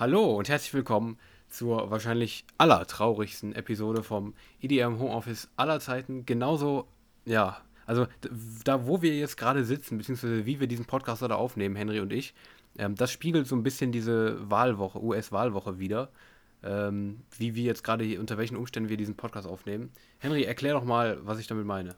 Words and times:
Hallo 0.00 0.34
und 0.34 0.48
herzlich 0.48 0.72
willkommen 0.72 1.18
zur 1.50 1.90
wahrscheinlich 1.90 2.46
allertraurigsten 2.56 3.54
Episode 3.54 4.02
vom 4.02 4.32
EDM 4.62 4.98
Homeoffice 4.98 5.50
aller 5.56 5.78
Zeiten. 5.78 6.24
Genauso, 6.24 6.88
ja, 7.26 7.60
also 7.84 8.06
da, 8.64 8.86
wo 8.86 9.02
wir 9.02 9.14
jetzt 9.14 9.36
gerade 9.36 9.62
sitzen, 9.62 9.98
beziehungsweise 9.98 10.46
wie 10.46 10.58
wir 10.58 10.68
diesen 10.68 10.86
Podcast 10.86 11.20
da 11.20 11.34
aufnehmen, 11.34 11.76
Henry 11.76 12.00
und 12.00 12.14
ich, 12.14 12.32
ähm, 12.78 12.94
das 12.94 13.10
spiegelt 13.10 13.46
so 13.46 13.54
ein 13.54 13.62
bisschen 13.62 13.92
diese 13.92 14.38
Wahlwoche, 14.50 15.04
US-Wahlwoche 15.04 15.78
wieder. 15.78 16.08
Ähm, 16.62 17.20
wie 17.36 17.54
wir 17.54 17.64
jetzt 17.64 17.84
gerade, 17.84 18.18
unter 18.18 18.38
welchen 18.38 18.56
Umständen 18.56 18.88
wir 18.88 18.96
diesen 18.96 19.16
Podcast 19.18 19.46
aufnehmen. 19.46 19.92
Henry, 20.18 20.44
erklär 20.44 20.72
doch 20.72 20.84
mal, 20.84 21.18
was 21.26 21.38
ich 21.38 21.46
damit 21.46 21.66
meine. 21.66 21.94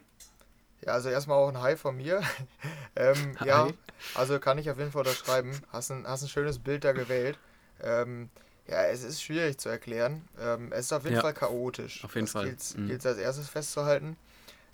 Ja, 0.84 0.95
also 0.95 1.09
erstmal 1.09 1.39
auch 1.39 1.50
ein 1.50 1.62
Hi 1.62 1.77
von 1.77 1.96
mir. 1.96 2.21
ähm, 2.96 3.37
Hi. 3.39 3.46
Ja, 3.46 3.69
also 4.16 4.41
kann 4.41 4.59
ich 4.59 4.69
auf 4.73 4.79
jeden 4.79 4.91
Fall 4.91 5.03
unterschreiben. 5.03 5.53
Hast 5.69 5.93
ein, 5.93 6.05
hast 6.05 6.25
ein 6.25 6.29
schönes 6.29 6.59
Bild 6.59 6.82
da 6.82 6.91
gewählt. 6.91 7.39
Ähm, 7.83 8.30
ja, 8.69 8.85
es 8.85 9.03
ist 9.03 9.22
schwierig 9.22 9.59
zu 9.59 9.68
erklären. 9.68 10.27
Ähm, 10.40 10.73
es 10.73 10.86
ist 10.86 10.93
auf 10.93 11.04
jeden 11.04 11.17
ja, 11.17 11.23
Fall 11.23 11.35
chaotisch. 11.35 12.04
Auf 12.04 12.14
jeden 12.14 12.27
das 12.27 12.32
Fall. 12.32 12.45
Gilt 12.46 12.77
mhm. 13.04 13.09
als 13.09 13.18
erstes 13.18 13.49
festzuhalten. 13.49 14.17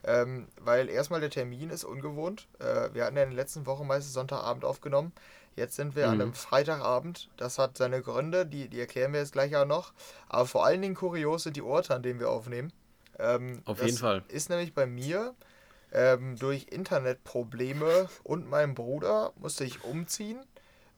Ähm, 0.04 0.46
weil 0.60 0.88
erstmal 0.88 1.20
der 1.20 1.30
Termin 1.30 1.70
ist 1.70 1.84
ungewohnt. 1.84 2.46
Äh, 2.60 2.94
wir 2.94 3.04
hatten 3.04 3.16
ja 3.16 3.22
in 3.22 3.30
den 3.30 3.36
letzten 3.36 3.66
Wochen 3.66 3.86
meistens 3.86 4.12
Sonntagabend 4.12 4.64
aufgenommen. 4.64 5.12
Jetzt 5.56 5.74
sind 5.74 5.96
wir 5.96 6.06
mhm. 6.06 6.12
an 6.12 6.20
einem 6.20 6.34
Freitagabend. 6.34 7.28
Das 7.36 7.58
hat 7.58 7.76
seine 7.76 8.00
Gründe, 8.00 8.46
die, 8.46 8.68
die 8.68 8.78
erklären 8.78 9.12
wir 9.12 9.20
jetzt 9.20 9.32
gleich 9.32 9.56
auch 9.56 9.66
noch. 9.66 9.92
Aber 10.28 10.46
vor 10.46 10.64
allen 10.64 10.80
Dingen 10.80 10.94
kurios 10.94 11.42
sind 11.42 11.56
die 11.56 11.62
Orte, 11.62 11.94
an 11.94 12.02
denen 12.02 12.20
wir 12.20 12.30
aufnehmen. 12.30 12.72
Ähm, 13.18 13.62
Auf 13.64 13.82
jeden 13.82 13.98
Fall. 13.98 14.22
Ist 14.28 14.50
nämlich 14.50 14.72
bei 14.72 14.86
mir 14.86 15.34
ähm, 15.92 16.36
durch 16.38 16.68
Internetprobleme 16.70 18.08
und 18.22 18.48
meinem 18.48 18.74
Bruder 18.74 19.32
musste 19.36 19.64
ich 19.64 19.82
umziehen 19.82 20.38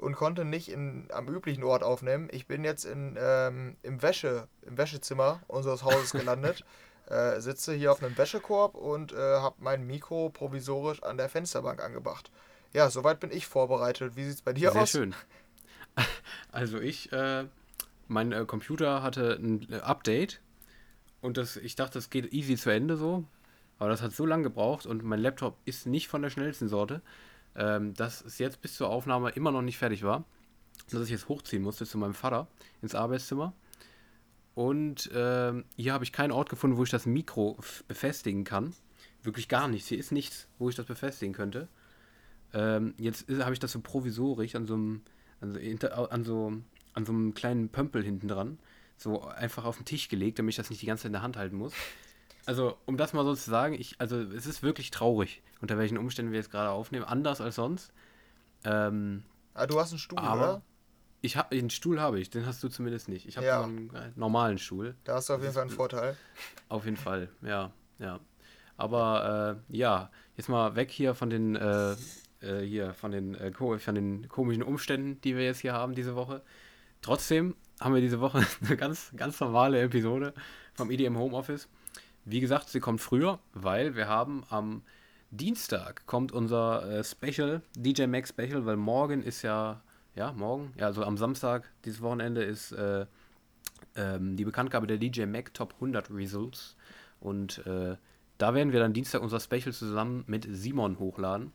und 0.01 0.17
konnte 0.17 0.45
nicht 0.45 0.71
in, 0.71 1.09
am 1.13 1.29
üblichen 1.29 1.63
Ort 1.63 1.83
aufnehmen. 1.83 2.29
Ich 2.33 2.47
bin 2.47 2.65
jetzt 2.65 2.85
in, 2.85 3.19
ähm, 3.21 3.77
im, 3.83 4.03
Wäsche, 4.03 4.49
im 4.63 4.79
Wäschezimmer 4.79 5.41
unseres 5.47 5.85
Hauses 5.85 6.13
gelandet, 6.13 6.65
äh, 7.07 7.39
sitze 7.41 7.75
hier 7.75 7.93
auf 7.93 8.03
einem 8.03 8.17
Wäschekorb 8.17 8.75
und 8.75 9.13
äh, 9.13 9.17
habe 9.17 9.57
mein 9.59 9.87
Mikro 9.87 10.31
provisorisch 10.31 11.03
an 11.03 11.19
der 11.19 11.29
Fensterbank 11.29 11.83
angebracht. 11.83 12.31
Ja, 12.73 12.89
soweit 12.89 13.21
bin 13.21 13.31
ich 13.31 13.47
vorbereitet. 13.47 14.17
Wie 14.17 14.25
sieht 14.25 14.37
es 14.37 14.43
bei 14.43 14.53
dir 14.53 14.73
Sehr 14.73 14.83
aus? 14.83 14.93
Sehr 14.93 15.03
schön. 15.03 15.15
Also 16.53 16.81
ich, 16.81 17.13
äh, 17.13 17.45
mein 18.09 18.33
äh, 18.33 18.45
Computer 18.45 19.03
hatte 19.03 19.39
ein 19.41 19.71
äh, 19.71 19.81
Update 19.81 20.41
und 21.21 21.37
das, 21.37 21.57
ich 21.57 21.77
dachte, 21.77 21.99
es 21.99 22.11
geht 22.11 22.33
easy 22.33 22.57
zu 22.57 22.71
Ende 22.71 22.97
so. 22.97 23.25
Aber 23.79 23.91
das 23.91 24.03
hat 24.03 24.13
so 24.13 24.25
lange 24.25 24.45
gebraucht 24.45 24.87
und 24.87 25.05
mein 25.05 25.21
Laptop 25.21 25.57
ist 25.65 25.87
nicht 25.87 26.09
von 26.09 26.23
der 26.23 26.31
schnellsten 26.31 26.69
Sorte 26.69 27.03
ähm, 27.57 27.95
dass 27.95 28.25
es 28.25 28.39
jetzt 28.39 28.63
bis 28.63 28.77
zur 28.77 28.89
Aufnahme 28.89 29.31
immer 29.31 29.51
noch 29.51 29.63
nicht 29.63 29.79
fertig 29.79 30.03
war. 30.03 30.25
Dass 30.91 31.05
ich 31.05 31.11
jetzt 31.11 31.29
hochziehen 31.29 31.63
musste 31.63 31.87
zu 31.87 31.99
meinem 31.99 32.15
Vater 32.15 32.49
ins 32.83 32.95
Arbeitszimmer. 32.95 33.53
Und 34.55 35.11
ähm, 35.15 35.65
hier 35.77 35.93
habe 35.93 36.05
ich 36.05 36.13
keinen 36.13 36.33
Ort 36.33 36.49
gefunden, 36.49 36.77
wo 36.77 36.83
ich 36.83 36.91
das 36.91 37.07
Mikro 37.07 37.59
befestigen 37.87 38.45
kann. 38.45 38.75
Wirklich 39.23 39.49
gar 39.49 39.69
nichts. 39.69 39.89
Hier 39.89 39.99
ist 39.99 40.13
nichts, 40.13 40.49
wo 40.59 40.69
ich 40.69 40.75
das 40.75 40.87
befestigen 40.87 41.35
könnte. 41.35 41.69
Ähm, 42.53 42.95
jetzt 42.99 43.29
habe 43.29 43.53
ich 43.53 43.61
das 43.61 43.73
so 43.73 43.81
provisorisch 43.81 44.55
an 44.55 44.67
so 44.67 44.75
einem, 44.75 45.03
an 45.41 45.53
so, 45.53 45.89
an 45.89 46.25
so, 46.25 46.53
an 46.95 47.07
so 47.07 47.13
einem 47.13 47.35
kleinen 47.35 47.69
Pömpel 47.69 48.03
hinten 48.03 48.29
dran. 48.29 48.59
So 48.97 49.23
einfach 49.23 49.65
auf 49.65 49.77
den 49.77 49.87
Tisch 49.87 50.09
gelegt, 50.09 50.39
damit 50.39 50.53
ich 50.53 50.57
das 50.57 50.71
nicht 50.71 50.83
die 50.83 50.87
ganze 50.87 51.03
Zeit 51.03 51.11
in 51.11 51.15
der 51.15 51.23
Hand 51.23 51.37
halten 51.37 51.57
muss 51.57 51.73
also 52.47 52.77
um 52.87 52.97
das 52.97 53.13
mal 53.13 53.25
so 53.25 53.35
zu 53.35 53.51
sagen, 53.51 53.75
ich, 53.75 54.01
also 54.01 54.21
es 54.21 54.47
ist 54.47 54.63
wirklich 54.63 54.91
traurig, 54.91 55.43
unter 55.61 55.79
welchen 55.79 55.99
Umständen 55.99 56.33
wir 56.33 56.39
jetzt 56.39 56.51
gerade 56.51 56.71
aufnehmen, 56.71 57.05
anders 57.05 57.41
als 57.41 57.57
sonst. 57.57 57.93
Ähm, 58.65 59.25
ah, 59.55 59.67
du 59.67 59.79
hast 59.79 59.91
einen 59.91 59.99
Stuhl, 59.99 60.19
oder? 60.19 60.63
Ich 61.23 61.37
habe 61.37 61.55
einen 61.55 61.71
Stuhl 61.71 62.01
habe 62.01 62.19
ich, 62.19 62.31
den 62.31 62.47
hast 62.47 62.63
du 62.63 62.69
zumindest 62.69 63.09
nicht. 63.09 63.27
Ich 63.27 63.37
habe 63.37 63.47
ja. 63.47 63.63
einen 63.63 63.91
normalen 64.17 64.59
Stuhl. 64.59 64.95
Da 65.05 65.17
hast 65.17 65.29
du 65.29 65.35
auf 65.35 65.43
jeden 65.43 65.53
Fall 65.53 65.63
einen 65.63 65.71
Vorteil. 65.71 66.17
Auf 66.69 66.85
jeden 66.85 66.97
Fall, 66.97 67.29
ja, 67.43 67.73
ja. 67.99 68.21
Aber 68.77 69.61
äh, 69.71 69.77
ja, 69.77 70.11
jetzt 70.37 70.49
mal 70.49 70.77
weg 70.77 70.91
hier 70.91 71.15
von 71.15 71.29
den 71.29 71.57
äh, 71.57 71.97
äh, 72.41 72.61
hier 72.63 72.95
von 72.95 73.13
den 73.13 73.35
äh, 73.35 73.53
von 73.53 73.95
den 73.95 74.29
komischen 74.29 74.63
Umständen, 74.63 75.21
die 75.21 75.37
wir 75.37 75.45
jetzt 75.45 75.61
hier 75.61 75.75
haben 75.75 75.95
diese 75.95 76.15
Woche. 76.17 76.43
Trotzdem 77.03 77.57
haben 77.81 77.95
wir 77.95 78.01
diese 78.01 78.21
Woche 78.21 78.47
eine 78.65 78.77
ganz 78.77 79.13
ganz 79.17 79.39
normale 79.41 79.83
Episode 79.83 80.33
vom 80.73 80.91
EDM 80.91 81.19
Homeoffice. 81.19 81.69
Wie 82.25 82.41
gesagt, 82.41 82.69
sie 82.69 82.81
kommt 82.81 83.01
früher, 83.01 83.39
weil 83.53 83.97
wir 83.97 84.09
haben 84.09 84.45
am 84.51 84.83
Dienstag 85.31 86.07
kommt 86.07 86.33
unser 86.33 86.89
äh, 86.91 87.05
Special, 87.05 87.63
DJ 87.77 88.07
Max 88.07 88.31
Special, 88.31 88.67
weil 88.67 88.77
morgen 88.77 89.23
ist 89.23 89.43
ja, 89.43 89.81
ja, 90.17 90.33
morgen, 90.33 90.73
ja, 90.77 90.87
also 90.87 91.05
am 91.05 91.17
Samstag, 91.17 91.71
dieses 91.85 92.03
Wochenende 92.03 92.43
ist 92.43 92.73
äh, 92.73 93.07
ähm, 93.97 94.37
die 94.37 94.45
Bekanntgabe 94.45 94.87
der 94.87 94.99
DJ 94.99 95.27
Mac 95.27 95.55
Top 95.55 95.75
100 95.75 96.11
Results. 96.11 96.77
Und 97.21 97.65
äh, 97.67 97.97
da 98.39 98.55
werden 98.55 98.73
wir 98.73 98.81
dann 98.81 98.93
Dienstag 98.93 99.23
unser 99.23 99.41
Special 99.41 99.73
zusammen 99.73 100.25
mit 100.27 100.47
Simon 100.51 100.99
hochladen. 100.99 101.53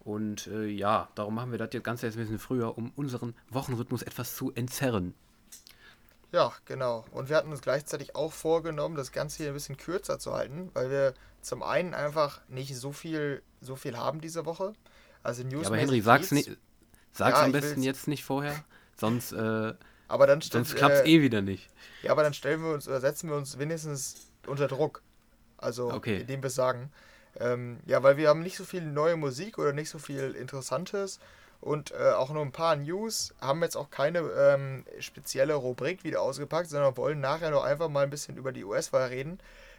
Und 0.00 0.46
äh, 0.46 0.66
ja, 0.66 1.08
darum 1.16 1.34
machen 1.34 1.50
wir 1.50 1.58
das 1.58 1.70
jetzt 1.72 1.84
ganz 1.84 2.04
ein 2.04 2.12
bisschen 2.12 2.38
früher, 2.38 2.78
um 2.78 2.92
unseren 2.94 3.34
Wochenrhythmus 3.50 4.02
etwas 4.02 4.36
zu 4.36 4.52
entzerren. 4.54 5.14
Ja, 6.32 6.52
genau. 6.64 7.04
Und 7.12 7.28
wir 7.28 7.36
hatten 7.36 7.50
uns 7.50 7.62
gleichzeitig 7.62 8.14
auch 8.16 8.32
vorgenommen, 8.32 8.96
das 8.96 9.12
Ganze 9.12 9.38
hier 9.38 9.48
ein 9.48 9.54
bisschen 9.54 9.76
kürzer 9.76 10.18
zu 10.18 10.32
halten, 10.34 10.70
weil 10.74 10.90
wir 10.90 11.14
zum 11.40 11.62
einen 11.62 11.94
einfach 11.94 12.40
nicht 12.48 12.76
so 12.76 12.92
viel, 12.92 13.42
so 13.60 13.76
viel 13.76 13.96
haben 13.96 14.20
diese 14.20 14.44
Woche. 14.44 14.74
Also 15.22 15.42
News. 15.44 15.62
Ja, 15.62 15.68
aber 15.68 15.78
Henry, 15.78 16.00
sag's, 16.00 16.32
nicht, 16.32 16.56
sag's 17.12 17.38
ja, 17.38 17.44
am 17.44 17.52
besten 17.52 17.82
jetzt 17.82 18.08
nicht 18.08 18.24
vorher, 18.24 18.64
sonst, 18.96 19.32
äh, 19.32 19.74
aber 20.08 20.26
dann 20.26 20.40
sonst 20.40 20.74
klappt's 20.74 21.00
äh, 21.00 21.10
eh 21.10 21.22
wieder 21.22 21.42
nicht. 21.42 21.68
Ja, 22.02 22.12
aber 22.12 22.22
dann 22.22 22.34
stellen 22.34 22.62
wir 22.62 22.72
uns 22.72 22.86
oder 22.86 23.00
setzen 23.00 23.28
wir 23.28 23.36
uns 23.36 23.58
wenigstens 23.58 24.30
unter 24.46 24.68
Druck. 24.68 25.02
Also, 25.58 25.90
okay. 25.90 26.20
indem 26.20 26.42
wir 26.42 26.50
sagen. 26.50 26.92
Ähm, 27.38 27.80
ja, 27.86 28.02
weil 28.02 28.16
wir 28.16 28.28
haben 28.28 28.42
nicht 28.42 28.56
so 28.56 28.64
viel 28.64 28.82
neue 28.82 29.16
Musik 29.16 29.58
oder 29.58 29.72
nicht 29.72 29.90
so 29.90 29.98
viel 29.98 30.32
Interessantes 30.32 31.18
und 31.60 31.92
äh, 31.92 32.12
auch 32.12 32.30
nur 32.30 32.42
ein 32.42 32.52
paar 32.52 32.76
News. 32.76 33.34
Haben 33.40 33.62
jetzt 33.62 33.76
auch 33.76 33.90
keine 33.90 34.18
ähm, 34.18 34.84
spezielle 34.98 35.54
Rubrik 35.54 36.04
wieder 36.04 36.22
ausgepackt, 36.22 36.68
sondern 36.68 36.96
wollen 36.96 37.20
nachher 37.20 37.50
noch 37.50 37.64
einfach 37.64 37.88
mal 37.88 38.04
ein 38.04 38.10
bisschen 38.10 38.36
über 38.36 38.52
die 38.52 38.64
US-Wahl 38.64 39.08
reden. 39.08 39.38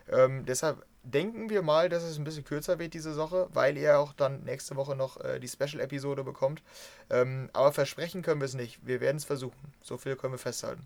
Ähm, 0.09 0.45
deshalb 0.45 0.85
denken 1.03 1.49
wir 1.49 1.61
mal, 1.61 1.89
dass 1.89 2.03
es 2.03 2.17
ein 2.17 2.23
bisschen 2.23 2.43
kürzer 2.43 2.79
wird 2.79 2.93
diese 2.93 3.15
Woche, 3.17 3.47
weil 3.53 3.77
ihr 3.77 3.99
auch 3.99 4.13
dann 4.13 4.43
nächste 4.43 4.75
Woche 4.75 4.95
noch 4.95 5.19
äh, 5.21 5.39
die 5.39 5.47
Special-Episode 5.47 6.23
bekommt. 6.23 6.61
Ähm, 7.09 7.49
aber 7.53 7.71
versprechen 7.71 8.21
können 8.21 8.41
wir 8.41 8.45
es 8.45 8.53
nicht. 8.53 8.85
Wir 8.85 9.01
werden 9.01 9.17
es 9.17 9.25
versuchen. 9.25 9.73
So 9.81 9.97
viel 9.97 10.15
können 10.15 10.33
wir 10.33 10.39
festhalten. 10.39 10.85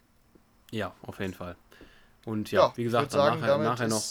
Ja, 0.72 0.94
auf 1.04 1.20
jeden 1.20 1.34
Fall. 1.34 1.56
Und 2.26 2.52
ja, 2.52 2.68
ja 2.68 2.74
wie 2.76 2.84
gesagt, 2.84 3.12
sagen, 3.12 3.42
nachher, 3.42 3.58
nachher 3.58 3.88
noch. 3.88 4.04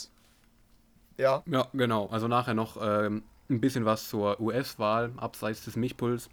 Ja. 1.17 1.43
Ja, 1.47 1.69
genau. 1.73 2.07
Also 2.09 2.29
nachher 2.29 2.55
noch 2.55 2.77
ähm, 2.81 3.23
ein 3.49 3.61
bisschen 3.61 3.85
was 3.85 4.09
zur 4.09 4.41
US-Wahl, 4.41 5.13
abseits 5.17 5.65
des 5.65 5.77
Mischpuls. 5.77 6.29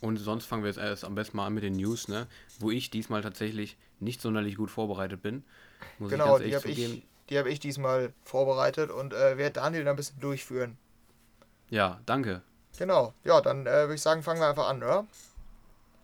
Und 0.00 0.16
sonst 0.16 0.46
fangen 0.46 0.62
wir 0.62 0.68
jetzt 0.68 0.78
erst 0.78 1.04
am 1.04 1.14
besten 1.14 1.36
mal 1.36 1.46
an 1.46 1.54
mit 1.54 1.62
den 1.62 1.76
News, 1.76 2.08
ne? 2.08 2.26
Wo 2.58 2.70
ich 2.70 2.90
diesmal 2.90 3.22
tatsächlich 3.22 3.76
nicht 4.00 4.20
sonderlich 4.20 4.56
gut 4.56 4.70
vorbereitet 4.70 5.22
bin. 5.22 5.44
Muss 5.98 6.10
genau, 6.10 6.38
ich 6.38 6.46
die 6.46 6.56
habe 6.56 6.68
ich, 6.68 7.02
hab 7.32 7.46
ich 7.46 7.60
diesmal 7.60 8.12
vorbereitet 8.24 8.90
und 8.90 9.12
äh, 9.12 9.38
werde 9.38 9.52
Daniel 9.52 9.84
dann 9.84 9.94
ein 9.94 9.96
bisschen 9.96 10.20
durchführen. 10.20 10.76
Ja, 11.70 12.00
danke. 12.06 12.42
Genau, 12.76 13.14
ja, 13.24 13.40
dann 13.40 13.66
äh, 13.66 13.70
würde 13.70 13.94
ich 13.94 14.02
sagen, 14.02 14.22
fangen 14.22 14.40
wir 14.40 14.48
einfach 14.48 14.68
an, 14.68 14.82
oder? 14.82 15.06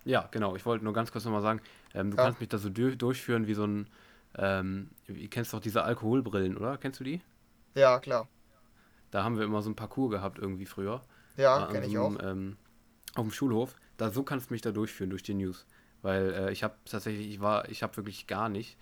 Ja, 0.04 0.28
genau. 0.30 0.56
Ich 0.56 0.64
wollte 0.64 0.84
nur 0.84 0.92
ganz 0.92 1.12
kurz 1.12 1.24
nochmal 1.24 1.42
sagen, 1.42 1.60
ähm, 1.94 2.10
du 2.10 2.16
ja. 2.16 2.24
kannst 2.24 2.40
mich 2.40 2.48
da 2.48 2.58
so 2.58 2.70
durchführen 2.70 3.46
wie 3.46 3.54
so 3.54 3.64
ein, 3.66 3.88
ähm, 4.38 4.90
wie, 5.06 5.28
kennst 5.28 5.52
doch 5.52 5.60
diese 5.60 5.82
Alkoholbrillen, 5.82 6.56
oder? 6.56 6.78
Kennst 6.78 7.00
du 7.00 7.04
die? 7.04 7.20
Ja, 7.74 7.98
klar. 7.98 8.28
Da 9.10 9.24
haben 9.24 9.36
wir 9.36 9.44
immer 9.44 9.62
so 9.62 9.70
ein 9.70 9.76
Parcours 9.76 10.10
gehabt 10.10 10.38
irgendwie 10.38 10.66
früher. 10.66 11.02
Ja, 11.36 11.66
kenne 11.66 11.86
ich 11.86 11.98
auch. 11.98 12.16
Ähm, 12.22 12.56
auf 13.14 13.24
dem 13.24 13.32
Schulhof 13.32 13.74
da 14.00 14.10
so 14.10 14.22
kannst 14.22 14.48
du 14.48 14.54
mich 14.54 14.62
da 14.62 14.72
durchführen 14.72 15.10
durch 15.10 15.22
die 15.22 15.34
News. 15.34 15.66
Weil 16.02 16.32
äh, 16.32 16.52
ich 16.52 16.62
habe 16.62 16.74
tatsächlich, 16.86 17.28
ich 17.28 17.40
war, 17.40 17.68
ich 17.68 17.82
habe 17.82 17.96
wirklich 17.98 18.26
gar 18.26 18.48
nicht, 18.48 18.76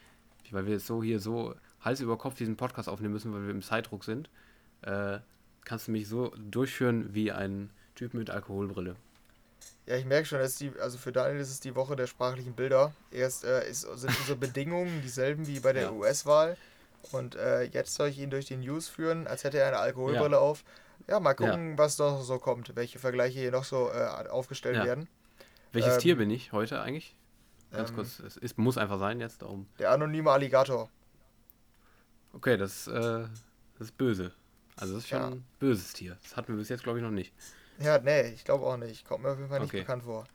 weil 0.50 0.66
wir 0.66 0.74
jetzt 0.74 0.86
so 0.86 1.02
hier 1.02 1.18
so 1.18 1.54
Hals 1.80 2.00
über 2.00 2.16
Kopf 2.16 2.36
diesen 2.36 2.56
Podcast 2.56 2.88
aufnehmen 2.88 3.14
müssen, 3.14 3.32
weil 3.34 3.42
wir 3.42 3.50
im 3.50 3.62
Zeitdruck 3.62 4.04
sind, 4.04 4.30
äh, 4.82 5.18
kannst 5.64 5.88
du 5.88 5.92
mich 5.92 6.08
so 6.08 6.32
durchführen 6.38 7.14
wie 7.14 7.32
ein 7.32 7.70
Typ 7.96 8.14
mit 8.14 8.30
Alkoholbrille. 8.30 8.94
Ja, 9.86 9.96
ich 9.96 10.04
merke 10.04 10.26
schon, 10.26 10.38
dass 10.38 10.56
die, 10.56 10.70
also 10.80 10.98
für 10.98 11.12
Daniel 11.12 11.40
ist 11.40 11.50
es 11.50 11.60
die 11.60 11.74
Woche 11.74 11.96
der 11.96 12.06
sprachlichen 12.06 12.54
Bilder. 12.54 12.92
Erst 13.10 13.44
äh, 13.44 13.68
ist, 13.68 13.80
sind 13.80 14.16
unsere 14.20 14.36
Bedingungen 14.38 15.02
dieselben 15.02 15.46
wie 15.46 15.60
bei 15.60 15.72
der 15.72 15.84
ja. 15.84 15.92
US-Wahl. 15.92 16.56
Und 17.10 17.34
äh, 17.34 17.64
jetzt 17.64 17.94
soll 17.94 18.08
ich 18.08 18.18
ihn 18.18 18.30
durch 18.30 18.46
die 18.46 18.56
News 18.56 18.88
führen, 18.88 19.26
als 19.26 19.44
hätte 19.44 19.58
er 19.58 19.68
eine 19.68 19.78
Alkoholbrille 19.78 20.36
ja. 20.36 20.38
auf. 20.38 20.62
Ja, 21.08 21.20
mal 21.20 21.34
gucken, 21.34 21.70
ja. 21.72 21.78
was 21.78 21.98
noch 21.98 22.20
so 22.20 22.38
kommt, 22.38 22.76
welche 22.76 22.98
Vergleiche 22.98 23.40
hier 23.40 23.50
noch 23.50 23.64
so 23.64 23.90
äh, 23.90 24.28
aufgestellt 24.28 24.76
ja. 24.76 24.84
werden. 24.84 25.08
Welches 25.72 25.94
ähm, 25.94 26.00
Tier 26.00 26.16
bin 26.16 26.30
ich 26.30 26.52
heute 26.52 26.80
eigentlich? 26.80 27.16
Ganz 27.70 27.90
ähm, 27.90 27.96
kurz, 27.96 28.18
es 28.20 28.36
ist, 28.36 28.58
muss 28.58 28.76
einfach 28.76 28.98
sein 28.98 29.20
jetzt 29.20 29.42
darum. 29.42 29.66
Der 29.78 29.90
anonyme 29.90 30.30
Alligator. 30.30 30.90
Okay, 32.34 32.56
das, 32.56 32.86
äh, 32.88 32.92
das 32.92 33.30
ist 33.80 33.96
böse. 33.96 34.32
Also 34.76 34.94
das 34.94 35.04
ist 35.04 35.08
schon 35.08 35.20
ja. 35.20 35.28
ein 35.28 35.44
böses 35.58 35.92
Tier. 35.92 36.16
Das 36.22 36.36
hatten 36.36 36.48
wir 36.48 36.56
bis 36.56 36.68
jetzt, 36.68 36.84
glaube 36.84 36.98
ich, 36.98 37.04
noch 37.04 37.10
nicht. 37.10 37.32
Ja, 37.80 37.98
nee, 37.98 38.28
ich 38.28 38.44
glaube 38.44 38.66
auch 38.66 38.76
nicht. 38.76 39.06
Kommt 39.06 39.24
mir 39.24 39.30
auf 39.30 39.38
jeden 39.38 39.48
Fall 39.48 39.60
nicht 39.60 39.70
okay. 39.70 39.80
bekannt 39.80 40.04
vor. 40.04 40.26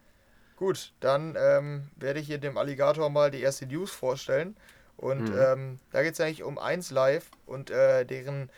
Gut, 0.55 0.93
dann 0.99 1.35
ähm, 1.37 1.89
werde 1.95 2.19
ich 2.19 2.27
hier 2.27 2.37
dem 2.37 2.57
Alligator 2.57 3.09
mal 3.09 3.31
die 3.31 3.41
erste 3.41 3.65
News 3.65 3.91
vorstellen. 3.91 4.55
Und 4.97 5.29
mhm. 5.29 5.37
ähm, 5.37 5.79
da 5.91 6.03
geht 6.03 6.13
es 6.13 6.21
eigentlich 6.21 6.43
um 6.43 6.57
1 6.57 6.91
Live 6.91 7.31
und 7.45 7.69
äh, 7.69 8.05
deren 8.05 8.49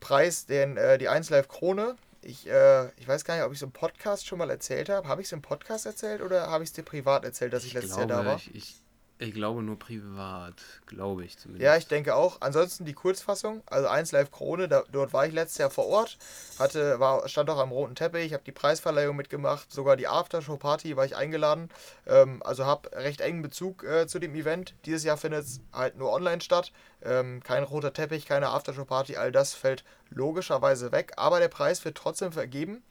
Preis, 0.00 0.46
den, 0.46 0.76
äh, 0.76 0.98
die 0.98 1.08
1 1.08 1.30
Live 1.30 1.48
Krone. 1.48 1.96
Ich, 2.22 2.48
äh, 2.48 2.88
ich 2.96 3.06
weiß 3.06 3.24
gar 3.24 3.36
nicht, 3.36 3.44
ob 3.44 3.52
ich 3.52 3.58
es 3.58 3.62
im 3.62 3.72
Podcast 3.72 4.26
schon 4.26 4.38
mal 4.38 4.50
erzählt 4.50 4.88
habe. 4.88 5.06
Habe 5.06 5.20
ich 5.20 5.28
es 5.28 5.32
im 5.32 5.42
Podcast 5.42 5.86
erzählt 5.86 6.20
oder 6.22 6.48
habe 6.50 6.64
ich 6.64 6.70
es 6.70 6.72
dir 6.72 6.82
privat 6.82 7.24
erzählt, 7.24 7.52
dass 7.52 7.62
ich, 7.62 7.68
ich 7.68 7.74
letztes 7.74 7.96
glaube, 7.96 8.12
Jahr 8.12 8.22
da 8.24 8.28
war? 8.28 8.36
Ich, 8.36 8.54
ich, 8.54 8.76
ich 9.18 9.32
glaube 9.32 9.62
nur 9.62 9.78
privat, 9.78 10.54
glaube 10.84 11.24
ich 11.24 11.38
zumindest. 11.38 11.64
Ja, 11.64 11.76
ich 11.76 11.86
denke 11.86 12.14
auch. 12.14 12.36
Ansonsten 12.40 12.84
die 12.84 12.92
Kurzfassung, 12.92 13.62
also 13.64 13.88
1 13.88 14.12
Live 14.12 14.30
Krone, 14.30 14.68
da, 14.68 14.84
dort 14.92 15.14
war 15.14 15.26
ich 15.26 15.32
letztes 15.32 15.56
Jahr 15.56 15.70
vor 15.70 15.86
Ort, 15.86 16.18
hatte, 16.58 17.00
war, 17.00 17.26
stand 17.26 17.48
auch 17.48 17.58
am 17.58 17.72
roten 17.72 17.94
Teppich, 17.94 18.34
habe 18.34 18.44
die 18.44 18.52
Preisverleihung 18.52 19.16
mitgemacht, 19.16 19.72
sogar 19.72 19.96
die 19.96 20.06
Aftershow-Party 20.06 20.96
war 20.96 21.06
ich 21.06 21.16
eingeladen. 21.16 21.70
Ähm, 22.06 22.42
also 22.44 22.66
habe 22.66 22.92
recht 22.92 23.22
engen 23.22 23.40
Bezug 23.40 23.84
äh, 23.84 24.06
zu 24.06 24.18
dem 24.18 24.34
Event. 24.34 24.74
Dieses 24.84 25.04
Jahr 25.04 25.16
findet 25.16 25.44
es 25.44 25.60
halt 25.72 25.96
nur 25.96 26.12
online 26.12 26.42
statt. 26.42 26.72
Ähm, 27.02 27.42
kein 27.42 27.62
roter 27.62 27.94
Teppich, 27.94 28.26
keine 28.26 28.48
Aftershow-Party, 28.48 29.16
all 29.16 29.32
das 29.32 29.54
fällt 29.54 29.84
logischerweise 30.10 30.92
weg, 30.92 31.12
aber 31.16 31.40
der 31.40 31.48
Preis 31.48 31.84
wird 31.84 31.96
trotzdem 31.96 32.32
vergeben. 32.32 32.82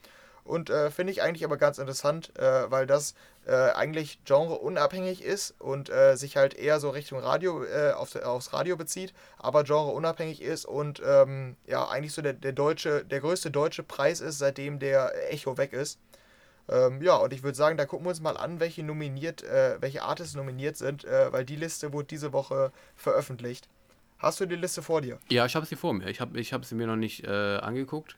Und 0.45 0.69
äh, 0.69 0.91
finde 0.91 1.11
ich 1.11 1.23
eigentlich 1.23 1.43
aber 1.43 1.57
ganz 1.57 1.79
interessant, 1.79 2.31
äh, 2.37 2.69
weil 2.69 2.85
das 2.85 3.15
äh, 3.47 3.71
eigentlich 3.71 4.23
genreunabhängig 4.25 5.23
ist 5.23 5.55
und 5.59 5.89
äh, 5.89 6.15
sich 6.15 6.37
halt 6.37 6.53
eher 6.53 6.79
so 6.79 6.91
Richtung 6.91 7.19
Radio, 7.19 7.63
äh, 7.63 7.93
auf, 7.93 8.15
aufs 8.15 8.53
Radio 8.53 8.77
bezieht, 8.77 9.11
aber 9.39 9.63
genreunabhängig 9.63 10.43
ist 10.43 10.65
und 10.65 11.01
ähm, 11.03 11.57
ja, 11.65 11.87
eigentlich 11.87 12.13
so 12.13 12.21
der, 12.21 12.33
der 12.33 12.53
deutsche, 12.53 13.03
der 13.03 13.21
größte 13.21 13.49
deutsche 13.49 13.81
Preis 13.81 14.21
ist, 14.21 14.37
seitdem 14.37 14.77
der 14.77 15.33
Echo 15.33 15.57
weg 15.57 15.73
ist. 15.73 15.99
Ähm, 16.69 17.01
ja, 17.01 17.15
und 17.15 17.33
ich 17.33 17.41
würde 17.41 17.57
sagen, 17.57 17.75
da 17.75 17.85
gucken 17.85 18.05
wir 18.05 18.11
uns 18.11 18.21
mal 18.21 18.37
an, 18.37 18.59
welche 18.59 18.83
nominiert, 18.83 19.43
äh, 19.43 19.81
welche 19.81 20.03
Artists 20.03 20.35
nominiert 20.35 20.77
sind, 20.77 21.05
weil 21.05 21.43
die 21.43 21.55
Liste 21.55 21.91
wurde 21.91 22.07
diese 22.07 22.33
Woche 22.33 22.71
veröffentlicht. 22.95 23.67
Hast 24.19 24.39
du 24.39 24.45
die 24.45 24.55
Liste 24.55 24.83
vor 24.83 25.01
dir? 25.01 25.17
Ja, 25.29 25.47
ich 25.47 25.55
habe 25.55 25.65
sie 25.65 25.75
vor 25.75 25.93
mir. 25.93 26.07
Ich 26.07 26.21
habe 26.21 26.39
ich 26.39 26.53
hab 26.53 26.65
sie 26.65 26.75
mir 26.75 26.87
noch 26.87 26.95
nicht 26.95 27.27
angeguckt. 27.27 28.15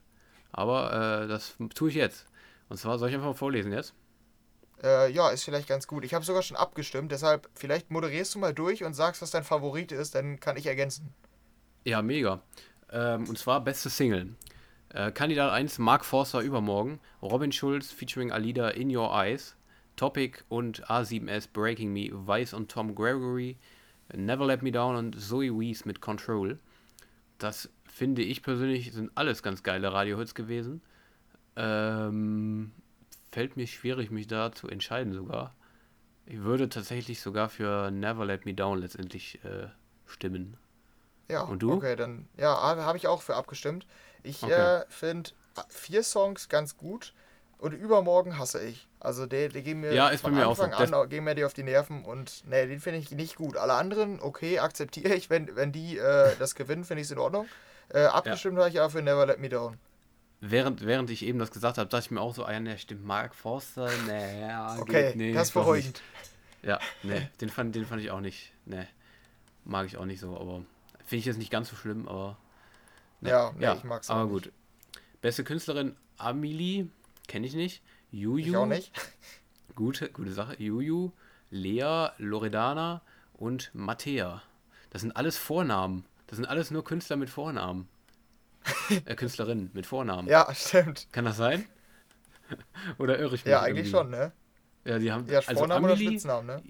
Aber 0.57 1.21
äh, 1.24 1.27
das 1.27 1.56
tue 1.75 1.89
ich 1.89 1.95
jetzt. 1.95 2.25
Und 2.68 2.77
zwar 2.77 2.98
soll 2.98 3.09
ich 3.09 3.15
einfach 3.15 3.27
mal 3.27 3.33
vorlesen 3.33 3.71
jetzt? 3.71 3.94
Äh, 4.83 5.12
ja, 5.12 5.30
ist 5.30 5.44
vielleicht 5.44 5.69
ganz 5.69 5.88
gut. 5.88 6.04
Ich 6.04 6.15
habe 6.15 6.25
sogar 6.25 6.42
schon 6.42 6.57
abgestimmt, 6.57 7.12
deshalb 7.12 7.48
vielleicht 7.54 7.92
moderierst 7.92 8.33
du 8.33 8.39
mal 8.39 8.56
durch 8.56 8.83
und 8.83 8.95
sagst, 8.95 9.21
was 9.21 9.30
dein 9.30 9.44
Favorit 9.44 9.92
ist, 9.92 10.15
dann 10.15 10.39
kann 10.39 10.57
ich 10.57 10.65
ergänzen. 10.65 11.13
Ja, 11.83 12.01
mega. 12.01 12.42
Ähm, 12.92 13.30
und 13.30 13.38
zwar 13.38 13.63
beste 13.63 13.92
Single. 13.92 14.36
Äh, 14.89 15.12
Kandidat 15.12 15.51
1 15.51 15.77
Mark 15.77 16.04
Forster 16.04 16.42
übermorgen, 16.42 17.00
Robin 17.21 17.51
Schulz 17.51 17.92
featuring 17.92 18.31
Alida 18.31 18.69
In 18.69 18.95
Your 18.95 19.12
Eyes, 19.13 19.56
Topic 19.95 20.39
und 20.50 20.86
A7S 20.88 21.50
Breaking 21.54 21.94
Me, 21.94 22.09
Vice 22.12 22.54
und 22.54 22.71
Tom 22.71 22.95
Gregory, 22.95 23.57
Never 24.12 24.48
Let 24.48 24.63
Me 24.63 24.71
Down 24.71 24.95
und 24.95 25.19
Zoe 25.21 25.51
Wees 25.51 25.86
mit 25.86 26.01
Control. 26.01 26.57
Das 27.38 27.69
finde 27.97 28.21
ich 28.21 28.44
persönlich, 28.44 28.94
sind 28.94 29.11
alles 29.15 29.41
ganz 29.41 29.63
geile 29.63 29.91
Radiohits 29.91 30.35
gewesen. 30.35 30.83
Ähm, 31.55 32.71
fällt 33.31 33.57
mir 33.57 33.65
schwierig, 33.65 34.11
mich 34.11 34.27
da 34.27 34.51
zu 34.51 34.67
entscheiden 34.67 35.13
sogar. 35.13 35.55
Ich 36.27 36.44
würde 36.44 36.69
tatsächlich 36.69 37.21
sogar 37.21 37.49
für 37.49 37.89
Never 37.89 38.23
Let 38.23 38.45
Me 38.45 38.53
Down 38.53 38.79
letztendlich 38.79 39.44
äh, 39.44 39.69
stimmen. 40.05 40.57
Ja, 41.27 41.41
Und 41.41 41.63
du? 41.63 41.73
okay, 41.73 41.95
dann 41.95 42.27
ja, 42.38 42.55
habe 42.55 42.97
ich 42.97 43.07
auch 43.07 43.23
für 43.23 43.35
abgestimmt. 43.35 43.88
Ich 44.21 44.44
okay. 44.44 44.81
äh, 44.81 44.85
finde 44.89 45.31
vier 45.69 46.03
Songs 46.03 46.49
ganz 46.49 46.77
gut 46.77 47.15
und 47.57 47.73
übermorgen 47.73 48.38
hasse 48.38 48.63
ich. 48.63 48.88
Also 48.99 49.25
der, 49.25 49.49
der 49.49 49.63
gehen 49.63 49.79
mir 49.79 49.94
ja, 49.94 50.09
ist 50.09 50.21
von 50.21 50.33
bei 50.33 50.39
mir 50.39 50.47
Anfang 50.47 50.71
auch 50.71 50.85
so. 50.85 51.01
an, 51.01 51.09
gehen 51.09 51.23
mir 51.23 51.33
die 51.33 51.45
auf 51.45 51.55
die 51.55 51.63
Nerven 51.63 52.05
und 52.05 52.47
ne, 52.47 52.67
den 52.67 52.79
finde 52.79 52.99
ich 52.99 53.09
nicht 53.09 53.38
gut. 53.38 53.57
Alle 53.57 53.73
anderen, 53.73 54.21
okay, 54.21 54.59
akzeptiere 54.59 55.15
ich, 55.15 55.31
wenn, 55.31 55.55
wenn 55.55 55.71
die 55.71 55.97
äh, 55.97 56.35
das 56.38 56.53
gewinnen, 56.53 56.83
finde 56.83 57.01
ich 57.01 57.07
es 57.07 57.11
in 57.11 57.17
Ordnung. 57.17 57.47
Äh, 57.89 58.06
abgestimmt 58.06 58.57
ja. 58.57 58.63
habe 58.63 58.69
ich 58.72 58.80
aber 58.80 58.89
für 58.89 59.01
Never 59.01 59.25
Let 59.25 59.39
Me 59.39 59.50
Down. 59.50 59.78
Während, 60.39 60.86
während 60.86 61.10
ich 61.10 61.25
eben 61.25 61.39
das 61.39 61.51
gesagt 61.51 61.78
habe, 61.78 61.89
dachte 61.89 62.06
ich 62.06 62.12
mir 62.12 62.22
auch 62.22 62.36
so, 62.36 62.45
ah 62.45 62.51
ja, 62.51 62.60
ne, 62.60 62.78
stimmt, 62.78 63.04
Mark 63.04 63.34
Forster, 63.34 63.89
ne, 64.06 64.78
Okay, 64.81 65.13
nee, 65.16 65.34
das 65.34 65.48
ist 65.48 65.54
beruhigend. 65.54 66.01
Ja, 66.62 66.80
ne, 67.01 67.30
den 67.42 67.50
fand, 67.50 67.75
den 67.75 67.86
fand 67.86 68.01
ich 68.01 68.12
auch 68.12 68.19
nicht, 68.19 68.51
ne, 68.66 68.88
mag 69.63 69.88
ich 69.88 69.98
auch 69.98 70.06
nicht 70.06 70.19
so, 70.19 70.38
aber 70.38 70.63
finde 71.06 71.19
ich 71.19 71.25
jetzt 71.25 71.38
nicht 71.38 71.51
ganz 71.51 71.69
so 71.69 71.75
schlimm, 71.75 72.07
aber 72.07 72.38
ne, 73.22 73.30
ja, 73.30 73.51
nee, 73.56 73.63
ja, 73.63 73.74
ich 73.74 73.84
mag's 73.84 74.10
auch 74.10 74.16
Aber 74.16 74.28
gut. 74.28 74.51
Beste 75.22 75.44
Künstlerin 75.44 75.95
Amelie, 76.18 76.88
kenne 77.28 77.48
ich 77.48 77.56
nicht. 77.56 77.81
Juju. 78.12 78.51
Ich 78.51 78.57
auch 78.57 78.66
nicht. 78.66 78.92
Gute, 79.75 80.10
gute 80.10 80.31
Sache. 80.31 80.56
Juju, 80.62 81.12
Lea, 81.50 82.10
Loredana 82.18 83.01
und 83.33 83.69
Mattea. 83.74 84.42
Das 84.90 85.01
sind 85.01 85.16
alles 85.16 85.38
Vornamen. 85.38 86.06
Das 86.27 86.38
sind 86.38 86.45
alles 86.45 86.71
nur 86.71 86.83
Künstler 86.83 87.15
mit 87.15 87.29
Vornamen. 87.29 87.88
äh, 89.06 89.15
Künstlerinnen 89.15 89.71
mit 89.74 89.85
Vornamen. 89.85 90.27
Ja, 90.27 90.53
stimmt. 90.53 91.07
Kann 91.12 91.25
das 91.25 91.38
sein? 91.38 91.65
oder 92.97 93.18
irre 93.18 93.35
ich 93.35 93.45
mich? 93.45 93.51
Ja, 93.51 93.62
eigentlich 93.62 93.91
irgendwie? 93.91 93.91
schon, 93.91 94.09
ne? 94.09 94.31
Ja, 94.85 95.00
die 95.00 95.12
haben 95.12 95.27
ja, 95.27 95.39
also 95.39 95.56
Vornamen 95.56 95.85
Amelie, 95.85 96.03
oder 96.03 96.12
Spitznamen, 96.12 96.47
ne? 96.47 96.63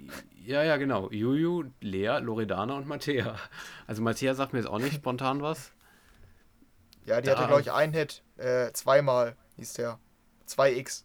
Ja, 0.43 0.63
ja, 0.63 0.77
genau. 0.77 1.11
Juju, 1.11 1.65
Lea, 1.81 2.17
Loredana 2.19 2.75
und 2.75 2.87
Mattea. 2.87 3.35
Also 3.85 4.01
Mattea 4.01 4.33
sagt 4.33 4.53
mir 4.53 4.59
jetzt 4.59 4.69
auch 4.69 4.79
nicht 4.79 4.93
spontan 4.95 5.41
was. 5.41 5.71
Ja, 7.05 7.21
die 7.21 7.27
da, 7.27 7.37
hatte, 7.37 7.47
glaube 7.47 7.61
ich, 7.61 7.71
einen 7.71 7.93
Hit. 7.93 8.23
Äh, 8.37 8.71
zweimal 8.73 9.35
hieß 9.57 9.73
der. 9.73 9.99
2x. 10.47 11.03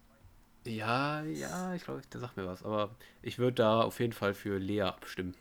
Ja, 0.65 1.23
ja, 1.23 1.75
ich 1.75 1.85
glaube, 1.85 2.03
der 2.13 2.21
sagt 2.21 2.37
mir 2.37 2.47
was. 2.47 2.63
Aber 2.63 2.95
ich 3.21 3.39
würde 3.39 3.55
da 3.55 3.83
auf 3.83 4.01
jeden 4.01 4.13
Fall 4.13 4.33
für 4.33 4.59
Lea 4.59 4.83
abstimmen. 4.83 5.35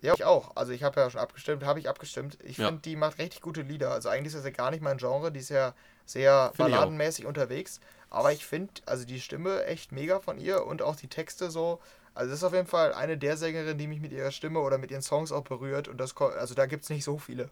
Ja, 0.00 0.14
ich 0.14 0.24
auch. 0.24 0.54
Also 0.56 0.72
ich 0.72 0.82
habe 0.82 1.00
ja 1.00 1.10
schon 1.10 1.20
abgestimmt, 1.20 1.64
habe 1.64 1.80
ich 1.80 1.88
abgestimmt. 1.88 2.38
Ich 2.42 2.58
ja. 2.58 2.66
finde, 2.66 2.82
die 2.82 2.96
macht 2.96 3.18
richtig 3.18 3.40
gute 3.40 3.62
Lieder. 3.62 3.90
Also 3.90 4.08
eigentlich 4.08 4.28
ist 4.28 4.36
das 4.36 4.44
ja 4.44 4.50
gar 4.50 4.70
nicht 4.70 4.82
mein 4.82 4.98
Genre, 4.98 5.32
die 5.32 5.40
ist 5.40 5.48
ja 5.48 5.74
sehr 6.04 6.52
find 6.54 6.70
balladenmäßig 6.70 7.26
unterwegs. 7.26 7.80
Aber 8.10 8.32
ich 8.32 8.46
finde, 8.46 8.72
also 8.86 9.04
die 9.04 9.20
Stimme 9.20 9.64
echt 9.64 9.92
mega 9.92 10.20
von 10.20 10.38
ihr 10.38 10.64
und 10.64 10.82
auch 10.82 10.96
die 10.96 11.08
Texte 11.08 11.50
so. 11.50 11.80
Also 12.14 12.30
das 12.30 12.40
ist 12.40 12.44
auf 12.44 12.54
jeden 12.54 12.66
Fall 12.66 12.92
eine 12.94 13.18
der 13.18 13.36
Sängerinnen, 13.36 13.78
die 13.78 13.86
mich 13.86 14.00
mit 14.00 14.12
ihrer 14.12 14.30
Stimme 14.30 14.60
oder 14.60 14.78
mit 14.78 14.90
ihren 14.90 15.02
Songs 15.02 15.32
auch 15.32 15.44
berührt. 15.44 15.88
Und 15.88 15.98
das 15.98 16.16
also 16.16 16.54
da 16.54 16.66
gibt 16.66 16.84
es 16.84 16.90
nicht 16.90 17.04
so 17.04 17.18
viele. 17.18 17.50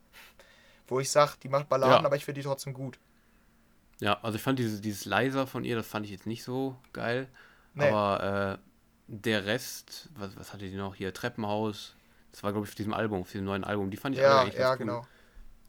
Wo 0.88 1.00
ich 1.00 1.10
sage, 1.10 1.32
die 1.42 1.48
macht 1.48 1.68
Balladen, 1.68 2.02
ja. 2.02 2.06
aber 2.06 2.16
ich 2.16 2.24
finde 2.24 2.40
die 2.40 2.46
trotzdem 2.46 2.74
gut. 2.74 2.98
Ja, 3.98 4.18
also 4.22 4.36
ich 4.36 4.42
fand 4.42 4.58
dieses, 4.58 4.80
dieses 4.80 5.04
Leiser 5.04 5.46
von 5.46 5.64
ihr, 5.64 5.74
das 5.74 5.86
fand 5.86 6.04
ich 6.04 6.12
jetzt 6.12 6.26
nicht 6.26 6.44
so 6.44 6.76
geil. 6.92 7.28
Nee. 7.74 7.88
Aber 7.88 8.58
äh, 8.58 8.66
der 9.08 9.46
Rest, 9.46 10.08
was, 10.14 10.36
was 10.36 10.52
hatte 10.52 10.68
die 10.68 10.76
noch 10.76 10.94
hier? 10.94 11.12
Treppenhaus, 11.12 11.94
das 12.36 12.42
war, 12.42 12.52
glaube 12.52 12.66
ich, 12.66 12.70
auf 12.70 12.74
diesem 12.74 12.92
Album, 12.92 13.22
auf 13.22 13.32
diesem 13.32 13.46
neuen 13.46 13.64
Album. 13.64 13.90
Die 13.90 13.96
fand 13.96 14.14
ich 14.14 14.20
ja, 14.20 14.44
echt 14.44 14.58
Ja, 14.58 14.72
cool. 14.72 14.76
genau. 14.76 15.06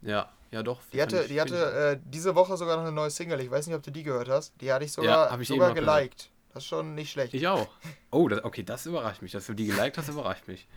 Ja, 0.02 0.30
ja 0.52 0.64
doch. 0.64 0.82
Die, 0.92 1.02
hatte, 1.02 1.22
ich, 1.22 1.28
die 1.30 1.40
hatte 1.40 1.56
äh, 1.96 2.00
diese 2.04 2.36
Woche 2.36 2.58
sogar 2.58 2.76
noch 2.76 2.84
eine 2.84 2.92
neue 2.92 3.10
Single. 3.10 3.40
Ich 3.40 3.50
weiß 3.50 3.68
nicht, 3.68 3.76
ob 3.78 3.84
du 3.84 3.90
die 3.90 4.04
gehört 4.04 4.28
hast. 4.28 4.54
Die 4.60 4.74
hatte 4.74 4.84
ich 4.84 4.92
sogar, 4.92 5.32
ja, 5.32 5.40
ich 5.40 5.48
sogar 5.48 5.74
geliked. 5.74 5.86
Gehört. 5.88 6.30
Das 6.54 6.64
ist 6.64 6.68
schon 6.68 6.94
nicht 6.94 7.10
schlecht. 7.10 7.34
Ich 7.34 7.48
auch. 7.48 7.70
Oh, 8.12 8.28
das, 8.28 8.44
okay, 8.44 8.64
das 8.64 8.86
überrascht 8.86 9.22
mich. 9.22 9.32
Dass 9.32 9.46
du 9.46 9.54
die 9.54 9.68
geliked 9.68 9.98
hast, 9.98 10.10
überrascht 10.10 10.46
mich. 10.50 10.68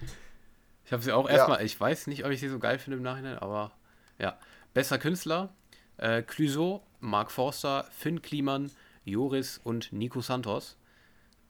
Ich 0.84 0.92
habe 0.92 1.02
sie 1.02 1.10
auch 1.10 1.28
erstmal, 1.28 1.58
ja. 1.58 1.64
ich 1.64 1.80
weiß 1.80 2.06
nicht, 2.06 2.24
ob 2.24 2.30
ich 2.30 2.38
sie 2.38 2.48
so 2.48 2.60
geil 2.60 2.78
finde 2.78 2.98
im 2.98 3.02
Nachhinein, 3.02 3.38
aber 3.38 3.72
ja. 4.20 4.38
Besser 4.72 4.96
Künstler, 4.96 5.52
äh, 5.96 6.22
Clouseau, 6.22 6.84
Mark 7.00 7.32
Forster, 7.32 7.88
Finn 7.90 8.22
Kliman, 8.22 8.70
Joris 9.04 9.60
und 9.64 9.92
Nico 9.92 10.20
Santos. 10.20 10.76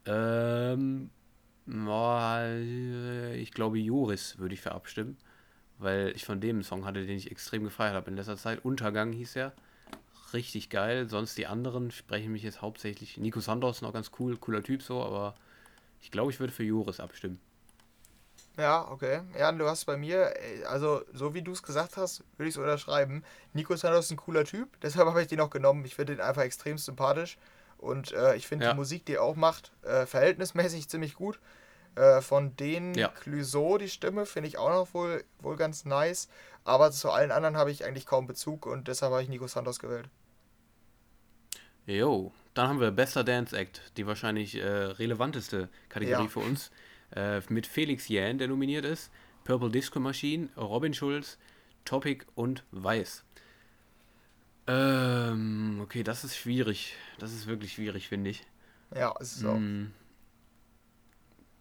Ähm, 0.06 1.10
ich 1.66 3.52
glaube, 3.52 3.78
Joris 3.78 4.38
würde 4.38 4.54
ich 4.54 4.60
für 4.60 4.72
abstimmen, 4.72 5.16
weil 5.78 6.12
ich 6.14 6.24
von 6.24 6.40
dem 6.40 6.56
einen 6.56 6.62
Song 6.62 6.84
hatte, 6.84 7.06
den 7.06 7.16
ich 7.16 7.30
extrem 7.30 7.64
gefeiert 7.64 7.94
habe 7.94 8.10
in 8.10 8.16
letzter 8.16 8.36
Zeit. 8.36 8.64
Untergang 8.64 9.12
hieß 9.12 9.36
er. 9.36 9.52
Richtig 10.32 10.70
geil. 10.70 11.08
Sonst 11.08 11.36
die 11.38 11.46
anderen 11.46 11.90
sprechen 11.90 12.32
mich 12.32 12.42
jetzt 12.42 12.62
hauptsächlich. 12.62 13.16
Nico 13.16 13.40
Santos 13.40 13.82
noch 13.82 13.92
ganz 13.92 14.10
cool, 14.18 14.36
cooler 14.36 14.62
Typ 14.62 14.82
so, 14.82 15.02
aber 15.02 15.34
ich 16.00 16.10
glaube, 16.10 16.30
ich 16.30 16.40
würde 16.40 16.52
für 16.52 16.64
Joris 16.64 17.00
abstimmen. 17.00 17.40
Ja, 18.56 18.90
okay. 18.90 19.22
Ja, 19.38 19.52
du 19.52 19.66
hast 19.66 19.84
bei 19.86 19.96
mir, 19.96 20.34
äh, 20.36 20.64
also 20.64 21.02
so 21.12 21.34
wie 21.34 21.42
du 21.42 21.52
es 21.52 21.62
gesagt 21.62 21.96
hast, 21.96 22.24
würde 22.36 22.48
ich 22.48 22.54
es 22.54 22.58
unterschreiben. 22.58 23.24
Nico 23.54 23.74
Santos 23.76 24.06
ist 24.06 24.10
ein 24.10 24.16
cooler 24.16 24.44
Typ, 24.44 24.68
deshalb 24.82 25.08
habe 25.08 25.22
ich 25.22 25.28
den 25.28 25.40
auch 25.40 25.50
genommen. 25.50 25.84
Ich 25.84 25.94
finde 25.94 26.16
den 26.16 26.24
einfach 26.24 26.42
extrem 26.42 26.76
sympathisch. 26.78 27.38
Und 27.80 28.12
äh, 28.12 28.36
ich 28.36 28.46
finde 28.46 28.66
ja. 28.66 28.72
die 28.72 28.76
Musik, 28.76 29.06
die 29.06 29.14
er 29.14 29.22
auch 29.22 29.36
macht, 29.36 29.72
äh, 29.82 30.04
verhältnismäßig 30.04 30.88
ziemlich 30.88 31.14
gut. 31.14 31.40
Äh, 31.96 32.20
von 32.20 32.54
denen 32.56 32.94
ja. 32.94 33.08
Clouseau, 33.08 33.78
die 33.78 33.88
Stimme, 33.88 34.24
finde 34.26 34.48
ich 34.48 34.58
auch 34.58 34.68
noch 34.68 34.94
wohl, 34.94 35.24
wohl 35.40 35.56
ganz 35.56 35.84
nice. 35.84 36.28
Aber 36.64 36.92
zu 36.92 37.10
allen 37.10 37.32
anderen 37.32 37.56
habe 37.56 37.70
ich 37.70 37.84
eigentlich 37.84 38.06
kaum 38.06 38.26
Bezug 38.26 38.66
und 38.66 38.86
deshalb 38.86 39.12
habe 39.12 39.22
ich 39.22 39.28
Nico 39.28 39.46
Santos 39.46 39.78
gewählt. 39.80 40.08
Jo, 41.86 42.32
dann 42.54 42.68
haben 42.68 42.80
wir 42.80 42.90
Bester 42.90 43.24
Dance 43.24 43.56
Act, 43.56 43.82
die 43.96 44.06
wahrscheinlich 44.06 44.56
äh, 44.56 44.66
relevanteste 44.66 45.68
Kategorie 45.88 46.24
ja. 46.24 46.28
für 46.28 46.40
uns. 46.40 46.70
Äh, 47.16 47.40
mit 47.48 47.66
Felix 47.66 48.06
Jähn, 48.08 48.38
der 48.38 48.46
nominiert 48.46 48.84
ist, 48.84 49.10
Purple 49.42 49.70
Disco 49.70 49.98
Machine, 49.98 50.48
Robin 50.56 50.94
Schulz, 50.94 51.38
Topic 51.84 52.24
und 52.36 52.62
Weiß. 52.70 53.24
Ähm, 54.68 54.99
okay, 55.90 56.04
das 56.04 56.22
ist 56.22 56.36
schwierig. 56.36 56.94
Das 57.18 57.32
ist 57.32 57.48
wirklich 57.48 57.72
schwierig, 57.72 58.06
finde 58.06 58.30
ich. 58.30 58.46
Ja, 58.94 59.12
ist 59.18 59.38
es 59.38 59.44
auch. 59.44 59.58
Mm. 59.58 59.92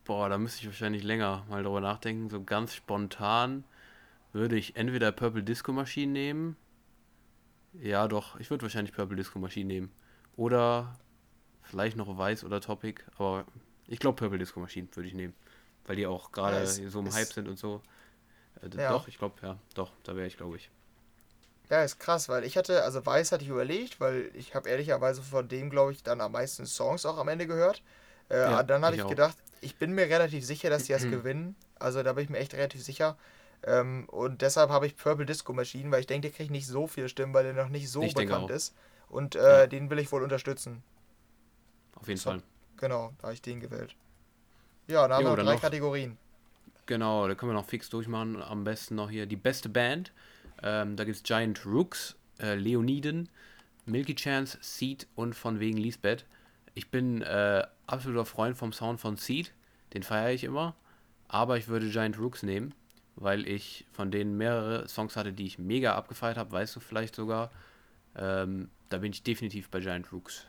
Boah, 0.06 0.30
da 0.30 0.38
müsste 0.38 0.62
ich 0.62 0.68
wahrscheinlich 0.68 1.02
länger 1.02 1.46
mal 1.50 1.64
drüber 1.64 1.82
nachdenken. 1.82 2.30
So 2.30 2.44
ganz 2.44 2.76
spontan 2.76 3.64
würde 4.32 4.56
ich 4.56 4.76
entweder 4.76 5.12
Purple 5.12 5.42
Disco 5.42 5.72
Machine 5.72 6.12
nehmen. 6.12 6.58
Ja, 7.74 8.08
doch, 8.08 8.40
ich 8.40 8.52
würde 8.52 8.62
wahrscheinlich 8.62 8.94
Purple 8.94 9.16
Disco 9.18 9.40
Machine 9.40 9.66
nehmen. 9.66 9.92
Oder 10.36 10.96
vielleicht 11.64 11.98
noch 11.98 12.16
Weiß 12.16 12.44
oder 12.44 12.62
Topic, 12.62 13.02
aber 13.18 13.46
ich 13.88 13.98
glaube 13.98 14.16
Purple 14.16 14.38
Disco 14.38 14.60
Machine 14.60 14.88
würde 14.94 15.08
ich 15.08 15.16
nehmen. 15.16 15.34
Weil 15.86 15.96
die 15.96 16.06
auch 16.06 16.32
gerade 16.32 16.58
ja, 16.60 16.66
so 16.68 17.00
im 17.00 17.12
Hype 17.12 17.34
sind 17.34 17.48
und 17.48 17.58
so. 17.58 17.82
Äh, 18.62 18.78
ja. 18.78 18.92
Doch, 18.92 19.08
ich 19.08 19.18
glaube, 19.18 19.36
ja, 19.42 19.58
doch, 19.74 19.92
da 20.04 20.16
wäre 20.16 20.28
ich, 20.28 20.38
glaube 20.38 20.58
ich. 20.58 20.70
Ja, 21.70 21.84
ist 21.84 22.00
krass, 22.00 22.30
weil 22.30 22.44
ich 22.44 22.58
hatte, 22.58 22.84
also 22.84 23.06
Weiß 23.06 23.32
hatte 23.32 23.44
ich 23.44 23.50
überlegt, 23.50 24.00
weil 24.00 24.32
ich 24.34 24.56
habe 24.56 24.68
ehrlicherweise 24.70 25.22
von 25.22 25.48
dem, 25.48 25.70
glaube 25.70 25.92
ich, 25.92 26.02
dann 26.02 26.20
am 26.20 26.32
meisten 26.32 26.66
Songs 26.66 27.06
auch 27.06 27.18
am 27.18 27.28
Ende 27.28 27.46
gehört. 27.46 27.84
Äh, 28.30 28.40
ja, 28.40 28.64
dann 28.64 28.84
habe 28.84 28.96
ich, 28.96 29.02
ich 29.02 29.08
gedacht, 29.08 29.38
ich 29.62 29.76
bin 29.76 29.94
mir 29.94 30.08
relativ 30.08 30.46
sicher, 30.46 30.70
dass 30.70 30.86
die 30.86 30.94
das 30.94 31.04
gewinnen. 31.04 31.56
Also 31.78 32.02
da 32.02 32.14
bin 32.14 32.24
ich 32.24 32.30
mir 32.30 32.40
echt 32.40 32.54
relativ 32.54 32.84
sicher. 32.84 33.18
Ähm, 33.64 34.08
und 34.10 34.42
deshalb 34.42 34.70
habe 34.70 34.88
ich 34.88 34.96
Purple 34.96 35.26
Disco 35.26 35.54
Machine, 35.54 35.92
weil 35.92 36.00
ich 36.00 36.08
denke, 36.08 36.30
der 36.30 36.36
kriegt 36.36 36.52
nicht 36.52 36.68
so 36.68 36.88
viele 36.88 37.10
Stimmen, 37.10 37.34
weil 37.34 37.44
der 37.44 37.54
noch 37.54 37.70
nicht 37.70 37.90
so 37.90 38.02
ich 38.02 38.14
bekannt 38.14 38.50
ist. 38.50 38.74
Und 39.10 39.36
äh, 39.36 39.62
ja. 39.62 39.68
den 39.68 39.90
will 39.90 40.00
ich 40.00 40.12
wohl 40.12 40.24
unterstützen. 40.24 40.84
Auf 41.96 42.08
jeden 42.08 42.20
so, 42.20 42.32
Fall. 42.32 42.42
Genau, 42.78 43.14
da 43.18 43.24
habe 43.24 43.34
ich 43.34 43.42
den 43.42 43.60
gewählt. 43.60 43.96
Ja, 44.88 45.08
dann 45.08 45.22
jo, 45.22 45.30
haben 45.30 45.38
wir 45.38 45.44
drei 45.44 45.54
noch, 45.56 45.62
Kategorien. 45.62 46.18
Genau, 46.86 47.28
da 47.28 47.36
können 47.36 47.52
wir 47.52 47.56
noch 47.56 47.68
fix 47.68 47.90
durchmachen. 47.90 48.42
Am 48.42 48.64
besten 48.64 48.96
noch 48.96 49.10
hier 49.10 49.26
die 49.26 49.36
beste 49.36 49.70
Band. 49.70 50.12
Ähm, 50.64 50.96
da 50.96 51.04
gibt 51.04 51.18
es 51.18 51.24
Giant 51.24 51.66
Rooks, 51.66 52.16
äh, 52.40 52.56
Leoniden, 52.56 53.30
Milky 53.86 54.16
Chance, 54.16 54.58
Seed 54.62 55.08
und 55.16 55.36
von 55.36 55.60
wegen 55.60 55.78
Lisbeth. 55.78 56.26
Ich 56.74 56.92
bin 56.92 57.22
äh, 57.22 57.66
absoluter 57.88 58.26
Freund 58.26 58.58
vom 58.58 58.72
Sound 58.74 59.00
von 59.00 59.18
Seed. 59.18 59.54
Den 59.94 60.04
feiere 60.04 60.32
ich 60.32 60.44
immer. 60.44 60.76
Aber 61.28 61.58
ich 61.58 61.68
würde 61.68 61.90
Giant 61.90 62.18
Rooks 62.20 62.44
nehmen, 62.44 62.74
weil 63.16 63.48
ich 63.48 63.86
von 63.92 64.12
denen 64.12 64.38
mehrere 64.38 64.88
Songs 64.88 65.16
hatte, 65.16 65.34
die 65.34 65.46
ich 65.46 65.60
mega 65.60 65.96
abgefeiert 65.96 66.38
habe. 66.38 66.52
Weißt 66.52 66.76
du 66.76 66.80
vielleicht 66.80 67.16
sogar. 67.16 67.52
Ähm, 68.16 68.70
da 68.90 68.98
bin 68.98 69.12
ich 69.12 69.24
definitiv 69.24 69.70
bei 69.70 69.80
Giant 69.80 70.12
Rooks. 70.12 70.46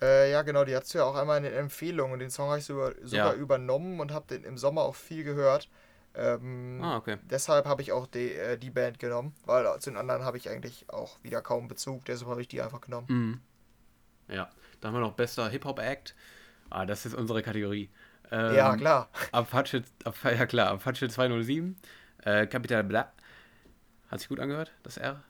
Äh, 0.00 0.30
ja, 0.30 0.42
genau, 0.42 0.64
die 0.64 0.76
hast 0.76 0.92
du 0.94 0.98
ja 0.98 1.04
auch 1.04 1.16
einmal 1.16 1.38
in 1.38 1.44
den 1.44 1.54
Empfehlungen. 1.54 2.18
Den 2.18 2.30
Song 2.30 2.48
habe 2.48 2.58
ich 2.58 2.64
sogar, 2.64 2.92
sogar 3.02 3.34
ja. 3.34 3.40
übernommen 3.40 4.00
und 4.00 4.12
habe 4.12 4.26
den 4.28 4.44
im 4.44 4.58
Sommer 4.58 4.82
auch 4.82 4.94
viel 4.94 5.24
gehört. 5.24 5.68
Ähm, 6.16 6.80
ah, 6.82 6.96
okay. 6.96 7.18
Deshalb 7.24 7.66
habe 7.66 7.82
ich 7.82 7.92
auch 7.92 8.06
die, 8.06 8.32
äh, 8.32 8.56
die 8.56 8.70
Band 8.70 8.98
genommen, 8.98 9.34
weil 9.46 9.64
zu 9.80 9.90
den 9.90 9.96
anderen 9.96 10.22
habe 10.22 10.36
ich 10.36 10.48
eigentlich 10.48 10.88
auch 10.88 11.18
wieder 11.22 11.42
kaum 11.42 11.66
Bezug, 11.66 12.04
deshalb 12.04 12.30
habe 12.30 12.40
ich 12.40 12.48
die 12.48 12.62
einfach 12.62 12.80
genommen. 12.80 13.06
Mhm. 13.08 13.40
Ja, 14.34 14.48
dann 14.80 14.92
haben 14.92 15.00
wir 15.00 15.06
noch 15.06 15.14
bester 15.14 15.48
Hip-Hop-Act. 15.48 16.14
Ah, 16.70 16.86
das 16.86 17.04
ist 17.04 17.14
unsere 17.14 17.42
Kategorie. 17.42 17.90
Ähm, 18.30 18.54
ja, 18.54 18.76
klar. 18.76 19.10
Apache, 19.32 19.82
ja 20.24 20.46
klar, 20.46 20.70
Apache 20.70 21.08
207, 21.08 21.76
äh, 22.24 22.46
Capital 22.46 22.84
Bla. 22.84 23.12
Hat 24.08 24.20
sich 24.20 24.28
gut 24.28 24.40
angehört, 24.40 24.72
das 24.82 24.96
R? 24.96 25.22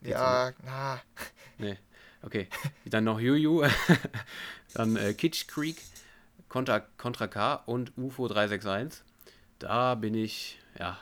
ja, 0.00 0.52
na. 0.64 1.00
Nee, 1.58 1.76
okay. 2.22 2.48
Dann 2.84 3.02
noch 3.02 3.18
Juju, 3.18 3.66
dann 4.74 4.94
äh, 4.96 5.12
Kitsch 5.12 5.48
Creek, 5.48 5.82
Contra, 6.48 6.78
Contra 6.80 7.26
K 7.26 7.54
und 7.66 7.98
UFO 7.98 8.28
361. 8.28 9.02
Da 9.58 9.94
bin 9.94 10.14
ich, 10.14 10.60
ja, 10.78 10.98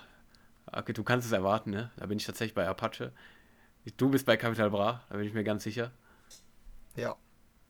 okay, 0.73 0.93
du 0.93 1.05
kannst 1.05 1.27
es 1.27 1.33
erwarten, 1.33 1.71
ne? 1.71 1.91
Da 1.97 2.07
bin 2.07 2.19
ich 2.19 2.27
tatsächlich 2.27 2.55
bei 2.55 2.67
Apache. 2.67 3.13
Du 3.97 4.11
bist 4.11 4.27
bei 4.27 4.37
Capital 4.37 4.71
Bra, 4.71 5.05
da 5.09 5.17
bin 5.17 5.27
ich 5.27 5.35
mir 5.35 5.45
ganz 5.45 5.63
sicher. 5.63 5.93
Ja. 6.97 7.17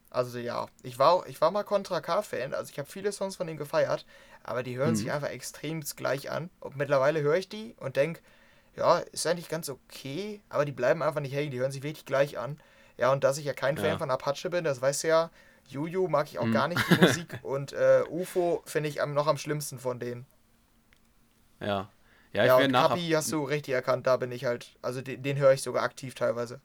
Also 0.09 0.38
ja, 0.38 0.66
ich 0.83 0.99
war, 0.99 1.26
ich 1.26 1.40
war 1.40 1.50
mal 1.50 1.64
Contra 1.64 2.00
K-Fan, 2.00 2.55
also 2.55 2.71
ich 2.71 2.78
habe 2.78 2.88
viele 2.88 3.12
Songs 3.12 3.37
von 3.37 3.47
denen 3.47 3.59
gefeiert, 3.59 4.07
aber 4.45 4.62
die 4.62 4.76
hören 4.76 4.90
mhm. 4.90 4.97
sich 4.97 5.12
einfach 5.12 5.28
extrem 5.28 5.81
gleich 5.81 6.31
an. 6.31 6.49
Und 6.61 6.76
mittlerweile 6.76 7.21
höre 7.21 7.37
ich 7.37 7.49
die 7.49 7.75
und 7.78 7.97
denke, 7.97 8.23
ja, 8.76 8.99
ist 8.99 9.26
eigentlich 9.26 9.49
ganz 9.49 9.69
okay, 9.69 10.40
aber 10.49 10.64
die 10.64 10.73
bleiben 10.73 11.02
einfach 11.02 11.21
nicht 11.21 11.35
hängen, 11.35 11.50
die 11.50 11.59
hören 11.59 11.73
sich 11.73 11.83
wirklich 11.83 12.07
gleich 12.07 12.38
an. 12.38 12.59
Ja, 12.97 13.12
und 13.12 13.25
dass 13.25 13.37
ich 13.37 13.45
ja 13.45 13.52
kein 13.52 13.76
Fan 13.76 13.99
von 13.99 14.11
Apache 14.11 14.49
bin, 14.49 14.64
das 14.64 14.81
weißt 14.81 15.05
du 15.05 15.09
ja. 15.09 15.31
Juju 15.69 16.09
mag 16.09 16.28
ich 16.28 16.38
auch 16.38 16.47
mhm. 16.47 16.52
gar 16.52 16.69
nicht 16.69 16.83
die 16.88 17.05
Musik 17.05 17.38
und 17.43 17.73
äh, 17.73 18.05
UFO 18.09 18.62
finde 18.64 18.88
ich 18.88 19.02
am, 19.02 19.12
noch 19.12 19.26
am 19.26 19.37
schlimmsten 19.37 19.78
von 19.78 19.99
denen. 19.99 20.25
Ja. 21.60 21.90
Ja, 22.32 22.42
ich 22.42 22.48
ja 22.48 22.56
und 22.56 22.70
nach 22.70 22.88
Kapi 22.88 23.08
hast 23.10 23.32
du 23.32 23.44
richtig 23.44 23.75
erkannt, 23.75 24.06
da 24.06 24.16
bin 24.16 24.30
ich 24.30 24.44
halt, 24.44 24.76
also 24.82 25.00
den, 25.00 25.22
den 25.22 25.38
höre 25.38 25.52
ich 25.52 25.62
sogar 25.62 25.82
aktiv 25.82 26.14
teilweise. 26.14 26.60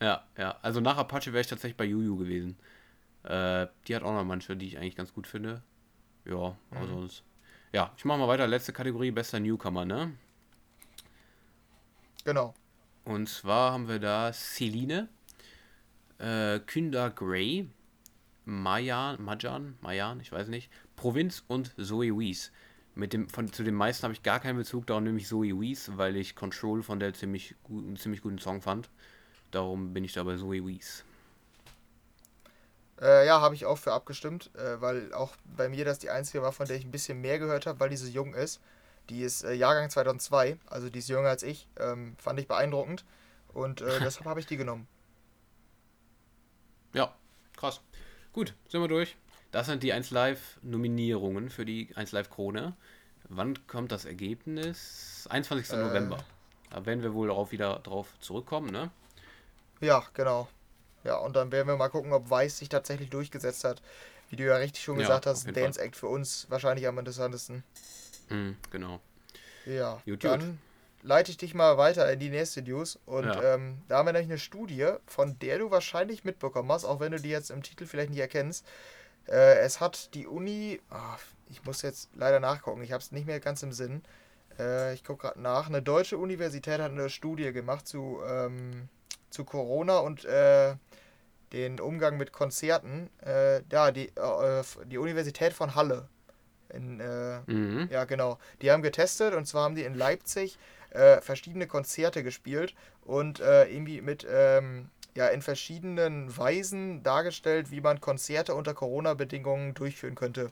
Ja, 0.00 0.24
ja. 0.36 0.56
Also 0.62 0.80
nach 0.80 0.96
Apache 0.96 1.32
wäre 1.32 1.40
ich 1.40 1.46
tatsächlich 1.46 1.76
bei 1.76 1.84
Juju 1.84 2.16
gewesen. 2.16 2.56
Äh, 3.24 3.66
die 3.86 3.94
hat 3.94 4.02
auch 4.02 4.12
noch 4.12 4.24
manche, 4.24 4.56
die 4.56 4.66
ich 4.66 4.78
eigentlich 4.78 4.96
ganz 4.96 5.12
gut 5.12 5.26
finde. 5.26 5.62
Ja, 6.24 6.56
aber 6.70 6.86
mhm. 6.86 6.88
sonst. 6.88 7.22
Ja, 7.72 7.92
ich 7.96 8.04
mache 8.04 8.18
mal 8.18 8.28
weiter. 8.28 8.46
Letzte 8.46 8.72
Kategorie, 8.72 9.10
bester 9.10 9.40
Newcomer, 9.40 9.84
ne? 9.84 10.12
Genau. 12.24 12.54
Und 13.04 13.28
zwar 13.28 13.72
haben 13.72 13.88
wir 13.88 13.98
da 13.98 14.32
Celine, 14.32 15.08
äh, 16.18 16.60
Künder 16.60 17.10
Gray, 17.10 17.68
Mayan, 18.44 19.22
Majan, 19.22 19.78
Mayan, 19.80 20.20
ich 20.20 20.32
weiß 20.32 20.48
nicht, 20.48 20.70
Provinz 20.96 21.44
und 21.48 21.74
Zoe 21.78 22.18
Wees. 22.18 22.52
Mit 22.98 23.12
dem, 23.12 23.28
von, 23.28 23.52
zu 23.52 23.62
den 23.62 23.74
meisten 23.74 24.02
habe 24.02 24.12
ich 24.12 24.24
gar 24.24 24.40
keinen 24.40 24.56
Bezug, 24.56 24.84
darum 24.88 25.04
nehme 25.04 25.18
ich 25.18 25.28
Zoe 25.28 25.60
Wees, 25.60 25.96
weil 25.96 26.16
ich 26.16 26.34
Control 26.34 26.82
von 26.82 26.98
der 26.98 27.14
ziemlich 27.14 27.54
gut, 27.62 27.84
einen 27.84 27.96
ziemlich 27.96 28.22
guten 28.22 28.40
Song 28.40 28.60
fand. 28.60 28.90
Darum 29.52 29.94
bin 29.94 30.02
ich 30.02 30.14
da 30.14 30.24
bei 30.24 30.36
Zoe 30.36 30.66
Wees. 30.66 31.04
Äh, 33.00 33.24
ja, 33.24 33.40
habe 33.40 33.54
ich 33.54 33.66
auch 33.66 33.78
für 33.78 33.92
abgestimmt, 33.92 34.50
äh, 34.56 34.80
weil 34.80 35.14
auch 35.14 35.36
bei 35.56 35.68
mir 35.68 35.84
das 35.84 36.00
die 36.00 36.10
einzige 36.10 36.42
war, 36.42 36.50
von 36.50 36.66
der 36.66 36.76
ich 36.76 36.84
ein 36.84 36.90
bisschen 36.90 37.20
mehr 37.20 37.38
gehört 37.38 37.66
habe, 37.66 37.78
weil 37.78 37.88
die 37.88 37.96
so 37.96 38.08
jung 38.08 38.34
ist. 38.34 38.60
Die 39.10 39.22
ist 39.22 39.44
äh, 39.44 39.52
Jahrgang 39.52 39.90
2002, 39.90 40.58
also 40.66 40.90
die 40.90 40.98
ist 40.98 41.08
jünger 41.08 41.28
als 41.28 41.44
ich. 41.44 41.68
Ähm, 41.78 42.16
fand 42.18 42.40
ich 42.40 42.48
beeindruckend 42.48 43.04
und 43.52 43.80
äh, 43.80 44.00
deshalb 44.02 44.26
habe 44.26 44.40
ich 44.40 44.46
die 44.46 44.56
genommen. 44.56 44.88
Ja, 46.94 47.14
krass. 47.56 47.80
Gut, 48.32 48.54
sind 48.68 48.80
wir 48.80 48.88
durch. 48.88 49.16
Das 49.50 49.66
sind 49.66 49.82
die 49.82 49.92
1 49.92 50.10
Live-Nominierungen 50.10 51.50
für 51.50 51.64
die 51.64 51.88
1 51.94 52.12
Live-Krone. 52.12 52.76
Wann 53.28 53.66
kommt 53.66 53.92
das 53.92 54.04
Ergebnis? 54.04 55.26
21. 55.30 55.72
Äh, 55.72 55.76
November. 55.82 56.18
Da 56.70 56.84
werden 56.84 57.02
wir 57.02 57.14
wohl 57.14 57.28
darauf 57.28 57.50
wieder 57.50 57.78
drauf 57.78 58.08
zurückkommen, 58.20 58.70
ne? 58.70 58.90
Ja, 59.80 60.04
genau. 60.12 60.48
Ja, 61.04 61.16
und 61.16 61.36
dann 61.36 61.50
werden 61.52 61.68
wir 61.68 61.76
mal 61.76 61.88
gucken, 61.88 62.12
ob 62.12 62.28
Weiß 62.28 62.58
sich 62.58 62.68
tatsächlich 62.68 63.10
durchgesetzt 63.10 63.64
hat. 63.64 63.80
Wie 64.30 64.36
du 64.36 64.44
ja 64.44 64.56
richtig 64.56 64.84
schon 64.84 64.98
gesagt 64.98 65.24
ja, 65.24 65.30
hast, 65.30 65.46
Dance 65.46 65.78
Fall. 65.78 65.86
Act 65.86 65.96
für 65.96 66.08
uns 66.08 66.46
wahrscheinlich 66.50 66.86
am 66.86 66.98
interessantesten. 66.98 67.64
Mhm, 68.28 68.56
genau. 68.70 69.00
Ja, 69.64 70.02
gut, 70.04 70.24
dann 70.24 70.40
gut. 70.40 70.56
leite 71.02 71.30
ich 71.30 71.38
dich 71.38 71.54
mal 71.54 71.78
weiter 71.78 72.10
in 72.12 72.18
die 72.18 72.28
nächste 72.28 72.60
News. 72.60 72.98
Und 73.06 73.24
ja. 73.24 73.54
ähm, 73.54 73.78
da 73.88 73.98
haben 73.98 74.06
wir 74.06 74.12
nämlich 74.12 74.30
eine 74.30 74.38
Studie, 74.38 74.90
von 75.06 75.38
der 75.38 75.58
du 75.58 75.70
wahrscheinlich 75.70 76.24
mitbekommen 76.24 76.70
hast, 76.70 76.84
auch 76.84 77.00
wenn 77.00 77.12
du 77.12 77.20
die 77.20 77.30
jetzt 77.30 77.50
im 77.50 77.62
Titel 77.62 77.86
vielleicht 77.86 78.10
nicht 78.10 78.20
erkennst. 78.20 78.66
Äh, 79.28 79.58
es 79.58 79.80
hat 79.80 80.14
die 80.14 80.26
Uni, 80.26 80.80
ach, 80.90 81.20
ich 81.50 81.64
muss 81.64 81.82
jetzt 81.82 82.10
leider 82.14 82.40
nachgucken, 82.40 82.82
ich 82.82 82.92
habe 82.92 83.02
es 83.02 83.12
nicht 83.12 83.26
mehr 83.26 83.40
ganz 83.40 83.62
im 83.62 83.72
Sinn. 83.72 84.02
Äh, 84.58 84.94
ich 84.94 85.04
gucke 85.04 85.28
gerade 85.28 85.40
nach. 85.40 85.68
Eine 85.68 85.82
deutsche 85.82 86.18
Universität 86.18 86.80
hat 86.80 86.90
eine 86.90 87.10
Studie 87.10 87.52
gemacht 87.52 87.86
zu, 87.86 88.20
ähm, 88.26 88.88
zu 89.30 89.44
Corona 89.44 89.98
und 89.98 90.24
äh, 90.24 90.74
den 91.52 91.80
Umgang 91.80 92.16
mit 92.16 92.32
Konzerten. 92.32 93.10
Äh, 93.24 93.62
ja, 93.70 93.90
die, 93.90 94.08
äh, 94.08 94.62
die 94.86 94.98
Universität 94.98 95.52
von 95.52 95.74
Halle. 95.74 96.08
In, 96.70 97.00
äh, 97.00 97.40
mhm. 97.46 97.88
Ja, 97.90 98.04
genau. 98.04 98.38
Die 98.60 98.70
haben 98.70 98.82
getestet 98.82 99.34
und 99.34 99.46
zwar 99.46 99.64
haben 99.64 99.74
die 99.74 99.84
in 99.84 99.94
Leipzig 99.94 100.58
verschiedene 100.90 101.66
Konzerte 101.66 102.22
gespielt 102.22 102.74
und 103.02 103.40
irgendwie 103.40 104.00
mit 104.00 104.26
ähm, 104.30 104.88
ja 105.14 105.26
in 105.28 105.42
verschiedenen 105.42 106.34
Weisen 106.36 107.02
dargestellt, 107.02 107.70
wie 107.70 107.80
man 107.80 108.00
Konzerte 108.00 108.54
unter 108.54 108.74
Corona-Bedingungen 108.74 109.74
durchführen 109.74 110.14
könnte. 110.14 110.50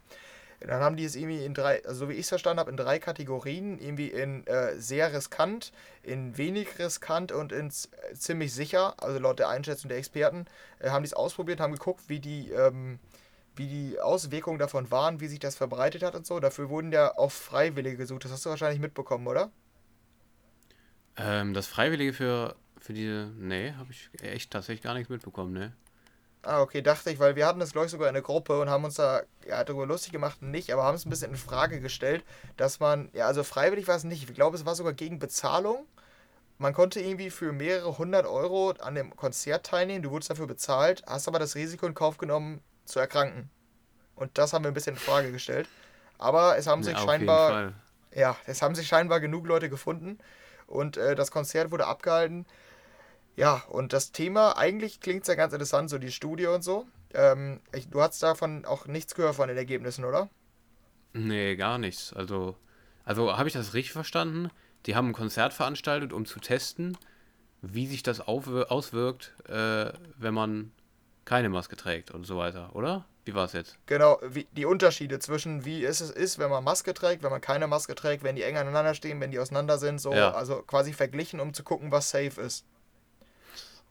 Dann 0.61 0.81
haben 0.81 0.97
die 0.97 1.05
es 1.05 1.17
irgendwie 1.17 1.45
in 1.45 1.55
drei, 1.55 1.85
also 1.85 2.07
so 2.07 2.09
wie 2.09 2.15
ich 2.15 2.21
es 2.21 2.29
verstanden 2.31 2.61
habe, 2.61 2.71
in 2.71 2.77
drei 2.77 2.99
Kategorien, 2.99 3.79
irgendwie 3.79 4.09
in 4.09 4.47
äh, 4.47 4.75
sehr 4.81 5.13
riskant, 5.13 5.73
in 6.03 6.37
wenig 6.39 6.79
riskant 6.79 7.31
und 7.31 7.53
in 7.53 7.69
äh, 7.69 8.15
ziemlich 8.15 8.55
sicher, 8.55 8.95
also 9.03 9.19
laut 9.19 9.39
der 9.39 9.49
Einschätzung 9.49 9.89
der 9.89 9.99
Experten, 9.99 10.47
äh, 10.79 10.91
haben 10.91 11.03
die 11.03 11.09
es 11.09 11.15
ausprobiert, 11.15 11.61
haben 11.61 11.75
geguckt, 11.75 12.05
wie 12.09 12.21
die, 12.21 12.51
ähm, 12.51 12.99
wie 13.55 13.67
die 13.67 14.01
Auswirkungen 14.01 14.59
davon 14.59 14.91
waren, 14.91 15.21
wie 15.21 15.29
sich 15.29 15.41
das 15.41 15.57
verbreitet 15.57 16.03
hat 16.03 16.15
und 16.15 16.27
so. 16.27 16.41
Dafür 16.41 16.71
wurden 16.71 16.91
ja 16.91 17.17
auch 17.19 17.33
Freiwillige 17.33 17.99
gesucht. 17.99 18.25
Das 18.25 18.33
hast 18.33 18.47
du 18.47 18.51
wahrscheinlich 18.51 18.81
mitbekommen, 18.81 19.27
oder? 19.27 19.51
Ähm, 21.17 21.55
das 21.55 21.67
Freiwillige 21.67 22.13
für 22.13 22.57
für 22.87 22.93
diese. 22.93 23.33
Nee, 23.39 23.73
habe 23.73 23.91
ich 23.91 24.11
echt 24.23 24.51
tatsächlich 24.53 24.83
gar 24.83 24.95
nichts 24.95 25.09
mitbekommen, 25.09 25.53
ne? 25.53 25.73
Ah, 26.43 26.61
okay, 26.61 26.81
dachte 26.81 27.11
ich, 27.11 27.19
weil 27.19 27.35
wir 27.35 27.45
hatten 27.45 27.59
das, 27.59 27.73
glaube 27.73 27.87
ich, 27.87 27.91
sogar 27.91 28.07
in 28.07 28.15
der 28.15 28.23
Gruppe 28.23 28.61
und 28.61 28.71
haben 28.71 28.85
uns 28.85 28.95
da 28.95 29.23
ja, 29.49 29.65
darüber 29.65 29.85
lustig 29.85 30.13
gemacht, 30.13 30.43
nicht, 30.43 30.73
aber 30.73 30.85
haben 30.85 30.95
es 30.95 31.05
ein 31.05 31.11
bisschen 31.11 31.33
in 31.33 31.37
Frage 31.37 31.81
gestellt, 31.81 32.25
dass 32.57 32.79
man, 32.79 33.11
ja, 33.13 33.27
also 33.27 33.43
freiwillig 33.43 33.89
war 33.89 33.97
es 33.97 34.05
nicht. 34.05 34.29
Ich 34.29 34.35
glaube, 34.35 34.57
es 34.57 34.65
war 34.65 34.77
sogar 34.77 34.93
gegen 34.93 35.19
Bezahlung. 35.19 35.87
Man 36.59 36.73
konnte 36.73 37.01
irgendwie 37.01 37.31
für 37.31 37.53
mehrere 37.53 37.99
hundert 37.99 38.27
Euro 38.27 38.71
an 38.79 38.95
dem 38.95 39.17
Konzert 39.17 39.67
teilnehmen, 39.67 40.05
du 40.05 40.13
wurdest 40.13 40.31
dafür 40.31 40.47
bezahlt, 40.47 41.03
hast 41.09 41.27
aber 41.27 41.41
das 41.41 41.57
Risiko 41.57 41.87
in 41.87 41.95
Kauf 41.95 42.17
genommen, 42.17 42.61
zu 42.85 43.01
erkranken. 43.01 43.51
Und 44.15 44.39
das 44.39 44.53
haben 44.53 44.65
wir 44.65 44.71
ein 44.71 44.75
bisschen 44.75 44.95
in 44.95 45.01
Frage 45.01 45.33
gestellt. 45.33 45.69
Aber 46.19 46.57
es 46.57 46.69
haben 46.69 46.85
sich 46.85 46.95
ja, 46.95 47.01
scheinbar. 47.01 47.73
Ja, 48.15 48.37
es 48.47 48.63
haben 48.63 48.77
sich 48.77 48.87
scheinbar 48.87 49.19
genug 49.19 49.47
Leute 49.47 49.69
gefunden. 49.69 50.19
Und 50.67 50.97
äh, 50.97 51.15
das 51.15 51.31
Konzert 51.31 51.71
wurde 51.71 51.87
abgehalten. 51.87 52.47
Ja, 53.37 53.63
und 53.69 53.93
das 53.93 54.13
Thema, 54.13 54.57
eigentlich 54.57 55.01
klingt 55.01 55.23
es 55.23 55.29
ja 55.29 55.35
ganz 55.35 55.53
interessant, 55.53 55.91
so 55.91 55.99
die 55.99 56.11
Studie 56.11 56.47
und 56.47 56.63
so. 56.63 56.87
Ähm, 57.15 57.61
ich, 57.73 57.89
du 57.89 58.01
hast 58.01 58.23
davon 58.23 58.65
auch 58.65 58.87
nichts 58.87 59.15
gehört 59.15 59.37
von 59.37 59.49
den 59.49 59.57
Ergebnissen, 59.57 60.05
oder? 60.05 60.29
Nee, 61.13 61.57
gar 61.57 61.79
nichts. 61.79 62.13
Also, 62.13 62.57
also 63.05 63.37
habe 63.37 63.49
ich 63.49 63.55
das 63.55 63.75
richtig 63.75 63.93
verstanden? 63.93 64.51
Die 64.87 64.95
haben 64.95 65.09
ein 65.09 65.13
Konzert 65.13 65.53
veranstaltet, 65.53 66.13
um 66.13 66.27
zu 66.27 66.41
testen, 66.41 66.97
wie 67.63 67.87
sich 67.87 68.03
das 68.03 68.21
auswirkt, 68.21 69.35
äh, 69.49 69.93
wenn 70.17 70.35
man 70.35 70.73
keine 71.25 71.49
Maske 71.49 71.77
trägt 71.77 72.11
und 72.11 72.25
so 72.25 72.37
weiter, 72.37 72.75
oder? 72.75 73.05
Wie 73.27 73.35
war 73.35 73.47
es 73.47 73.55
jetzt? 73.55 73.77
Genau, 73.87 74.21
wie, 74.23 74.47
die 74.53 74.67
Unterschiede 74.67 75.19
zwischen 75.19 75.65
wie 75.65 75.85
es 75.85 76.01
ist, 76.01 76.39
wenn 76.39 76.49
man 76.49 76.63
Maske 76.63 76.95
trägt, 76.95 77.25
wenn 77.25 77.31
man 77.31 77.41
keine 77.41 77.67
Maske 77.67 77.97
trägt, 77.97 78.23
wenn 78.23 78.37
die 78.37 78.45
eng 78.45 78.57
aneinander 78.57 78.95
stehen, 78.95 79.21
wenn 79.21 79.33
die 79.33 79.41
auseinander 79.41 79.79
sind, 79.79 80.01
so, 80.01 80.13
ja. 80.15 80.31
also 80.31 80.63
quasi 80.63 80.93
verglichen, 80.93 81.41
um 81.41 81.53
zu 81.53 81.65
gucken, 81.65 81.91
was 81.91 82.09
safe 82.09 82.41
ist. 82.41 82.65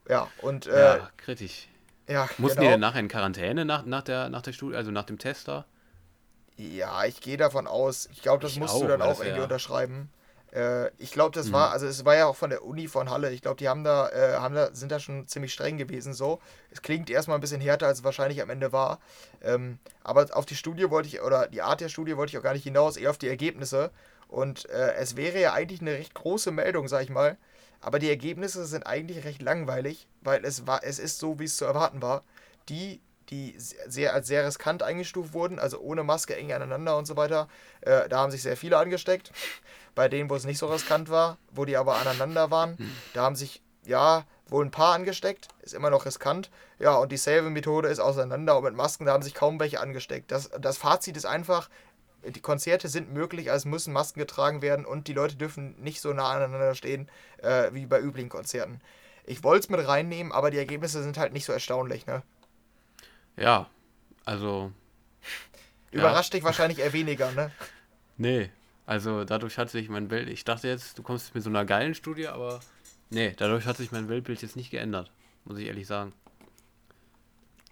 Ja, 0.07 0.29
und. 0.41 0.67
Äh, 0.67 0.97
ja, 0.97 1.09
kritisch. 1.17 1.67
Ja, 2.07 2.29
Mussten 2.37 2.59
genau. 2.59 2.61
die 2.61 2.73
denn 2.73 2.79
nachher 2.79 2.99
in 3.01 3.09
Quarantäne 3.09 3.65
nach, 3.65 3.83
nach, 3.85 4.03
der, 4.03 4.29
nach 4.29 4.41
der 4.41 4.53
Studie, 4.53 4.77
also 4.77 4.91
nach 4.91 5.03
dem 5.03 5.19
Tester? 5.19 5.65
Ja, 6.55 7.03
ich 7.03 7.19
gehe 7.19 7.35
davon 7.35 7.67
aus. 7.67 8.07
Ich 8.13 8.21
glaube, 8.21 8.41
das 8.41 8.53
ich 8.53 8.59
musst 8.59 8.75
auch, 8.75 8.81
du 8.81 8.87
dann 8.87 9.01
auch 9.01 9.19
irgendwie 9.19 9.39
ja. 9.39 9.43
unterschreiben. 9.43 10.09
Äh, 10.55 10.89
ich 10.97 11.12
glaube, 11.12 11.35
das 11.35 11.47
mhm. 11.47 11.53
war, 11.53 11.71
also 11.71 11.85
es 11.85 12.05
war 12.05 12.15
ja 12.15 12.27
auch 12.27 12.35
von 12.35 12.50
der 12.50 12.63
Uni 12.63 12.88
von 12.88 13.09
Halle. 13.09 13.31
Ich 13.31 13.41
glaube, 13.41 13.57
die 13.57 13.67
haben 13.67 13.83
da, 13.83 14.09
äh, 14.09 14.35
haben 14.35 14.55
da, 14.55 14.74
sind 14.74 14.91
da 14.91 15.00
schon 15.00 15.27
ziemlich 15.27 15.53
streng 15.53 15.77
gewesen. 15.77 16.13
So, 16.13 16.39
es 16.71 16.81
klingt 16.81 17.09
erstmal 17.09 17.38
ein 17.38 17.41
bisschen 17.41 17.62
härter, 17.62 17.88
als 17.88 18.00
es 18.00 18.03
wahrscheinlich 18.03 18.41
am 18.41 18.50
Ende 18.50 18.71
war. 18.71 19.00
Ähm, 19.43 19.79
aber 20.03 20.27
auf 20.31 20.45
die 20.45 20.55
Studie 20.55 20.89
wollte 20.89 21.09
ich, 21.09 21.21
oder 21.21 21.47
die 21.47 21.62
Art 21.62 21.81
der 21.81 21.89
Studie 21.89 22.15
wollte 22.15 22.31
ich 22.31 22.38
auch 22.38 22.43
gar 22.43 22.53
nicht 22.53 22.63
hinaus, 22.63 22.97
eher 22.97 23.09
auf 23.09 23.17
die 23.17 23.27
Ergebnisse. 23.27 23.91
Und 24.27 24.69
äh, 24.69 24.93
es 24.95 25.15
wäre 25.17 25.39
ja 25.39 25.53
eigentlich 25.53 25.81
eine 25.81 25.91
recht 25.91 26.13
große 26.13 26.51
Meldung, 26.51 26.88
sag 26.88 27.03
ich 27.03 27.09
mal. 27.09 27.38
Aber 27.81 28.00
die 28.00 28.09
Ergebnisse 28.09 28.65
sind 28.65 28.88
eigentlich 28.88 29.25
recht 29.25 29.41
langweilig, 29.41 30.07
weil 30.21 30.43
es 30.45 30.65
war, 30.65 30.83
es 30.83 30.97
ist 30.97 31.19
so, 31.19 31.39
wie 31.39 31.43
es 31.43 31.57
zu 31.57 31.65
erwarten 31.65 32.01
war. 32.01 32.24
Die 32.69 33.01
die 33.29 33.55
sehr 33.57 34.13
als 34.13 34.27
sehr 34.27 34.45
riskant 34.45 34.83
eingestuft 34.83 35.33
wurden, 35.33 35.57
also 35.57 35.79
ohne 35.79 36.03
Maske 36.03 36.35
eng 36.35 36.51
aneinander 36.53 36.97
und 36.97 37.05
so 37.05 37.17
weiter. 37.17 37.47
Äh, 37.81 38.07
da 38.07 38.19
haben 38.19 38.31
sich 38.31 38.43
sehr 38.43 38.57
viele 38.57 38.77
angesteckt. 38.77 39.31
Bei 39.95 40.09
denen, 40.09 40.29
wo 40.29 40.35
es 40.35 40.43
nicht 40.43 40.57
so 40.57 40.67
riskant 40.67 41.09
war, 41.09 41.37
wo 41.51 41.65
die 41.65 41.77
aber 41.77 41.95
aneinander 41.95 42.51
waren, 42.51 42.77
da 43.13 43.23
haben 43.23 43.35
sich 43.35 43.61
ja 43.85 44.25
wohl 44.47 44.65
ein 44.65 44.71
paar 44.71 44.93
angesteckt, 44.93 45.47
ist 45.61 45.73
immer 45.73 45.89
noch 45.89 46.05
riskant. 46.05 46.51
Ja, 46.79 46.95
und 46.95 47.11
dieselbe 47.11 47.49
Methode 47.49 47.87
ist 47.87 47.99
auseinander 47.99 48.57
und 48.57 48.63
mit 48.63 48.75
Masken, 48.75 49.05
da 49.05 49.13
haben 49.13 49.23
sich 49.23 49.33
kaum 49.33 49.59
welche 49.59 49.79
angesteckt. 49.79 50.31
Das, 50.31 50.49
das 50.59 50.77
Fazit 50.77 51.17
ist 51.17 51.25
einfach, 51.25 51.69
die 52.23 52.41
Konzerte 52.41 52.87
sind 52.89 53.13
möglich, 53.13 53.51
also 53.51 53.69
müssen 53.69 53.93
Masken 53.93 54.19
getragen 54.19 54.61
werden 54.61 54.85
und 54.85 55.07
die 55.07 55.13
Leute 55.13 55.35
dürfen 55.35 55.75
nicht 55.81 56.01
so 56.01 56.13
nah 56.13 56.29
aneinander 56.29 56.75
stehen 56.75 57.09
äh, 57.37 57.71
wie 57.71 57.85
bei 57.85 57.99
üblichen 57.99 58.29
Konzerten. 58.29 58.81
Ich 59.25 59.43
wollte 59.43 59.65
es 59.65 59.69
mit 59.69 59.87
reinnehmen, 59.87 60.31
aber 60.31 60.51
die 60.51 60.57
Ergebnisse 60.57 61.01
sind 61.01 61.17
halt 61.17 61.33
nicht 61.33 61.45
so 61.45 61.53
erstaunlich, 61.53 62.05
ne? 62.05 62.21
Ja, 63.37 63.69
also. 64.23 64.71
Überrascht 65.91 66.33
ja. 66.33 66.37
dich 66.37 66.43
wahrscheinlich 66.43 66.79
eher 66.79 66.93
weniger, 66.93 67.31
ne? 67.31 67.51
Nee, 68.17 68.49
also 68.85 69.23
dadurch 69.23 69.57
hat 69.57 69.69
sich 69.69 69.89
mein 69.89 70.07
Bild. 70.07 70.29
Ich 70.29 70.43
dachte 70.43 70.67
jetzt, 70.67 70.97
du 70.97 71.03
kommst 71.03 71.33
mit 71.33 71.43
so 71.43 71.49
einer 71.49 71.65
geilen 71.65 71.95
Studie, 71.95 72.27
aber 72.27 72.59
nee, 73.09 73.33
dadurch 73.35 73.65
hat 73.65 73.77
sich 73.77 73.91
mein 73.91 74.09
Weltbild 74.09 74.41
jetzt 74.41 74.55
nicht 74.55 74.71
geändert, 74.71 75.11
muss 75.45 75.57
ich 75.57 75.67
ehrlich 75.67 75.87
sagen. 75.87 76.13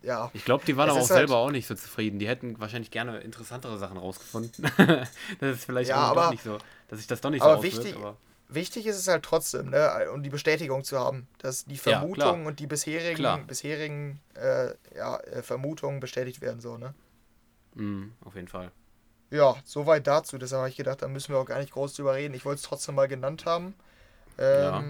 Ja. 0.02 0.30
Ich 0.34 0.44
glaube, 0.44 0.66
die 0.66 0.76
waren 0.76 0.90
aber 0.90 1.00
auch 1.00 1.10
halt 1.10 1.20
selber 1.20 1.38
auch 1.38 1.52
nicht 1.52 1.66
so 1.66 1.76
zufrieden. 1.76 2.20
Die 2.20 2.28
hätten 2.28 2.60
wahrscheinlich 2.60 2.92
gerne 2.92 3.20
interessantere 3.20 3.78
Sachen 3.78 3.98
rausgefunden. 3.98 4.70
das 5.40 5.58
ist 5.58 5.66
vielleicht 5.66 5.90
ja, 5.90 5.96
aber, 5.96 6.24
doch 6.24 6.32
nicht 6.32 6.44
so, 6.44 6.58
dass 6.90 7.00
ich 7.00 7.08
das 7.08 7.22
doch 7.22 7.30
nicht 7.30 7.42
aber 7.42 7.58
so 7.58 7.64
wichtig, 7.64 7.96
aber 7.96 8.18
wichtig 8.50 8.86
ist 8.86 8.98
es 8.98 9.08
halt 9.08 9.24
trotzdem, 9.24 9.70
ne, 9.70 10.12
um 10.14 10.22
die 10.22 10.30
Bestätigung 10.30 10.84
zu 10.84 11.00
haben, 11.00 11.28
dass 11.38 11.66
die 11.66 11.78
Vermutung 11.78 12.42
ja, 12.42 12.48
und 12.48 12.60
die 12.60 12.68
bisherigen, 12.68 13.48
bisherigen 13.48 14.20
äh, 14.36 14.74
ja, 14.96 15.18
äh, 15.20 15.42
Vermutungen 15.42 16.02
bestätigt 16.02 16.42
werden, 16.42 16.60
so, 16.60 16.78
ne? 16.78 16.94
Mm, 17.76 18.12
auf 18.26 18.36
jeden 18.36 18.50
Fall. 18.50 18.72
Ja, 19.34 19.56
soweit 19.66 20.06
dazu. 20.06 20.38
Deshalb 20.38 20.60
habe 20.60 20.70
ich 20.70 20.76
gedacht, 20.76 21.02
da 21.02 21.08
müssen 21.08 21.34
wir 21.34 21.40
auch 21.40 21.48
gar 21.48 21.58
nicht 21.58 21.74
groß 21.74 21.96
drüber 21.96 22.14
reden. 22.14 22.36
Ich 22.36 22.46
wollte 22.46 22.58
es 22.58 22.62
trotzdem 22.62 22.94
mal 22.94 23.08
genannt 23.08 23.48
haben. 23.48 23.74
Ähm, 24.38 24.62
ja. 24.62 24.84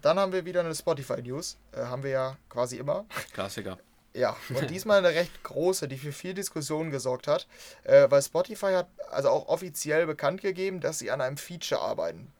Dann 0.00 0.18
haben 0.18 0.32
wir 0.32 0.46
wieder 0.46 0.60
eine 0.60 0.74
Spotify-News. 0.74 1.58
Äh, 1.72 1.82
haben 1.82 2.02
wir 2.02 2.10
ja 2.10 2.38
quasi 2.48 2.78
immer. 2.78 3.04
Klassiker. 3.34 3.78
Ja, 4.14 4.38
und 4.54 4.70
diesmal 4.70 5.04
eine 5.04 5.14
recht 5.14 5.42
große, 5.42 5.86
die 5.86 5.98
für 5.98 6.12
viel 6.12 6.32
Diskussion 6.32 6.90
gesorgt 6.90 7.28
hat, 7.28 7.46
äh, 7.84 8.10
weil 8.10 8.22
Spotify 8.22 8.72
hat 8.72 8.88
also 9.10 9.28
auch 9.28 9.48
offiziell 9.48 10.06
bekannt 10.06 10.40
gegeben, 10.40 10.80
dass 10.80 10.98
sie 10.98 11.10
an 11.10 11.20
einem 11.20 11.36
Feature 11.36 11.82
arbeiten. 11.82 12.32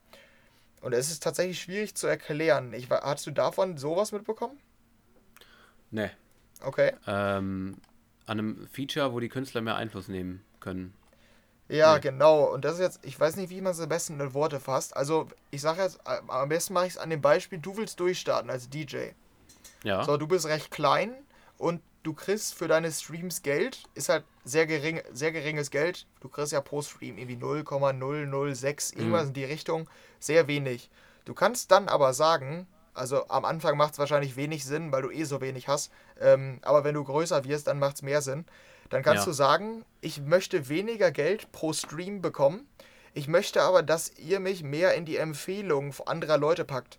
Und 0.81 0.95
es 0.95 1.11
ist 1.11 1.23
tatsächlich 1.23 1.61
schwierig 1.61 1.95
zu 1.95 2.07
erklären. 2.07 2.73
Ich, 2.73 2.89
hast 2.89 3.27
du 3.27 3.33
davon 3.33 3.77
sowas 3.77 4.13
mitbekommen? 4.13 4.59
Nee. 5.91 6.09
Okay. 6.63 6.95
Ähm, 7.07 7.77
an 8.25 8.39
einem 8.39 8.67
Feature, 8.69 9.13
wo 9.13 9.21
die 9.21 9.29
Künstler 9.29 9.61
mehr 9.61 9.77
Einfluss 9.77 10.09
nehmen 10.09 10.43
können. 10.61 10.95
Ja, 11.71 11.95
nee. 11.95 12.01
genau. 12.01 12.45
Und 12.45 12.65
das 12.65 12.75
ist 12.75 12.81
jetzt, 12.81 13.01
ich 13.03 13.19
weiß 13.19 13.37
nicht, 13.37 13.51
wie 13.51 13.61
man 13.61 13.73
es 13.73 13.81
am 13.81 13.89
besten 13.89 14.19
in 14.19 14.35
Worte 14.35 14.61
fasst. 14.61 14.97
Also, 14.97 15.29
ich 15.51 15.61
sage 15.61 15.83
jetzt, 15.83 16.01
am 16.05 16.49
besten 16.49 16.75
mache 16.75 16.87
ich 16.87 16.93
es 16.95 16.99
an 16.99 17.11
dem 17.11 17.21
Beispiel, 17.21 17.59
du 17.59 17.77
willst 17.77 18.01
durchstarten 18.01 18.51
als 18.51 18.69
DJ. 18.69 19.11
Ja. 19.85 20.05
So, 20.05 20.17
du 20.17 20.27
bist 20.27 20.47
recht 20.47 20.71
klein 20.71 21.15
und 21.59 21.81
du 22.03 22.13
kriegst 22.13 22.55
für 22.55 22.67
deine 22.67 22.91
Streams 22.91 23.43
Geld, 23.43 23.85
ist 23.95 24.09
halt 24.09 24.25
sehr, 24.45 24.67
gering, 24.67 25.01
sehr 25.13 25.33
geringes 25.33 25.71
Geld. 25.71 26.07
Du 26.21 26.29
kriegst 26.29 26.53
ja 26.53 26.61
pro 26.61 26.83
Stream 26.83 27.19
irgendwie 27.19 27.37
0,006, 27.37 28.93
irgendwas 28.93 29.23
mhm. 29.23 29.29
in 29.29 29.35
die 29.35 29.45
Richtung, 29.45 29.89
sehr 30.19 30.49
wenig. 30.49 30.91
Du 31.25 31.35
kannst 31.35 31.71
dann 31.71 31.89
aber 31.89 32.13
sagen, 32.15 32.67
also 32.95 33.29
am 33.29 33.45
Anfang 33.45 33.77
macht 33.77 33.93
es 33.93 33.99
wahrscheinlich 33.99 34.37
wenig 34.37 34.65
Sinn, 34.65 34.91
weil 34.91 35.03
du 35.03 35.11
eh 35.11 35.25
so 35.25 35.41
wenig 35.41 35.69
hast, 35.69 35.93
ähm, 36.21 36.59
aber 36.63 36.83
wenn 36.83 36.95
du 36.95 37.05
größer 37.05 37.45
wirst, 37.45 37.69
dann 37.69 37.79
macht 37.79 37.97
es 37.97 38.03
mehr 38.03 38.23
Sinn. 38.23 38.45
Dann 38.91 39.03
kannst 39.03 39.23
ja. 39.23 39.31
du 39.31 39.33
sagen, 39.33 39.85
ich 40.01 40.21
möchte 40.21 40.69
weniger 40.69 41.11
Geld 41.11 41.51
pro 41.53 41.73
Stream 41.73 42.21
bekommen, 42.21 42.69
ich 43.15 43.29
möchte 43.29 43.63
aber, 43.63 43.83
dass 43.83 44.19
ihr 44.19 44.39
mich 44.41 44.63
mehr 44.63 44.95
in 44.95 45.05
die 45.05 45.17
Empfehlungen 45.17 45.93
anderer 46.07 46.39
Leute 46.39 46.65
packt. 46.65 46.99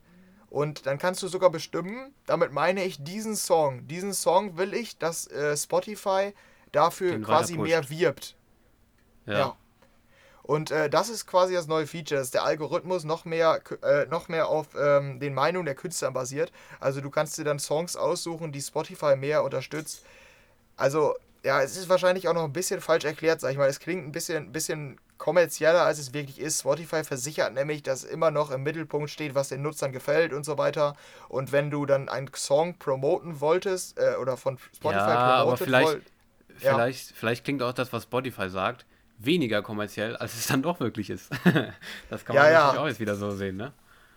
Und 0.50 0.86
dann 0.86 0.98
kannst 0.98 1.24
du 1.24 1.30
sogar 1.30 1.50
bestimmen, 1.50 2.14
damit 2.26 2.52
meine 2.52 2.84
ich 2.84 3.02
diesen 3.02 3.38
Song. 3.38 3.88
Diesen 3.88 4.14
Song 4.14 4.58
will 4.58 4.74
ich, 4.74 4.98
dass 4.98 5.28
äh, 5.28 5.56
Spotify 5.56 6.34
dafür 6.74 7.12
Den 7.12 7.24
quasi 7.24 7.58
mehr 7.58 7.90
wirbt. 7.90 8.36
Ja. 9.26 9.34
ja. 9.34 9.58
Und 10.44 10.72
äh, 10.72 10.90
das 10.90 11.08
ist 11.08 11.28
quasi 11.28 11.54
das 11.54 11.68
neue 11.68 11.88
Feature, 11.88 12.20
dass 12.20 12.32
der 12.32 12.44
Algorithmus 12.44 13.06
noch 13.06 13.24
mehr, 13.24 13.62
äh, 13.84 14.06
noch 14.08 14.28
mehr 14.28 14.50
auf 14.50 14.68
ähm, 14.78 15.22
den 15.22 15.34
Meinungen 15.34 15.66
der 15.66 15.76
Künstler 15.76 16.12
basiert. 16.12 16.52
Also 16.82 17.00
du 17.00 17.10
kannst 17.10 17.38
dir 17.38 17.46
dann 17.46 17.60
Songs 17.60 17.96
aussuchen, 17.96 18.52
die 18.52 18.62
Spotify 18.62 19.16
mehr 19.16 19.44
unterstützt. 19.46 20.04
Also 20.76 21.16
ja, 21.44 21.62
es 21.62 21.76
ist 21.76 21.90
wahrscheinlich 21.90 22.28
auch 22.28 22.34
noch 22.34 22.44
ein 22.44 22.54
bisschen 22.54 22.82
falsch 22.82 23.06
erklärt, 23.06 23.42
sag 23.42 23.52
ich 23.52 23.58
mal. 23.58 23.68
Es 23.68 23.80
klingt 23.80 24.06
ein 24.06 24.12
bisschen, 24.12 24.52
bisschen 24.52 25.00
kommerzieller, 25.18 25.84
als 25.84 26.00
es 26.00 26.14
wirklich 26.14 26.40
ist. 26.40 26.62
Spotify 26.62 27.04
versichert 27.04 27.54
nämlich, 27.54 27.84
dass 27.84 28.04
immer 28.04 28.32
noch 28.32 28.52
im 28.52 28.64
Mittelpunkt 28.64 29.10
steht, 29.10 29.34
was 29.36 29.50
den 29.50 29.62
Nutzern 29.62 29.92
gefällt 29.92 30.34
und 30.34 30.46
so 30.46 30.58
weiter. 30.58 30.96
Und 31.30 31.52
wenn 31.52 31.72
du 31.72 31.86
dann 31.86 32.10
einen 32.10 32.30
Song 32.36 32.76
promoten 32.78 33.40
wolltest 33.40 33.98
äh, 33.98 34.16
oder 34.20 34.38
von 34.38 34.58
Spotify 34.76 34.98
ja, 34.98 35.36
aber 35.36 35.58
vielleicht, 35.58 35.88
wollt, 35.88 36.04
ja. 36.60 36.76
vielleicht, 36.76 37.12
vielleicht 37.16 37.44
klingt 37.44 37.64
auch 37.64 37.74
das, 37.74 37.92
was 37.92 38.04
Spotify 38.04 38.50
sagt, 38.50 38.86
weniger 39.18 39.62
kommerziell, 39.62 40.16
als 40.16 40.36
es 40.36 40.48
dann 40.48 40.62
doch 40.62 40.80
wirklich 40.80 41.10
ist. 41.10 41.32
das 42.10 42.26
kann 42.26 42.36
man 42.36 42.46
ja, 42.46 42.52
natürlich 42.52 42.74
ja. 42.74 42.82
auch 42.82 42.88
jetzt 42.88 43.00
wieder 43.00 43.16
so 43.16 43.32
sehen, 43.32 43.58
ne? 43.58 43.74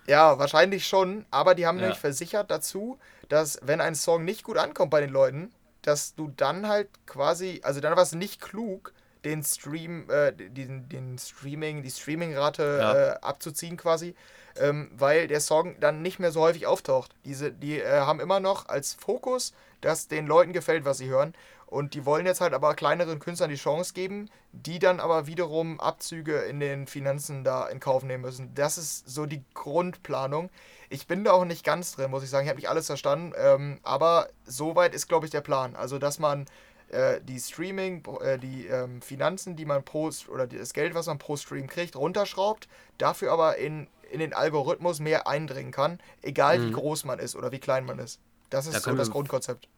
Ja, 0.06 0.38
wahrscheinlich 0.38 0.86
schon, 0.86 1.24
aber 1.30 1.54
die 1.54 1.66
haben 1.66 1.78
nämlich 1.78 1.98
versichert 1.98 2.50
dazu, 2.50 2.98
dass 3.30 3.58
wenn 3.62 3.80
ein 3.80 3.94
Song 3.94 4.24
nicht 4.24 4.44
gut 4.44 4.58
ankommt 4.58 4.90
bei 4.90 5.00
den 5.00 5.08
Leuten, 5.08 5.50
dass 5.86 6.14
du 6.14 6.32
dann 6.36 6.68
halt 6.68 6.88
quasi, 7.06 7.60
also 7.62 7.80
dann 7.80 7.94
war 7.94 8.02
es 8.02 8.12
nicht 8.12 8.40
klug, 8.40 8.92
den 9.24 9.42
Stream, 9.42 10.08
äh, 10.10 10.32
den, 10.32 10.88
den 10.88 11.18
Streaming, 11.18 11.82
die 11.82 11.90
Streamingrate 11.90 12.78
ja. 12.80 12.94
äh, 12.94 13.10
abzuziehen 13.20 13.76
quasi, 13.76 14.14
ähm, 14.56 14.90
weil 14.96 15.28
der 15.28 15.40
Song 15.40 15.76
dann 15.80 16.02
nicht 16.02 16.18
mehr 16.18 16.30
so 16.30 16.40
häufig 16.40 16.66
auftaucht. 16.66 17.14
Diese, 17.24 17.50
die 17.50 17.80
äh, 17.80 18.00
haben 18.00 18.20
immer 18.20 18.40
noch 18.40 18.68
als 18.68 18.94
Fokus, 18.94 19.54
dass 19.80 20.08
den 20.08 20.26
Leuten 20.26 20.52
gefällt, 20.52 20.84
was 20.84 20.98
sie 20.98 21.08
hören. 21.08 21.34
Und 21.66 21.94
die 21.94 22.04
wollen 22.04 22.26
jetzt 22.26 22.40
halt 22.40 22.52
aber 22.52 22.74
kleineren 22.74 23.18
Künstlern 23.18 23.50
die 23.50 23.56
Chance 23.56 23.94
geben, 23.94 24.30
die 24.52 24.78
dann 24.78 25.00
aber 25.00 25.26
wiederum 25.26 25.80
Abzüge 25.80 26.38
in 26.42 26.60
den 26.60 26.86
Finanzen 26.86 27.42
da 27.42 27.66
in 27.66 27.80
Kauf 27.80 28.04
nehmen 28.04 28.22
müssen. 28.22 28.54
Das 28.54 28.78
ist 28.78 29.08
so 29.08 29.26
die 29.26 29.42
Grundplanung. 29.54 30.50
Ich 30.88 31.06
bin 31.06 31.24
da 31.24 31.32
auch 31.32 31.44
nicht 31.44 31.64
ganz 31.64 31.94
drin, 31.96 32.10
muss 32.10 32.22
ich 32.22 32.30
sagen. 32.30 32.44
Ich 32.44 32.50
habe 32.50 32.58
nicht 32.58 32.68
alles 32.68 32.86
verstanden. 32.86 33.32
Ähm, 33.36 33.78
aber 33.82 34.28
soweit 34.44 34.94
ist, 34.94 35.08
glaube 35.08 35.26
ich, 35.26 35.30
der 35.30 35.40
Plan. 35.40 35.76
Also, 35.76 35.98
dass 35.98 36.18
man 36.18 36.46
äh, 36.88 37.20
die 37.22 37.38
Streaming, 37.38 38.04
äh, 38.20 38.38
die 38.38 38.66
ähm, 38.66 39.02
Finanzen, 39.02 39.56
die 39.56 39.64
man 39.64 39.84
pro 39.84 40.10
oder 40.28 40.46
das 40.46 40.72
Geld, 40.72 40.94
was 40.94 41.06
man 41.06 41.18
pro 41.18 41.36
Stream 41.36 41.66
kriegt, 41.66 41.96
runterschraubt, 41.96 42.68
dafür 42.98 43.32
aber 43.32 43.56
in, 43.56 43.88
in 44.10 44.20
den 44.20 44.32
Algorithmus 44.32 45.00
mehr 45.00 45.26
eindringen 45.26 45.72
kann, 45.72 45.98
egal 46.22 46.58
mhm. 46.58 46.68
wie 46.68 46.72
groß 46.72 47.04
man 47.04 47.18
ist 47.18 47.36
oder 47.36 47.52
wie 47.52 47.58
klein 47.58 47.84
man 47.84 47.98
ist. 47.98 48.20
Das 48.50 48.66
ist 48.66 48.74
da 48.74 48.80
so 48.80 48.94
das 48.94 49.08
wir, 49.08 49.12
Grundkonzept. 49.12 49.68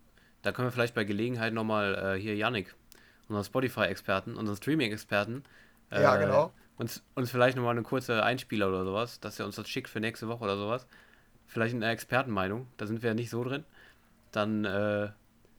Da 0.43 0.53
können 0.53 0.69
wir 0.69 0.73
vielleicht 0.73 0.95
bei 0.95 1.05
Gelegenheit 1.05 1.53
nochmal 1.53 2.17
äh, 2.17 2.21
hier 2.21 2.35
Yannick 2.37 2.75
unseren 3.29 3.45
Spotify-Experten, 3.45 4.37
unseren 4.37 4.57
Streaming-Experten, 4.57 5.45
äh, 5.91 6.03
ja, 6.03 6.17
genau. 6.17 6.53
Uns, 6.79 7.03
uns 7.15 7.31
vielleicht 7.31 7.57
nochmal 7.57 7.73
eine 7.73 7.83
kurze 7.83 8.23
Einspieler 8.23 8.69
oder 8.69 8.85
sowas, 8.85 9.21
dass 9.21 9.39
er 9.39 9.47
uns 9.47 9.57
das 9.57 9.69
schickt 9.69 9.89
für 9.89 10.01
nächste 10.01 10.29
Woche 10.29 10.45
oder 10.45 10.57
sowas. 10.57 10.87
Vielleicht 11.47 11.75
eine 11.75 11.89
Expertenmeinung, 11.91 12.67
da 12.77 12.87
sind 12.87 13.03
wir 13.03 13.11
ja 13.11 13.15
nicht 13.15 13.31
so 13.31 13.43
drin. 13.45 13.65
Dann 14.33 14.65
äh, 14.65 15.11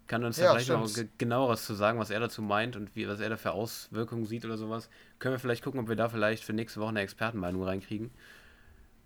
kann 0.08 0.24
uns 0.24 0.38
ja, 0.38 0.52
vielleicht 0.52 0.70
noch 0.70 0.90
genaueres 1.18 1.66
zu 1.66 1.74
sagen, 1.74 2.00
was 2.00 2.10
er 2.10 2.20
dazu 2.20 2.42
meint 2.42 2.76
und 2.76 2.96
wie, 2.96 3.08
was 3.08 3.20
er 3.20 3.30
da 3.30 3.38
für 3.38 3.52
Auswirkungen 3.52 4.26
sieht 4.26 4.46
oder 4.46 4.58
sowas. 4.58 4.90
Können 5.20 5.34
wir 5.34 5.40
vielleicht 5.40 5.64
gucken, 5.64 5.80
ob 5.80 5.90
wir 5.90 5.96
da 5.96 6.10
vielleicht 6.10 6.44
für 6.44 6.54
nächste 6.54 6.80
Woche 6.80 6.90
eine 6.90 7.02
Expertenmeinung 7.02 7.64
reinkriegen. 7.64 8.12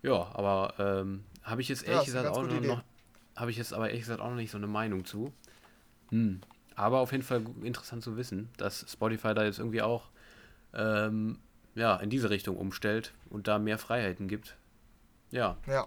Ja, 0.02 0.30
aber 0.34 0.74
ähm, 0.78 1.24
habe 1.42 1.60
ich 1.60 1.68
jetzt 1.68 1.84
ehrlich 1.84 2.08
ja, 2.08 2.22
gesagt 2.22 2.36
auch 2.36 2.42
noch, 2.42 2.82
habe 3.36 3.50
ich 3.50 3.56
jetzt 3.56 3.72
aber 3.72 3.88
ehrlich 3.88 4.02
gesagt 4.02 4.20
auch 4.20 4.30
noch 4.30 4.36
nicht 4.36 4.50
so 4.50 4.58
eine 4.58 4.66
Meinung 4.66 5.04
zu. 5.04 5.32
Hm. 6.10 6.40
Aber 6.74 6.98
auf 6.98 7.12
jeden 7.12 7.24
Fall 7.24 7.42
interessant 7.62 8.02
zu 8.02 8.16
wissen, 8.16 8.48
dass 8.56 8.86
Spotify 8.90 9.34
da 9.34 9.44
jetzt 9.44 9.58
irgendwie 9.58 9.82
auch 9.82 10.04
ähm, 10.74 11.38
ja, 11.74 11.96
in 11.96 12.10
diese 12.10 12.30
Richtung 12.30 12.56
umstellt 12.56 13.12
und 13.30 13.48
da 13.48 13.58
mehr 13.58 13.78
Freiheiten 13.78 14.28
gibt. 14.28 14.56
Ja. 15.30 15.56
Ja. 15.66 15.86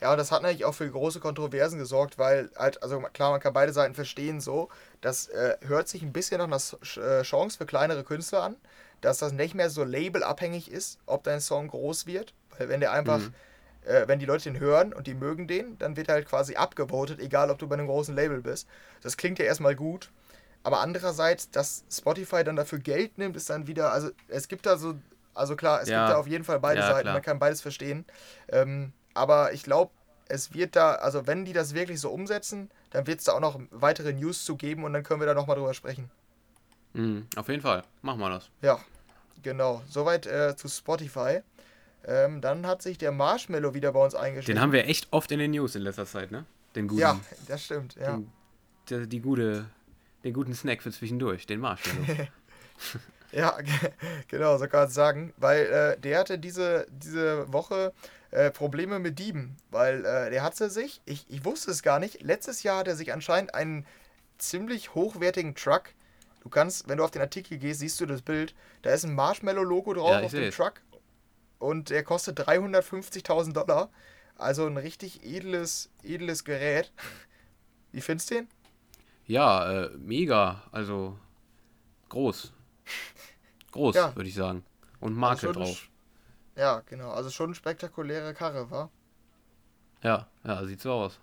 Ja, 0.00 0.10
und 0.10 0.18
das 0.18 0.32
hat 0.32 0.42
natürlich 0.42 0.66
auch 0.66 0.74
für 0.74 0.90
große 0.90 1.20
Kontroversen 1.20 1.78
gesorgt, 1.78 2.18
weil 2.18 2.50
halt, 2.56 2.82
also 2.82 3.00
klar, 3.14 3.30
man 3.30 3.40
kann 3.40 3.54
beide 3.54 3.72
Seiten 3.72 3.94
verstehen 3.94 4.40
so. 4.40 4.68
Das 5.00 5.28
äh, 5.28 5.56
hört 5.62 5.88
sich 5.88 6.02
ein 6.02 6.12
bisschen 6.12 6.38
nach 6.38 6.44
einer 6.44 7.02
äh, 7.02 7.22
Chance 7.22 7.56
für 7.56 7.64
kleinere 7.64 8.04
Künstler 8.04 8.42
an, 8.42 8.56
dass 9.00 9.18
das 9.18 9.32
nicht 9.32 9.54
mehr 9.54 9.70
so 9.70 9.82
labelabhängig 9.82 10.70
ist, 10.70 10.98
ob 11.06 11.24
dein 11.24 11.40
Song 11.40 11.68
groß 11.68 12.06
wird. 12.06 12.34
Weil 12.58 12.68
wenn 12.68 12.80
der 12.80 12.92
einfach, 12.92 13.20
mhm. 13.20 13.34
äh, 13.84 14.06
wenn 14.06 14.18
die 14.18 14.26
Leute 14.26 14.50
den 14.50 14.60
hören 14.60 14.92
und 14.92 15.06
die 15.06 15.14
mögen 15.14 15.46
den, 15.46 15.78
dann 15.78 15.96
wird 15.96 16.08
er 16.08 16.16
halt 16.16 16.28
quasi 16.28 16.56
abgevotet, 16.56 17.18
egal 17.20 17.50
ob 17.50 17.58
du 17.58 17.66
bei 17.66 17.76
einem 17.76 17.86
großen 17.86 18.14
Label 18.14 18.42
bist. 18.42 18.68
Das 19.00 19.16
klingt 19.16 19.38
ja 19.38 19.46
erstmal 19.46 19.76
gut. 19.76 20.10
Aber 20.64 20.80
andererseits, 20.80 21.50
dass 21.50 21.84
Spotify 21.90 22.42
dann 22.42 22.56
dafür 22.56 22.78
Geld 22.78 23.18
nimmt, 23.18 23.36
ist 23.36 23.48
dann 23.48 23.66
wieder, 23.66 23.92
also 23.92 24.10
es 24.28 24.48
gibt 24.48 24.66
da 24.66 24.76
so, 24.76 24.94
also 25.34 25.56
klar, 25.56 25.82
es 25.82 25.88
ja. 25.88 26.04
gibt 26.04 26.14
da 26.14 26.18
auf 26.18 26.26
jeden 26.26 26.44
Fall 26.44 26.60
beide 26.60 26.80
ja, 26.80 26.86
Seiten, 26.86 27.02
klar. 27.02 27.14
man 27.14 27.22
kann 27.22 27.38
beides 27.38 27.60
verstehen. 27.60 28.04
Ähm, 28.48 28.92
aber 29.14 29.52
ich 29.52 29.62
glaube, 29.62 29.90
es 30.28 30.54
wird 30.54 30.76
da, 30.76 30.94
also 30.94 31.26
wenn 31.26 31.44
die 31.44 31.52
das 31.52 31.74
wirklich 31.74 32.00
so 32.00 32.10
umsetzen, 32.10 32.70
dann 32.90 33.06
wird 33.06 33.18
es 33.18 33.24
da 33.24 33.32
auch 33.32 33.40
noch 33.40 33.60
weitere 33.70 34.12
News 34.12 34.44
zu 34.44 34.56
geben 34.56 34.84
und 34.84 34.92
dann 34.92 35.02
können 35.02 35.20
wir 35.20 35.26
da 35.26 35.34
nochmal 35.34 35.56
drüber 35.56 35.74
sprechen. 35.74 36.10
Mhm, 36.94 37.26
auf 37.36 37.48
jeden 37.48 37.60
Fall, 37.60 37.82
machen 38.02 38.20
wir 38.20 38.30
das. 38.30 38.48
Ja, 38.62 38.78
genau. 39.42 39.82
Soweit 39.88 40.26
äh, 40.26 40.56
zu 40.56 40.68
Spotify. 40.68 41.40
Ähm, 42.06 42.40
dann 42.40 42.66
hat 42.66 42.82
sich 42.82 42.98
der 42.98 43.12
Marshmallow 43.12 43.74
wieder 43.74 43.92
bei 43.92 44.04
uns 44.04 44.14
eingestellt. 44.14 44.56
Den 44.56 44.62
haben 44.62 44.72
wir 44.72 44.86
echt 44.86 45.08
oft 45.10 45.30
in 45.32 45.38
den 45.38 45.52
News 45.52 45.74
in 45.74 45.82
letzter 45.82 46.06
Zeit, 46.06 46.30
ne? 46.30 46.44
Den 46.76 46.86
guten. 46.86 47.00
Ja, 47.00 47.18
das 47.48 47.64
stimmt, 47.64 47.96
ja. 47.96 48.16
Den, 48.90 49.02
die, 49.02 49.08
die 49.08 49.20
gute, 49.20 49.66
den 50.22 50.34
guten 50.34 50.54
Snack 50.54 50.82
für 50.82 50.90
zwischendurch, 50.90 51.46
den 51.46 51.60
Marshmallow. 51.60 52.26
ja, 53.34 53.58
genau, 54.28 54.56
so 54.58 54.66
kann 54.66 54.80
man 54.80 54.88
es 54.88 54.94
sagen. 54.94 55.32
Weil 55.36 55.66
äh, 55.66 55.98
der 55.98 56.18
hatte 56.18 56.38
diese, 56.38 56.86
diese 56.90 57.52
Woche 57.52 57.92
äh, 58.30 58.50
Probleme 58.50 58.98
mit 58.98 59.18
Dieben, 59.18 59.56
weil 59.70 60.04
äh, 60.04 60.30
der 60.30 60.42
hatte 60.42 60.70
sich, 60.70 61.00
ich, 61.04 61.26
ich 61.28 61.44
wusste 61.44 61.70
es 61.70 61.82
gar 61.82 61.98
nicht, 61.98 62.22
letztes 62.22 62.62
Jahr 62.62 62.78
hat 62.78 62.88
er 62.88 62.96
sich 62.96 63.12
anscheinend 63.12 63.54
einen 63.54 63.86
ziemlich 64.38 64.94
hochwertigen 64.94 65.54
Truck. 65.54 65.90
Du 66.42 66.48
kannst, 66.48 66.88
wenn 66.88 66.98
du 66.98 67.04
auf 67.04 67.10
den 67.10 67.22
Artikel 67.22 67.58
gehst, 67.58 67.80
siehst 67.80 68.00
du 68.00 68.06
das 68.06 68.22
Bild. 68.22 68.54
Da 68.82 68.90
ist 68.90 69.04
ein 69.04 69.14
Marshmallow-Logo 69.14 69.94
drauf 69.94 70.10
ja, 70.10 70.20
auf 70.20 70.30
dem 70.32 70.50
Truck. 70.50 70.82
Und 71.58 71.90
der 71.90 72.02
kostet 72.02 72.38
350.000 72.40 73.52
Dollar. 73.52 73.88
Also 74.36 74.66
ein 74.66 74.76
richtig 74.76 75.24
edles, 75.24 75.90
edles 76.02 76.44
Gerät. 76.44 76.92
Wie 77.92 78.00
findest 78.00 78.30
du 78.30 78.34
den? 78.34 78.48
Ja, 79.26 79.84
äh, 79.84 79.90
mega. 79.96 80.62
Also 80.70 81.16
groß. 82.10 82.52
Groß, 83.72 83.96
ja. 83.96 84.14
würde 84.14 84.28
ich 84.28 84.34
sagen. 84.34 84.64
Und 85.00 85.16
Marke 85.16 85.48
also 85.48 85.60
drauf. 85.60 85.88
Ja, 86.56 86.82
genau. 86.86 87.10
Also 87.10 87.30
schon 87.30 87.46
eine 87.46 87.54
spektakuläre 87.54 88.34
Karre, 88.34 88.70
war. 88.70 88.90
Ja, 90.02 90.28
ja, 90.44 90.64
sieht 90.64 90.80
so 90.80 90.92
aus. 90.92 91.18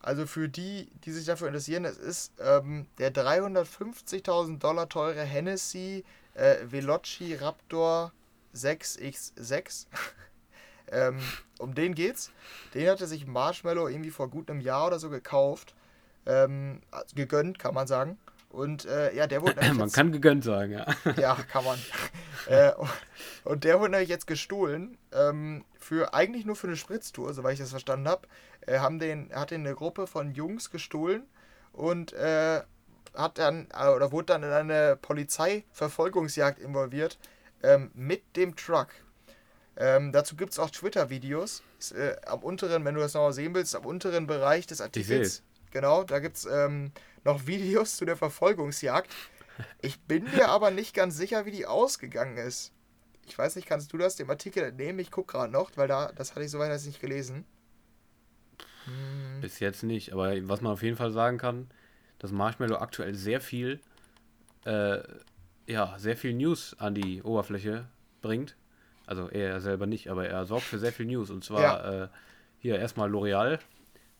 Also 0.00 0.26
für 0.26 0.48
die, 0.48 0.90
die 1.04 1.10
sich 1.10 1.26
dafür 1.26 1.48
interessieren, 1.48 1.84
es 1.84 1.98
ist 1.98 2.32
ähm, 2.38 2.86
der 2.98 3.12
350.000 3.12 4.58
Dollar 4.58 4.88
teure 4.88 5.22
Hennessy 5.22 6.04
äh, 6.34 6.58
Veloci 6.64 7.34
Raptor 7.34 8.12
6X6. 8.54 9.86
ähm, 10.92 11.18
um 11.58 11.74
den 11.74 11.94
geht's. 11.94 12.30
Den 12.74 12.88
hatte 12.88 13.06
sich 13.06 13.26
Marshmallow 13.26 13.88
irgendwie 13.88 14.10
vor 14.10 14.28
gut 14.28 14.50
einem 14.50 14.60
Jahr 14.60 14.86
oder 14.86 14.98
so 14.98 15.10
gekauft. 15.10 15.74
Ähm, 16.26 16.80
also 16.90 17.16
gegönnt, 17.16 17.58
kann 17.58 17.74
man 17.74 17.86
sagen. 17.86 18.18
Und 18.50 18.86
äh, 18.86 19.14
ja, 19.14 19.26
der 19.26 19.42
wurde. 19.42 19.60
man 19.74 19.92
kann 19.92 20.12
gegönnt 20.12 20.44
sagen, 20.44 20.72
ja. 20.72 20.86
ja, 21.16 21.34
kann 21.34 21.64
man. 21.64 21.78
äh, 22.46 22.72
und 23.44 23.64
der 23.64 23.78
wurde 23.78 23.92
nämlich 23.92 24.08
jetzt 24.08 24.26
gestohlen. 24.26 24.96
Ähm, 25.12 25.64
für 25.78 26.12
eigentlich 26.14 26.44
nur 26.44 26.56
für 26.56 26.66
eine 26.66 26.76
Spritztour, 26.76 27.32
soweit 27.34 27.54
ich 27.54 27.60
das 27.60 27.70
verstanden 27.70 28.08
habe. 28.08 28.26
Äh, 28.66 28.78
haben 28.78 28.98
den, 28.98 29.30
hat 29.34 29.50
den 29.50 29.66
eine 29.66 29.74
Gruppe 29.74 30.06
von 30.06 30.32
Jungs 30.32 30.70
gestohlen 30.70 31.24
und 31.72 32.12
äh, 32.12 32.62
hat 33.14 33.38
dann 33.38 33.68
äh, 33.78 33.88
oder 33.88 34.12
wurde 34.12 34.26
dann 34.26 34.42
in 34.42 34.50
eine 34.50 34.96
Polizeiverfolgungsjagd 34.96 36.58
involviert 36.58 37.18
ähm, 37.62 37.90
mit 37.94 38.36
dem 38.36 38.56
Truck. 38.56 38.88
Ähm, 39.76 40.10
dazu 40.12 40.36
gibt 40.36 40.52
es 40.52 40.58
auch 40.58 40.70
Twitter-Videos. 40.70 41.62
Äh, 41.94 42.16
am 42.26 42.40
unteren, 42.40 42.84
wenn 42.84 42.94
du 42.94 43.00
das 43.00 43.14
nochmal 43.14 43.32
sehen 43.32 43.54
willst, 43.54 43.76
am 43.76 43.86
unteren 43.86 44.26
Bereich 44.26 44.66
des 44.66 44.80
Artikels. 44.80 45.42
Genau, 45.70 46.02
da 46.02 46.18
gibt 46.18 46.38
es 46.38 46.46
ähm, 46.46 46.92
noch 47.24 47.46
Videos 47.46 47.96
zu 47.96 48.04
der 48.04 48.16
Verfolgungsjagd. 48.16 49.14
Ich 49.80 50.00
bin 50.00 50.24
mir 50.24 50.48
aber 50.48 50.70
nicht 50.70 50.94
ganz 50.94 51.16
sicher, 51.16 51.44
wie 51.44 51.50
die 51.50 51.66
ausgegangen 51.66 52.36
ist. 52.36 52.72
Ich 53.26 53.36
weiß 53.36 53.56
nicht, 53.56 53.68
kannst 53.68 53.92
du 53.92 53.98
das 53.98 54.16
dem 54.16 54.30
Artikel 54.30 54.62
entnehmen? 54.62 54.98
Ich 55.00 55.10
gucke 55.10 55.32
gerade 55.32 55.52
noch, 55.52 55.70
weil 55.76 55.88
da, 55.88 56.12
das 56.12 56.34
hatte 56.34 56.44
ich 56.44 56.50
soweit 56.50 56.70
nicht 56.84 57.00
gelesen. 57.00 57.44
Hm. 58.84 59.40
Bis 59.40 59.60
jetzt 59.60 59.82
nicht, 59.82 60.12
aber 60.12 60.48
was 60.48 60.60
man 60.60 60.72
auf 60.72 60.82
jeden 60.82 60.96
Fall 60.96 61.12
sagen 61.12 61.38
kann, 61.38 61.68
dass 62.18 62.32
Marshmallow 62.32 62.76
aktuell 62.76 63.14
sehr 63.14 63.40
viel, 63.40 63.80
äh, 64.64 65.00
ja, 65.66 65.94
sehr 65.98 66.16
viel 66.16 66.34
News 66.34 66.74
an 66.78 66.94
die 66.94 67.22
Oberfläche 67.22 67.86
bringt. 68.22 68.56
Also 69.06 69.28
er 69.28 69.60
selber 69.60 69.86
nicht, 69.86 70.10
aber 70.10 70.28
er 70.28 70.44
sorgt 70.44 70.64
für 70.64 70.78
sehr 70.78 70.92
viel 70.92 71.06
News. 71.06 71.30
Und 71.30 71.44
zwar 71.44 71.62
ja. 71.62 72.04
äh, 72.04 72.08
hier 72.58 72.78
erstmal 72.78 73.10
L'Oreal. 73.10 73.58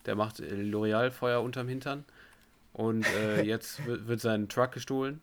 Der 0.06 0.14
macht 0.14 0.38
L'Oreal 0.38 1.10
Feuer 1.10 1.42
unterm 1.42 1.68
Hintern. 1.68 2.04
Und 2.72 3.06
äh, 3.06 3.42
jetzt 3.44 3.84
wird 3.86 4.20
sein 4.20 4.48
Truck 4.48 4.72
gestohlen. 4.72 5.20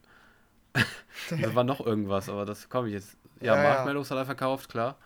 da 1.30 1.56
war 1.56 1.64
noch 1.64 1.86
irgendwas, 1.86 2.30
aber 2.30 2.46
das 2.46 2.70
komme 2.70 2.90
ich 2.90 2.94
jetzt. 2.94 3.18
Ja, 3.40 3.56
ja 3.56 3.64
Marshmallows 3.64 4.10
ja. 4.10 4.16
hat 4.16 4.24
er 4.24 4.26
verkauft, 4.26 4.70
klar. 4.70 4.98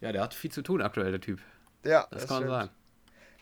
Ja, 0.00 0.12
der 0.12 0.22
hat 0.22 0.34
viel 0.34 0.50
zu 0.50 0.62
tun 0.62 0.82
aktuell, 0.82 1.10
der 1.10 1.20
Typ. 1.20 1.40
Ja, 1.84 2.06
das, 2.10 2.22
das 2.22 2.28
kann 2.28 2.40
man 2.40 2.48
sagen. 2.48 2.70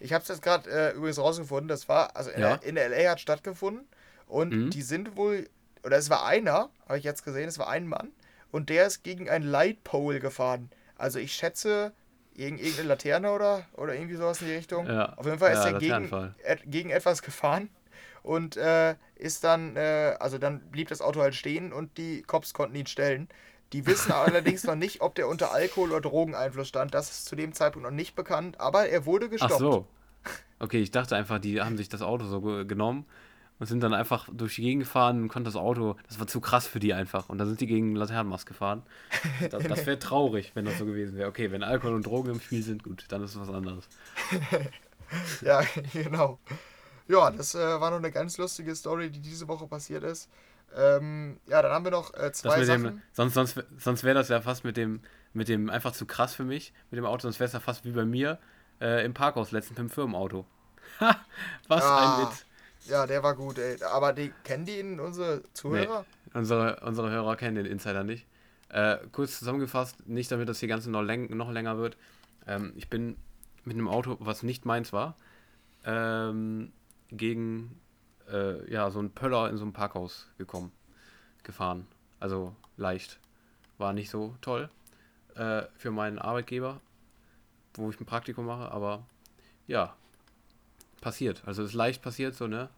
Ich 0.00 0.12
habe 0.12 0.22
es 0.22 0.28
jetzt 0.28 0.42
gerade 0.42 0.68
äh, 0.68 0.92
übrigens 0.94 1.18
rausgefunden. 1.18 1.68
Das 1.68 1.88
war, 1.88 2.16
also 2.16 2.30
in, 2.30 2.40
ja. 2.40 2.54
in 2.56 2.74
LA 2.74 3.10
hat 3.10 3.20
stattgefunden. 3.20 3.86
Und 4.26 4.52
mhm. 4.52 4.70
die 4.70 4.82
sind 4.82 5.16
wohl, 5.16 5.48
oder 5.84 5.96
es 5.96 6.10
war 6.10 6.26
einer, 6.26 6.70
habe 6.86 6.98
ich 6.98 7.04
jetzt 7.04 7.24
gesehen, 7.24 7.48
es 7.48 7.58
war 7.58 7.68
ein 7.68 7.86
Mann. 7.86 8.10
Und 8.50 8.68
der 8.68 8.86
ist 8.86 9.04
gegen 9.04 9.30
ein 9.30 9.42
Lightpole 9.42 10.20
gefahren. 10.20 10.70
Also 10.96 11.18
ich 11.18 11.32
schätze, 11.32 11.92
gegen 12.34 12.58
irgendeine 12.58 12.88
Laterne 12.88 13.32
oder, 13.32 13.66
oder 13.74 13.94
irgendwie 13.94 14.16
sowas 14.16 14.40
in 14.40 14.48
die 14.48 14.54
Richtung. 14.54 14.86
Ja. 14.86 15.12
Auf 15.16 15.26
jeden 15.26 15.38
Fall 15.38 15.52
ist 15.52 15.64
er 15.64 15.78
gegen, 15.78 16.34
gegen 16.66 16.90
etwas 16.90 17.22
gefahren 17.22 17.68
und 18.22 18.56
äh, 18.56 18.96
ist 19.16 19.44
dann, 19.44 19.76
äh, 19.76 20.16
also 20.20 20.38
dann 20.38 20.60
blieb 20.70 20.88
das 20.88 21.00
Auto 21.00 21.20
halt 21.20 21.34
stehen 21.34 21.72
und 21.72 21.96
die 21.98 22.22
Cops 22.22 22.54
konnten 22.54 22.76
ihn 22.76 22.86
stellen. 22.86 23.28
Die 23.72 23.86
wissen 23.86 24.12
allerdings 24.12 24.64
noch 24.64 24.74
nicht, 24.74 25.00
ob 25.00 25.14
der 25.14 25.28
unter 25.28 25.52
Alkohol- 25.52 25.90
oder 25.90 26.00
Drogeneinfluss 26.00 26.68
stand. 26.68 26.94
Das 26.94 27.10
ist 27.10 27.24
zu 27.26 27.36
dem 27.36 27.52
Zeitpunkt 27.52 27.88
noch 27.88 27.94
nicht 27.94 28.14
bekannt, 28.14 28.60
aber 28.60 28.88
er 28.88 29.06
wurde 29.06 29.28
gestoppt. 29.28 29.52
Ach 29.54 29.58
so. 29.58 29.86
Okay, 30.60 30.80
ich 30.80 30.92
dachte 30.92 31.16
einfach, 31.16 31.40
die 31.40 31.60
haben 31.60 31.76
sich 31.76 31.88
das 31.88 32.02
Auto 32.02 32.24
so 32.24 32.40
genommen 32.40 33.04
und 33.58 33.66
sind 33.66 33.82
dann 33.82 33.94
einfach 33.94 34.28
durch 34.32 34.54
die 34.54 34.62
Gegend 34.62 34.84
gefahren 34.84 35.22
und 35.22 35.28
konnten 35.28 35.46
das 35.46 35.56
Auto, 35.56 35.96
das 36.06 36.20
war 36.20 36.28
zu 36.28 36.40
krass 36.40 36.68
für 36.68 36.78
die 36.78 36.94
einfach. 36.94 37.28
Und 37.28 37.38
dann 37.38 37.48
sind 37.48 37.60
die 37.60 37.66
gegen 37.66 37.96
Laternenmast 37.96 38.46
gefahren. 38.46 38.84
Das, 39.50 39.64
das 39.64 39.86
wäre 39.86 39.98
traurig, 40.00 40.52
wenn 40.54 40.64
das 40.64 40.78
so 40.78 40.86
gewesen 40.86 41.16
wäre. 41.16 41.28
Okay, 41.28 41.50
wenn 41.50 41.64
Alkohol 41.64 41.96
und 41.96 42.06
Drogen 42.06 42.30
im 42.30 42.40
Spiel 42.40 42.62
sind, 42.62 42.84
gut, 42.84 43.06
dann 43.08 43.24
ist 43.24 43.34
es 43.34 43.40
was 43.40 43.50
anderes. 43.50 43.88
ja, 45.42 45.62
genau. 45.92 46.38
Ja, 47.08 47.30
das 47.30 47.54
äh, 47.54 47.80
war 47.80 47.90
noch 47.90 47.98
eine 47.98 48.10
ganz 48.10 48.38
lustige 48.38 48.74
Story, 48.74 49.10
die 49.10 49.20
diese 49.20 49.48
Woche 49.48 49.66
passiert 49.66 50.04
ist. 50.04 50.28
Ähm, 50.74 51.38
ja, 51.46 51.60
dann 51.60 51.72
haben 51.72 51.84
wir 51.84 51.90
noch 51.90 52.14
äh, 52.14 52.32
zwei 52.32 52.64
Sachen. 52.64 52.84
Dem, 52.84 53.02
sonst 53.12 53.34
sonst, 53.34 53.64
sonst 53.78 54.04
wäre 54.04 54.14
das 54.14 54.28
ja 54.28 54.40
fast 54.40 54.64
mit 54.64 54.76
dem, 54.76 55.00
mit 55.34 55.48
dem 55.48 55.68
einfach 55.68 55.92
zu 55.92 56.06
krass 56.06 56.34
für 56.34 56.44
mich, 56.44 56.72
mit 56.90 56.98
dem 56.98 57.04
Auto, 57.04 57.22
sonst 57.22 57.40
wäre 57.40 57.48
es 57.48 57.52
ja 57.52 57.60
fast 57.60 57.84
wie 57.84 57.92
bei 57.92 58.04
mir 58.04 58.38
äh, 58.80 59.04
im 59.04 59.14
Parkhaus 59.14 59.52
letztens 59.52 59.78
mit 59.78 59.90
dem 59.90 59.90
Firmenauto. 59.90 60.46
Was 61.68 61.84
ah, 61.84 62.16
ein 62.16 62.26
Witz. 62.26 62.46
Ja, 62.86 63.06
der 63.06 63.22
war 63.22 63.34
gut, 63.34 63.58
ey. 63.58 63.82
Aber 63.82 64.12
die, 64.12 64.32
kennen 64.44 64.64
die 64.64 64.78
ihn, 64.78 64.98
unsere 64.98 65.42
Zuhörer? 65.52 66.04
Nee, 66.26 66.38
unsere, 66.38 66.80
unsere 66.80 67.10
Hörer 67.10 67.36
kennen 67.36 67.56
den 67.56 67.66
Insider 67.66 68.02
nicht. 68.02 68.26
Äh, 68.68 68.98
kurz 69.12 69.38
zusammengefasst, 69.38 70.08
nicht 70.08 70.32
damit 70.32 70.48
das 70.48 70.58
hier 70.58 70.68
Ganze 70.68 70.90
noch, 70.90 71.02
läng 71.02 71.36
noch 71.36 71.50
länger 71.50 71.78
wird. 71.78 71.96
Ähm, 72.46 72.72
ich 72.76 72.88
bin 72.88 73.16
mit 73.64 73.76
einem 73.76 73.88
Auto, 73.88 74.16
was 74.20 74.42
nicht 74.42 74.64
meins 74.64 74.92
war, 74.92 75.16
ähm, 75.84 76.72
gegen 77.12 77.80
äh, 78.30 78.70
ja, 78.70 78.90
so 78.90 78.98
einen 78.98 79.10
Pöller 79.10 79.50
in 79.50 79.56
so 79.56 79.64
einem 79.64 79.72
Parkhaus 79.72 80.28
gekommen. 80.38 80.72
gefahren. 81.42 81.86
Also 82.20 82.54
leicht. 82.76 83.18
War 83.78 83.92
nicht 83.92 84.10
so 84.10 84.36
toll 84.40 84.70
äh, 85.34 85.62
für 85.76 85.90
meinen 85.90 86.18
Arbeitgeber, 86.18 86.80
wo 87.74 87.90
ich 87.90 88.00
ein 88.00 88.06
Praktikum 88.06 88.46
mache, 88.46 88.70
aber 88.70 89.04
ja, 89.66 89.96
passiert. 91.00 91.42
Also 91.46 91.64
ist 91.64 91.74
leicht 91.74 92.02
passiert 92.02 92.34
so, 92.34 92.46
ne? 92.46 92.68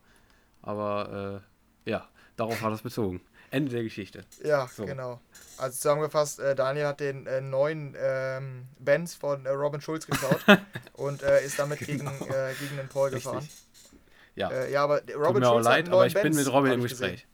Aber 0.63 1.43
äh, 1.87 1.91
ja, 1.91 2.09
darauf 2.37 2.63
war 2.63 2.71
das 2.71 2.83
bezogen. 2.83 3.21
Ende 3.51 3.71
der 3.71 3.85
Geschichte. 3.85 4.25
Ja, 4.43 4.67
so. 4.67 4.85
genau. 4.85 5.21
Also 5.59 5.77
zusammengefasst, 5.77 6.41
äh, 6.41 6.57
Daniel 6.57 6.87
hat 6.87 7.01
den 7.01 7.27
äh, 7.27 7.41
neuen 7.41 7.95
ähm, 7.97 8.67
Benz 8.79 9.15
von 9.15 9.47
äh, 9.47 9.51
Robin 9.51 9.81
Schulz 9.81 10.07
geklaut 10.07 10.45
und 10.95 11.23
äh, 11.23 11.45
ist 11.45 11.59
damit 11.59 11.79
gegen, 11.81 11.99
genau. 11.99 12.35
Äh, 12.35 12.55
gegen 12.59 12.77
den 12.77 12.89
Paul 12.89 13.11
Richtig. 13.11 13.25
gefahren. 13.25 13.49
Ja. 14.35 14.51
Äh, 14.51 14.73
ja, 14.73 14.83
aber 14.83 15.01
Robin 15.01 15.15
Tut 15.15 15.35
mir 15.41 15.47
Schulz 15.47 15.67
auch 15.67 15.71
leid, 15.71 15.89
aber 15.89 16.07
ich 16.07 16.15
Benz, 16.15 16.37
bin 16.37 16.45
mit 16.45 16.53
Robin 16.53 16.73
im 16.73 16.83
Gespräch. 16.83 17.27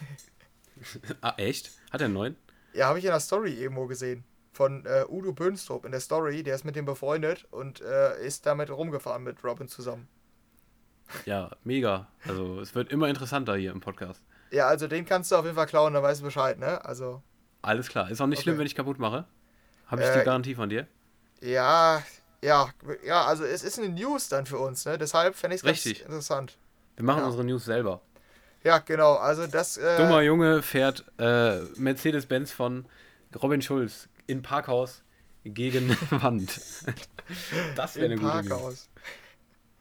ah, 1.20 1.34
echt? 1.36 1.70
Hat 1.90 2.00
er 2.00 2.06
einen 2.06 2.14
neuen? 2.14 2.36
Ja, 2.72 2.88
habe 2.88 2.98
ich 2.98 3.04
in 3.04 3.10
der 3.10 3.20
Story 3.20 3.52
irgendwo 3.52 3.86
gesehen. 3.86 4.24
Von 4.52 4.86
Udo 5.08 5.32
Bönstrup 5.32 5.84
in 5.84 5.92
der 5.92 6.00
Story. 6.00 6.42
Der 6.42 6.54
ist 6.54 6.64
mit 6.64 6.76
dem 6.76 6.86
befreundet 6.86 7.44
und 7.50 7.80
ist 7.80 8.46
damit 8.46 8.70
rumgefahren 8.70 9.22
mit 9.22 9.44
Robin 9.44 9.68
zusammen. 9.68 10.08
Ja, 11.24 11.50
mega. 11.64 12.08
Also 12.26 12.60
es 12.60 12.74
wird 12.74 12.90
immer 12.90 13.08
interessanter 13.08 13.56
hier 13.56 13.72
im 13.72 13.80
Podcast. 13.80 14.22
Ja, 14.50 14.68
also 14.68 14.86
den 14.86 15.04
kannst 15.04 15.30
du 15.30 15.36
auf 15.36 15.44
jeden 15.44 15.56
Fall 15.56 15.66
klauen, 15.66 15.94
dann 15.94 16.02
weißt 16.02 16.20
du 16.20 16.24
Bescheid, 16.24 16.58
ne? 16.58 16.84
Also. 16.84 17.22
Alles 17.62 17.88
klar. 17.88 18.10
Ist 18.10 18.20
auch 18.20 18.26
nicht 18.26 18.38
okay. 18.38 18.44
schlimm, 18.44 18.58
wenn 18.58 18.66
ich 18.66 18.74
kaputt 18.74 18.98
mache. 18.98 19.26
Habe 19.86 20.02
ich 20.02 20.08
äh, 20.08 20.18
die 20.18 20.24
Garantie 20.24 20.54
von 20.54 20.68
dir? 20.68 20.86
Ja, 21.40 22.02
ja, 22.46 22.68
ja, 23.04 23.24
also 23.24 23.44
es 23.44 23.64
ist 23.64 23.78
eine 23.78 23.88
News 23.88 24.28
dann 24.28 24.46
für 24.46 24.58
uns, 24.58 24.84
ne? 24.84 24.96
Deshalb 24.98 25.34
fände 25.34 25.56
ich 25.56 25.62
es 25.62 25.66
ganz 25.66 25.86
interessant. 25.86 26.56
Wir 26.94 27.04
machen 27.04 27.20
ja. 27.20 27.26
unsere 27.26 27.44
News 27.44 27.64
selber. 27.64 28.00
Ja, 28.62 28.78
genau. 28.78 29.14
Also 29.14 29.46
das. 29.46 29.76
Äh, 29.76 29.96
Dummer 29.96 30.22
Junge 30.22 30.62
fährt 30.62 31.04
äh, 31.18 31.58
Mercedes-Benz 31.76 32.52
von 32.52 32.86
Robin 33.42 33.62
Schulz 33.62 34.08
in 34.26 34.42
Parkhaus 34.42 35.02
gegen 35.44 35.90
Wand. 36.10 36.60
das 37.74 37.96
wäre 37.96 38.06
eine 38.06 38.16
gute 38.16 38.28
Parkhaus. 38.30 38.62
News. 38.62 38.88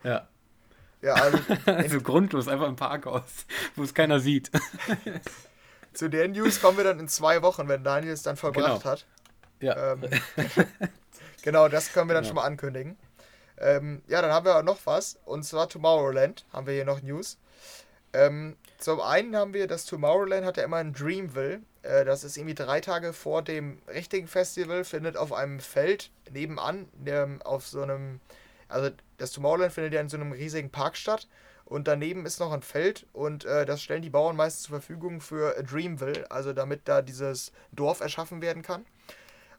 Ja. 0.04 0.28
Ja, 1.02 1.14
also, 1.14 1.38
also 1.66 2.02
grundlos, 2.02 2.48
einfach 2.48 2.68
im 2.68 2.76
Parkhaus, 2.76 3.46
wo 3.76 3.84
es 3.84 3.94
keiner 3.94 4.20
sieht. 4.20 4.50
Zu 5.94 6.10
der 6.10 6.28
News 6.30 6.60
kommen 6.60 6.78
wir 6.78 6.84
dann 6.84 7.00
in 7.00 7.08
zwei 7.08 7.44
Wochen, 7.44 7.68
wenn 7.68 7.84
Daniel 7.84 8.14
es 8.14 8.24
dann 8.24 8.38
vollbracht 8.38 8.82
genau. 8.82 8.92
hat. 8.92 9.06
Ja. 9.60 9.94
Ähm, 9.94 10.10
genau, 11.46 11.70
das 11.70 11.94
können 11.94 12.10
wir 12.10 12.14
dann 12.14 12.26
ja. 12.26 12.28
schon 12.28 12.36
mal 12.36 12.44
ankündigen. 12.44 12.98
Ähm, 13.58 14.02
ja, 14.08 14.22
dann 14.22 14.32
haben 14.32 14.46
wir 14.46 14.58
auch 14.58 14.64
noch 14.64 14.80
was, 14.84 15.18
und 15.24 15.44
zwar 15.44 15.70
Tomorrowland 15.70 16.46
haben 16.52 16.68
wir 16.68 16.74
hier 16.74 16.84
noch 16.84 17.02
News. 17.02 17.38
Ähm, 18.12 18.58
zum 18.78 19.00
einen 19.00 19.34
haben 19.38 19.54
wir, 19.54 19.68
das 19.68 19.86
Tomorrowland 19.86 20.46
hat 20.46 20.58
ja 20.58 20.64
immer 20.64 20.78
ein 20.78 20.92
Dreamville. 20.92 21.62
Äh, 21.84 22.04
das 22.04 22.26
ist 22.26 22.36
irgendwie 22.36 22.56
drei 22.56 22.82
Tage 22.82 23.14
vor 23.14 23.42
dem 23.42 23.82
richtigen 23.88 24.28
Festival, 24.28 24.84
findet 24.84 25.16
auf 25.16 25.32
einem 25.32 25.62
Feld 25.62 26.12
nebenan, 26.30 26.90
ähm, 27.06 27.42
auf 27.44 27.66
so 27.66 27.82
einem 27.82 28.20
also 28.68 28.90
das 29.18 29.32
Tomorrowland 29.32 29.74
findet 29.74 29.94
ja 29.94 30.02
in 30.02 30.10
so 30.10 30.18
einem 30.18 30.32
riesigen 30.32 30.70
Park 30.70 30.98
statt 30.98 31.28
und 31.66 31.88
daneben 31.88 32.26
ist 32.26 32.40
noch 32.40 32.52
ein 32.52 32.62
Feld 32.62 33.06
und 33.14 33.46
äh, 33.46 33.66
das 33.66 33.82
stellen 33.82 34.02
die 34.02 34.10
Bauern 34.10 34.36
meistens 34.36 34.64
zur 34.64 34.80
Verfügung 34.80 35.22
für 35.22 35.62
Dreamville, 35.64 36.30
also 36.30 36.54
damit 36.54 36.82
da 36.86 37.02
dieses 37.02 37.52
Dorf 37.72 38.02
erschaffen 38.02 38.42
werden 38.42 38.64
kann. 38.64 38.86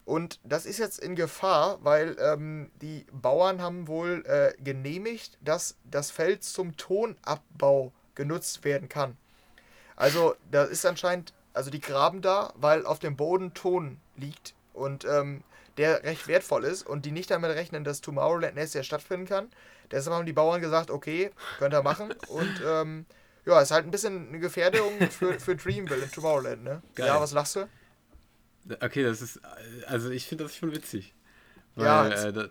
Und 0.07 0.39
das 0.45 0.67
ist 0.67 0.79
jetzt 0.79 1.01
in 1.01 1.17
Gefahr, 1.17 1.79
weil 1.83 2.17
ähm, 2.21 2.71
die 2.81 3.05
Bauern 3.11 3.61
haben 3.61 3.89
wohl 3.89 4.25
äh, 4.25 4.55
genehmigt, 4.63 5.37
dass 5.43 5.77
das 5.83 6.13
Feld 6.13 6.45
zum 6.45 6.77
Tonabbau 6.77 7.93
genutzt 8.15 8.65
werden 8.65 8.89
kann. 8.89 9.17
Also 9.97 10.37
da 10.49 10.63
ist 10.63 10.87
anscheinend, 10.87 11.35
also 11.55 11.71
die 11.71 11.81
graben 11.81 12.23
da, 12.23 12.53
weil 12.55 12.87
auf 12.87 13.01
dem 13.01 13.17
Boden 13.17 13.53
Ton 13.53 13.99
liegt 14.17 14.55
und 14.75 15.05
ähm, 15.05 15.43
der 15.77 16.05
recht 16.05 16.29
wertvoll 16.29 16.65
ist 16.65 16.87
und 16.87 17.05
die 17.05 17.11
nicht 17.11 17.33
damit 17.33 17.51
rechnen, 17.51 17.83
dass 17.83 18.01
Tomorrowland 18.01 18.55
nächstes 18.55 18.75
Jahr 18.75 18.85
stattfinden 18.85 19.27
kann. 19.27 19.51
Deshalb 19.91 20.15
haben 20.15 20.27
die 20.27 20.33
Bauern 20.33 20.61
gesagt, 20.61 20.91
okay, 20.91 21.33
könnt 21.59 21.75
ihr 21.75 21.83
machen. 21.83 22.13
Und 22.29 22.63
ähm, 22.67 23.07
ja, 23.45 23.61
ist 23.61 23.71
halt 23.71 23.85
ein 23.85 23.93
bisschen 23.93 24.29
eine 24.29 24.41
Gefährdung 24.41 25.01
für, 25.11 25.39
für 25.39 25.55
Dreamville 25.55 26.03
in 26.03 26.11
Tomorrowland, 26.11 26.65
ne? 26.65 26.83
Geil. 26.97 27.07
Ja, 27.07 27.21
was 27.21 27.33
lachst 27.33 27.57
du? 27.57 27.69
Okay, 28.81 29.03
das 29.03 29.23
ist, 29.23 29.41
also 29.87 30.11
ich 30.11 30.27
finde 30.27 30.45
das 30.45 30.57
schon 30.57 30.73
witzig. 30.73 31.15
Weil, 31.75 31.87
ja, 31.87 32.09
äh, 32.09 32.33
das, 32.33 32.49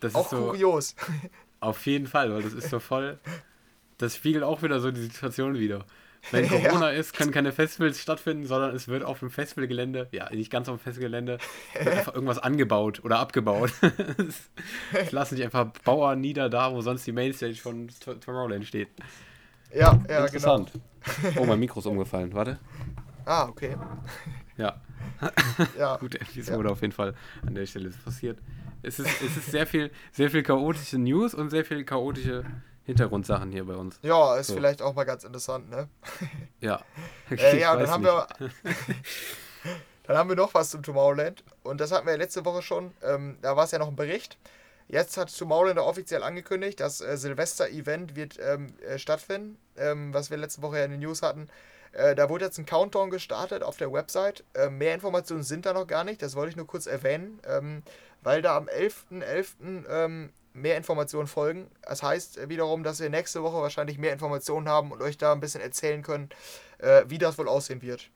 das 0.00 0.14
auch 0.14 0.24
ist 0.24 0.30
so, 0.30 0.46
kurios. 0.48 0.94
Auf 1.60 1.86
jeden 1.86 2.06
Fall, 2.06 2.32
weil 2.32 2.42
das 2.42 2.52
ist 2.52 2.70
so 2.70 2.78
voll, 2.78 3.18
das 3.98 4.16
spiegelt 4.16 4.44
auch 4.44 4.62
wieder 4.62 4.78
so 4.80 4.90
die 4.90 5.00
Situation 5.00 5.54
wieder. 5.54 5.86
Wenn 6.30 6.48
Corona 6.48 6.92
ja. 6.92 6.98
ist, 6.98 7.14
können 7.14 7.32
keine 7.32 7.52
Festivals 7.52 8.00
stattfinden, 8.00 8.46
sondern 8.46 8.74
es 8.74 8.88
wird 8.88 9.04
auf 9.04 9.20
dem 9.20 9.30
Festivalgelände, 9.30 10.08
ja, 10.12 10.28
nicht 10.30 10.50
ganz 10.50 10.68
auf 10.68 10.76
dem 10.78 10.82
Festivalgelände, 10.82 11.38
einfach 11.78 12.14
irgendwas 12.14 12.38
angebaut 12.38 13.04
oder 13.04 13.18
abgebaut. 13.18 13.72
es 14.92 15.12
lassen 15.12 15.36
sich 15.36 15.44
einfach 15.44 15.66
Bauern 15.84 16.20
nieder, 16.20 16.48
da 16.48 16.72
wo 16.72 16.80
sonst 16.80 17.06
die 17.06 17.12
Mainstage 17.12 17.54
von 17.54 17.88
Tomorrowland 18.20 18.66
steht. 18.66 18.88
Ja, 19.72 20.00
ja, 20.08 20.24
Interessant. 20.24 20.72
genau. 21.22 21.40
Oh, 21.40 21.46
mein 21.46 21.58
Mikro 21.58 21.80
ist 21.80 21.86
umgefallen, 21.86 22.32
warte. 22.34 22.58
Ah, 23.24 23.46
okay. 23.48 23.76
Ja. 24.56 24.80
ja. 25.78 25.96
Gute 25.96 26.20
Episode 26.20 26.66
ja. 26.66 26.72
auf 26.72 26.80
jeden 26.80 26.92
Fall 26.92 27.14
an 27.46 27.54
der 27.54 27.66
Stelle 27.66 27.88
ist 27.88 28.04
passiert. 28.04 28.38
Es 28.82 28.98
ist, 28.98 29.22
es 29.22 29.36
ist 29.36 29.50
sehr 29.50 29.66
viel, 29.66 29.90
sehr 30.12 30.30
viel 30.30 30.42
chaotische 30.42 30.98
News 30.98 31.34
und 31.34 31.50
sehr 31.50 31.64
viel 31.64 31.84
chaotische 31.84 32.44
Hintergrundsachen 32.84 33.50
hier 33.50 33.64
bei 33.64 33.74
uns. 33.74 33.98
Ja, 34.02 34.36
ist 34.36 34.48
so. 34.48 34.54
vielleicht 34.54 34.80
auch 34.80 34.94
mal 34.94 35.04
ganz 35.04 35.24
interessant, 35.24 35.70
ne? 35.70 35.88
Ja. 36.60 36.80
äh, 37.30 37.60
ja, 37.60 37.76
dann 37.76 37.88
haben 37.88 38.04
wir. 38.04 38.26
dann 40.06 40.16
haben 40.16 40.28
wir 40.28 40.36
noch 40.36 40.54
was 40.54 40.70
zum 40.70 40.82
Tomorrowland. 40.82 41.42
Und 41.62 41.80
das 41.80 41.90
hatten 41.90 42.06
wir 42.06 42.12
ja 42.12 42.18
letzte 42.18 42.44
Woche 42.44 42.62
schon. 42.62 42.92
Ähm, 43.02 43.38
da 43.42 43.56
war 43.56 43.64
es 43.64 43.72
ja 43.72 43.78
noch 43.78 43.88
ein 43.88 43.96
Bericht. 43.96 44.38
Jetzt 44.88 45.16
hat 45.16 45.36
Tomorrowland 45.36 45.80
offiziell 45.80 46.22
angekündigt, 46.22 46.78
das 46.78 47.00
äh, 47.00 47.16
Silvester-Event 47.16 48.14
wird 48.14 48.38
ähm, 48.40 48.68
äh, 48.86 48.98
stattfinden, 48.98 49.58
ähm, 49.76 50.14
was 50.14 50.30
wir 50.30 50.36
letzte 50.36 50.62
Woche 50.62 50.78
ja 50.78 50.84
in 50.84 50.92
den 50.92 51.00
News 51.00 51.22
hatten. 51.22 51.48
Äh, 51.96 52.14
da 52.14 52.28
wurde 52.28 52.44
jetzt 52.44 52.58
ein 52.58 52.66
Countdown 52.66 53.10
gestartet 53.10 53.62
auf 53.62 53.78
der 53.78 53.92
Website. 53.92 54.44
Äh, 54.54 54.68
mehr 54.68 54.94
Informationen 54.94 55.42
sind 55.42 55.64
da 55.64 55.72
noch 55.72 55.86
gar 55.86 56.04
nicht, 56.04 56.20
das 56.20 56.36
wollte 56.36 56.50
ich 56.50 56.56
nur 56.56 56.66
kurz 56.66 56.86
erwähnen, 56.86 57.40
ähm, 57.48 57.82
weil 58.22 58.42
da 58.42 58.56
am 58.56 58.68
11.11. 58.68 59.22
.11., 59.22 59.84
ähm, 59.88 60.30
mehr 60.52 60.76
Informationen 60.76 61.26
folgen. 61.26 61.70
Das 61.82 62.02
heißt 62.02 62.48
wiederum, 62.48 62.82
dass 62.82 63.00
wir 63.00 63.10
nächste 63.10 63.42
Woche 63.42 63.60
wahrscheinlich 63.60 63.98
mehr 63.98 64.12
Informationen 64.12 64.68
haben 64.68 64.90
und 64.90 65.02
euch 65.02 65.18
da 65.18 65.32
ein 65.32 65.40
bisschen 65.40 65.60
erzählen 65.60 66.02
können, 66.02 66.28
äh, 66.78 67.04
wie 67.08 67.18
das 67.18 67.38
wohl 67.38 67.48
aussehen 67.48 67.82
wird. 67.82 68.10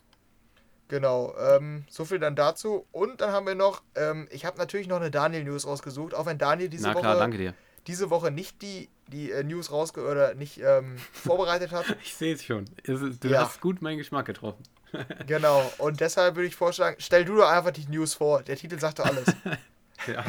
Genau, 0.88 1.34
ähm, 1.38 1.84
so 1.88 2.04
viel 2.04 2.18
dann 2.18 2.34
dazu. 2.34 2.86
Und 2.92 3.20
dann 3.20 3.30
haben 3.32 3.46
wir 3.46 3.54
noch, 3.54 3.82
ähm, 3.94 4.26
ich 4.30 4.44
habe 4.44 4.58
natürlich 4.58 4.88
noch 4.88 4.96
eine 4.96 5.10
Daniel-News 5.10 5.66
rausgesucht, 5.66 6.14
auch 6.14 6.26
wenn 6.26 6.38
Daniel 6.38 6.68
diese 6.68 6.88
Na 6.88 6.94
klar, 6.94 7.12
Woche 7.12 7.20
danke 7.20 7.38
dir. 7.38 7.54
Diese 7.86 8.10
Woche 8.10 8.30
nicht 8.30 8.62
die, 8.62 8.88
die 9.08 9.30
äh, 9.30 9.42
News 9.42 9.70
rausge 9.70 10.06
oder 10.06 10.34
nicht 10.34 10.58
ähm, 10.58 10.96
vorbereitet 11.12 11.72
hat. 11.72 11.84
Ich 12.02 12.14
sehe 12.14 12.34
es 12.34 12.44
schon. 12.44 12.66
Du 12.84 13.28
ja. 13.28 13.44
hast 13.44 13.60
gut 13.60 13.82
meinen 13.82 13.98
Geschmack 13.98 14.26
getroffen. 14.26 14.62
genau, 15.26 15.70
und 15.78 16.00
deshalb 16.00 16.36
würde 16.36 16.48
ich 16.48 16.56
vorschlagen, 16.56 16.96
stell 16.98 17.24
du 17.24 17.36
doch 17.36 17.48
einfach 17.48 17.70
die 17.70 17.86
News 17.86 18.14
vor. 18.14 18.42
Der 18.42 18.56
Titel 18.56 18.78
sagt 18.78 18.98
doch 18.98 19.06
alles. 19.06 19.26
ja. 20.06 20.24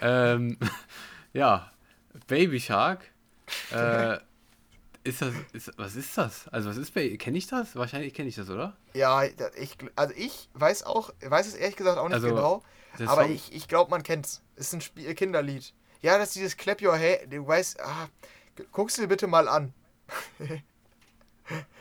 ähm, 0.00 0.58
ja, 1.32 1.70
Baby 2.26 2.60
Shark. 2.60 3.04
Äh, 3.70 4.18
ist 5.04 5.20
das, 5.20 5.34
ist, 5.52 5.70
was 5.76 5.96
ist 5.96 6.16
das? 6.16 6.48
Also 6.48 6.70
was 6.70 6.76
ist 6.76 6.94
Baby, 6.94 7.18
kenne 7.18 7.38
ich 7.38 7.46
das? 7.46 7.74
Wahrscheinlich 7.74 8.14
kenne 8.14 8.28
ich 8.28 8.36
das, 8.36 8.48
oder? 8.50 8.76
Ja, 8.94 9.24
ich, 9.24 9.76
also 9.96 10.14
ich 10.16 10.48
weiß 10.54 10.84
auch, 10.84 11.12
weiß 11.20 11.46
es 11.46 11.54
ehrlich 11.54 11.76
gesagt 11.76 11.98
auch 11.98 12.08
nicht 12.08 12.14
also, 12.14 12.28
genau, 12.28 12.62
aber 13.06 13.22
Song, 13.22 13.32
ich, 13.32 13.52
ich 13.52 13.68
glaube, 13.68 13.90
man 13.90 14.02
kennt 14.02 14.26
es. 14.26 14.42
Ist 14.56 14.74
ein 14.74 14.80
Spiel, 14.80 15.12
Kinderlied. 15.14 15.72
Ja, 16.02 16.18
das 16.18 16.28
ist 16.28 16.36
dieses 16.36 16.56
Clap 16.56 16.82
Your 16.82 16.96
Head, 16.96 17.32
du 17.32 17.46
weißt, 17.46 17.80
ah, 17.80 18.08
guckst 18.72 18.98
du 18.98 19.02
dir 19.02 19.08
bitte 19.08 19.28
mal 19.28 19.48
an. 19.48 19.72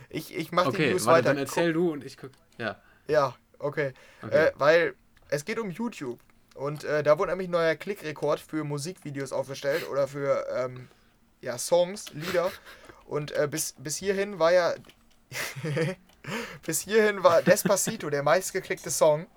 ich 0.10 0.36
ich 0.36 0.52
mache 0.52 0.70
okay, 0.70 0.86
die 0.86 0.92
News 0.94 1.06
warte, 1.06 1.26
weiter. 1.26 1.36
dann 1.36 1.44
erzähl 1.44 1.74
du 1.74 1.92
und 1.92 2.06
ich 2.06 2.18
guck, 2.18 2.32
ja. 2.58 2.80
Ja, 3.08 3.36
okay. 3.60 3.94
okay. 4.22 4.48
Äh, 4.48 4.52
weil 4.56 4.96
es 5.30 5.44
geht 5.44 5.60
um 5.60 5.72
YouTube. 5.72 6.20
Und 6.54 6.84
äh, 6.84 7.02
da 7.02 7.18
wurde 7.18 7.32
nämlich 7.32 7.48
ein 7.48 7.52
neuer 7.52 7.76
Klickrekord 7.76 8.40
für 8.40 8.64
Musikvideos 8.64 9.32
aufgestellt 9.32 9.90
oder 9.90 10.08
für 10.08 10.46
ähm, 10.54 10.90
ja, 11.42 11.58
Songs, 11.58 12.14
Lieder. 12.14 12.52
Und 13.06 13.32
äh, 13.32 13.48
bis, 13.50 13.74
bis 13.78 13.98
hierhin 13.98 14.38
war 14.38 14.54
ja. 14.54 14.76
bis 16.66 16.82
hierhin 16.82 17.24
war 17.24 17.42
Despacito 17.42 18.10
der 18.10 18.22
meistgeklickte 18.22 18.92
Song. 18.92 19.28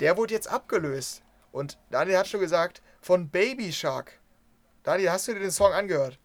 Der 0.00 0.16
wurde 0.16 0.34
jetzt 0.34 0.48
abgelöst. 0.48 1.22
Und 1.52 1.78
Daniel 1.90 2.18
hat 2.18 2.28
schon 2.28 2.40
gesagt, 2.40 2.82
von 3.00 3.30
Baby 3.30 3.72
Shark. 3.72 4.20
Daniel, 4.82 5.10
hast 5.10 5.28
du 5.28 5.34
dir 5.34 5.40
den 5.40 5.50
Song 5.50 5.72
angehört? 5.72 6.18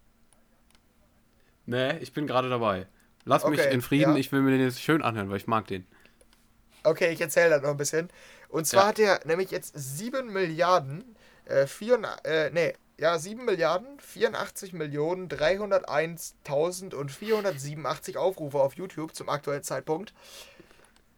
Nee, 1.65 1.97
ich 1.97 2.13
bin 2.13 2.27
gerade 2.27 2.49
dabei. 2.49 2.87
Lass 3.23 3.43
okay, 3.43 3.55
mich 3.55 3.65
in 3.65 3.81
Frieden, 3.81 4.13
ja. 4.13 4.19
ich 4.19 4.31
will 4.31 4.41
mir 4.41 4.51
den 4.51 4.61
jetzt 4.61 4.81
schön 4.81 5.01
anhören, 5.01 5.29
weil 5.29 5.37
ich 5.37 5.47
mag 5.47 5.67
den. 5.67 5.87
Okay, 6.83 7.11
ich 7.11 7.19
erzähle 7.19 7.49
das 7.49 7.63
noch 7.63 7.71
ein 7.71 7.77
bisschen. 7.77 8.09
Und 8.49 8.65
zwar 8.65 8.83
ja. 8.83 8.87
hat 8.89 8.99
er 8.99 9.19
nämlich 9.25 9.49
jetzt 9.51 9.73
7 9.75 10.31
Milliarden, 10.31 11.15
äh, 11.45 11.65
4, 11.65 11.99
äh, 12.23 12.51
nee, 12.51 12.75
ja, 12.97 13.17
7 13.17 13.43
Milliarden, 13.43 13.99
84 13.99 14.73
Millionen, 14.73 15.27
301.000 15.27 16.93
und 16.93 17.11
487 17.11 18.17
Aufrufe 18.17 18.59
auf 18.59 18.75
YouTube 18.75 19.15
zum 19.15 19.29
aktuellen 19.29 19.63
Zeitpunkt. 19.63 20.13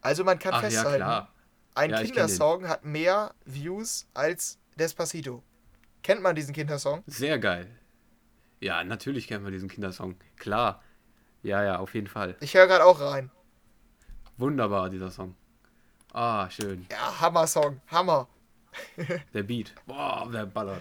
Also 0.00 0.24
man 0.24 0.38
kann 0.38 0.54
Ach, 0.54 0.60
festhalten, 0.62 1.00
ja, 1.00 1.28
ein 1.74 1.92
Kindersong 1.94 2.66
hat 2.66 2.84
mehr 2.84 3.34
Views 3.44 4.06
als 4.14 4.58
Despacito. 4.76 5.42
Kennt 6.08 6.22
man 6.22 6.34
diesen 6.34 6.54
Kindersong? 6.54 7.02
Sehr 7.06 7.38
geil. 7.38 7.68
Ja, 8.60 8.82
natürlich 8.82 9.28
kennt 9.28 9.42
man 9.42 9.52
diesen 9.52 9.68
Kindersong. 9.68 10.16
Klar. 10.38 10.82
Ja, 11.42 11.62
ja, 11.62 11.80
auf 11.80 11.92
jeden 11.92 12.06
Fall. 12.06 12.34
Ich 12.40 12.54
höre 12.54 12.66
gerade 12.66 12.86
auch 12.86 12.98
rein. 12.98 13.30
Wunderbar, 14.38 14.88
dieser 14.88 15.10
Song. 15.10 15.34
Ah, 16.14 16.48
schön. 16.48 16.86
Ja, 16.90 17.20
Hammer-Song. 17.20 17.82
Hammer. 17.88 18.26
der 19.34 19.42
Beat. 19.42 19.74
Boah, 19.84 20.26
der 20.32 20.46
ballert. 20.46 20.80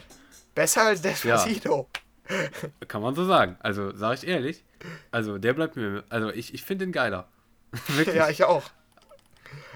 Besser 0.55 0.83
als 0.83 1.01
Despacito. 1.01 1.89
Ja. 2.29 2.85
Kann 2.87 3.01
man 3.01 3.13
so 3.13 3.25
sagen. 3.25 3.57
Also, 3.59 3.93
sag 3.97 4.13
ich 4.13 4.25
ehrlich. 4.25 4.63
Also, 5.11 5.37
der 5.39 5.51
bleibt 5.51 5.75
mir. 5.75 6.05
Also, 6.07 6.29
ich, 6.29 6.53
ich 6.53 6.63
finde 6.63 6.85
den 6.85 6.93
geiler. 6.93 7.27
ja, 8.15 8.29
ich 8.29 8.45
auch. 8.45 8.63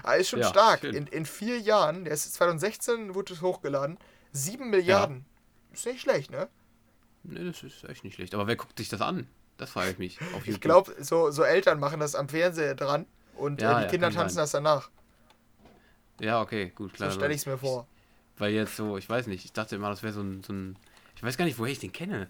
Aber 0.02 0.16
ist 0.16 0.30
schon 0.30 0.40
ja, 0.40 0.48
stark. 0.48 0.82
In, 0.84 1.06
in 1.08 1.26
vier 1.26 1.58
Jahren, 1.58 2.04
der 2.04 2.14
ist 2.14 2.32
2016, 2.32 3.14
wurde 3.14 3.34
es 3.34 3.42
hochgeladen. 3.42 3.98
Sieben 4.32 4.70
Milliarden. 4.70 5.26
Ja. 5.26 5.31
Ist 5.72 5.86
nicht 5.86 6.00
schlecht, 6.00 6.30
ne? 6.30 6.48
Ne, 7.24 7.44
das 7.44 7.62
ist 7.62 7.84
echt 7.84 8.04
nicht 8.04 8.14
schlecht. 8.14 8.34
Aber 8.34 8.46
wer 8.46 8.56
guckt 8.56 8.78
sich 8.78 8.88
das 8.88 9.00
an? 9.00 9.26
Das 9.56 9.70
frage 9.70 9.90
ich 9.90 9.98
mich. 9.98 10.18
ich 10.44 10.60
glaube, 10.60 10.94
so, 11.00 11.30
so 11.30 11.42
Eltern 11.42 11.78
machen 11.78 12.00
das 12.00 12.14
am 12.14 12.28
Fernseher 12.28 12.74
dran 12.74 13.06
und 13.36 13.60
ja, 13.60 13.80
äh, 13.80 13.84
die 13.84 13.90
Kinder 13.90 14.10
tanzen 14.10 14.36
sein. 14.36 14.42
das 14.42 14.50
danach. 14.50 14.90
Ja, 16.20 16.40
okay, 16.40 16.72
gut, 16.74 16.94
klar. 16.94 17.10
So 17.10 17.18
stelle 17.18 17.34
ich 17.34 17.40
es 17.40 17.46
mir 17.46 17.58
vor. 17.58 17.86
Weil 18.38 18.52
jetzt 18.52 18.76
so, 18.76 18.96
ich 18.96 19.08
weiß 19.08 19.26
nicht, 19.28 19.44
ich 19.44 19.52
dachte 19.52 19.76
immer, 19.76 19.88
das 19.88 20.02
wäre 20.02 20.12
so 20.12 20.22
ein, 20.22 20.42
so 20.42 20.52
ein. 20.52 20.76
Ich 21.16 21.22
weiß 21.22 21.36
gar 21.36 21.44
nicht, 21.44 21.58
woher 21.58 21.72
ich 21.72 21.78
den 21.78 21.92
kenne 21.92 22.28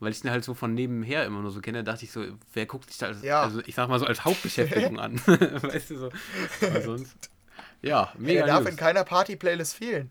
weil 0.00 0.12
ich 0.12 0.20
den 0.20 0.30
halt 0.30 0.44
so 0.44 0.54
von 0.54 0.74
nebenher 0.74 1.24
immer 1.24 1.40
nur 1.40 1.50
so 1.50 1.60
kenne, 1.60 1.84
dachte 1.84 2.04
ich 2.04 2.12
so, 2.12 2.24
wer 2.52 2.66
guckt 2.66 2.90
sich 2.90 2.98
da 2.98 3.06
als, 3.06 3.22
ja. 3.22 3.42
also 3.42 3.60
ich 3.64 3.74
sag 3.74 3.88
mal 3.88 3.98
so 3.98 4.06
als 4.06 4.24
Hauptbeschäftigung 4.24 4.98
an. 5.00 5.18
weißt 5.26 5.90
du 5.90 5.96
so. 5.96 6.10
Aber 6.60 6.80
sonst. 6.82 7.30
Ja, 7.82 8.12
mega. 8.18 8.44
Der 8.44 8.54
darf 8.54 8.66
in 8.66 8.76
keiner 8.76 9.04
Party-Playlist 9.04 9.74
fehlen. 9.74 10.10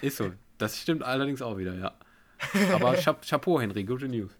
Ist 0.00 0.16
so. 0.16 0.32
Das 0.62 0.78
stimmt 0.78 1.02
allerdings 1.02 1.42
auch 1.42 1.58
wieder, 1.58 1.74
ja. 1.74 1.92
Aber 2.72 2.94
Chapeau, 3.28 3.60
Henry, 3.60 3.82
gute 3.82 4.06
News. 4.06 4.30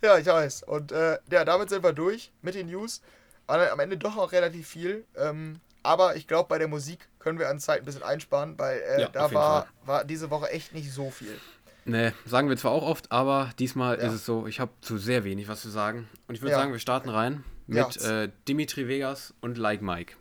Ja, 0.00 0.16
ich 0.16 0.26
weiß. 0.26 0.62
Und 0.62 0.92
äh, 0.92 1.18
ja, 1.28 1.44
damit 1.44 1.70
sind 1.70 1.82
wir 1.82 1.92
durch 1.92 2.30
mit 2.40 2.54
den 2.54 2.68
News. 2.68 3.02
War 3.48 3.72
am 3.72 3.80
Ende 3.80 3.96
doch 3.96 4.14
noch 4.14 4.30
relativ 4.30 4.68
viel. 4.68 5.04
Ähm, 5.16 5.58
aber 5.82 6.14
ich 6.14 6.28
glaube, 6.28 6.48
bei 6.48 6.58
der 6.58 6.68
Musik 6.68 7.08
können 7.18 7.40
wir 7.40 7.48
an 7.48 7.58
Zeit 7.58 7.80
ein 7.80 7.84
bisschen 7.84 8.04
einsparen, 8.04 8.56
weil 8.60 8.78
äh, 8.78 9.00
ja, 9.00 9.08
da 9.08 9.34
war, 9.34 9.66
war 9.84 10.04
diese 10.04 10.30
Woche 10.30 10.50
echt 10.50 10.72
nicht 10.72 10.92
so 10.92 11.10
viel. 11.10 11.36
Ne, 11.84 12.14
sagen 12.26 12.48
wir 12.48 12.56
zwar 12.56 12.70
auch 12.70 12.84
oft, 12.84 13.10
aber 13.10 13.50
diesmal 13.58 13.98
ja. 13.98 14.06
ist 14.06 14.12
es 14.12 14.24
so, 14.24 14.46
ich 14.46 14.60
habe 14.60 14.70
zu 14.82 14.98
sehr 14.98 15.24
wenig 15.24 15.48
was 15.48 15.62
zu 15.62 15.68
sagen. 15.68 16.08
Und 16.28 16.36
ich 16.36 16.42
würde 16.42 16.52
ja. 16.52 16.58
sagen, 16.58 16.70
wir 16.70 16.78
starten 16.78 17.08
rein 17.08 17.42
mit 17.66 18.00
äh, 18.02 18.30
Dimitri 18.46 18.86
Vegas 18.86 19.34
und 19.40 19.58
Like 19.58 19.82
Mike. 19.82 20.14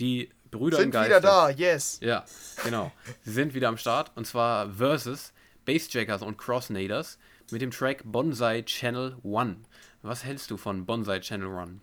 Die 0.00 0.30
Brüder 0.52 0.76
sind 0.76 0.86
im 0.86 0.90
Geiste. 0.92 1.10
wieder 1.10 1.20
da, 1.20 1.50
yes. 1.50 1.98
Ja, 2.00 2.24
genau. 2.62 2.92
Sie 3.24 3.32
sind 3.32 3.54
wieder 3.54 3.68
am 3.68 3.76
Start 3.76 4.12
und 4.14 4.26
zwar 4.26 4.70
versus 4.70 5.32
Bassjackers 5.64 6.22
und 6.22 6.38
Crossnaders 6.38 7.18
mit 7.50 7.62
dem 7.62 7.70
Track 7.72 8.02
Bonsai 8.04 8.62
Channel 8.62 9.16
One. 9.24 9.56
Was 10.02 10.24
hältst 10.24 10.50
du 10.50 10.56
von 10.56 10.86
Bonsai 10.86 11.20
Channel 11.20 11.48
One? 11.48 11.80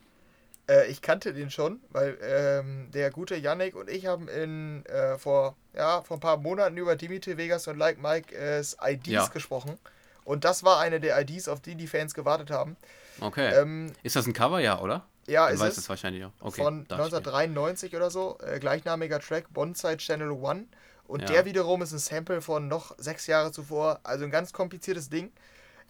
Äh, 0.69 0.88
ich 0.88 1.01
kannte 1.01 1.34
den 1.34 1.49
schon, 1.49 1.79
weil 1.89 2.17
ähm, 2.21 2.91
der 2.91 3.10
gute 3.10 3.36
Yannick 3.36 3.75
und 3.75 3.89
ich 3.89 4.05
haben 4.05 4.27
in, 4.27 4.86
äh, 4.86 5.17
vor, 5.17 5.55
ja, 5.75 6.01
vor 6.03 6.17
ein 6.17 6.21
paar 6.21 6.38
Monaten 6.38 6.77
über 6.77 6.95
Dimitri 6.95 7.38
Vegas 7.38 7.67
und 7.67 7.77
Like 7.77 7.99
Mike 8.01 8.36
äh, 8.36 8.60
IDs 8.60 9.08
ja. 9.08 9.27
gesprochen. 9.27 9.79
Und 10.25 10.45
das 10.45 10.63
war 10.63 10.79
eine 10.79 10.99
der 10.99 11.19
IDs, 11.19 11.47
auf 11.47 11.60
die 11.60 11.73
die 11.73 11.88
Fans 11.88 12.13
gewartet 12.13 12.51
haben. 12.51 12.77
Okay. 13.19 13.51
Ähm, 13.60 13.91
ist 14.03 14.15
das 14.15 14.27
ein 14.27 14.34
Cover, 14.34 14.60
ja, 14.60 14.79
oder? 14.79 15.05
Ja, 15.30 15.48
ist 15.48 15.60
weiß 15.60 15.78
es. 15.78 15.89
wahrscheinlich 15.89 16.26
auch. 16.26 16.32
Okay, 16.39 16.62
von 16.62 16.80
1993 16.82 17.96
oder 17.96 18.10
so. 18.10 18.38
Äh, 18.46 18.60
gleichnamiger 18.60 19.20
Track, 19.20 19.54
Bonsai 19.54 19.96
Channel 19.98 20.32
One. 20.32 20.65
Und 21.08 21.22
ja. 21.22 21.28
der 21.28 21.46
wiederum 21.46 21.82
ist 21.82 21.92
ein 21.92 22.00
Sample 22.00 22.42
von 22.42 22.68
noch 22.68 22.96
sechs 22.98 23.28
Jahre 23.28 23.52
zuvor. 23.52 24.00
Also 24.04 24.26
ein 24.26 24.32
ganz 24.32 24.54
kompliziertes 24.54 25.10
Ding. 25.10 25.32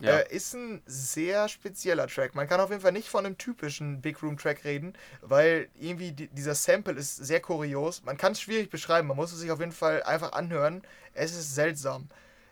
Ja. 0.01 0.19
Äh, 0.19 0.33
ist 0.33 0.53
ein 0.53 0.81
sehr 0.85 1.49
spezieller 1.49 2.07
Track. 2.07 2.35
Man 2.35 2.47
kann 2.47 2.61
auf 2.61 2.69
jeden 2.69 2.81
Fall 2.81 2.93
nicht 2.93 3.09
von 3.09 3.25
einem 3.25 3.37
typischen 3.37 4.01
Big 4.01 4.23
Room 4.23 4.37
Track 4.37 4.63
reden, 4.63 4.93
weil 5.21 5.67
irgendwie 5.77 6.13
die, 6.13 6.27
dieser 6.27 6.55
Sample 6.55 6.93
ist 6.93 7.17
sehr 7.17 7.41
kurios. 7.41 8.03
Man 8.05 8.17
kann 8.17 8.31
es 8.31 8.41
schwierig 8.41 8.69
beschreiben, 8.69 9.09
man 9.09 9.17
muss 9.17 9.33
es 9.33 9.39
sich 9.39 9.51
auf 9.51 9.59
jeden 9.59 9.73
Fall 9.73 10.03
einfach 10.03 10.31
anhören. 10.31 10.83
Es 11.13 11.31
ist 11.31 11.53
seltsam. 11.53 12.07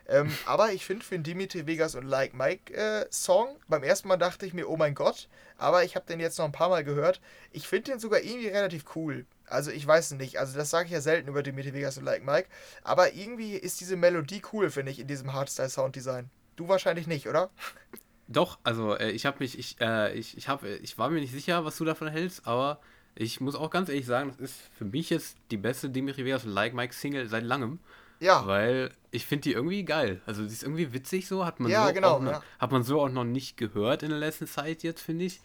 Ähm, 0.08 0.32
aber 0.46 0.72
ich 0.72 0.86
finde 0.86 1.04
für 1.04 1.14
den 1.14 1.22
Dimitri 1.22 1.66
Vegas 1.66 1.94
und 1.94 2.04
Like 2.04 2.32
Mike 2.34 2.74
äh, 2.74 3.06
Song, 3.10 3.56
beim 3.68 3.82
ersten 3.82 4.08
Mal 4.08 4.16
dachte 4.16 4.46
ich 4.46 4.54
mir, 4.54 4.68
oh 4.68 4.76
mein 4.76 4.94
Gott, 4.94 5.28
aber 5.58 5.84
ich 5.84 5.96
habe 5.96 6.06
den 6.06 6.18
jetzt 6.18 6.38
noch 6.38 6.46
ein 6.46 6.52
paar 6.52 6.70
Mal 6.70 6.82
gehört. 6.82 7.20
Ich 7.52 7.68
finde 7.68 7.92
den 7.92 8.00
sogar 8.00 8.20
irgendwie 8.22 8.48
relativ 8.48 8.84
cool. 8.96 9.26
Also 9.46 9.70
ich 9.70 9.86
weiß 9.86 10.12
nicht, 10.12 10.38
also 10.38 10.56
das 10.56 10.70
sage 10.70 10.86
ich 10.86 10.92
ja 10.92 11.00
selten 11.00 11.28
über 11.28 11.42
Dimitri 11.42 11.74
Vegas 11.74 11.98
und 11.98 12.04
Like 12.04 12.24
Mike, 12.24 12.48
aber 12.82 13.12
irgendwie 13.12 13.54
ist 13.54 13.80
diese 13.80 13.96
Melodie 13.96 14.42
cool, 14.52 14.70
finde 14.70 14.92
ich, 14.92 14.98
in 14.98 15.06
diesem 15.06 15.32
Hardstyle 15.32 15.68
Sound 15.68 15.94
Design. 15.94 16.30
Du 16.56 16.68
wahrscheinlich 16.68 17.06
nicht, 17.06 17.28
oder? 17.28 17.50
Doch, 18.28 18.58
also 18.62 18.96
äh, 18.96 19.10
ich 19.10 19.26
habe 19.26 19.38
mich, 19.40 19.58
ich, 19.58 19.80
äh, 19.80 20.12
ich, 20.14 20.36
ich, 20.36 20.48
hab, 20.48 20.62
ich 20.64 20.98
war 20.98 21.10
mir 21.10 21.20
nicht 21.20 21.32
sicher, 21.32 21.64
was 21.64 21.76
du 21.76 21.84
davon 21.84 22.08
hältst, 22.08 22.46
aber 22.46 22.80
ich 23.14 23.40
muss 23.40 23.54
auch 23.54 23.70
ganz 23.70 23.88
ehrlich 23.88 24.06
sagen, 24.06 24.28
das 24.28 24.38
ist 24.38 24.56
für 24.76 24.84
mich 24.84 25.10
jetzt 25.10 25.36
die 25.50 25.56
beste 25.56 25.90
Dimitri 25.90 26.24
Vegas 26.24 26.44
Like 26.44 26.74
Mike 26.74 26.94
Single 26.94 27.28
seit 27.28 27.44
langem. 27.44 27.78
Ja. 28.20 28.46
Weil 28.46 28.90
ich 29.10 29.26
finde 29.26 29.42
die 29.42 29.52
irgendwie 29.52 29.84
geil. 29.84 30.20
Also 30.26 30.42
die 30.42 30.52
ist 30.52 30.62
irgendwie 30.62 30.92
witzig 30.92 31.28
so, 31.28 31.44
hat 31.44 31.60
man, 31.60 31.70
ja, 31.70 31.86
so, 31.86 31.94
genau, 31.94 32.14
auch 32.14 32.20
noch, 32.20 32.32
ja. 32.32 32.42
hat 32.58 32.72
man 32.72 32.82
so 32.82 33.00
auch 33.00 33.08
noch 33.08 33.24
nicht 33.24 33.56
gehört 33.56 34.02
in 34.02 34.10
der 34.10 34.18
letzten 34.18 34.46
Zeit 34.46 34.82
jetzt, 34.82 35.00
finde 35.00 35.24
ich. 35.24 35.40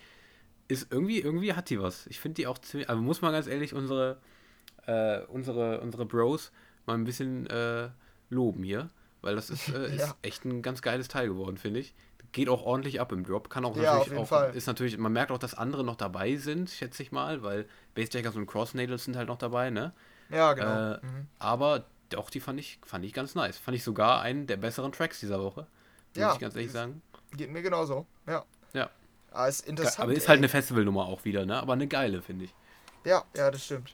Ist 0.67 0.91
irgendwie, 0.91 1.19
irgendwie 1.19 1.53
hat 1.53 1.69
die 1.69 1.79
was. 1.79 2.07
Ich 2.07 2.19
finde 2.19 2.35
die 2.35 2.47
auch 2.47 2.57
ziemlich, 2.57 2.89
also 2.89 3.01
muss 3.01 3.21
man 3.21 3.33
ganz 3.33 3.47
ehrlich 3.47 3.73
unsere, 3.73 4.17
äh, 4.87 5.19
unsere, 5.27 5.81
unsere 5.81 6.05
Bros 6.05 6.51
mal 6.85 6.95
ein 6.95 7.03
bisschen 7.03 7.47
äh, 7.47 7.89
loben 8.29 8.63
hier. 8.63 8.89
Weil 9.21 9.35
das 9.35 9.49
ist, 9.49 9.69
äh, 9.73 9.95
ja. 9.95 10.05
ist 10.05 10.15
echt 10.21 10.45
ein 10.45 10.61
ganz 10.61 10.81
geiles 10.81 11.07
Teil 11.07 11.27
geworden, 11.27 11.57
finde 11.57 11.79
ich. 11.79 11.93
Geht 12.31 12.49
auch 12.49 12.63
ordentlich 12.63 12.99
ab 12.99 13.11
im 13.11 13.23
Drop. 13.23 13.49
Kann 13.49 13.63
auch 13.63 13.75
ja, 13.77 13.97
natürlich 13.97 14.19
auch, 14.19 14.27
Fall. 14.27 14.55
ist 14.55 14.65
natürlich, 14.65 14.97
man 14.97 15.13
merkt 15.13 15.31
auch, 15.31 15.37
dass 15.37 15.53
andere 15.53 15.83
noch 15.83 15.95
dabei 15.95 16.35
sind, 16.35 16.69
schätze 16.69 17.03
ich 17.03 17.11
mal, 17.11 17.43
weil 17.43 17.67
Bassjackers 17.93 18.35
und 18.35 18.47
Crossnadles 18.47 19.05
sind 19.05 19.15
halt 19.15 19.27
noch 19.27 19.37
dabei, 19.37 19.69
ne? 19.69 19.93
Ja, 20.29 20.53
genau. 20.53 20.93
Äh, 20.93 21.05
mhm. 21.05 21.27
Aber 21.37 21.85
auch 22.15 22.29
die 22.29 22.39
fand 22.39 22.59
ich, 22.59 22.79
fand 22.85 23.05
ich 23.05 23.13
ganz 23.13 23.35
nice. 23.35 23.57
Fand 23.57 23.75
ich 23.75 23.83
sogar 23.83 24.21
einen 24.21 24.47
der 24.47 24.57
besseren 24.57 24.91
Tracks 24.91 25.19
dieser 25.19 25.41
Woche. 25.41 25.67
Ja. 26.15 26.27
Muss 26.27 26.35
ich 26.35 26.41
ganz 26.41 26.55
ehrlich 26.55 26.71
sagen. 26.71 27.01
Geht 27.35 27.49
mir 27.49 27.61
genauso, 27.61 28.05
ja. 28.27 28.45
Ja. 28.73 28.89
Aber 29.31 29.39
ah, 29.39 29.47
ist 29.47 29.67
interessant. 29.67 29.99
Aber 29.99 30.13
ist 30.13 30.29
halt 30.29 30.37
eine 30.37 30.49
Festivalnummer 30.49 31.05
auch 31.05 31.25
wieder, 31.25 31.45
ne? 31.45 31.59
Aber 31.59 31.73
eine 31.73 31.87
geile, 31.87 32.21
finde 32.21 32.45
ich. 32.45 32.53
Ja, 33.03 33.23
ja, 33.35 33.49
das 33.49 33.65
stimmt. 33.65 33.91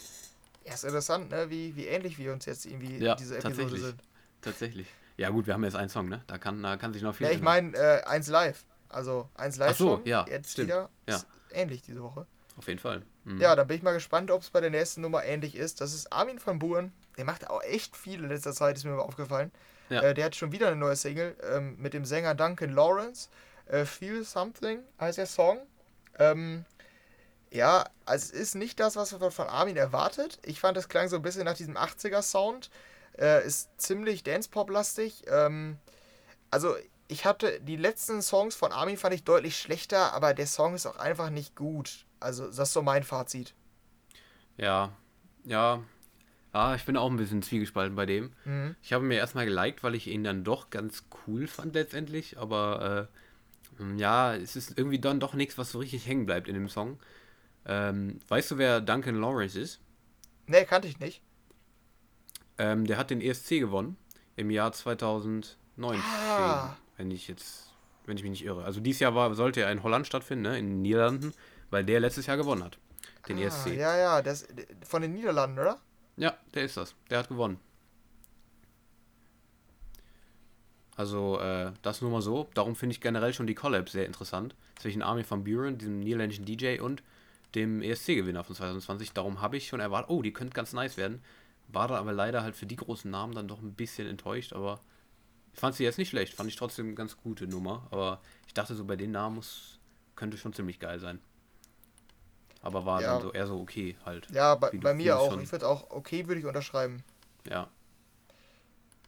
Ja, 0.66 0.74
ist 0.74 0.84
interessant, 0.84 1.32
ne? 1.32 1.50
Wie, 1.50 1.76
wie 1.76 1.88
ähnlich 1.88 2.18
wir 2.18 2.34
uns 2.34 2.46
jetzt 2.46 2.66
irgendwie 2.66 2.98
ja, 2.98 3.16
diese 3.16 3.38
Episode 3.38 3.56
tatsächlich. 3.56 3.82
sind. 3.82 4.04
Tatsächlich. 4.42 4.88
Ja, 5.18 5.30
gut, 5.30 5.48
wir 5.48 5.54
haben 5.54 5.64
jetzt 5.64 5.76
einen 5.76 5.90
Song, 5.90 6.10
ne? 6.10 6.22
Da 6.28 6.38
kann, 6.38 6.62
da 6.62 6.76
kann 6.78 6.94
sich 6.94 7.02
noch 7.02 7.16
viel. 7.16 7.28
Ja, 7.28 7.34
ich 7.34 7.42
meine, 7.42 7.76
äh, 7.78 8.04
eins 8.04 8.28
live. 8.28 8.66
Also, 8.90 9.30
eins 9.36 9.58
live. 9.58 9.72
Ach 9.72 9.78
so, 9.78 10.02
ja. 10.04 10.26
Jetzt 10.28 10.52
stimmt. 10.52 10.70
wieder. 10.70 10.90
Ja. 11.08 11.22
ähnlich 11.52 11.82
diese 11.82 12.04
Woche. 12.04 12.26
Auf 12.58 12.68
jeden 12.68 12.80
Fall. 12.80 13.04
Mhm. 13.24 13.40
Ja, 13.40 13.56
dann 13.56 13.68
bin 13.68 13.78
ich 13.78 13.84
mal 13.84 13.94
gespannt, 13.94 14.32
ob 14.32 14.42
es 14.42 14.50
bei 14.50 14.60
der 14.60 14.70
nächsten 14.70 15.00
Nummer 15.02 15.24
ähnlich 15.24 15.56
ist. 15.56 15.80
Das 15.80 15.94
ist 15.94 16.12
Armin 16.12 16.40
van 16.44 16.60
Buren. 16.60 16.92
Der 17.20 17.26
macht 17.26 17.50
auch 17.50 17.62
echt 17.64 17.98
viel 17.98 18.24
in 18.24 18.30
letzter 18.30 18.54
Zeit, 18.54 18.78
ist 18.78 18.86
mir 18.86 18.98
aufgefallen. 18.98 19.52
Ja. 19.90 20.02
Äh, 20.02 20.14
der 20.14 20.24
hat 20.24 20.36
schon 20.38 20.54
wieder 20.54 20.68
eine 20.68 20.78
neue 20.78 20.96
Single 20.96 21.36
ähm, 21.52 21.76
mit 21.78 21.94
dem 21.94 22.06
Sänger 22.06 22.34
Duncan 22.34 22.72
Lawrence. 22.72 23.28
Äh, 23.66 23.84
Feel 23.84 24.24
Something 24.24 24.80
heißt 25.02 25.18
der 25.18 25.26
Song. 25.26 25.60
Ähm, 26.18 26.64
ja, 27.52 27.84
also 28.06 28.24
es 28.24 28.32
ist 28.32 28.56
nicht 28.56 28.80
das, 28.80 28.96
was 28.96 29.20
man 29.20 29.32
von 29.32 29.48
Armin 29.48 29.76
erwartet. 29.76 30.40
Ich 30.46 30.62
fand, 30.62 30.78
das 30.78 30.88
klang 30.88 31.10
so 31.10 31.18
ein 31.18 31.22
bisschen 31.22 31.44
nach 31.44 31.56
diesem 31.58 31.76
80er-Sound. 31.76 32.70
Äh, 33.18 33.46
ist 33.46 33.70
ziemlich 33.82 34.24
Dance-Pop-lastig. 34.24 35.26
Ähm, 35.28 35.78
also, 36.52 36.78
ich 37.10 37.26
hatte 37.26 37.60
die 37.60 37.76
letzten 37.76 38.22
Songs 38.22 38.56
von 38.56 38.72
Armin 38.72 38.96
fand 38.96 39.14
ich 39.14 39.26
deutlich 39.26 39.60
schlechter, 39.60 40.14
aber 40.14 40.34
der 40.34 40.48
Song 40.48 40.74
ist 40.74 40.86
auch 40.86 40.96
einfach 40.96 41.32
nicht 41.32 41.58
gut. 41.58 42.06
Also, 42.22 42.48
das 42.48 42.60
ist 42.60 42.74
so 42.74 42.82
mein 42.82 43.04
Fazit. 43.04 43.56
Ja, 44.56 44.94
ja. 45.44 45.84
Ah, 46.52 46.74
ich 46.76 46.86
bin 46.86 46.98
auch 46.98 47.10
ein 47.10 47.18
bisschen 47.18 47.44
zwiegespalten 47.44 47.96
bei 47.96 48.06
dem. 48.06 48.32
Mhm. 48.44 48.76
Ich 48.82 48.94
habe 48.94 49.06
mir 49.06 49.18
erstmal 49.18 49.46
geliked, 49.46 49.84
weil 49.84 49.96
ich 49.96 50.08
ihn 50.08 50.24
dann 50.24 50.44
doch 50.44 50.70
ganz 50.72 51.04
cool 51.28 51.48
fand 51.48 51.76
letztendlich, 51.76 52.40
aber 52.40 53.10
äh, 53.78 53.80
hm, 53.80 53.98
ja, 53.98 54.36
es 54.36 54.56
ist 54.56 54.78
irgendwie 54.78 55.00
dann 55.00 55.20
doch 55.20 55.34
nichts, 55.34 55.58
was 55.58 55.72
so 55.72 55.80
richtig 55.80 56.08
hängen 56.08 56.26
bleibt 56.26 56.48
in 56.48 56.56
dem 56.56 56.70
Song. 56.70 57.00
Ähm, 57.66 58.20
weißt 58.28 58.52
du, 58.52 58.58
wer 58.58 58.82
Duncan 58.82 59.16
Lawrence 59.16 59.60
ist? 59.60 59.80
Nee, 60.48 60.66
kannte 60.66 60.88
ich 60.88 61.00
nicht. 61.00 61.22
Ähm, 62.58 62.86
der 62.86 62.98
hat 62.98 63.12
den 63.12 63.22
ESC 63.22 63.60
gewonnen 63.60 63.96
im 64.36 64.50
Jahr 64.50 64.72
2019, 64.72 65.58
ah. 66.04 66.76
wenn 66.98 67.12
ich 67.12 67.28
jetzt, 67.28 67.72
wenn 68.06 68.18
ich 68.18 68.24
mich 68.24 68.32
nicht 68.32 68.46
irre. 68.46 68.64
Also 68.64 68.80
dieses 68.80 69.00
Jahr 69.00 69.14
war, 69.14 69.34
sollte 69.36 69.62
er 69.62 69.72
in 69.72 69.84
Holland 69.84 70.08
stattfinden, 70.08 70.44
ne, 70.44 70.58
in 70.58 70.68
den 70.68 70.82
Niederlanden, 70.82 71.34
weil 71.70 71.86
der 71.86 72.00
letztes 72.00 72.26
Jahr 72.26 72.38
gewonnen 72.38 72.64
hat, 72.64 72.80
den 73.28 73.38
ah, 73.38 73.42
ESC. 73.42 73.68
Ja, 73.68 73.96
ja, 73.96 74.22
das, 74.22 74.48
von 74.84 75.02
den 75.04 75.14
Niederlanden, 75.14 75.60
oder? 75.60 75.80
Ja, 76.20 76.38
der 76.54 76.66
ist 76.66 76.76
das. 76.76 76.96
Der 77.10 77.20
hat 77.20 77.30
gewonnen. 77.30 77.60
Also, 80.98 81.40
äh, 81.40 81.72
das 81.82 82.02
nur 82.02 82.12
mal 82.12 82.22
so. 82.22 82.50
Darum 82.54 82.76
finde 82.76 82.92
ich 82.92 83.00
generell 83.00 83.34
schon 83.34 83.48
die 83.48 83.56
Collab 83.56 83.88
sehr 83.88 84.06
interessant. 84.06 84.54
Zwischen 84.78 85.02
Armin 85.02 85.24
van 85.28 85.46
Buren, 85.46 85.78
diesem 85.78 86.02
niederländischen 86.02 86.44
DJ, 86.44 86.82
und 86.82 87.04
dem 87.56 87.82
ESC-Gewinner 87.82 88.44
von 88.44 88.54
2020. 88.54 89.14
Darum 89.14 89.40
habe 89.40 89.56
ich 89.56 89.68
schon 89.68 89.80
erwartet, 89.80 90.10
oh, 90.10 90.22
die 90.22 90.34
könnte 90.34 90.54
ganz 90.54 90.74
nice 90.74 90.98
werden. 90.98 91.24
War 91.70 91.88
da 91.88 91.96
aber 91.96 92.12
leider 92.12 92.44
halt 92.44 92.58
für 92.58 92.66
die 92.66 92.76
großen 92.76 93.10
Namen 93.10 93.34
dann 93.34 93.48
doch 93.48 93.62
ein 93.62 93.74
bisschen 93.74 94.08
enttäuscht, 94.08 94.52
aber 94.52 94.82
ich 95.54 95.60
fand 95.60 95.76
sie 95.76 95.86
jetzt 95.86 96.00
nicht 96.00 96.10
schlecht. 96.10 96.34
Fand 96.34 96.50
ich 96.50 96.58
trotzdem 96.58 96.88
eine 96.88 96.96
ganz 96.96 97.16
gute 97.16 97.48
Nummer, 97.48 97.88
aber 97.92 98.22
ich 98.46 98.54
dachte 98.54 98.76
so, 98.76 98.84
bei 98.84 98.98
den 98.98 99.12
Namen 99.12 99.36
muss, 99.36 99.80
könnte 100.18 100.38
schon 100.38 100.52
ziemlich 100.52 100.80
geil 100.80 101.00
sein. 101.00 101.22
Aber 102.62 102.86
war 102.86 103.02
ja. 103.02 103.14
dann 103.14 103.22
so 103.22 103.32
eher 103.32 103.48
so 103.48 103.60
okay 103.60 103.96
halt. 104.06 104.28
Ja, 104.32 104.56
bei, 104.56 104.72
bei 104.72 104.94
mir 104.94 105.18
auch. 105.18 105.32
Schon... 105.32 105.42
Ich 105.42 105.52
würde 105.52 105.68
auch 105.68 105.90
okay, 105.90 106.28
würde 106.28 106.40
ich 106.40 106.46
unterschreiben. 106.46 107.04
Ja. 107.50 107.70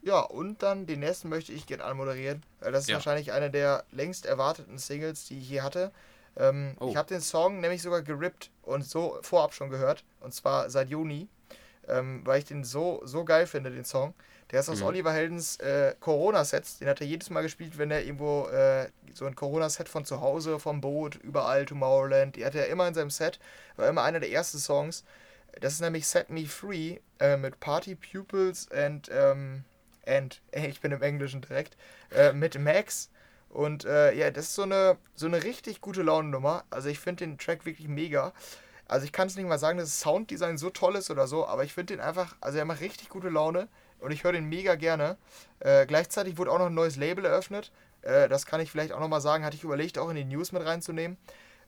Ja, 0.03 0.21
und 0.21 0.63
dann 0.63 0.87
den 0.87 1.01
nächsten 1.01 1.29
möchte 1.29 1.51
ich 1.51 1.67
gerne 1.67 1.83
anmoderieren. 1.83 2.43
Das 2.59 2.83
ist 2.83 2.89
ja. 2.89 2.95
wahrscheinlich 2.95 3.31
eine 3.33 3.51
der 3.51 3.83
längst 3.91 4.25
erwarteten 4.25 4.77
Singles, 4.77 5.25
die 5.25 5.37
ich 5.37 5.47
hier 5.47 5.63
hatte. 5.63 5.91
Ähm, 6.37 6.75
oh. 6.79 6.89
Ich 6.89 6.95
habe 6.95 7.07
den 7.07 7.21
Song 7.21 7.59
nämlich 7.59 7.81
sogar 7.81 8.01
gerippt 8.01 8.49
und 8.63 8.83
so 8.83 9.19
vorab 9.21 9.53
schon 9.53 9.69
gehört. 9.69 10.03
Und 10.19 10.33
zwar 10.33 10.69
seit 10.69 10.89
Juni. 10.89 11.27
Ähm, 11.87 12.21
weil 12.25 12.39
ich 12.39 12.45
den 12.45 12.63
so, 12.63 13.01
so 13.03 13.25
geil 13.25 13.47
finde, 13.47 13.69
den 13.71 13.85
Song. 13.85 14.13
Der 14.51 14.59
ist 14.59 14.69
aus 14.69 14.81
mhm. 14.81 14.87
Oliver 14.87 15.13
Heldens 15.13 15.57
äh, 15.57 15.95
Corona-Sets. 15.99 16.79
Den 16.79 16.89
hat 16.89 17.01
er 17.01 17.07
jedes 17.07 17.29
Mal 17.29 17.41
gespielt, 17.41 17.77
wenn 17.77 17.89
er 17.89 18.03
irgendwo 18.03 18.47
äh, 18.47 18.89
so 19.13 19.25
ein 19.25 19.35
Corona-Set 19.35 19.87
von 19.87 20.05
zu 20.05 20.21
Hause, 20.21 20.59
vom 20.59 20.81
Boot, 20.81 21.15
überall, 21.15 21.65
Tomorrowland. 21.65 22.35
Die 22.35 22.45
hatte 22.45 22.59
er 22.59 22.67
immer 22.67 22.87
in 22.87 22.93
seinem 22.93 23.09
Set. 23.09 23.39
War 23.77 23.87
immer 23.87 24.03
einer 24.03 24.19
der 24.19 24.31
ersten 24.31 24.57
Songs. 24.57 25.05
Das 25.59 25.73
ist 25.73 25.81
nämlich 25.81 26.07
Set 26.07 26.29
Me 26.29 26.45
Free 26.45 26.99
äh, 27.19 27.37
mit 27.37 27.59
Party 27.59 27.95
Pupils 27.95 28.69
and, 28.71 29.09
ähm, 29.11 29.63
and, 30.05 30.41
ich 30.51 30.81
bin 30.81 30.91
im 30.91 31.01
Englischen 31.01 31.41
direkt, 31.41 31.77
äh, 32.11 32.33
mit 32.33 32.57
Max 32.59 33.09
und 33.51 33.83
äh, 33.83 34.13
ja, 34.13 34.31
das 34.31 34.45
ist 34.45 34.55
so 34.55 34.63
eine, 34.63 34.97
so 35.13 35.25
eine 35.25 35.43
richtig 35.43 35.81
gute 35.81 36.03
Launennummer. 36.03 36.63
Also 36.69 36.89
ich 36.89 36.99
finde 36.99 37.25
den 37.25 37.37
Track 37.37 37.65
wirklich 37.65 37.87
mega. 37.87 38.33
Also 38.87 39.05
ich 39.05 39.11
kann 39.11 39.27
es 39.27 39.35
nicht 39.35 39.47
mal 39.47 39.59
sagen, 39.59 39.77
dass 39.77 39.89
das 39.89 39.99
Sounddesign 40.01 40.57
so 40.57 40.69
toll 40.69 40.95
ist 40.95 41.11
oder 41.11 41.27
so, 41.27 41.45
aber 41.45 41.63
ich 41.63 41.73
finde 41.73 41.95
den 41.95 42.01
einfach, 42.01 42.35
also 42.41 42.57
er 42.57 42.65
macht 42.65 42.81
richtig 42.81 43.09
gute 43.09 43.29
Laune 43.29 43.67
und 44.01 44.11
ich 44.11 44.23
höre 44.23 44.33
den 44.33 44.49
mega 44.49 44.75
gerne. 44.75 45.17
Äh, 45.59 45.85
gleichzeitig 45.85 46.37
wurde 46.37 46.51
auch 46.51 46.59
noch 46.59 46.67
ein 46.67 46.73
neues 46.73 46.97
Label 46.97 47.25
eröffnet. 47.25 47.71
Äh, 48.01 48.27
das 48.29 48.45
kann 48.45 48.61
ich 48.61 48.71
vielleicht 48.71 48.91
auch 48.91 48.99
nochmal 48.99 49.21
sagen, 49.21 49.45
hatte 49.45 49.55
ich 49.55 49.63
überlegt, 49.63 49.97
auch 49.97 50.09
in 50.09 50.15
die 50.15 50.25
News 50.25 50.51
mit 50.51 50.65
reinzunehmen. 50.65 51.17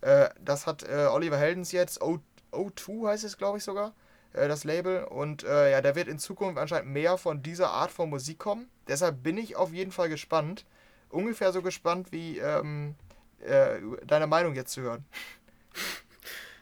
Äh, 0.01 0.29
das 0.43 0.67
hat 0.67 0.83
äh, 0.83 1.07
Oliver 1.09 1.37
Heldens 1.37 1.71
jetzt, 1.71 2.01
o, 2.01 2.19
O2 2.51 3.07
heißt 3.07 3.23
es 3.23 3.37
glaube 3.37 3.57
ich 3.57 3.63
sogar, 3.63 3.93
äh, 4.33 4.47
das 4.47 4.63
Label. 4.63 5.03
Und 5.05 5.43
äh, 5.43 5.71
ja, 5.71 5.81
da 5.81 5.95
wird 5.95 6.07
in 6.07 6.19
Zukunft 6.19 6.59
anscheinend 6.59 6.91
mehr 6.91 7.17
von 7.17 7.41
dieser 7.41 7.69
Art 7.69 7.91
von 7.91 8.09
Musik 8.09 8.39
kommen. 8.39 8.69
Deshalb 8.87 9.23
bin 9.23 9.37
ich 9.37 9.55
auf 9.55 9.71
jeden 9.71 9.91
Fall 9.91 10.09
gespannt 10.09 10.65
ungefähr 11.09 11.51
so 11.51 11.61
gespannt 11.61 12.11
wie 12.11 12.39
ähm, 12.39 12.95
äh, 13.39 13.77
deine 14.05 14.25
Meinung 14.25 14.55
jetzt 14.55 14.73
zu 14.73 14.81
hören. 14.81 15.05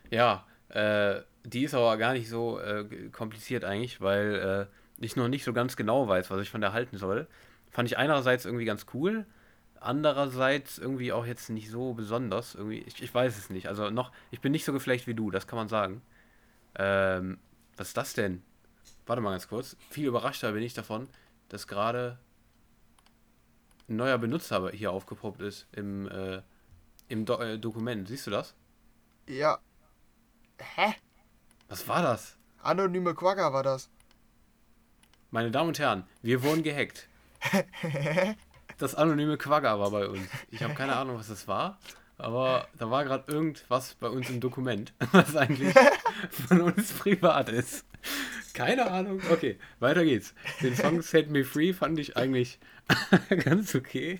Ja, 0.09 0.45
die 1.45 1.63
ist 1.63 1.73
aber 1.73 1.95
gar 1.97 2.11
nicht 2.11 2.27
so 2.27 2.59
kompliziert 3.13 3.63
eigentlich, 3.63 4.01
weil 4.01 4.67
ich 5.05 5.15
noch 5.15 5.27
nicht 5.27 5.43
so 5.43 5.53
ganz 5.53 5.75
genau 5.75 6.07
weiß, 6.07 6.29
was 6.29 6.41
ich 6.41 6.49
von 6.49 6.61
der 6.61 6.73
halten 6.73 6.97
soll. 6.97 7.27
Fand 7.69 7.89
ich 7.89 7.97
einerseits 7.97 8.45
irgendwie 8.45 8.65
ganz 8.65 8.85
cool, 8.93 9.25
andererseits 9.79 10.77
irgendwie 10.77 11.11
auch 11.11 11.25
jetzt 11.25 11.49
nicht 11.49 11.69
so 11.69 11.93
besonders. 11.93 12.55
Irgendwie, 12.55 12.79
ich, 12.79 13.01
ich 13.01 13.13
weiß 13.13 13.37
es 13.37 13.49
nicht. 13.49 13.67
Also 13.67 13.89
noch, 13.89 14.11
ich 14.29 14.41
bin 14.41 14.51
nicht 14.51 14.65
so 14.65 14.73
geflecht 14.73 15.07
wie 15.07 15.13
du, 15.13 15.31
das 15.31 15.47
kann 15.47 15.57
man 15.57 15.67
sagen. 15.67 16.01
Ähm, 16.75 17.39
was 17.77 17.89
ist 17.89 17.97
das 17.97 18.13
denn? 18.13 18.43
Warte 19.05 19.21
mal 19.21 19.31
ganz 19.31 19.47
kurz. 19.47 19.75
Viel 19.89 20.07
überraschter 20.07 20.51
bin 20.51 20.63
ich 20.63 20.73
davon, 20.73 21.09
dass 21.49 21.67
gerade 21.67 22.19
ein 23.89 23.95
neuer 23.95 24.17
Benutzer 24.17 24.69
hier 24.71 24.91
aufgepoppt 24.91 25.41
ist 25.41 25.67
im, 25.71 26.07
äh, 26.07 26.41
im 27.07 27.25
Do 27.25 27.39
äh, 27.39 27.57
Dokument. 27.57 28.07
Siehst 28.07 28.27
du 28.27 28.31
das? 28.31 28.55
Ja. 29.27 29.59
Hä? 30.59 30.93
Was 31.67 31.87
war 31.87 32.01
das? 32.01 32.37
Anonyme 32.61 33.15
Quagga 33.15 33.51
war 33.51 33.63
das. 33.63 33.89
Meine 35.33 35.49
Damen 35.49 35.69
und 35.69 35.79
Herren, 35.79 36.03
wir 36.21 36.43
wurden 36.43 36.61
gehackt. 36.61 37.07
das 38.77 38.95
anonyme 38.95 39.37
Quagga 39.37 39.79
war 39.79 39.89
bei 39.89 40.05
uns. 40.05 40.27
Ich 40.49 40.61
habe 40.61 40.73
keine 40.73 40.97
Ahnung, 40.97 41.17
was 41.17 41.29
das 41.29 41.47
war, 41.47 41.79
aber 42.17 42.67
da 42.77 42.91
war 42.91 43.05
gerade 43.05 43.31
irgendwas 43.31 43.93
bei 43.93 44.09
uns 44.09 44.29
im 44.29 44.41
Dokument, 44.41 44.91
was 45.13 45.37
eigentlich 45.37 45.73
von 46.31 46.59
uns 46.59 46.91
privat 46.91 47.47
ist. 47.47 47.85
Keine 48.53 48.91
Ahnung. 48.91 49.21
Okay, 49.31 49.57
weiter 49.79 50.03
geht's. 50.03 50.33
Den 50.61 50.75
Song 50.75 51.01
Set 51.01 51.29
Me 51.29 51.45
Free 51.45 51.71
fand 51.71 51.97
ich 51.97 52.17
eigentlich 52.17 52.59
ganz 53.45 53.73
okay. 53.73 54.19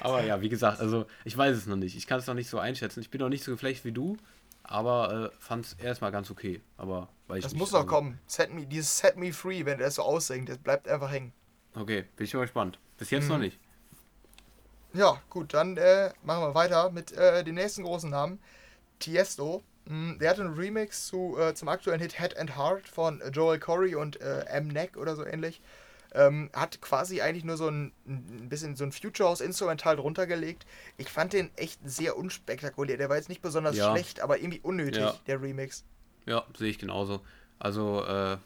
Aber 0.00 0.22
ja, 0.22 0.42
wie 0.42 0.50
gesagt, 0.50 0.80
also 0.80 1.06
ich 1.24 1.34
weiß 1.34 1.56
es 1.56 1.66
noch 1.66 1.76
nicht. 1.76 1.96
Ich 1.96 2.06
kann 2.06 2.18
es 2.18 2.26
noch 2.26 2.34
nicht 2.34 2.50
so 2.50 2.58
einschätzen. 2.58 3.00
Ich 3.00 3.08
bin 3.08 3.22
noch 3.22 3.30
nicht 3.30 3.42
so 3.42 3.52
geflecht 3.52 3.86
wie 3.86 3.92
du, 3.92 4.18
aber 4.62 5.32
äh, 5.32 5.36
fand 5.38 5.66
es 5.66 5.72
erstmal 5.74 6.12
ganz 6.12 6.30
okay. 6.30 6.60
Aber 6.76 7.08
weil 7.28 7.38
ich 7.38 7.44
Das 7.44 7.54
muss 7.54 7.72
noch 7.72 7.86
kommen. 7.86 8.18
Set 8.26 8.52
me, 8.52 8.66
dieses 8.66 8.98
Set 8.98 9.16
Me 9.16 9.32
Free, 9.32 9.64
wenn 9.64 9.78
der 9.78 9.90
so 9.90 10.02
aussingt, 10.02 10.48
das 10.48 10.58
bleibt 10.58 10.88
einfach 10.88 11.10
hängen. 11.10 11.32
Okay, 11.74 12.04
bin 12.16 12.24
ich 12.24 12.34
mal 12.34 12.42
gespannt. 12.42 12.78
Bis 12.98 13.10
jetzt 13.10 13.24
mhm. 13.24 13.30
noch 13.30 13.38
nicht. 13.38 13.58
Ja, 14.94 15.20
gut, 15.30 15.54
dann 15.54 15.76
äh, 15.78 16.12
machen 16.22 16.42
wir 16.44 16.54
weiter 16.54 16.90
mit 16.90 17.12
äh, 17.12 17.42
dem 17.44 17.54
nächsten 17.54 17.82
großen 17.82 18.10
Namen. 18.10 18.40
Tiesto 18.98 19.62
Mm, 19.84 20.18
der 20.18 20.30
hatte 20.30 20.42
einen 20.42 20.54
Remix 20.54 21.06
zu, 21.08 21.36
äh, 21.38 21.54
zum 21.54 21.68
aktuellen 21.68 22.00
Hit 22.00 22.18
Head 22.18 22.36
and 22.36 22.56
Heart 22.56 22.88
von 22.88 23.22
Joel 23.32 23.58
Corey 23.58 23.94
und 23.94 24.20
äh, 24.20 24.44
M. 24.46 24.68
Neck 24.68 24.96
oder 24.96 25.16
so 25.16 25.24
ähnlich. 25.24 25.60
Ähm, 26.14 26.50
hat 26.52 26.80
quasi 26.82 27.22
eigentlich 27.22 27.44
nur 27.44 27.56
so 27.56 27.68
ein, 27.68 27.92
ein 28.06 28.48
bisschen 28.48 28.76
so 28.76 28.84
ein 28.84 28.92
Future 28.92 29.28
House 29.28 29.40
Instrumental 29.40 29.96
drunter 29.96 30.26
gelegt. 30.26 30.66
Ich 30.98 31.08
fand 31.08 31.32
den 31.32 31.50
echt 31.56 31.80
sehr 31.84 32.18
unspektakulär. 32.18 32.98
Der 32.98 33.08
war 33.08 33.16
jetzt 33.16 33.30
nicht 33.30 33.40
besonders 33.40 33.76
ja. 33.76 33.90
schlecht, 33.90 34.20
aber 34.20 34.38
irgendwie 34.38 34.60
unnötig, 34.60 35.02
ja. 35.02 35.14
der 35.26 35.40
Remix. 35.40 35.84
Ja, 36.26 36.44
sehe 36.56 36.68
ich 36.68 36.78
genauso. 36.78 37.22
Also, 37.58 38.04
äh, 38.04 38.36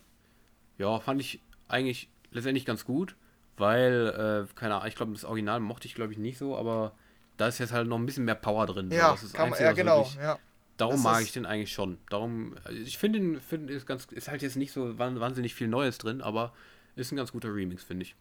ja, 0.79 1.01
fand 1.01 1.21
ich 1.21 1.43
eigentlich 1.69 2.09
letztendlich 2.31 2.65
ganz 2.65 2.85
gut, 2.85 3.17
weil, 3.57 4.47
äh, 4.49 4.55
keine 4.55 4.77
Ahnung, 4.77 4.89
ich 4.89 4.95
glaube, 4.95 5.13
das 5.13 5.25
Original 5.25 5.61
mochte 5.61 5.87
ich, 5.87 5.95
glaube 5.95 6.13
ich, 6.13 6.19
nicht 6.19 6.39
so, 6.39 6.57
aber 6.57 6.93
da 7.37 7.49
ist 7.49 7.59
jetzt 7.59 7.73
halt 7.73 7.89
noch 7.89 7.99
ein 7.99 8.07
bisschen 8.07 8.25
mehr 8.25 8.35
Power 8.35 8.67
drin. 8.67 8.91
Ja, 8.91 9.13
das 9.13 9.23
ist 9.23 9.35
kann 9.35 9.51
man, 9.51 9.61
ja 9.61 9.73
genau. 9.73 10.09
Ja. 10.21 10.39
Darum 10.77 10.95
das 10.95 11.03
mag 11.03 11.23
ich 11.23 11.33
den 11.33 11.47
eigentlich 11.47 11.73
schon. 11.73 11.99
Darum, 12.11 12.55
also 12.65 12.79
ich 12.79 12.99
finde 12.99 13.19
ihn, 13.19 13.41
find, 13.41 13.71
ist 13.71 13.87
ganz, 13.87 14.05
ist 14.07 14.29
halt 14.29 14.43
jetzt 14.43 14.57
nicht 14.57 14.73
so 14.73 14.99
wahnsinnig 14.99 15.55
viel 15.55 15.69
Neues 15.69 15.99
drin, 15.99 16.21
aber 16.21 16.53
ist 16.97 17.13
ein 17.13 17.17
ganz 17.17 17.33
guter 17.33 17.55
Remix, 17.55 17.85
finde 17.85 18.05
ich. 18.05 18.17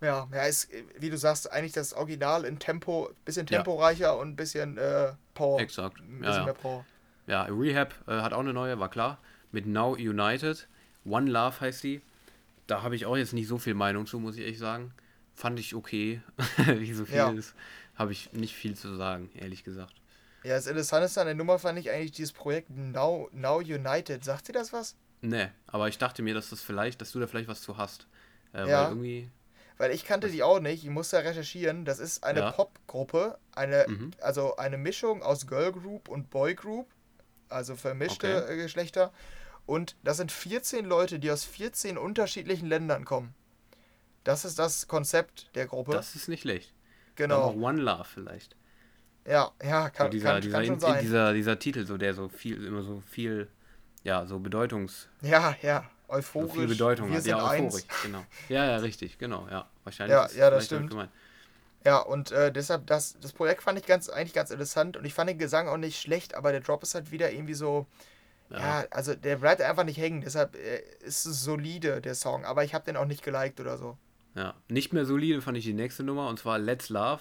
Ja, 0.00 0.28
ja, 0.32 0.42
ist, 0.44 0.68
wie 0.98 1.10
du 1.10 1.18
sagst, 1.18 1.50
eigentlich 1.50 1.72
das 1.72 1.92
Original 1.92 2.44
in 2.44 2.58
Tempo, 2.58 3.10
bisschen 3.24 3.46
temporeicher 3.46 4.06
ja. 4.06 4.12
und 4.12 4.28
ein 4.28 4.36
bisschen 4.36 4.78
äh, 4.78 5.12
Power. 5.34 5.60
Exakt. 5.60 5.98
Ein 6.00 6.20
bisschen 6.20 6.34
ja, 6.34 6.44
mehr 6.44 6.54
Power. 6.54 6.84
Ja, 7.26 7.42
Rehab 7.44 7.94
äh, 8.06 8.20
hat 8.20 8.32
auch 8.32 8.40
eine 8.40 8.52
neue, 8.52 8.78
war 8.78 8.90
klar. 8.90 9.18
Mit 9.50 9.66
Now 9.66 9.94
United. 9.94 10.68
One 11.04 11.30
Love 11.30 11.60
heißt 11.60 11.82
die. 11.82 12.00
Da 12.66 12.82
habe 12.82 12.94
ich 12.94 13.06
auch 13.06 13.16
jetzt 13.16 13.32
nicht 13.32 13.48
so 13.48 13.58
viel 13.58 13.74
Meinung 13.74 14.06
zu, 14.06 14.20
muss 14.20 14.36
ich 14.36 14.42
ehrlich 14.42 14.58
sagen. 14.58 14.92
Fand 15.34 15.58
ich 15.58 15.74
okay. 15.74 16.20
wie 16.66 16.92
so 16.92 17.04
viel 17.04 17.16
ja. 17.16 17.30
ist, 17.30 17.54
habe 17.96 18.12
ich 18.12 18.32
nicht 18.32 18.54
viel 18.54 18.74
zu 18.74 18.94
sagen, 18.94 19.30
ehrlich 19.34 19.64
gesagt. 19.64 19.94
Ja, 20.44 20.54
das 20.54 20.66
Interessante 20.66 21.20
an 21.20 21.26
der 21.26 21.34
Nummer 21.34 21.58
fand 21.58 21.78
ich 21.78 21.90
eigentlich 21.90 22.12
dieses 22.12 22.32
Projekt 22.32 22.70
Now, 22.70 23.28
Now 23.32 23.58
United. 23.58 24.22
Sagt 24.22 24.48
dir 24.48 24.52
das 24.52 24.72
was? 24.72 24.96
Nee, 25.20 25.48
aber 25.66 25.88
ich 25.88 25.98
dachte 25.98 26.22
mir, 26.22 26.34
dass 26.34 26.50
das 26.50 26.62
vielleicht, 26.62 27.00
dass 27.00 27.12
du 27.12 27.20
da 27.20 27.26
vielleicht 27.26 27.48
was 27.48 27.60
zu 27.60 27.76
hast. 27.76 28.06
Äh, 28.52 28.68
ja. 28.68 28.84
Weil 28.84 28.90
irgendwie. 28.90 29.30
Weil 29.76 29.92
ich 29.92 30.04
kannte 30.04 30.28
die 30.28 30.42
auch 30.42 30.58
nicht, 30.58 30.82
ich 30.82 30.90
musste 30.90 31.22
recherchieren. 31.22 31.84
Das 31.84 32.00
ist 32.00 32.24
eine 32.24 32.40
ja. 32.40 32.50
Popgruppe, 32.50 33.38
eine, 33.52 33.86
mhm. 33.88 34.10
also 34.20 34.56
eine 34.56 34.76
Mischung 34.76 35.22
aus 35.22 35.46
Girl 35.46 35.70
Group 35.70 36.08
und 36.08 36.30
Boy 36.30 36.56
Group, 36.56 36.88
also 37.48 37.76
vermischte 37.76 38.42
okay. 38.42 38.56
Geschlechter. 38.56 39.12
Und 39.66 39.96
das 40.02 40.16
sind 40.16 40.32
14 40.32 40.84
Leute, 40.84 41.20
die 41.20 41.30
aus 41.30 41.44
14 41.44 41.96
unterschiedlichen 41.96 42.66
Ländern 42.66 43.04
kommen. 43.04 43.34
Das 44.24 44.44
ist 44.44 44.58
das 44.58 44.88
Konzept 44.88 45.50
der 45.54 45.66
Gruppe. 45.66 45.92
Das 45.92 46.16
ist 46.16 46.28
nicht 46.28 46.42
schlecht. 46.42 46.74
Genau. 47.14 47.52
One 47.52 47.80
Love 47.80 48.04
vielleicht. 48.04 48.56
Ja, 49.26 49.52
ja, 49.62 49.90
kann, 49.90 50.06
so 50.06 50.10
dieser, 50.10 50.32
kann, 50.32 50.42
dieser, 50.42 50.56
kann 50.56 50.66
schon 50.66 50.80
sein. 50.80 51.00
Dieser, 51.02 51.32
dieser 51.34 51.58
Titel, 51.58 51.86
so 51.86 51.98
der 51.98 52.14
so 52.14 52.28
viel, 52.28 52.64
immer 52.64 52.82
so 52.82 53.00
viel, 53.00 53.48
ja, 54.08 54.26
so 54.26 54.38
Bedeutungs... 54.38 55.08
Ja, 55.20 55.54
ja, 55.62 55.84
euphorisch. 56.08 56.48
So 56.48 56.58
viel 56.58 56.68
Bedeutung 56.68 57.10
Wir 57.10 57.18
hat. 57.18 57.26
Ja, 57.26 57.50
euphorisch, 57.50 57.84
genau. 58.02 58.24
Ja, 58.48 58.64
ja, 58.64 58.76
richtig, 58.78 59.18
genau, 59.18 59.46
ja. 59.50 59.68
Wahrscheinlich 59.84 60.16
ja, 60.16 60.28
ja, 60.34 60.50
das 60.50 60.64
stimmt. 60.64 60.94
Ja, 61.84 61.98
und 61.98 62.32
äh, 62.32 62.50
deshalb, 62.50 62.86
das, 62.86 63.18
das 63.20 63.32
Projekt 63.32 63.62
fand 63.62 63.78
ich 63.78 63.86
ganz, 63.86 64.08
eigentlich 64.08 64.32
ganz 64.32 64.50
interessant 64.50 64.96
und 64.96 65.04
ich 65.04 65.14
fand 65.14 65.30
den 65.30 65.38
Gesang 65.38 65.68
auch 65.68 65.76
nicht 65.76 66.00
schlecht, 66.00 66.34
aber 66.34 66.52
der 66.52 66.60
Drop 66.60 66.82
ist 66.82 66.94
halt 66.94 67.12
wieder 67.12 67.30
irgendwie 67.30 67.54
so, 67.54 67.86
ja, 68.50 68.58
ja 68.58 68.86
also 68.90 69.14
der 69.14 69.36
bleibt 69.36 69.62
einfach 69.62 69.84
nicht 69.84 69.98
hängen, 69.98 70.22
deshalb 70.22 70.56
äh, 70.56 70.82
ist 71.00 71.26
es 71.26 71.42
solide, 71.44 72.00
der 72.00 72.14
Song, 72.14 72.44
aber 72.44 72.64
ich 72.64 72.74
habe 72.74 72.84
den 72.84 72.96
auch 72.96 73.04
nicht 73.04 73.22
geliked 73.22 73.60
oder 73.60 73.78
so. 73.78 73.96
Ja, 74.34 74.54
nicht 74.68 74.92
mehr 74.92 75.04
solide 75.04 75.40
fand 75.42 75.58
ich 75.58 75.64
die 75.64 75.74
nächste 75.74 76.02
Nummer 76.02 76.28
und 76.28 76.38
zwar 76.38 76.58
Let's 76.58 76.88
Love 76.88 77.20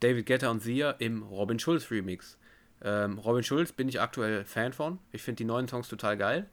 David 0.00 0.26
Guetta 0.26 0.50
und 0.50 0.60
Sia 0.60 0.90
im 0.90 1.22
Robin 1.22 1.58
Schulz 1.58 1.90
Remix. 1.90 2.36
Ähm, 2.82 3.18
Robin 3.18 3.42
Schulz 3.42 3.72
bin 3.72 3.88
ich 3.88 4.00
aktuell 4.00 4.44
Fan 4.44 4.72
von. 4.72 4.98
Ich 5.12 5.22
finde 5.22 5.36
die 5.36 5.44
neuen 5.44 5.68
Songs 5.68 5.88
total 5.88 6.16
geil, 6.16 6.48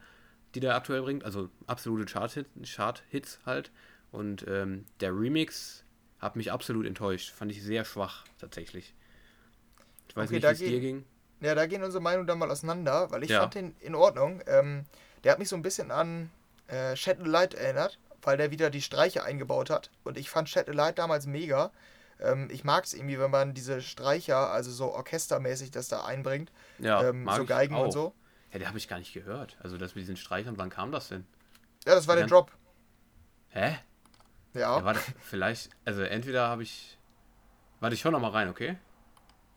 die 0.55 0.59
der 0.59 0.75
aktuell 0.75 1.01
bringt. 1.01 1.23
Also 1.25 1.49
absolute 1.67 2.05
Chart-Hits 2.05 2.75
Chart 2.75 3.03
halt. 3.45 3.71
Und 4.11 4.45
ähm, 4.47 4.85
der 4.99 5.11
Remix 5.11 5.83
hat 6.19 6.35
mich 6.35 6.51
absolut 6.51 6.85
enttäuscht. 6.85 7.31
Fand 7.31 7.51
ich 7.51 7.61
sehr 7.61 7.83
schwach, 7.83 8.25
tatsächlich. 8.39 8.93
Ich 10.07 10.15
weiß 10.15 10.29
okay, 10.29 10.35
nicht, 10.35 10.43
wie 10.43 10.51
es 10.51 10.59
dir 10.59 10.79
ging. 10.79 11.05
Ja, 11.41 11.55
da 11.55 11.65
gehen 11.65 11.83
unsere 11.83 12.01
Meinungen 12.01 12.27
dann 12.27 12.39
mal 12.39 12.49
auseinander, 12.49 13.11
weil 13.11 13.23
ich 13.23 13.29
ja. 13.29 13.41
fand 13.41 13.55
den 13.55 13.75
in 13.81 13.95
Ordnung. 13.95 14.41
Ähm, 14.47 14.85
der 15.23 15.33
hat 15.33 15.39
mich 15.39 15.49
so 15.49 15.55
ein 15.55 15.61
bisschen 15.61 15.91
an 15.91 16.29
äh, 16.67 16.95
Shadow 16.95 17.25
Light 17.25 17.53
erinnert, 17.53 17.99
weil 18.21 18.37
der 18.37 18.51
wieder 18.51 18.69
die 18.69 18.81
Streicher 18.81 19.25
eingebaut 19.25 19.69
hat. 19.69 19.89
Und 20.03 20.17
ich 20.17 20.29
fand 20.29 20.47
Shadow 20.47 20.71
Light 20.71 20.99
damals 20.99 21.25
mega. 21.25 21.71
Ähm, 22.19 22.49
ich 22.51 22.63
mag 22.63 22.85
es 22.85 22.93
irgendwie, 22.93 23.19
wenn 23.19 23.31
man 23.31 23.53
diese 23.53 23.81
Streicher, 23.81 24.51
also 24.51 24.71
so 24.71 24.93
orchestermäßig, 24.93 25.71
das 25.71 25.87
da 25.87 26.05
einbringt. 26.05 26.51
Ja, 26.79 27.03
ähm, 27.03 27.29
so 27.35 27.45
Geigen 27.45 27.75
und 27.75 27.91
so. 27.91 28.13
Ja, 28.51 28.59
der 28.59 28.67
habe 28.67 28.77
ich 28.77 28.87
gar 28.87 28.99
nicht 28.99 29.13
gehört. 29.13 29.57
Also 29.61 29.77
das 29.77 29.95
mit 29.95 30.03
diesen 30.03 30.17
Streichern, 30.17 30.57
wann 30.57 30.69
kam 30.69 30.91
das 30.91 31.09
denn? 31.09 31.25
Ja, 31.85 31.95
das 31.95 32.07
war 32.07 32.15
der 32.15 32.27
Drop. 32.27 32.51
Hä? 33.49 33.77
Ja. 34.53 34.77
ja 34.77 34.85
warte, 34.85 34.99
vielleicht, 35.19 35.69
also 35.85 36.01
entweder 36.01 36.47
habe 36.47 36.63
ich. 36.63 36.97
Warte, 37.79 37.95
ich 37.95 38.03
höre 38.03 38.11
nochmal 38.11 38.31
rein, 38.31 38.49
okay? 38.49 38.77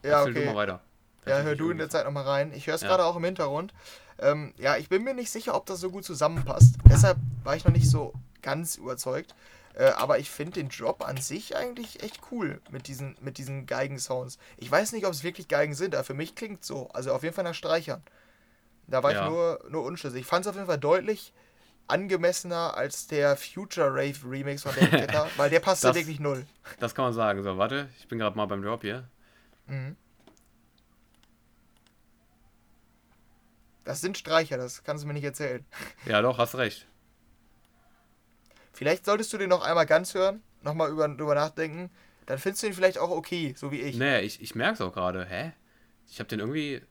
Ja, 0.02 0.20
Erzähl 0.20 0.32
okay. 0.32 0.40
du 0.40 0.46
mal 0.46 0.56
weiter. 0.56 0.80
ja, 1.26 1.40
hör 1.40 1.54
du 1.54 1.70
in 1.70 1.78
der 1.78 1.90
Zeit 1.90 2.04
nochmal 2.04 2.24
rein. 2.24 2.52
Ich 2.52 2.66
höre 2.66 2.74
es 2.74 2.80
ja. 2.80 2.88
gerade 2.88 3.04
auch 3.04 3.16
im 3.16 3.24
Hintergrund. 3.24 3.72
Ähm, 4.18 4.54
ja, 4.56 4.76
ich 4.76 4.88
bin 4.88 5.04
mir 5.04 5.14
nicht 5.14 5.30
sicher, 5.30 5.54
ob 5.54 5.66
das 5.66 5.80
so 5.80 5.90
gut 5.90 6.04
zusammenpasst. 6.04 6.76
Deshalb 6.88 7.18
war 7.44 7.54
ich 7.54 7.64
noch 7.64 7.72
nicht 7.72 7.88
so 7.88 8.14
ganz 8.42 8.76
überzeugt. 8.76 9.34
Äh, 9.76 9.90
aber 9.90 10.18
ich 10.18 10.30
finde 10.30 10.54
den 10.54 10.70
Drop 10.70 11.06
an 11.06 11.18
sich 11.18 11.54
eigentlich 11.54 12.02
echt 12.02 12.20
cool 12.30 12.60
mit 12.70 12.88
diesen, 12.88 13.14
mit 13.20 13.36
diesen 13.36 13.66
Geigen-Sounds. 13.66 14.38
Ich 14.56 14.70
weiß 14.70 14.92
nicht, 14.92 15.04
ob 15.04 15.12
es 15.12 15.22
wirklich 15.22 15.48
Geigen 15.48 15.74
sind, 15.74 15.94
aber 15.94 16.02
für 16.02 16.14
mich 16.14 16.34
klingt 16.34 16.64
so. 16.64 16.88
Also 16.94 17.12
auf 17.12 17.22
jeden 17.22 17.34
Fall 17.34 17.44
nach 17.44 17.54
Streichern. 17.54 18.02
Da 18.86 19.02
war 19.02 19.12
ja. 19.12 19.24
ich 19.24 19.30
nur, 19.30 19.60
nur 19.68 19.84
unschlüssig. 19.84 20.22
Ich 20.22 20.26
fand 20.26 20.46
es 20.46 20.48
auf 20.48 20.54
jeden 20.54 20.66
Fall 20.66 20.78
deutlich 20.78 21.34
angemessener 21.88 22.74
als 22.74 23.06
der 23.06 23.36
Future 23.36 23.90
Rave 23.90 24.16
Remix 24.24 24.62
von 24.62 24.74
David 24.74 24.92
Guetta, 24.92 25.28
weil 25.36 25.50
der 25.50 25.60
passt 25.60 25.84
ja 25.84 25.94
wirklich 25.94 26.20
null. 26.20 26.46
Das 26.80 26.94
kann 26.94 27.04
man 27.04 27.12
sagen. 27.12 27.42
So, 27.42 27.58
warte, 27.58 27.90
ich 27.98 28.08
bin 28.08 28.18
gerade 28.18 28.34
mal 28.34 28.46
beim 28.46 28.62
Drop 28.62 28.80
hier. 28.80 29.06
Mhm. 29.66 29.94
Das 33.84 34.00
sind 34.00 34.16
Streicher, 34.16 34.56
das 34.56 34.82
kannst 34.82 35.04
du 35.04 35.08
mir 35.08 35.14
nicht 35.14 35.22
erzählen. 35.22 35.64
Ja, 36.06 36.22
doch, 36.22 36.38
hast 36.38 36.56
recht. 36.56 36.86
Vielleicht 38.76 39.06
solltest 39.06 39.32
du 39.32 39.38
den 39.38 39.48
noch 39.48 39.64
einmal 39.64 39.86
ganz 39.86 40.12
hören, 40.12 40.42
nochmal 40.62 40.90
über, 40.90 41.08
drüber 41.08 41.34
nachdenken. 41.34 41.88
Dann 42.26 42.38
findest 42.38 42.62
du 42.62 42.66
ihn 42.66 42.74
vielleicht 42.74 42.98
auch 42.98 43.10
okay, 43.10 43.54
so 43.56 43.72
wie 43.72 43.80
ich. 43.80 43.96
Nee, 43.96 44.20
ich, 44.20 44.42
ich 44.42 44.54
merke 44.54 44.74
es 44.74 44.80
auch 44.82 44.92
gerade. 44.92 45.24
Hä? 45.24 45.52
Ich 46.10 46.18
habe 46.18 46.28
den 46.28 46.40
irgendwie. 46.40 46.82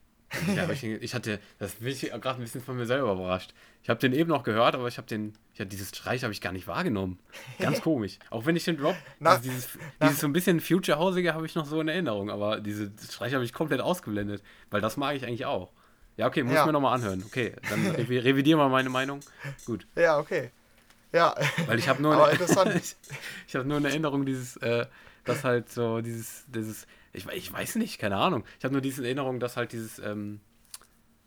Ja, 0.56 0.68
ich, 0.68 0.82
ich, 0.82 1.14
hatte, 1.14 1.38
das 1.60 1.76
bin 1.76 1.86
ich 1.86 2.00
gerade 2.00 2.30
ein 2.30 2.40
bisschen 2.40 2.60
von 2.60 2.76
mir 2.76 2.86
selber 2.86 3.12
überrascht. 3.12 3.54
Ich 3.84 3.88
habe 3.88 4.00
den 4.00 4.12
eben 4.12 4.28
noch 4.28 4.42
gehört, 4.42 4.74
aber 4.74 4.88
ich 4.88 4.98
habe 4.98 5.06
den, 5.06 5.34
ja, 5.54 5.64
dieses 5.64 5.90
Streich 5.90 6.24
habe 6.24 6.32
ich 6.32 6.40
gar 6.40 6.52
nicht 6.52 6.66
wahrgenommen. 6.66 7.20
Ganz 7.60 7.80
komisch. 7.82 8.18
Auch 8.30 8.44
wenn 8.44 8.56
ich 8.56 8.64
den 8.64 8.76
Drop, 8.76 8.96
nach, 9.20 9.36
also 9.36 9.48
dieses, 9.48 9.68
nach, 10.00 10.08
dieses 10.08 10.20
so 10.22 10.26
ein 10.26 10.32
bisschen 10.32 10.58
Future-Hausige 10.58 11.34
habe 11.34 11.46
ich 11.46 11.54
noch 11.54 11.66
so 11.66 11.80
in 11.80 11.86
Erinnerung, 11.86 12.30
aber 12.30 12.60
diese 12.60 12.90
Streich 13.08 13.34
habe 13.34 13.44
ich 13.44 13.52
komplett 13.52 13.80
ausgeblendet, 13.80 14.42
weil 14.70 14.80
das 14.80 14.96
mag 14.96 15.14
ich 15.14 15.24
eigentlich 15.24 15.46
auch. 15.46 15.70
Ja, 16.16 16.26
okay, 16.26 16.42
muss 16.42 16.54
ja. 16.54 16.62
ich 16.62 16.66
mir 16.66 16.72
nochmal 16.72 16.94
anhören. 16.94 17.22
Okay, 17.24 17.54
dann 17.70 17.86
revidieren 17.86 18.58
wir 18.58 18.68
meine 18.68 18.88
Meinung. 18.88 19.20
Gut. 19.64 19.86
Ja, 19.94 20.18
okay. 20.18 20.50
Ja. 21.16 21.34
Weil 21.66 21.78
ich 21.78 21.88
habe 21.88 22.02
nur, 22.02 22.12
eine, 22.28 22.34
ich, 22.76 22.96
ich 23.48 23.56
habe 23.56 23.66
nur 23.66 23.78
eine 23.78 23.88
Erinnerung, 23.88 24.26
dieses, 24.26 24.56
äh, 24.58 24.86
dass 25.24 25.44
halt 25.44 25.70
so 25.70 26.00
dieses, 26.00 26.44
dieses, 26.48 26.86
ich, 27.12 27.26
ich 27.26 27.52
weiß 27.52 27.76
nicht, 27.76 27.98
keine 27.98 28.16
Ahnung. 28.16 28.44
Ich 28.58 28.64
habe 28.64 28.72
nur 28.72 28.82
diese 28.82 29.04
Erinnerung, 29.04 29.40
dass 29.40 29.56
halt 29.56 29.72
dieses, 29.72 29.98
ähm, 29.98 30.40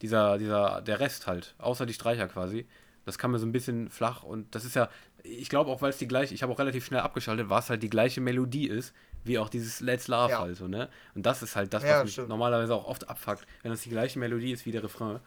dieser, 0.02 0.38
dieser, 0.38 0.82
der 0.82 1.00
Rest 1.00 1.28
halt, 1.28 1.56
außer 1.58 1.86
die 1.86 1.94
Streicher 1.94 2.28
quasi, 2.28 2.68
das 3.06 3.18
kam 3.18 3.32
mir 3.32 3.40
so 3.40 3.46
ein 3.46 3.52
bisschen 3.52 3.90
flach 3.90 4.24
und 4.24 4.54
das 4.54 4.66
ist 4.66 4.76
ja, 4.76 4.90
ich 5.24 5.50
glaube 5.50 5.72
auch, 5.72 5.82
weil 5.82 5.90
es 5.90 5.98
die 5.98 6.08
gleiche, 6.08 6.34
ich 6.34 6.44
habe 6.44 6.54
auch 6.54 6.60
relativ 6.60 6.86
schnell 6.86 7.02
abgeschaltet, 7.02 7.50
war 7.50 7.60
es 7.60 7.70
halt 7.70 7.84
die 7.84 7.90
gleiche 7.90 8.22
Melodie 8.22 8.68
ist, 8.68 8.94
wie 9.24 9.40
auch 9.40 9.50
dieses 9.50 9.82
Let's 9.82 10.08
Love 10.08 10.32
ja. 10.32 10.40
halt 10.40 10.56
so, 10.56 10.68
ne? 10.68 10.90
Und 11.16 11.26
das 11.26 11.42
ist 11.42 11.56
halt 11.56 11.74
das, 11.74 11.84
was 11.84 11.90
ja, 11.90 12.04
mich 12.04 12.14
stimmt. 12.14 12.30
normalerweise 12.30 12.74
auch 12.74 12.86
oft 12.86 13.10
abfuckt, 13.10 13.46
wenn 13.64 13.72
das 13.72 13.82
die 13.82 13.90
gleiche 13.90 14.20
Melodie 14.20 14.52
ist 14.52 14.66
wie 14.66 14.72
der 14.72 14.84
Refrain. 14.84 15.20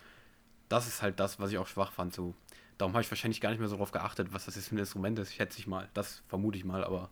Das 0.69 0.87
ist 0.87 1.03
halt 1.03 1.21
das, 1.21 1.39
was 1.39 1.51
ich 1.51 1.59
auch 1.59 1.67
schwach 1.67 1.93
fand, 1.93 2.15
so. 2.15 2.35
Darum 2.79 2.95
habe 2.95 3.03
ich 3.03 3.11
wahrscheinlich 3.11 3.41
gar 3.41 3.51
nicht 3.51 3.59
mehr 3.59 3.69
so 3.69 3.77
drauf 3.77 3.93
geachtet, 3.93 4.33
was 4.33 4.47
das 4.47 4.57
jetzt 4.57 4.69
für 4.69 4.75
ein 4.75 4.79
Instrument 4.79 5.19
ist, 5.19 5.35
schätze 5.35 5.59
ich 5.59 5.67
mal. 5.67 5.89
Das 5.95 6.23
vermute 6.29 6.59
ich 6.59 6.65
mal, 6.65 6.85
aber 6.85 7.11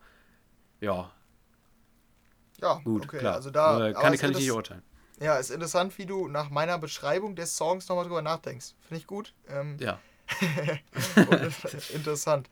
ja. 0.80 1.11
Ja, 2.61 2.80
gut, 2.84 3.04
okay. 3.04 3.18
klar. 3.18 3.34
Also 3.34 3.50
da 3.50 3.88
äh, 3.88 3.92
kann, 3.92 4.16
kann 4.16 4.30
ich 4.30 4.38
nicht 4.38 4.52
urteilen. 4.52 4.82
Ja, 5.20 5.36
ist 5.36 5.50
interessant, 5.50 5.98
wie 5.98 6.06
du 6.06 6.28
nach 6.28 6.48
meiner 6.48 6.78
Beschreibung 6.78 7.36
des 7.36 7.56
Songs 7.56 7.88
nochmal 7.88 8.06
drüber 8.06 8.22
nachdenkst. 8.22 8.74
Finde 8.80 9.00
ich 9.00 9.06
gut. 9.06 9.34
Ähm, 9.48 9.76
ja. 9.78 10.00
interessant. 11.94 12.48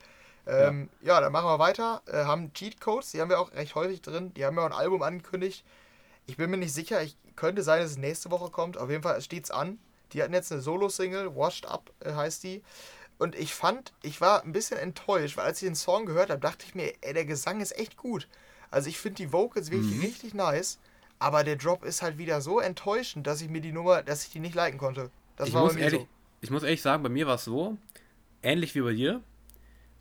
Ähm, 0.47 0.91
ja. 1.01 1.15
ja. 1.15 1.21
dann 1.23 1.33
machen 1.33 1.47
wir 1.47 1.59
weiter. 1.59 2.03
Äh, 2.07 2.25
haben 2.25 2.53
Cheatcodes, 2.53 3.13
die 3.13 3.21
haben 3.21 3.31
wir 3.31 3.41
auch 3.41 3.53
recht 3.53 3.75
häufig 3.75 4.03
drin. 4.03 4.35
Die 4.35 4.45
haben 4.45 4.57
ja 4.57 4.63
auch 4.63 4.67
ein 4.67 4.73
Album 4.73 5.03
angekündigt. 5.03 5.65
Ich 6.27 6.37
bin 6.37 6.51
mir 6.51 6.59
nicht 6.59 6.75
sicher, 6.75 7.03
ich 7.03 7.17
könnte 7.37 7.63
sein, 7.63 7.81
dass 7.81 7.93
es 7.93 7.97
nächste 7.97 8.31
Woche 8.31 8.51
kommt. 8.51 8.77
Auf 8.77 8.91
jeden 8.91 9.03
Fall 9.03 9.19
steht 9.23 9.45
es 9.45 9.51
an. 9.51 9.79
Die 10.13 10.23
hatten 10.23 10.35
jetzt 10.35 10.53
eine 10.53 10.61
Solo-Single, 10.61 11.35
Washed 11.37 11.67
Up 11.67 11.91
äh, 12.01 12.13
heißt 12.13 12.43
die. 12.43 12.63
Und 13.19 13.35
ich 13.35 13.53
fand, 13.53 13.93
ich 14.03 14.21
war 14.21 14.45
ein 14.45 14.53
bisschen 14.53 14.79
enttäuscht, 14.79 15.37
weil 15.37 15.47
als 15.47 15.61
ich 15.61 15.69
den 15.69 15.75
Song 15.75 16.07
gehört 16.07 16.31
habe, 16.31 16.41
dachte 16.41 16.65
ich 16.67 16.75
mir, 16.75 16.93
ey, 17.01 17.13
der 17.13 17.25
Gesang 17.25 17.61
ist 17.61 17.77
echt 17.77 17.97
gut. 17.97 18.29
Also 18.71 18.89
ich 18.89 18.99
finde 18.99 19.17
die 19.17 19.33
Vocals 19.33 19.71
wirklich 19.71 19.97
mhm. 19.97 20.03
richtig 20.03 20.35
nice. 20.35 20.79
Aber 21.19 21.43
der 21.43 21.57
Drop 21.57 21.85
ist 21.85 22.01
halt 22.01 22.17
wieder 22.17 22.41
so 22.41 22.61
enttäuschend, 22.61 23.27
dass 23.27 23.41
ich 23.41 23.49
mir 23.49 23.61
die 23.61 23.73
Nummer, 23.73 24.03
dass 24.03 24.25
ich 24.25 24.31
die 24.31 24.39
nicht 24.39 24.55
liken 24.55 24.79
konnte. 24.79 25.11
Das 25.37 25.49
ich 25.49 25.55
war 25.55 25.63
muss 25.63 25.73
bei 25.73 25.79
mir 25.81 25.85
ehrlich, 25.85 26.01
so. 26.01 26.09
Ich 26.41 26.51
muss 26.51 26.63
ehrlich 26.63 26.83
sagen, 26.83 27.03
bei 27.03 27.09
mir 27.09 27.27
war 27.27 27.35
es 27.35 27.45
so, 27.45 27.77
ähnlich 28.43 28.75
wie 28.77 28.83
bei 28.83 28.93
dir. 28.93 29.21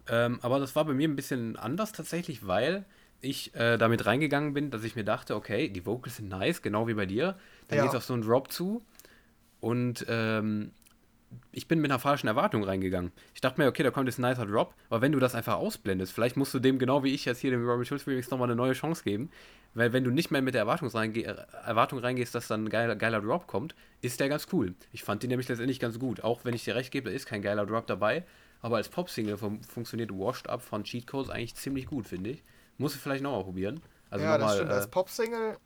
Ähm, 0.07 0.39
aber 0.43 0.59
das 0.59 0.76
war 0.76 0.86
bei 0.86 0.93
mir 0.93 1.07
ein 1.07 1.15
bisschen 1.15 1.57
anders 1.57 1.91
tatsächlich, 1.91 2.45
weil 2.45 2.86
ich 3.20 3.55
äh, 3.55 3.78
damit 3.78 4.05
reingegangen 4.05 4.53
bin, 4.53 4.70
dass 4.70 4.84
ich 4.84 4.95
mir 4.95 5.03
dachte, 5.03 5.36
okay, 5.36 5.70
die 5.70 5.86
Vocals 5.88 6.18
sind 6.18 6.30
nice, 6.30 6.61
genau 6.61 6.88
wie 6.88 6.93
bei 6.93 7.07
dir. 7.07 7.38
Dann 7.68 7.78
ja. 7.78 7.84
geht 7.84 7.93
es 7.93 7.97
auf 7.97 8.05
so 8.05 8.13
einen 8.13 8.22
Drop 8.22 8.51
zu. 8.51 8.84
Und 9.59 10.05
ähm, 10.07 10.72
ich 11.52 11.68
bin 11.68 11.80
mit 11.80 11.92
einer 11.92 12.00
falschen 12.00 12.28
Erwartung 12.28 12.64
reingegangen. 12.64 13.12
Ich 13.34 13.42
dachte 13.42 13.60
mir, 13.60 13.68
okay, 13.68 13.84
da 13.84 13.92
kommt 13.92 14.08
jetzt 14.08 14.20
ein 14.20 14.30
nicer 14.30 14.46
Drop, 14.46 14.74
aber 14.90 15.02
wenn 15.02 15.12
du 15.12 15.20
das 15.20 15.36
einfach 15.36 15.56
ausblendest, 15.56 16.14
vielleicht 16.14 16.38
musst 16.38 16.54
du 16.54 16.60
dem, 16.60 16.80
genau 16.80 17.04
wie 17.04 17.14
ich 17.14 17.26
jetzt 17.26 17.40
hier 17.40 17.52
dem 17.52 17.68
Robert 17.68 17.88
Schulz 17.88 18.08
Remix, 18.08 18.30
nochmal 18.30 18.48
eine 18.48 18.56
neue 18.56 18.74
Chance 18.74 19.04
geben, 19.04 19.30
weil 19.74 19.94
wenn 19.94 20.04
du 20.04 20.12
nicht 20.12 20.32
mehr 20.32 20.42
mit 20.42 20.54
der 20.54 20.62
Erwartung, 20.62 20.88
reinge 20.88 21.24
Erwartung 21.24 22.00
reingehst, 22.00 22.34
dass 22.34 22.48
dann 22.48 22.66
ein 22.66 22.70
geiler, 22.70 22.96
geiler 22.96 23.22
Drop 23.22 23.48
kommt, 23.48 23.76
ist 24.02 24.20
der 24.20 24.30
ganz 24.30 24.48
cool. 24.54 24.76
Ich 24.92 25.04
fand 25.04 25.24
den 25.24 25.30
nämlich 25.30 25.48
letztendlich 25.50 25.80
ganz 25.80 26.00
gut, 26.00 26.24
auch 26.24 26.46
wenn 26.46 26.54
ich 26.54 26.64
dir 26.64 26.76
recht 26.76 26.92
gebe, 26.92 27.10
da 27.10 27.16
ist 27.16 27.26
kein 27.26 27.42
geiler 27.42 27.66
Drop 27.66 27.88
dabei, 27.88 28.24
aber 28.62 28.78
als 28.78 28.90
Pop-Single 28.90 29.38
funktioniert 29.38 30.12
Washed 30.12 30.50
Up 30.50 30.62
von 30.62 30.84
Cheat 30.84 31.08
Codes 31.08 31.30
eigentlich 31.30 31.56
ziemlich 31.56 31.88
gut, 31.88 32.08
finde 32.08 32.32
ich. 32.32 32.44
Muss 32.78 32.96
ich 32.96 33.02
vielleicht 33.02 33.24
nochmal 33.24 33.44
probieren. 33.44 33.82
Also 34.10 34.26
ja, 34.26 34.38
das 34.38 34.56
stimmt, 34.56 34.72
äh, 34.72 34.74
als 34.74 34.88
Pop-Single 34.88 35.58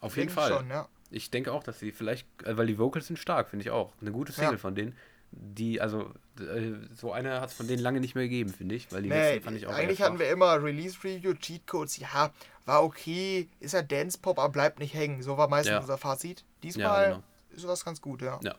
auf 0.00 0.16
jeden 0.16 0.30
Fall. 0.30 0.52
Schon, 0.52 0.68
ja. 0.68 0.88
Ich 1.10 1.30
denke 1.30 1.52
auch, 1.52 1.62
dass 1.62 1.78
sie 1.78 1.92
vielleicht, 1.92 2.26
äh, 2.44 2.56
weil 2.56 2.66
die 2.66 2.78
Vocals 2.78 3.06
sind 3.06 3.18
stark, 3.18 3.50
finde 3.50 3.64
ich 3.64 3.70
auch. 3.70 3.92
Eine 4.00 4.12
gute 4.12 4.32
Single 4.32 4.52
ja. 4.52 4.58
von 4.58 4.74
denen 4.74 4.96
die, 5.32 5.80
also 5.80 6.12
äh, 6.38 6.72
so 6.94 7.12
eine 7.12 7.40
hat 7.40 7.50
es 7.50 7.54
von 7.54 7.68
denen 7.68 7.82
lange 7.82 8.00
nicht 8.00 8.14
mehr 8.14 8.24
gegeben, 8.24 8.52
finde 8.52 8.74
ich, 8.74 8.90
weil 8.92 9.02
die 9.02 9.08
nee, 9.08 9.40
fand 9.40 9.56
ich 9.56 9.66
auch 9.66 9.74
Eigentlich 9.74 10.02
hatten 10.02 10.18
wir 10.18 10.30
immer 10.30 10.62
Release 10.62 10.98
Review, 11.04 11.34
Cheatcodes, 11.34 11.98
ja, 11.98 12.32
war 12.66 12.84
okay, 12.84 13.48
ist 13.60 13.74
ja 13.74 13.82
Dance 13.82 14.18
Pop, 14.20 14.38
aber 14.38 14.52
bleibt 14.52 14.78
nicht 14.78 14.94
hängen. 14.94 15.22
So 15.22 15.36
war 15.36 15.48
meistens 15.48 15.72
ja. 15.72 15.80
unser 15.80 15.98
Fazit. 15.98 16.44
Diesmal 16.62 17.02
ja, 17.02 17.08
genau. 17.08 17.22
ist 17.50 17.66
was 17.66 17.84
ganz 17.84 18.00
gut, 18.00 18.22
ja. 18.22 18.38
Ja. 18.42 18.54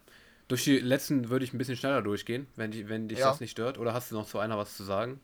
Durch 0.47 0.63
die 0.65 0.80
letzten 0.80 1.30
würde 1.30 1.45
ich 1.45 1.53
ein 1.53 1.57
bisschen 1.57 1.78
schneller 1.78 2.01
durchgehen, 2.01 2.47
wenn, 2.55 2.72
die, 2.72 2.89
wenn 2.89 3.07
dich 3.07 3.19
ja. 3.19 3.30
das 3.30 3.39
nicht 3.39 3.51
stört. 3.51 3.78
Oder 3.78 3.93
hast 3.93 4.11
du 4.11 4.15
noch 4.15 4.28
zu 4.28 4.39
einer 4.39 4.57
was 4.57 4.76
zu 4.76 4.84
sagen? 4.84 5.22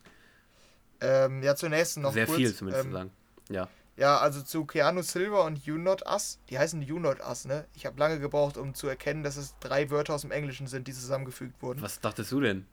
Ähm, 1.02 1.44
ja, 1.44 1.56
zur 1.56 1.70
nächsten 1.70 2.02
noch 2.02 2.14
Sehr 2.14 2.26
kurz. 2.26 2.38
viel 2.38 2.54
zumindest 2.54 2.86
ähm, 2.86 2.92
zu 2.92 2.98
sagen. 2.98 3.12
Ja. 3.50 3.68
Ja, 3.98 4.20
also 4.20 4.42
zu 4.44 4.66
Keanu 4.66 5.02
Silver 5.02 5.44
und 5.44 5.66
You 5.66 5.78
Not 5.78 6.04
Us. 6.08 6.38
Die 6.50 6.60
heißen 6.60 6.84
You 6.84 7.00
Not 7.00 7.20
Us, 7.20 7.46
ne? 7.46 7.66
Ich 7.74 7.88
habe 7.88 8.00
lange 8.00 8.20
gebraucht, 8.20 8.56
um 8.56 8.76
zu 8.76 8.88
erkennen, 8.88 9.24
dass 9.24 9.38
es 9.38 9.56
drei 9.60 9.90
Wörter 9.90 10.14
aus 10.14 10.22
dem 10.22 10.30
Englischen 10.30 10.68
sind, 10.68 10.88
die 10.88 10.94
zusammengefügt 10.94 11.60
wurden. 11.64 11.82
Was 11.82 12.00
dachtest 12.00 12.32
du 12.32 12.40
denn? 12.40 12.68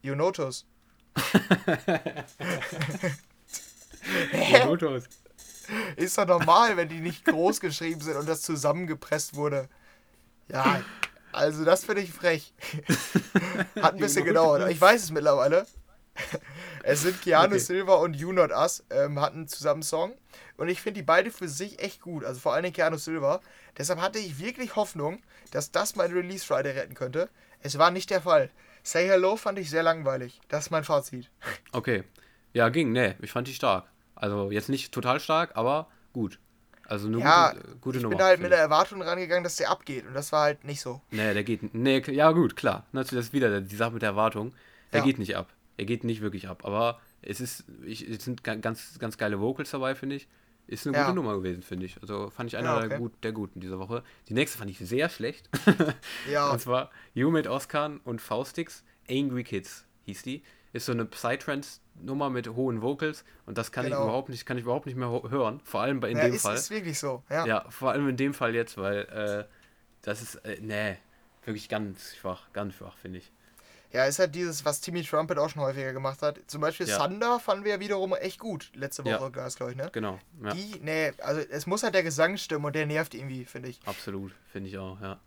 You 0.00 0.14
Notus. 0.14 0.66
Notus. 4.64 5.04
Ist 5.96 6.16
doch 6.16 6.26
normal, 6.26 6.78
wenn 6.78 6.88
die 6.88 7.00
nicht 7.00 7.26
groß 7.26 7.60
geschrieben 7.60 8.00
sind 8.00 8.16
und 8.16 8.26
das 8.28 8.40
zusammengepresst 8.40 9.36
wurde. 9.36 9.68
Ja, 10.48 10.82
also 11.32 11.64
das 11.64 11.84
finde 11.84 12.02
ich 12.02 12.12
frech. 12.12 12.52
Hat 13.80 13.94
ein 13.94 14.00
bisschen 14.00 14.24
gedauert. 14.24 14.70
Ich 14.70 14.80
weiß 14.80 15.04
es 15.04 15.10
mittlerweile. 15.10 15.66
Es 16.82 17.02
sind 17.02 17.20
Keanu 17.22 17.54
okay. 17.54 17.58
Silva 17.58 17.94
und 17.94 18.14
You 18.14 18.32
Not 18.32 18.50
Us, 18.50 18.84
ähm, 18.90 19.20
hatten 19.20 19.48
zusammen 19.48 19.76
einen 19.76 19.82
Song. 19.82 20.14
Und 20.56 20.68
ich 20.68 20.80
finde 20.80 21.00
die 21.00 21.04
beide 21.04 21.30
für 21.30 21.48
sich 21.48 21.80
echt 21.80 22.00
gut. 22.00 22.24
Also 22.24 22.40
vor 22.40 22.54
allem 22.54 22.72
Keanu 22.72 22.96
Silva. 22.96 23.40
Deshalb 23.76 24.00
hatte 24.00 24.18
ich 24.18 24.38
wirklich 24.38 24.76
Hoffnung, 24.76 25.20
dass 25.50 25.72
das 25.72 25.96
mein 25.96 26.12
Release 26.12 26.44
Friday 26.44 26.72
retten 26.72 26.94
könnte. 26.94 27.28
Es 27.60 27.78
war 27.78 27.90
nicht 27.90 28.10
der 28.10 28.22
Fall. 28.22 28.50
Say 28.82 29.06
Hello 29.06 29.36
fand 29.36 29.58
ich 29.58 29.70
sehr 29.70 29.82
langweilig. 29.82 30.40
Das 30.48 30.66
ist 30.66 30.70
mein 30.70 30.84
Fazit. 30.84 31.30
Okay. 31.72 32.04
Ja, 32.52 32.68
ging. 32.68 32.92
Nee, 32.92 33.14
ich 33.20 33.32
fand 33.32 33.48
die 33.48 33.54
stark. 33.54 33.86
Also 34.14 34.50
jetzt 34.50 34.68
nicht 34.68 34.92
total 34.92 35.18
stark, 35.18 35.56
aber 35.56 35.88
gut. 36.12 36.38
Also 36.86 37.08
eine 37.08 37.18
ja, 37.18 37.50
gute, 37.52 37.76
gute 37.80 37.96
ich 37.98 38.02
Nummer. 38.02 38.14
Ich 38.14 38.18
bin 38.18 38.26
halt 38.26 38.40
mit 38.40 38.52
der 38.52 38.58
Erwartung 38.58 39.02
rangegangen, 39.02 39.42
dass 39.42 39.56
der 39.56 39.70
abgeht. 39.70 40.06
Und 40.06 40.14
das 40.14 40.32
war 40.32 40.42
halt 40.42 40.64
nicht 40.64 40.80
so. 40.80 41.00
Nee, 41.10 41.32
der 41.32 41.42
geht. 41.42 41.74
Nee, 41.74 42.02
ja, 42.10 42.30
gut, 42.32 42.56
klar. 42.56 42.86
Natürlich, 42.92 43.20
das 43.20 43.26
ist 43.28 43.32
wieder 43.32 43.60
die 43.60 43.76
Sache 43.76 43.92
mit 43.92 44.02
der 44.02 44.10
Erwartung. 44.10 44.52
Der 44.92 45.00
ja. 45.00 45.06
geht 45.06 45.18
nicht 45.18 45.36
ab. 45.36 45.48
Er 45.76 45.86
geht 45.86 46.04
nicht 46.04 46.20
wirklich 46.20 46.48
ab. 46.48 46.64
Aber 46.64 47.00
es 47.22 47.40
ist, 47.40 47.64
ich, 47.84 48.08
es 48.08 48.24
sind 48.24 48.44
ganz, 48.44 48.98
ganz 48.98 49.18
geile 49.18 49.40
Vocals 49.40 49.70
dabei, 49.70 49.94
finde 49.94 50.16
ich. 50.16 50.28
Ist 50.66 50.86
eine 50.86 50.96
ja. 50.96 51.04
gute 51.04 51.16
Nummer 51.16 51.34
gewesen, 51.36 51.62
finde 51.62 51.84
ich. 51.84 52.00
Also 52.00 52.30
fand 52.30 52.48
ich 52.48 52.56
einer 52.56 52.70
ja, 52.70 52.78
okay. 52.78 52.88
der, 52.88 52.98
gut, 52.98 53.12
der 53.22 53.32
Guten 53.32 53.60
diese 53.60 53.78
Woche. 53.78 54.02
Die 54.28 54.34
nächste 54.34 54.58
fand 54.58 54.70
ich 54.70 54.78
sehr 54.78 55.08
schlecht. 55.10 55.50
ja. 56.30 56.50
Und 56.50 56.60
zwar 56.60 56.90
You 57.12 57.30
mit 57.30 57.46
Oscar 57.46 57.92
und 58.04 58.20
Faustix, 58.20 58.82
Angry 59.08 59.44
Kids 59.44 59.86
hieß 60.04 60.22
die. 60.22 60.42
Ist 60.72 60.86
so 60.86 60.92
eine 60.92 61.04
Psytrance-Nummer 61.04 62.30
mit 62.30 62.48
hohen 62.48 62.82
Vocals 62.82 63.24
und 63.46 63.58
das 63.58 63.72
kann 63.72 63.84
genau. 63.84 63.98
ich 63.98 64.04
überhaupt 64.04 64.28
nicht, 64.28 64.46
kann 64.46 64.56
ich 64.56 64.64
überhaupt 64.64 64.86
nicht 64.86 64.96
mehr 64.96 65.08
hören. 65.08 65.60
Vor 65.64 65.82
allem 65.82 66.00
bei 66.00 66.10
in 66.10 66.16
ja, 66.16 66.24
dem 66.24 66.34
ist, 66.34 66.42
Fall. 66.42 66.56
ist 66.56 66.70
wirklich 66.70 66.98
so, 66.98 67.22
ja. 67.30 67.46
Ja, 67.46 67.70
vor 67.70 67.92
allem 67.92 68.08
in 68.08 68.16
dem 68.16 68.34
Fall 68.34 68.54
jetzt, 68.54 68.76
weil 68.78 69.00
äh, 69.02 69.44
das 70.02 70.22
ist, 70.22 70.36
äh, 70.36 70.58
nee, 70.60 70.96
wirklich 71.44 71.68
ganz 71.68 72.16
schwach, 72.16 72.52
ganz 72.52 72.74
schwach, 72.74 72.96
finde 72.96 73.18
ich. 73.18 73.32
Ja, 73.94 74.06
ist 74.06 74.18
halt 74.18 74.34
dieses, 74.34 74.64
was 74.64 74.80
Timmy 74.80 75.04
Trumpet 75.04 75.38
auch 75.38 75.48
schon 75.48 75.62
häufiger 75.62 75.92
gemacht 75.92 76.20
hat. 76.20 76.40
Zum 76.48 76.60
Beispiel 76.60 76.88
ja. 76.88 76.98
Thunder 76.98 77.38
fanden 77.38 77.64
wir 77.64 77.78
wiederum 77.78 78.12
echt 78.12 78.40
gut 78.40 78.72
letzte 78.74 79.04
Woche, 79.04 79.30
ja. 79.36 79.48
glaube 79.48 79.70
ich, 79.70 79.76
ne? 79.76 79.88
Genau. 79.92 80.18
Ja. 80.42 80.52
Die, 80.52 80.80
nee, 80.82 81.12
also 81.18 81.40
es 81.48 81.68
muss 81.68 81.84
halt 81.84 81.94
der 81.94 82.02
Gesang 82.02 82.36
stimmen 82.36 82.64
und 82.64 82.74
der 82.74 82.86
nervt 82.86 83.14
irgendwie, 83.14 83.44
finde 83.44 83.68
ich. 83.68 83.80
Absolut, 83.84 84.32
finde 84.50 84.68
ich 84.68 84.78
auch, 84.78 85.00
ja. 85.00 85.20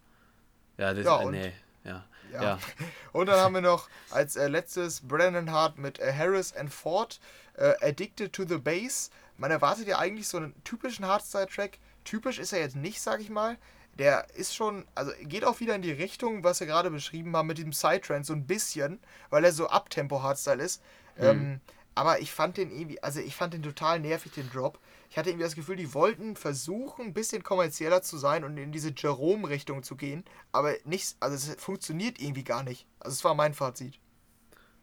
Ja, 0.78 0.94
das 0.94 1.06
ja, 1.06 1.22
ist, 1.22 1.28
äh, 1.28 1.32
nee, 1.32 1.54
ja. 1.86 2.06
ja. 2.34 2.44
ja. 2.44 2.60
und 3.14 3.28
dann 3.28 3.40
haben 3.40 3.54
wir 3.54 3.62
noch 3.62 3.88
als 4.12 4.36
äh, 4.36 4.50
letztes 4.50 5.00
Brennan 5.00 5.50
Hart 5.50 5.78
mit 5.78 6.00
äh, 6.00 6.12
Harris 6.12 6.54
and 6.54 6.74
Ford, 6.74 7.22
äh, 7.54 7.74
Addicted 7.82 8.34
to 8.34 8.44
the 8.46 8.58
Bass. 8.58 9.12
Man 9.38 9.50
erwartet 9.50 9.88
ja 9.88 9.98
eigentlich 9.98 10.28
so 10.28 10.36
einen 10.36 10.62
typischen 10.66 11.06
Hardstyle-Track. 11.06 11.80
Typisch 12.04 12.38
ist 12.38 12.52
er 12.52 12.60
jetzt 12.60 12.76
nicht, 12.76 13.00
sag 13.00 13.22
ich 13.22 13.30
mal 13.30 13.58
der 13.98 14.28
ist 14.36 14.56
schon, 14.56 14.86
also 14.96 15.12
geht 15.24 15.44
auch 15.44 15.60
wieder 15.60 15.76
in 15.76 15.82
die 15.82 15.92
Richtung, 15.92 16.44
was 16.44 16.60
wir 16.60 16.68
gerade 16.68 16.92
beschrieben 16.92 17.36
haben 17.36 17.48
mit 17.48 17.58
diesem 17.58 17.72
Psytrance, 17.72 18.28
so 18.28 18.34
ein 18.34 18.46
bisschen, 18.46 19.00
weil 19.30 19.44
er 19.44 19.52
so 19.52 19.68
Abtempo-Hardstyle 19.68 20.64
ist. 20.64 20.82
Mhm. 21.18 21.24
Ähm, 21.24 21.62
aber 21.96 22.20
ich 22.20 22.32
fand 22.32 22.58
den 22.58 22.70
irgendwie, 22.70 23.02
also 23.02 23.20
ich 23.20 23.36
fand 23.36 23.56
den 23.56 23.64
total 23.64 24.00
nervig, 24.00 24.32
den 24.32 24.50
Drop. 24.52 24.80
Ich 25.10 25.18
hatte 25.18 25.30
irgendwie 25.30 25.46
das 25.46 25.56
Gefühl, 25.56 25.78
die 25.78 25.94
wollten 25.96 26.36
versuchen, 26.36 27.08
ein 27.08 27.14
bisschen 27.14 27.42
kommerzieller 27.42 28.04
zu 28.04 28.18
sein 28.18 28.44
und 28.44 28.56
in 28.58 28.72
diese 28.72 28.94
Jerome-Richtung 28.96 29.82
zu 29.82 29.96
gehen, 29.96 30.24
aber 30.52 30.76
nichts, 30.84 31.18
also 31.20 31.36
es 31.36 31.60
funktioniert 31.62 32.20
irgendwie 32.20 32.44
gar 32.44 32.62
nicht. 32.62 32.86
Also 33.00 33.16
es 33.16 33.24
war 33.24 33.34
mein 33.34 33.56
Fazit. 33.56 34.00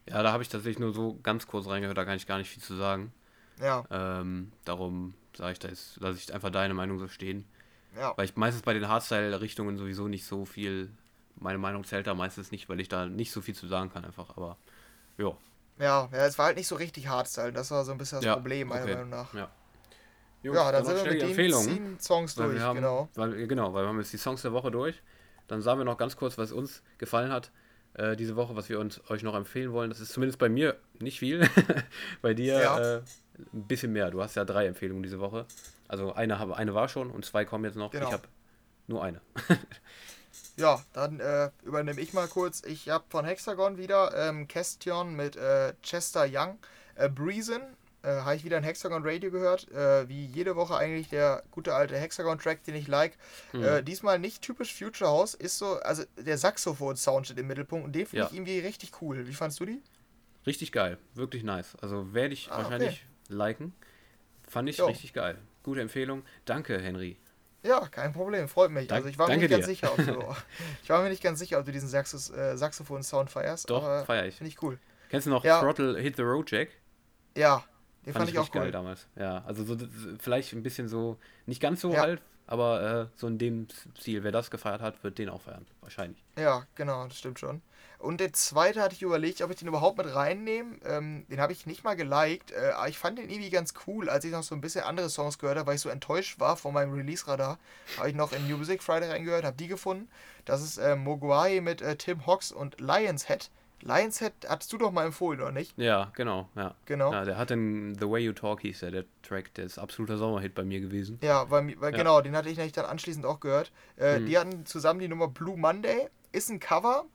Ja, 0.07 0.21
da 0.23 0.33
habe 0.33 0.43
ich 0.43 0.49
tatsächlich 0.49 0.79
nur 0.79 0.93
so 0.93 1.17
ganz 1.23 1.47
kurz 1.47 1.67
reingehört, 1.67 1.97
da 1.97 2.05
kann 2.05 2.17
ich 2.17 2.27
gar 2.27 2.37
nicht 2.37 2.49
viel 2.49 2.61
zu 2.61 2.75
sagen. 2.75 3.13
Ja. 3.61 3.85
Ähm, 3.89 4.51
darum 4.65 5.13
sage 5.37 5.53
ich, 5.53 5.59
da 5.59 5.69
lasse 5.69 6.19
ich 6.19 6.33
einfach 6.33 6.49
deine 6.49 6.73
Meinung 6.73 6.99
so 6.99 7.07
stehen. 7.07 7.45
Ja. 7.97 8.13
Weil 8.15 8.25
ich 8.25 8.35
meistens 8.35 8.63
bei 8.63 8.73
den 8.73 8.87
Hardstyle-Richtungen 8.87 9.77
sowieso 9.77 10.07
nicht 10.07 10.25
so 10.25 10.45
viel, 10.45 10.91
meine 11.35 11.57
Meinung 11.57 11.83
zählt 11.83 12.07
da 12.07 12.13
meistens 12.13 12.51
nicht, 12.51 12.69
weil 12.69 12.79
ich 12.79 12.89
da 12.89 13.05
nicht 13.05 13.31
so 13.31 13.41
viel 13.41 13.55
zu 13.55 13.67
sagen 13.67 13.91
kann 13.91 14.05
einfach, 14.05 14.35
aber 14.35 14.57
ja. 15.17 15.31
Ja, 15.77 16.09
ja, 16.11 16.25
es 16.25 16.37
war 16.37 16.47
halt 16.47 16.57
nicht 16.57 16.67
so 16.67 16.75
richtig 16.75 17.07
Hardstyle, 17.07 17.51
das 17.51 17.71
war 17.71 17.83
so 17.83 17.91
ein 17.91 17.97
bisschen 17.97 18.19
das 18.19 18.25
ja, 18.25 18.35
Problem, 18.35 18.69
meiner 18.69 18.83
okay. 18.83 18.93
Meinung 18.95 19.09
nach. 19.09 19.33
Ja. 19.33 19.49
Jungs, 20.43 20.57
ja, 20.57 20.71
dann, 20.71 20.83
dann 20.83 20.95
sind 20.95 21.05
wir 21.05 21.11
mit 21.11 21.21
den 21.21 21.29
Empfehlungen, 21.29 21.99
Songs 21.99 22.35
durch, 22.35 22.59
haben, 22.59 22.75
genau. 22.75 23.09
Weil, 23.15 23.47
genau, 23.47 23.73
weil 23.73 23.83
wir 23.83 23.89
haben 23.89 23.99
jetzt 23.99 24.13
die 24.13 24.17
Songs 24.17 24.41
der 24.41 24.53
Woche 24.53 24.71
durch. 24.71 25.01
Dann 25.47 25.61
sagen 25.61 25.79
wir 25.79 25.85
noch 25.85 25.97
ganz 25.97 26.15
kurz, 26.15 26.37
was 26.37 26.51
uns 26.51 26.83
gefallen 26.97 27.31
hat 27.31 27.51
äh, 27.95 28.15
diese 28.15 28.35
Woche, 28.35 28.55
was 28.55 28.69
wir 28.69 28.79
uns 28.79 29.01
euch 29.09 29.23
noch 29.23 29.35
empfehlen 29.35 29.71
wollen. 29.71 29.89
Das 29.89 29.99
ist 29.99 30.11
zumindest 30.11 30.39
bei 30.39 30.49
mir 30.49 30.77
nicht 30.99 31.19
viel. 31.19 31.47
bei 32.21 32.33
dir 32.33 32.59
ja. 32.59 32.95
äh, 32.97 33.01
ein 33.53 33.67
bisschen 33.67 33.91
mehr. 33.91 34.11
Du 34.11 34.21
hast 34.21 34.35
ja 34.35 34.45
drei 34.45 34.67
Empfehlungen 34.67 35.03
diese 35.03 35.19
Woche. 35.19 35.45
Also 35.87 36.13
eine, 36.13 36.55
eine 36.55 36.73
war 36.73 36.87
schon 36.87 37.11
und 37.11 37.25
zwei 37.25 37.45
kommen 37.45 37.65
jetzt 37.65 37.75
noch. 37.75 37.91
Genau. 37.91 38.07
Ich 38.07 38.13
habe 38.13 38.27
nur 38.87 39.03
eine. 39.03 39.21
ja, 40.57 40.81
dann 40.93 41.19
äh, 41.19 41.49
übernehme 41.63 42.01
ich 42.01 42.13
mal 42.13 42.27
kurz. 42.27 42.63
Ich 42.65 42.89
habe 42.89 43.05
von 43.09 43.25
Hexagon 43.25 43.77
wieder 43.77 44.29
ähm, 44.29 44.47
Question 44.47 45.15
mit 45.15 45.35
äh, 45.35 45.73
Chester 45.81 46.25
Young. 46.29 46.57
Äh, 46.95 47.09
Breezen 47.09 47.61
äh, 48.05 48.21
habe 48.21 48.35
ich 48.35 48.43
wieder 48.43 48.57
in 48.57 48.63
Hexagon 48.63 49.03
Radio 49.03 49.31
gehört. 49.31 49.71
Äh, 49.71 50.07
wie 50.07 50.25
jede 50.25 50.55
Woche 50.55 50.75
eigentlich 50.77 51.09
der 51.09 51.43
gute 51.51 51.73
alte 51.73 51.97
Hexagon-Track, 51.97 52.63
den 52.63 52.75
ich 52.75 52.87
like. 52.87 53.17
Mhm. 53.53 53.63
Äh, 53.63 53.83
diesmal 53.83 54.19
nicht 54.19 54.41
typisch 54.41 54.73
Future 54.73 55.09
House, 55.09 55.33
ist 55.33 55.57
so, 55.57 55.79
also 55.79 56.03
der 56.17 56.37
Saxophon-Sound 56.37 57.25
steht 57.25 57.39
im 57.39 57.47
Mittelpunkt 57.47 57.85
und 57.85 57.93
den 57.93 58.05
finde 58.05 58.23
ja. 58.23 58.27
ich 58.27 58.33
irgendwie 58.33 58.59
richtig 58.59 59.01
cool. 59.01 59.27
Wie 59.27 59.33
fandest 59.33 59.59
du 59.59 59.65
die? 59.65 59.81
Richtig 60.45 60.71
geil, 60.71 60.99
wirklich 61.15 61.43
nice. 61.43 61.75
Also 61.81 62.13
werde 62.13 62.33
ich 62.33 62.51
ah, 62.51 62.57
wahrscheinlich 62.57 63.05
okay. 63.25 63.33
liken. 63.33 63.73
Fand 64.47 64.69
ich 64.69 64.77
jo. 64.77 64.85
richtig 64.85 65.13
geil. 65.13 65.39
Gute 65.65 65.81
Empfehlung. 65.81 66.21
Danke, 66.45 66.79
Henry. 66.79 67.17
Ja, 67.63 67.87
kein 67.87 68.13
Problem, 68.13 68.47
freut 68.47 68.69
mich. 68.69 68.87
Dank, 68.87 68.97
also 68.97 69.09
ich 69.09 69.17
war 69.17 69.27
mir 69.27 69.37
nicht 69.37 69.49
dir. 69.49 69.55
ganz 69.55 69.65
sicher, 69.65 69.91
ob 69.91 69.97
du, 69.97 70.35
ich 70.83 70.89
war 70.89 71.01
mir 71.01 71.09
nicht 71.09 71.23
ganz 71.23 71.39
sicher, 71.39 71.57
ob 71.57 71.65
du 71.65 71.71
diesen 71.71 71.89
Saxos, 71.89 72.29
äh, 72.29 72.55
Saxophon-Sound 72.55 73.31
feierst. 73.31 73.67
Doch, 73.67 74.05
feier 74.05 74.27
ich. 74.27 74.35
Finde 74.35 74.49
ich 74.49 74.61
cool. 74.61 74.77
Kennst 75.09 75.25
du 75.25 75.31
noch 75.31 75.43
ja. 75.43 75.59
Throttle 75.59 75.99
Hit 75.99 76.17
the 76.17 76.21
Road 76.21 76.51
Jack? 76.51 76.69
Ja, 77.35 77.63
den 78.05 78.13
fand, 78.13 78.25
fand 78.25 78.29
ich 78.29 78.37
auch 78.37 78.53
cool. 78.53 78.61
geil 78.61 78.71
damals. 78.71 79.07
Ja, 79.15 79.43
also 79.47 79.63
so 79.63 79.75
vielleicht 80.19 80.53
ein 80.53 80.61
bisschen 80.61 80.87
so, 80.87 81.17
nicht 81.47 81.63
ganz 81.63 81.81
so 81.81 81.91
ja. 81.91 82.03
alt, 82.03 82.21
aber 82.45 83.09
äh, 83.11 83.17
so 83.19 83.25
in 83.25 83.39
dem 83.39 83.67
Ziel. 83.99 84.23
Wer 84.23 84.31
das 84.31 84.51
gefeiert 84.51 84.81
hat, 84.81 85.03
wird 85.03 85.17
den 85.17 85.29
auch 85.29 85.41
feiern. 85.41 85.65
Wahrscheinlich. 85.81 86.23
Ja, 86.37 86.67
genau, 86.75 87.07
das 87.07 87.17
stimmt 87.17 87.39
schon. 87.39 87.63
Und 87.99 88.19
der 88.19 88.33
zweite 88.33 88.81
hatte 88.81 88.95
ich 88.95 89.01
überlegt, 89.01 89.41
ob 89.41 89.51
ich 89.51 89.57
den 89.57 89.67
überhaupt 89.67 89.97
mit 89.97 90.13
reinnehme. 90.13 90.77
Ähm, 90.85 91.25
den 91.29 91.39
habe 91.39 91.53
ich 91.53 91.65
nicht 91.65 91.83
mal 91.83 91.95
geliked. 91.95 92.51
Äh, 92.51 92.71
aber 92.75 92.89
ich 92.89 92.97
fand 92.97 93.17
den 93.17 93.29
irgendwie 93.29 93.49
ganz 93.49 93.73
cool. 93.87 94.09
Als 94.09 94.25
ich 94.25 94.31
noch 94.31 94.43
so 94.43 94.55
ein 94.55 94.61
bisschen 94.61 94.83
andere 94.83 95.09
Songs 95.09 95.39
gehört 95.39 95.57
habe, 95.57 95.67
weil 95.67 95.75
ich 95.75 95.81
so 95.81 95.89
enttäuscht 95.89 96.39
war 96.39 96.57
von 96.57 96.73
meinem 96.73 96.93
Release-Radar, 96.93 97.57
habe 97.97 98.09
ich 98.09 98.15
noch 98.15 98.31
in 98.31 98.47
New 98.47 98.57
Music 98.57 98.83
Friday 98.83 99.09
reingehört, 99.09 99.45
habe 99.45 99.57
die 99.57 99.67
gefunden. 99.67 100.09
Das 100.45 100.61
ist 100.61 100.77
äh, 100.77 100.95
Mogwai 100.95 101.61
mit 101.61 101.81
äh, 101.81 101.95
Tim 101.95 102.25
Hawks 102.25 102.51
und 102.51 102.79
Lion's 102.79 103.27
Head. 103.27 103.49
Lion's 103.81 104.19
Head 104.19 104.33
hattest 104.47 104.73
du 104.73 104.77
doch 104.77 104.91
mal 104.91 105.05
empfohlen, 105.05 105.41
oder 105.41 105.51
nicht? 105.51 105.77
Ja, 105.77 106.11
genau, 106.15 106.49
ja. 106.55 106.73
Genau. 106.85 107.11
Ja, 107.11 107.23
der 107.23 107.37
hat 107.37 107.49
den 107.49 107.95
The 107.99 108.09
Way 108.09 108.25
You 108.25 108.33
Talk 108.33 108.61
hieß 108.61 108.79
der, 108.79 108.91
der 108.91 109.05
Track, 109.21 109.53
der 109.55 109.65
ist 109.65 109.77
absoluter 109.77 110.17
Sommerhit 110.17 110.55
bei 110.55 110.63
mir 110.63 110.79
gewesen. 110.79 111.19
Ja, 111.21 111.49
weil, 111.51 111.79
weil 111.79 111.91
ja. 111.91 111.97
genau, 111.97 112.21
den 112.21 112.35
hatte 112.35 112.49
ich 112.49 112.71
dann 112.71 112.85
anschließend 112.85 113.25
auch 113.25 113.39
gehört. 113.39 113.71
Äh, 113.97 114.19
mhm. 114.19 114.25
Die 114.25 114.37
hatten 114.37 114.65
zusammen 114.65 114.99
die 114.99 115.07
Nummer 115.07 115.27
Blue 115.27 115.57
Monday, 115.57 116.09
ist 116.31 116.49
ein 116.49 116.59
Cover 116.59 117.05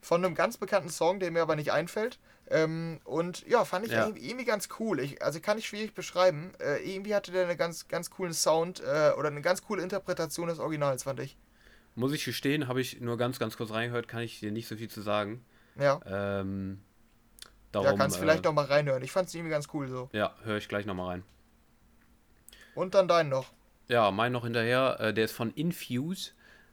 von 0.00 0.24
einem 0.24 0.34
ganz 0.34 0.56
bekannten 0.56 0.88
Song, 0.88 1.20
der 1.20 1.30
mir 1.30 1.42
aber 1.42 1.56
nicht 1.56 1.72
einfällt. 1.72 2.18
Ähm, 2.48 3.00
und 3.04 3.46
ja, 3.46 3.64
fand 3.64 3.86
ich 3.86 3.92
ja. 3.92 4.06
Irgendwie, 4.06 4.44
ganz 4.44 4.68
cool. 4.78 4.98
Ich, 5.00 5.22
also 5.22 5.40
kann 5.40 5.58
ich 5.58 5.68
schwierig 5.68 5.94
beschreiben. 5.94 6.52
Äh, 6.58 6.78
irgendwie 6.90 7.14
hatte 7.14 7.30
der 7.30 7.46
einen 7.46 7.56
ganz, 7.56 7.86
ganz 7.86 8.10
coolen 8.10 8.32
Sound 8.32 8.80
äh, 8.80 9.12
oder 9.16 9.28
eine 9.28 9.40
ganz 9.40 9.62
coole 9.62 9.82
Interpretation 9.82 10.48
des 10.48 10.58
Originals, 10.58 11.04
fand 11.04 11.20
ich. 11.20 11.36
Muss 11.94 12.12
ich 12.12 12.24
gestehen, 12.24 12.66
habe 12.66 12.80
ich 12.80 13.00
nur 13.00 13.16
ganz, 13.18 13.38
ganz 13.38 13.56
kurz 13.56 13.70
reingehört, 13.70 14.08
kann 14.08 14.22
ich 14.22 14.40
dir 14.40 14.52
nicht 14.52 14.68
so 14.68 14.76
viel 14.76 14.88
zu 14.88 15.00
sagen. 15.00 15.44
Ja. 15.78 16.00
Ähm, 16.06 16.80
darum, 17.72 17.86
ja, 17.86 17.96
kannst 17.96 18.16
du 18.16 18.20
vielleicht 18.20 18.44
äh, 18.44 18.48
noch 18.48 18.54
mal 18.54 18.64
reinhören. 18.64 19.02
Ich 19.02 19.12
fand 19.12 19.28
es 19.28 19.34
irgendwie 19.34 19.50
ganz 19.50 19.68
cool 19.72 19.88
so. 19.88 20.08
Ja, 20.12 20.34
höre 20.42 20.56
ich 20.56 20.68
gleich 20.68 20.86
noch 20.86 20.94
mal 20.94 21.06
rein. 21.06 21.24
Und 22.74 22.94
dann 22.94 23.06
deinen 23.06 23.28
noch. 23.28 23.52
Ja, 23.88 24.10
mein 24.10 24.32
noch 24.32 24.44
hinterher. 24.44 24.96
Äh, 24.98 25.14
der 25.14 25.26
ist 25.26 25.32
von 25.32 25.52
Infuse. 25.52 26.32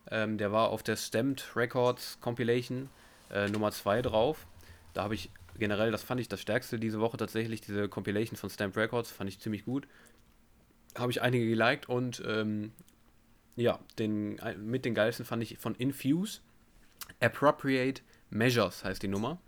Ähm, 0.10 0.38
der 0.38 0.52
war 0.52 0.70
auf 0.70 0.84
der 0.84 0.96
Stamped 0.96 1.56
Records 1.56 2.18
Compilation 2.22 2.90
äh, 3.32 3.48
Nummer 3.50 3.72
2 3.72 4.02
drauf. 4.02 4.48
Da 4.94 5.04
habe 5.04 5.16
ich 5.16 5.32
generell, 5.58 5.92
das 5.92 6.04
fand 6.04 6.22
ich 6.22 6.30
das 6.30 6.42
stärkste 6.42 6.80
diese 6.80 7.00
Woche 7.00 7.18
tatsächlich, 7.18 7.62
diese 7.62 7.90
Compilation 7.90 8.38
von 8.38 8.50
Stamped 8.50 8.78
Records, 8.78 9.12
fand 9.12 9.30
ich 9.30 9.40
ziemlich 9.40 9.66
gut. 9.66 9.88
Habe 10.98 11.12
ich 11.12 11.22
einige 11.22 11.48
geliked 11.48 11.90
und 11.90 12.24
ähm, 12.26 12.72
ja, 13.56 13.80
den, 14.00 14.40
mit 14.58 14.86
den 14.86 14.94
geilsten 14.94 15.26
fand 15.26 15.44
ich 15.44 15.58
von 15.58 15.76
Infuse. 15.76 16.42
Appropriate 17.20 18.02
Measures 18.30 18.84
heißt 18.84 19.02
die 19.02 19.08
Nummer. 19.08 19.40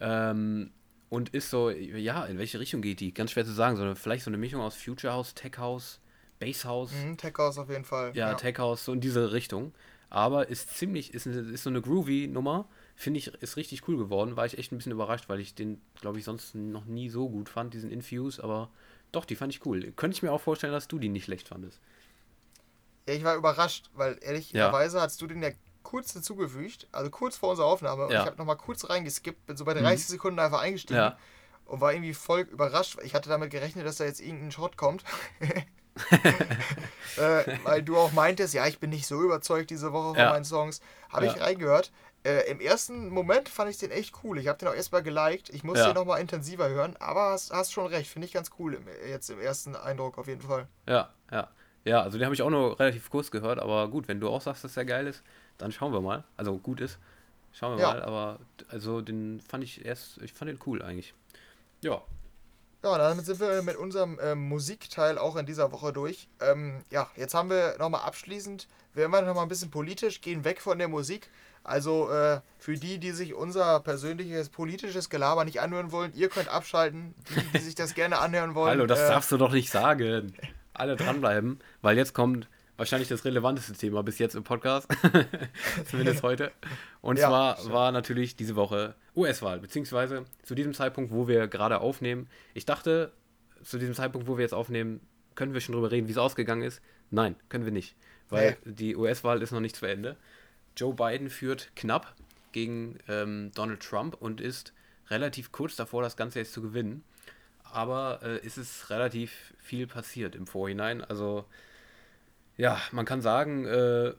Ähm, 0.00 0.70
und 1.08 1.28
ist 1.30 1.50
so, 1.50 1.68
ja, 1.68 2.24
in 2.24 2.38
welche 2.38 2.58
Richtung 2.58 2.80
geht 2.80 3.00
die? 3.00 3.12
Ganz 3.12 3.32
schwer 3.32 3.44
zu 3.44 3.52
sagen. 3.52 3.76
So 3.76 3.94
vielleicht 3.94 4.24
so 4.24 4.30
eine 4.30 4.38
Mischung 4.38 4.62
aus 4.62 4.74
Future 4.74 5.12
House, 5.12 5.34
Tech 5.34 5.58
House, 5.58 6.00
Bass 6.40 6.64
House. 6.64 6.92
Mhm, 6.92 7.18
Tech 7.18 7.34
House 7.36 7.58
auf 7.58 7.68
jeden 7.68 7.84
Fall. 7.84 8.12
Ja, 8.14 8.30
ja, 8.30 8.34
Tech 8.34 8.58
House, 8.58 8.86
so 8.86 8.94
in 8.94 9.00
diese 9.00 9.32
Richtung. 9.32 9.74
Aber 10.08 10.48
ist 10.48 10.74
ziemlich, 10.76 11.12
ist, 11.12 11.26
ist 11.26 11.64
so 11.64 11.70
eine 11.70 11.82
groovy 11.82 12.28
Nummer. 12.28 12.66
Finde 12.94 13.18
ich, 13.18 13.28
ist 13.28 13.56
richtig 13.56 13.88
cool 13.88 13.96
geworden. 13.96 14.36
War 14.36 14.46
ich 14.46 14.58
echt 14.58 14.72
ein 14.72 14.76
bisschen 14.76 14.92
überrascht, 14.92 15.28
weil 15.28 15.40
ich 15.40 15.54
den, 15.54 15.80
glaube 16.00 16.18
ich, 16.18 16.24
sonst 16.24 16.54
noch 16.54 16.84
nie 16.84 17.08
so 17.08 17.28
gut 17.28 17.48
fand, 17.48 17.74
diesen 17.74 17.90
Infuse. 17.90 18.42
Aber 18.42 18.70
doch, 19.10 19.24
die 19.24 19.34
fand 19.34 19.54
ich 19.54 19.64
cool. 19.66 19.92
Könnte 19.96 20.16
ich 20.16 20.22
mir 20.22 20.32
auch 20.32 20.40
vorstellen, 20.40 20.72
dass 20.72 20.88
du 20.88 20.98
die 20.98 21.08
nicht 21.08 21.24
schlecht 21.24 21.48
fandest. 21.48 21.80
Ja, 23.08 23.14
ich 23.14 23.24
war 23.24 23.34
überrascht, 23.34 23.90
weil 23.94 24.18
ehrlicherweise 24.22 24.98
ja. 24.98 25.02
hast 25.02 25.20
du 25.20 25.26
den 25.26 25.42
ja 25.42 25.50
kurz 25.82 26.12
dazugefügt, 26.12 26.86
also 26.92 27.10
kurz 27.10 27.36
vor 27.36 27.50
unserer 27.50 27.66
Aufnahme. 27.66 28.06
Und 28.06 28.12
ich 28.12 28.18
habe 28.18 28.36
nochmal 28.36 28.56
kurz 28.56 28.88
reingeskippt, 28.88 29.46
bin 29.46 29.56
so 29.56 29.64
bei 29.64 29.74
30 29.74 30.06
mhm. 30.06 30.10
Sekunden 30.12 30.38
einfach 30.38 30.60
eingestiegen 30.60 31.00
ja. 31.00 31.18
und 31.64 31.80
war 31.80 31.92
irgendwie 31.92 32.14
voll 32.14 32.42
überrascht. 32.42 32.98
Ich 33.02 33.14
hatte 33.14 33.28
damit 33.28 33.50
gerechnet, 33.50 33.86
dass 33.86 33.96
da 33.96 34.04
jetzt 34.04 34.20
irgendein 34.20 34.52
Schrott 34.52 34.76
kommt. 34.76 35.02
äh, 37.16 37.58
weil 37.64 37.82
du 37.82 37.98
auch 37.98 38.12
meintest, 38.12 38.54
ja, 38.54 38.66
ich 38.66 38.78
bin 38.78 38.90
nicht 38.90 39.06
so 39.06 39.20
überzeugt 39.22 39.70
diese 39.70 39.92
Woche 39.92 40.10
von 40.10 40.18
ja. 40.18 40.30
meinen 40.30 40.44
Songs. 40.44 40.80
Habe 41.10 41.26
ich 41.26 41.38
reingehört. 41.38 41.92
Äh, 42.24 42.50
Im 42.50 42.60
ersten 42.60 43.08
Moment 43.08 43.48
fand 43.48 43.70
ich 43.70 43.78
den 43.78 43.90
echt 43.90 44.14
cool. 44.22 44.38
Ich 44.38 44.46
habe 44.46 44.58
den 44.58 44.68
auch 44.68 44.74
erstmal 44.74 45.02
geliked. 45.02 45.48
Ich 45.50 45.64
muss 45.64 45.78
ja. 45.78 45.86
den 45.86 45.94
nochmal 45.94 46.20
intensiver 46.20 46.68
hören, 46.68 46.96
aber 46.98 47.30
hast, 47.32 47.52
hast 47.52 47.72
schon 47.72 47.86
recht. 47.86 48.08
Finde 48.10 48.26
ich 48.26 48.32
ganz 48.32 48.50
cool 48.58 48.74
im, 48.74 48.86
jetzt 49.08 49.28
im 49.30 49.40
ersten 49.40 49.74
Eindruck 49.74 50.18
auf 50.18 50.28
jeden 50.28 50.42
Fall. 50.42 50.68
Ja, 50.86 51.12
ja. 51.30 51.48
Ja, 51.84 52.02
also 52.02 52.16
den 52.16 52.24
habe 52.24 52.34
ich 52.34 52.42
auch 52.42 52.50
nur 52.50 52.78
relativ 52.78 53.10
kurz 53.10 53.30
gehört, 53.32 53.58
aber 53.58 53.88
gut, 53.88 54.06
wenn 54.06 54.20
du 54.20 54.28
auch 54.28 54.40
sagst, 54.40 54.62
dass 54.62 54.74
der 54.74 54.84
geil 54.84 55.08
ist, 55.08 55.22
dann 55.58 55.72
schauen 55.72 55.92
wir 55.92 56.00
mal. 56.00 56.22
Also 56.36 56.56
gut 56.58 56.80
ist. 56.80 56.98
Schauen 57.52 57.76
wir 57.76 57.82
ja. 57.82 57.92
mal, 57.92 58.02
aber 58.02 58.38
also 58.68 59.00
den 59.00 59.40
fand 59.40 59.64
ich 59.64 59.84
erst, 59.84 60.18
ich 60.22 60.32
fand 60.32 60.50
den 60.50 60.58
cool 60.64 60.80
eigentlich. 60.82 61.12
Ja. 61.80 62.02
Ja, 62.84 62.98
damit 62.98 63.26
sind 63.26 63.38
wir 63.38 63.62
mit 63.62 63.76
unserem 63.76 64.18
ähm, 64.22 64.48
Musikteil 64.48 65.18
auch 65.18 65.36
in 65.36 65.46
dieser 65.46 65.70
Woche 65.70 65.92
durch. 65.92 66.28
Ähm, 66.40 66.84
ja, 66.90 67.08
jetzt 67.16 67.34
haben 67.34 67.50
wir 67.50 67.76
nochmal 67.78 68.02
abschließend, 68.02 68.66
werden 68.94 69.12
wir 69.12 69.22
nochmal 69.22 69.44
ein 69.44 69.48
bisschen 69.48 69.70
politisch, 69.70 70.20
gehen 70.20 70.44
weg 70.44 70.60
von 70.60 70.78
der 70.78 70.88
Musik. 70.88 71.30
Also 71.64 72.10
äh, 72.10 72.40
für 72.58 72.74
die, 72.74 72.98
die 72.98 73.12
sich 73.12 73.34
unser 73.34 73.80
persönliches 73.80 74.48
politisches 74.48 75.10
Gelaber 75.10 75.44
nicht 75.44 75.60
anhören 75.60 75.92
wollen, 75.92 76.12
ihr 76.14 76.28
könnt 76.28 76.48
abschalten. 76.48 77.14
Die, 77.30 77.58
die 77.58 77.64
sich 77.64 77.74
das 77.74 77.94
gerne 77.94 78.18
anhören 78.18 78.54
wollen. 78.54 78.70
Hallo, 78.78 78.86
das 78.86 79.00
äh, 79.00 79.08
darfst 79.08 79.30
du 79.30 79.36
doch 79.36 79.52
nicht 79.52 79.70
sagen. 79.70 80.32
Alle 80.74 80.96
dranbleiben, 80.96 81.60
weil 81.82 81.96
jetzt 81.96 82.14
kommt 82.14 82.48
wahrscheinlich 82.76 83.08
das 83.08 83.24
relevanteste 83.24 83.74
Thema 83.74 84.02
bis 84.02 84.18
jetzt 84.18 84.34
im 84.34 84.42
Podcast. 84.42 84.88
Zumindest 85.90 86.22
heute. 86.22 86.50
Und 87.00 87.18
ja, 87.18 87.28
zwar 87.28 87.56
stimmt. 87.58 87.72
war 87.74 87.92
natürlich 87.92 88.34
diese 88.34 88.56
Woche 88.56 88.94
US-Wahl, 89.14 89.60
beziehungsweise 89.60 90.24
zu 90.42 90.54
diesem 90.54 90.74
Zeitpunkt, 90.74 91.12
wo 91.12 91.28
wir 91.28 91.46
gerade 91.46 91.80
aufnehmen. 91.80 92.28
Ich 92.54 92.64
dachte, 92.64 93.12
zu 93.62 93.78
diesem 93.78 93.94
Zeitpunkt, 93.94 94.26
wo 94.26 94.36
wir 94.36 94.42
jetzt 94.42 94.54
aufnehmen, 94.54 95.00
können 95.34 95.54
wir 95.54 95.60
schon 95.60 95.74
drüber 95.74 95.90
reden, 95.90 96.08
wie 96.08 96.12
es 96.12 96.18
ausgegangen 96.18 96.62
ist. 96.62 96.82
Nein, 97.10 97.36
können 97.48 97.64
wir 97.64 97.72
nicht. 97.72 97.94
Weil 98.28 98.56
nee. 98.64 98.72
die 98.72 98.96
US-Wahl 98.96 99.42
ist 99.42 99.52
noch 99.52 99.60
nicht 99.60 99.76
zu 99.76 99.86
Ende. 99.86 100.16
Joe 100.76 100.94
Biden 100.94 101.30
führt 101.30 101.74
knapp 101.76 102.14
gegen 102.52 102.98
ähm, 103.08 103.50
Donald 103.54 103.80
Trump 103.80 104.14
und 104.14 104.40
ist 104.40 104.72
relativ 105.08 105.52
kurz 105.52 105.76
davor, 105.76 106.02
das 106.02 106.16
Ganze 106.16 106.38
jetzt 106.38 106.52
zu 106.52 106.62
gewinnen. 106.62 107.04
Aber 107.64 108.20
äh, 108.22 108.38
ist 108.44 108.58
es 108.58 108.90
relativ 108.90 109.54
viel 109.58 109.86
passiert 109.86 110.34
im 110.34 110.46
Vorhinein. 110.46 111.02
Also 111.02 111.46
ja, 112.56 112.80
man 112.92 113.06
kann 113.06 113.22
sagen, 113.22 113.64
äh, 113.64 114.12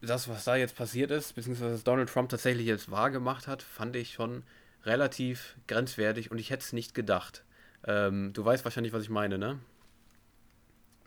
das, 0.00 0.28
was 0.28 0.44
da 0.44 0.56
jetzt 0.56 0.76
passiert 0.76 1.10
ist, 1.10 1.34
beziehungsweise 1.34 1.74
was 1.74 1.84
Donald 1.84 2.08
Trump 2.08 2.28
tatsächlich 2.28 2.66
jetzt 2.66 2.90
wahrgemacht 2.90 3.48
hat, 3.48 3.62
fand 3.62 3.96
ich 3.96 4.12
schon 4.12 4.44
relativ 4.84 5.56
grenzwertig 5.66 6.30
und 6.30 6.38
ich 6.38 6.50
hätte 6.50 6.62
es 6.64 6.72
nicht 6.72 6.94
gedacht. 6.94 7.44
Ähm, 7.84 8.32
du 8.32 8.44
weißt 8.44 8.64
wahrscheinlich, 8.64 8.92
was 8.92 9.02
ich 9.02 9.10
meine, 9.10 9.38
ne? 9.38 9.58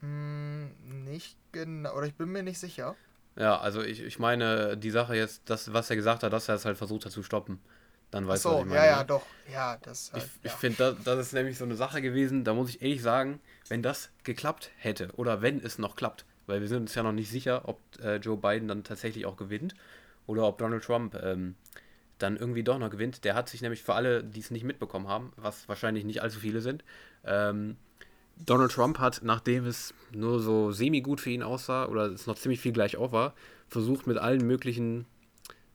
Hm, 0.01 0.71
nicht 1.05 1.37
genau, 1.51 1.95
oder 1.95 2.07
ich 2.07 2.15
bin 2.15 2.29
mir 2.29 2.43
nicht 2.43 2.59
sicher. 2.59 2.95
Ja, 3.39 3.57
also 3.57 3.81
ich, 3.81 4.03
ich 4.03 4.19
meine, 4.19 4.75
die 4.75 4.91
Sache 4.91 5.15
jetzt, 5.15 5.43
das, 5.45 5.71
was 5.71 5.89
er 5.89 5.95
gesagt 5.95 6.23
hat, 6.23 6.33
dass 6.33 6.49
er 6.49 6.55
es 6.55 6.65
halt 6.65 6.77
versucht 6.77 7.05
hat 7.05 7.13
zu 7.13 7.23
stoppen. 7.23 7.61
Dann 8.11 8.27
weißt 8.27 8.43
du, 8.43 8.49
was 8.49 8.59
ich 8.59 8.65
meine. 8.65 8.79
Ja, 8.81 8.85
ja, 8.85 8.99
ne? 8.99 9.05
doch. 9.05 9.25
Ja, 9.51 9.77
das. 9.77 10.11
Halt, 10.11 10.23
ich, 10.23 10.29
ja. 10.43 10.51
ich 10.51 10.51
finde, 10.51 10.77
das, 10.77 10.95
das 11.05 11.27
ist 11.27 11.33
nämlich 11.33 11.57
so 11.57 11.63
eine 11.63 11.75
Sache 11.75 12.01
gewesen, 12.01 12.43
da 12.43 12.53
muss 12.53 12.69
ich 12.69 12.81
ehrlich 12.81 13.01
sagen, 13.01 13.39
wenn 13.69 13.81
das 13.81 14.09
geklappt 14.23 14.71
hätte 14.77 15.11
oder 15.15 15.41
wenn 15.41 15.63
es 15.63 15.77
noch 15.77 15.95
klappt, 15.95 16.25
weil 16.47 16.59
wir 16.59 16.67
sind 16.67 16.81
uns 16.81 16.95
ja 16.95 17.03
noch 17.03 17.13
nicht 17.13 17.29
sicher, 17.29 17.61
ob 17.69 17.79
äh, 18.03 18.17
Joe 18.17 18.35
Biden 18.35 18.67
dann 18.67 18.83
tatsächlich 18.83 19.25
auch 19.25 19.37
gewinnt 19.37 19.73
oder 20.27 20.43
ob 20.43 20.57
Donald 20.57 20.83
Trump 20.83 21.15
ähm, 21.15 21.55
dann 22.17 22.35
irgendwie 22.35 22.63
doch 22.63 22.77
noch 22.77 22.89
gewinnt. 22.89 23.23
Der 23.23 23.35
hat 23.35 23.47
sich 23.47 23.61
nämlich 23.61 23.83
für 23.83 23.93
alle, 23.93 24.21
die 24.21 24.41
es 24.41 24.51
nicht 24.51 24.65
mitbekommen 24.65 25.07
haben, 25.07 25.31
was 25.37 25.69
wahrscheinlich 25.69 26.03
nicht 26.03 26.21
allzu 26.21 26.39
viele 26.39 26.59
sind, 26.59 26.83
ähm, 27.23 27.77
Donald 28.39 28.71
Trump 28.71 28.99
hat, 28.99 29.21
nachdem 29.23 29.65
es 29.65 29.93
nur 30.11 30.39
so 30.39 30.71
semi-gut 30.71 31.19
für 31.19 31.29
ihn 31.29 31.43
aussah 31.43 31.85
oder 31.85 32.05
es 32.05 32.25
noch 32.25 32.37
ziemlich 32.37 32.61
viel 32.61 32.71
gleich 32.71 32.97
auf 32.97 33.11
war, 33.11 33.33
versucht 33.67 34.07
mit 34.07 34.17
allen 34.17 34.45
möglichen 34.45 35.05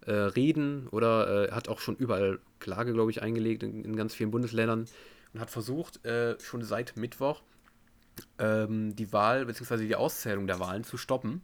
äh, 0.06 0.12
Reden 0.12 0.88
oder 0.88 1.48
äh, 1.48 1.52
hat 1.52 1.68
auch 1.68 1.80
schon 1.80 1.96
überall 1.96 2.40
Klage, 2.60 2.92
glaube 2.92 3.10
ich, 3.10 3.22
eingelegt 3.22 3.62
in, 3.62 3.84
in, 3.84 3.96
ganz 3.96 4.14
vielen 4.14 4.30
Bundesländern 4.30 4.86
und 5.32 5.40
hat 5.40 5.50
versucht, 5.50 6.04
äh, 6.04 6.38
schon 6.40 6.62
seit 6.62 6.96
Mittwoch 6.96 7.42
ähm, 8.38 8.96
die 8.96 9.12
Wahl 9.12 9.46
bzw. 9.46 9.86
die 9.86 9.96
Auszählung 9.96 10.46
der 10.46 10.60
Wahlen 10.60 10.84
zu 10.84 10.96
stoppen 10.96 11.42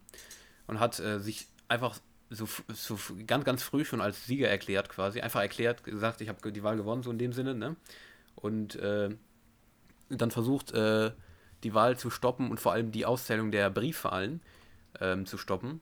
und 0.67 0.79
hat 0.79 0.99
äh, 0.99 1.19
sich 1.19 1.47
einfach 1.67 1.99
so, 2.29 2.47
so 2.73 2.97
ganz, 3.27 3.45
ganz 3.45 3.61
früh 3.61 3.85
schon 3.85 4.01
als 4.01 4.25
Sieger 4.25 4.47
erklärt 4.47 4.89
quasi. 4.89 5.21
Einfach 5.21 5.41
erklärt, 5.41 5.83
gesagt, 5.83 6.21
ich 6.21 6.29
habe 6.29 6.51
die 6.51 6.63
Wahl 6.63 6.77
gewonnen, 6.77 7.03
so 7.03 7.11
in 7.11 7.17
dem 7.17 7.33
Sinne. 7.33 7.53
Ne? 7.55 7.75
Und 8.35 8.75
äh, 8.75 9.09
dann 10.17 10.31
versucht, 10.31 10.71
äh, 10.73 11.11
die 11.63 11.73
Wahl 11.73 11.97
zu 11.97 12.09
stoppen 12.09 12.49
und 12.49 12.59
vor 12.59 12.73
allem 12.73 12.91
die 12.91 13.05
Auszählung 13.05 13.51
der 13.51 13.69
Briefwahlen 13.69 14.41
ähm, 14.99 15.25
zu 15.25 15.37
stoppen. 15.37 15.81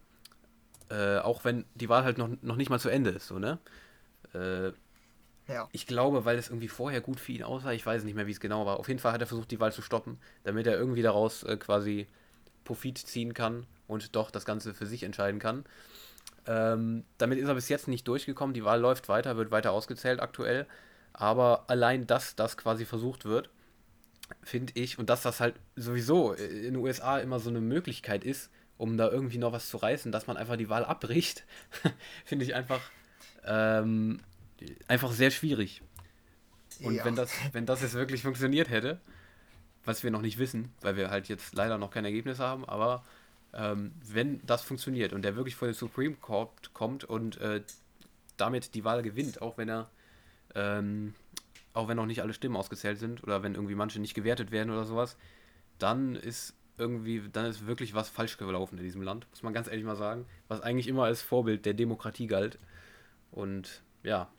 Äh, 0.90 1.20
auch 1.20 1.44
wenn 1.44 1.66
die 1.76 1.90
Wahl 1.90 2.04
halt 2.04 2.18
noch, 2.18 2.30
noch 2.42 2.56
nicht 2.56 2.70
mal 2.70 2.80
zu 2.80 2.90
Ende 2.90 3.12
ist, 3.12 3.28
so, 3.28 3.40
ne? 3.40 3.60
Äh, 4.34 4.72
ja. 5.48 5.68
Ich 5.72 5.88
glaube, 5.88 6.26
weil 6.26 6.38
es 6.38 6.50
irgendwie 6.50 6.68
vorher 6.68 7.02
gut 7.02 7.20
für 7.20 7.32
ihn 7.32 7.44
aussah, 7.44 7.72
ich 7.72 7.86
weiß 7.86 8.04
nicht 8.04 8.14
mehr, 8.14 8.28
wie 8.28 8.32
es 8.32 8.40
genau 8.40 8.66
war. 8.66 8.80
Auf 8.80 8.88
jeden 8.88 9.00
Fall 9.00 9.14
hat 9.14 9.22
er 9.22 9.28
versucht, 9.28 9.50
die 9.50 9.60
Wahl 9.60 9.74
zu 9.74 9.82
stoppen, 9.82 10.20
damit 10.44 10.68
er 10.68 10.78
irgendwie 10.78 11.02
daraus 11.02 11.44
äh, 11.44 11.58
quasi 11.58 12.08
Profit 12.66 13.00
ziehen 13.00 13.34
kann 13.34 13.66
und 13.88 14.16
doch 14.16 14.30
das 14.30 14.46
Ganze 14.46 14.76
für 14.76 14.86
sich 14.86 15.02
entscheiden 15.02 15.40
kann. 15.40 15.66
Ähm, 16.46 17.04
damit 17.18 17.40
ist 17.40 17.48
er 17.48 17.56
bis 17.56 17.70
jetzt 17.70 17.88
nicht 17.88 18.08
durchgekommen. 18.08 18.54
Die 18.54 18.64
Wahl 18.64 18.80
läuft 18.80 19.10
weiter, 19.10 19.38
wird 19.38 19.50
weiter 19.50 19.72
ausgezählt 19.72 20.20
aktuell. 20.20 20.68
Aber 21.14 21.66
allein, 21.68 22.06
dass 22.06 22.36
das 22.36 22.56
quasi 22.56 22.86
versucht 22.86 23.26
wird, 23.26 23.50
finde 24.44 24.74
ich, 24.76 25.00
und 25.00 25.10
dass 25.10 25.22
das 25.22 25.40
halt 25.40 25.56
sowieso 25.76 26.34
in 26.34 26.64
den 26.64 26.76
USA 26.78 27.20
immer 27.20 27.40
so 27.40 27.50
eine 27.50 27.62
Möglichkeit 27.62 28.24
ist, 28.24 28.50
um 28.78 28.98
da 28.98 29.10
irgendwie 29.10 29.38
noch 29.38 29.52
was 29.52 29.70
zu 29.70 29.78
reißen, 29.78 30.12
dass 30.12 30.28
man 30.28 30.38
einfach 30.38 30.56
die 30.56 30.70
Wahl 30.70 30.86
abbricht, 30.86 31.44
finde 32.26 32.46
ich 32.46 32.56
einfach 32.56 32.82
ähm, 33.46 34.20
einfach 34.88 35.12
sehr 35.12 35.32
schwierig. 35.32 35.82
Und 36.82 36.96
ja. 36.96 37.06
wenn, 37.06 37.16
das, 37.16 37.32
wenn 37.52 37.66
das 37.66 37.82
jetzt 37.82 37.94
wirklich 37.94 38.22
funktioniert 38.22 38.70
hätte, 38.70 39.00
was 39.84 40.04
wir 40.04 40.12
noch 40.12 40.22
nicht 40.22 40.38
wissen, 40.38 40.72
weil 40.82 40.96
wir 40.96 41.10
halt 41.10 41.28
jetzt 41.28 41.56
leider 41.56 41.78
noch 41.78 41.92
kein 41.92 42.06
Ergebnis 42.06 42.40
haben, 42.40 42.64
aber 42.66 43.04
ähm, 43.54 43.92
wenn 44.06 44.46
das 44.46 44.62
funktioniert 44.62 45.14
und 45.14 45.24
der 45.24 45.36
wirklich 45.36 45.56
vor 45.56 45.68
den 45.68 45.74
Supreme 45.74 46.16
Court 46.16 46.74
kommt 46.74 47.04
und 47.04 47.38
äh, 47.42 47.62
damit 48.38 48.76
die 48.76 48.84
Wahl 48.84 49.02
gewinnt, 49.02 49.42
auch 49.42 49.58
wenn 49.58 49.70
er 49.70 49.90
ähm, 50.56 51.16
auch 51.80 51.88
wenn 51.88 51.98
noch 51.98 52.06
nicht 52.06 52.22
alle 52.22 52.34
Stimmen 52.34 52.56
ausgezählt 52.56 53.00
sind 53.00 53.24
oder 53.24 53.44
wenn 53.44 53.56
irgendwie 53.56 53.76
manche 53.76 54.00
nicht 54.00 54.14
gewertet 54.14 54.52
werden 54.52 54.70
oder 54.70 54.86
sowas, 54.86 55.18
dann 55.78 56.16
ist 56.16 56.54
irgendwie, 56.78 57.28
dann 57.32 57.46
ist 57.46 57.68
wirklich 57.68 57.94
was 57.94 58.10
falsch 58.10 58.38
gelaufen 58.38 58.78
in 58.78 58.84
diesem 58.84 59.02
Land, 59.02 59.28
muss 59.30 59.44
man 59.44 59.54
ganz 59.54 59.68
ehrlich 59.68 59.86
mal 59.86 59.96
sagen, 59.96 60.26
was 60.48 60.62
eigentlich 60.62 60.88
immer 60.88 61.04
als 61.04 61.22
Vorbild 61.22 61.66
der 61.66 61.74
Demokratie 61.74 62.28
galt. 62.28 62.58
Und 63.32 63.84
ja, 64.04 64.30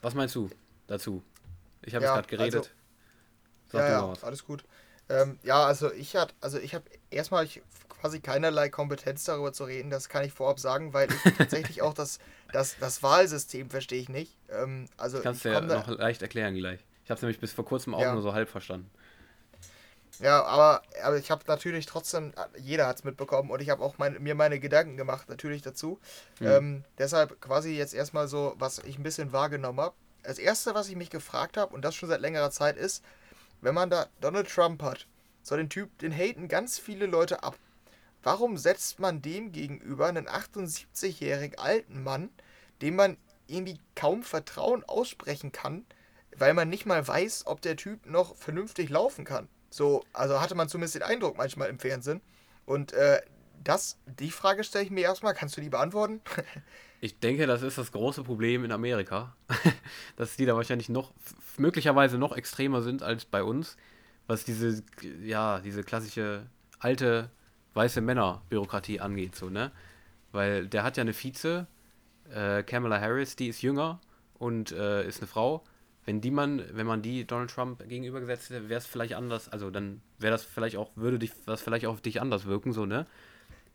was 0.00 0.14
meinst 0.14 0.34
du 0.34 0.50
dazu? 0.86 1.22
Ich 1.82 1.94
habe 1.94 2.04
ja, 2.04 2.14
gerade 2.14 2.28
geredet. 2.28 2.72
Also, 3.72 3.78
ja, 3.78 4.12
ja, 4.12 4.22
alles 4.22 4.44
gut. 4.44 4.64
Ähm, 5.08 5.38
ja, 5.42 5.64
also 5.64 5.92
ich 5.92 6.14
hat, 6.16 6.34
also 6.40 6.58
ich 6.58 6.74
habe 6.74 6.84
erstmal 7.10 7.46
quasi 8.02 8.20
keinerlei 8.20 8.68
Kompetenz 8.68 9.24
darüber 9.24 9.52
zu 9.52 9.64
reden, 9.64 9.88
das 9.88 10.08
kann 10.08 10.24
ich 10.24 10.32
vorab 10.32 10.58
sagen, 10.58 10.92
weil 10.92 11.08
ich 11.10 11.32
tatsächlich 11.38 11.82
auch 11.82 11.94
das, 11.94 12.18
das, 12.52 12.76
das 12.80 13.02
Wahlsystem 13.02 13.70
verstehe 13.70 14.00
ich 14.00 14.08
nicht. 14.08 14.36
Ähm, 14.50 14.88
also 14.96 15.20
Kannst 15.20 15.44
du 15.44 15.50
ja 15.50 15.60
noch 15.60 15.86
leicht 15.86 16.20
erklären 16.20 16.56
gleich. 16.56 16.80
Ich 17.04 17.10
habe 17.10 17.16
es 17.16 17.22
nämlich 17.22 17.38
bis 17.38 17.52
vor 17.52 17.64
kurzem 17.64 17.94
auch 17.94 18.00
ja. 18.00 18.12
nur 18.12 18.22
so 18.22 18.32
halb 18.32 18.48
verstanden. 18.48 18.90
Ja, 20.18 20.42
aber, 20.44 20.82
aber 21.02 21.16
ich 21.16 21.30
habe 21.30 21.44
natürlich 21.46 21.86
trotzdem, 21.86 22.32
jeder 22.58 22.88
hat 22.88 22.96
es 22.96 23.04
mitbekommen 23.04 23.50
und 23.50 23.62
ich 23.62 23.70
habe 23.70 23.82
auch 23.82 23.98
mein, 23.98 24.20
mir 24.20 24.34
meine 24.34 24.58
Gedanken 24.58 24.96
gemacht, 24.96 25.28
natürlich 25.28 25.62
dazu. 25.62 26.00
Mhm. 26.40 26.46
Ähm, 26.46 26.84
deshalb 26.98 27.40
quasi 27.40 27.76
jetzt 27.76 27.94
erstmal 27.94 28.26
so, 28.26 28.54
was 28.58 28.80
ich 28.80 28.98
ein 28.98 29.04
bisschen 29.04 29.32
wahrgenommen 29.32 29.80
habe. 29.80 29.94
Das 30.24 30.38
erste, 30.38 30.74
was 30.74 30.88
ich 30.88 30.96
mich 30.96 31.10
gefragt 31.10 31.56
habe, 31.56 31.72
und 31.72 31.84
das 31.84 31.94
schon 31.94 32.08
seit 32.08 32.20
längerer 32.20 32.50
Zeit, 32.50 32.76
ist, 32.76 33.04
wenn 33.60 33.74
man 33.74 33.90
da 33.90 34.06
Donald 34.20 34.48
Trump 34.48 34.82
hat, 34.82 35.06
so 35.42 35.56
den 35.56 35.70
Typ, 35.70 35.96
den 35.98 36.12
haten 36.12 36.48
ganz 36.48 36.78
viele 36.80 37.06
Leute 37.06 37.44
ab. 37.44 37.56
Warum 38.22 38.56
setzt 38.56 39.00
man 39.00 39.20
dem 39.20 39.52
gegenüber 39.52 40.06
einen 40.06 40.28
78-jährigen 40.28 41.58
alten 41.58 42.02
Mann, 42.02 42.30
dem 42.80 42.96
man 42.96 43.16
irgendwie 43.46 43.78
kaum 43.94 44.22
Vertrauen 44.22 44.84
aussprechen 44.84 45.52
kann, 45.52 45.84
weil 46.36 46.54
man 46.54 46.68
nicht 46.68 46.86
mal 46.86 47.06
weiß, 47.06 47.46
ob 47.46 47.60
der 47.60 47.76
Typ 47.76 48.06
noch 48.06 48.36
vernünftig 48.36 48.90
laufen 48.90 49.24
kann? 49.24 49.48
So, 49.70 50.04
also 50.12 50.40
hatte 50.40 50.54
man 50.54 50.68
zumindest 50.68 50.94
den 50.94 51.02
Eindruck 51.02 51.36
manchmal 51.36 51.68
im 51.68 51.78
Fernsehen. 51.78 52.20
Und 52.64 52.92
äh, 52.92 53.20
das, 53.64 53.98
die 54.06 54.30
Frage 54.30 54.64
stelle 54.64 54.84
ich 54.84 54.90
mir 54.90 55.02
erstmal. 55.02 55.34
Kannst 55.34 55.56
du 55.56 55.60
die 55.60 55.70
beantworten? 55.70 56.20
ich 57.00 57.18
denke, 57.18 57.46
das 57.46 57.62
ist 57.62 57.78
das 57.78 57.90
große 57.90 58.22
Problem 58.22 58.64
in 58.64 58.72
Amerika, 58.72 59.34
dass 60.16 60.36
die 60.36 60.46
da 60.46 60.54
wahrscheinlich 60.54 60.88
noch, 60.88 61.12
möglicherweise 61.56 62.18
noch 62.18 62.36
extremer 62.36 62.82
sind 62.82 63.02
als 63.02 63.24
bei 63.24 63.42
uns, 63.42 63.76
was 64.26 64.44
diese, 64.44 64.82
ja, 65.22 65.60
diese 65.60 65.82
klassische 65.82 66.46
alte 66.78 67.30
weiße 67.74 68.00
Männer-Bürokratie 68.00 69.00
angeht, 69.00 69.34
so, 69.34 69.48
ne? 69.48 69.72
Weil 70.32 70.66
der 70.66 70.82
hat 70.82 70.96
ja 70.96 71.02
eine 71.02 71.12
Vize, 71.12 71.66
äh, 72.32 72.62
Kamala 72.62 73.00
Harris, 73.00 73.36
die 73.36 73.48
ist 73.48 73.62
jünger 73.62 74.00
und 74.38 74.72
äh, 74.72 75.06
ist 75.06 75.20
eine 75.20 75.26
Frau 75.26 75.62
wenn 76.04 76.20
die 76.20 76.30
man, 76.30 76.64
wenn 76.72 76.86
man 76.86 77.02
die 77.02 77.24
Donald 77.26 77.50
Trump 77.50 77.86
gegenübergesetzt 77.88 78.50
hätte, 78.50 78.68
wäre 78.68 78.78
es 78.78 78.86
vielleicht 78.86 79.14
anders, 79.14 79.48
also 79.48 79.70
dann 79.70 80.00
wäre 80.18 80.32
das 80.32 80.44
vielleicht 80.44 80.76
auch, 80.76 80.90
würde 80.96 81.18
dich, 81.18 81.32
das 81.46 81.62
vielleicht 81.62 81.86
auf 81.86 82.00
dich 82.00 82.20
anders 82.20 82.46
wirken, 82.46 82.72
so, 82.72 82.86
ne? 82.86 83.06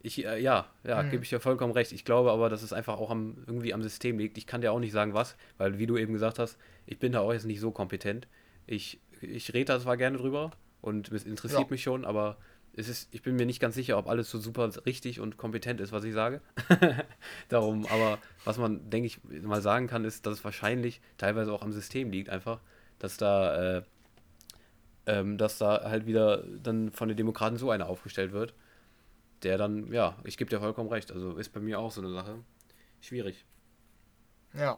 Ich, 0.02 0.24
äh, 0.24 0.40
ja, 0.42 0.68
ja, 0.84 1.02
mhm. 1.02 1.10
gebe 1.10 1.24
ich 1.24 1.30
dir 1.30 1.40
vollkommen 1.40 1.74
recht. 1.74 1.92
Ich 1.92 2.06
glaube 2.06 2.32
aber, 2.32 2.50
dass 2.50 2.62
es 2.62 2.72
einfach 2.72 2.98
auch 2.98 3.10
am, 3.10 3.38
irgendwie 3.48 3.74
am 3.74 3.82
System 3.82 4.20
liegt. 4.20 4.38
Ich 4.38 4.46
kann 4.46 4.62
dir 4.62 4.72
auch 4.72 4.80
nicht 4.80 4.92
sagen, 4.92 5.14
was, 5.14 5.36
weil 5.58 5.80
wie 5.80 5.88
du 5.88 5.98
eben 5.98 6.14
gesagt 6.14 6.38
hast, 6.38 6.58
ich 6.86 7.00
bin 7.00 7.14
da 7.14 7.22
auch 7.22 7.34
jetzt 7.34 7.46
nicht 7.46 7.60
so 7.60 7.72
kompetent. 7.72 8.28
Ich, 8.68 9.00
ich 9.22 9.54
rede 9.54 9.66
da 9.66 9.80
zwar 9.80 9.98
gerne 9.98 10.18
drüber 10.18 10.52
und 10.82 11.12
es 11.12 11.26
interessiert 11.26 11.62
ja. 11.62 11.68
mich 11.70 11.82
schon, 11.82 12.06
aber 12.06 12.38
es 12.78 12.88
ist, 12.90 13.10
ich 13.12 13.24
bin 13.24 13.36
mir 13.36 13.48
nicht 13.48 13.60
ganz 13.60 13.74
sicher, 13.74 13.98
ob 13.98 14.08
alles 14.08 14.30
so 14.30 14.40
super 14.40 14.70
richtig 14.86 15.20
und 15.20 15.38
kompetent 15.38 15.82
ist, 15.82 15.92
was 15.92 16.04
ich 16.04 16.14
sage. 16.14 16.42
Darum, 17.50 17.88
aber 17.88 18.20
was 18.46 18.60
man, 18.60 18.88
denke 18.92 19.08
ich, 19.08 19.20
mal 19.24 19.62
sagen 19.62 19.88
kann, 19.88 20.06
ist, 20.06 20.28
dass 20.28 20.36
es 20.36 20.44
wahrscheinlich 20.44 21.02
teilweise 21.18 21.52
auch 21.52 21.64
am 21.64 21.74
System 21.74 22.12
liegt, 22.12 22.30
einfach, 22.30 22.60
dass 23.00 23.18
da, 23.18 23.78
äh, 23.78 23.82
ähm, 25.08 25.40
dass 25.40 25.58
da 25.58 25.90
halt 25.90 26.06
wieder 26.06 26.44
dann 26.62 26.92
von 26.92 27.08
den 27.08 27.18
Demokraten 27.18 27.58
so 27.58 27.72
einer 27.72 27.88
aufgestellt 27.88 28.32
wird, 28.32 28.54
der 29.42 29.58
dann, 29.58 29.92
ja, 29.92 30.16
ich 30.24 30.38
gebe 30.38 30.50
dir 30.50 30.60
vollkommen 30.60 30.90
recht, 30.90 31.12
also 31.12 31.36
ist 31.38 31.50
bei 31.50 31.60
mir 31.60 31.80
auch 31.80 31.92
so 31.92 32.02
eine 32.02 32.12
Sache. 32.12 32.36
Schwierig. 33.02 33.44
Ja. 34.54 34.78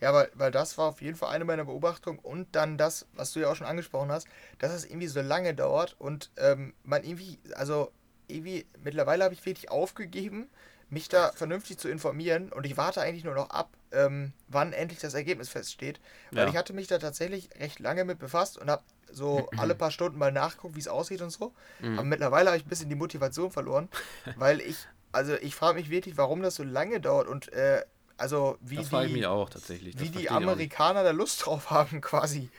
Ja, 0.00 0.14
weil, 0.14 0.30
weil 0.34 0.50
das 0.50 0.78
war 0.78 0.86
auf 0.86 1.02
jeden 1.02 1.16
Fall 1.16 1.34
eine 1.34 1.44
meiner 1.44 1.64
Beobachtungen 1.64 2.18
und 2.20 2.54
dann 2.54 2.78
das, 2.78 3.06
was 3.14 3.32
du 3.32 3.40
ja 3.40 3.50
auch 3.50 3.56
schon 3.56 3.66
angesprochen 3.66 4.12
hast, 4.12 4.28
dass 4.58 4.72
es 4.72 4.84
irgendwie 4.84 5.08
so 5.08 5.20
lange 5.20 5.54
dauert 5.54 5.96
und 5.98 6.30
ähm, 6.36 6.74
man 6.84 7.02
irgendwie, 7.02 7.38
also 7.54 7.90
irgendwie, 8.28 8.66
mittlerweile 8.82 9.24
habe 9.24 9.34
ich 9.34 9.44
wirklich 9.44 9.70
aufgegeben, 9.70 10.48
mich 10.90 11.08
da 11.08 11.32
vernünftig 11.32 11.78
zu 11.78 11.88
informieren 11.88 12.52
und 12.52 12.64
ich 12.64 12.76
warte 12.76 13.00
eigentlich 13.00 13.24
nur 13.24 13.34
noch 13.34 13.50
ab, 13.50 13.70
ähm, 13.92 14.32
wann 14.48 14.72
endlich 14.72 15.00
das 15.00 15.14
Ergebnis 15.14 15.48
feststeht. 15.48 16.00
Weil 16.30 16.44
ja. 16.44 16.50
ich 16.50 16.56
hatte 16.56 16.72
mich 16.72 16.86
da 16.86 16.98
tatsächlich 16.98 17.50
recht 17.58 17.78
lange 17.78 18.04
mit 18.04 18.18
befasst 18.18 18.56
und 18.56 18.70
habe 18.70 18.82
so 19.10 19.48
alle 19.58 19.74
paar 19.74 19.90
Stunden 19.90 20.18
mal 20.18 20.32
nachguckt, 20.32 20.76
wie 20.76 20.80
es 20.80 20.88
aussieht 20.88 21.20
und 21.20 21.30
so. 21.30 21.52
Mhm. 21.80 21.98
Aber 21.98 22.08
mittlerweile 22.08 22.48
habe 22.50 22.56
ich 22.56 22.64
ein 22.64 22.68
bisschen 22.68 22.88
die 22.88 22.94
Motivation 22.94 23.50
verloren, 23.50 23.88
weil 24.36 24.60
ich, 24.60 24.76
also 25.12 25.34
ich 25.34 25.54
frage 25.54 25.78
mich 25.78 25.90
wirklich, 25.90 26.16
warum 26.16 26.42
das 26.42 26.54
so 26.54 26.62
lange 26.62 27.00
dauert 27.00 27.28
und 27.28 27.52
äh, 27.52 27.84
also 28.18 28.58
wie 28.60 28.76
das 28.76 28.90
die, 28.90 29.18
ich 29.18 29.26
auch 29.26 29.48
tatsächlich. 29.48 29.94
Das 29.94 30.02
wie 30.02 30.10
die 30.10 30.28
Amerikaner 30.28 31.04
da 31.04 31.12
Lust 31.12 31.46
drauf 31.46 31.70
haben, 31.70 32.00
quasi. 32.00 32.50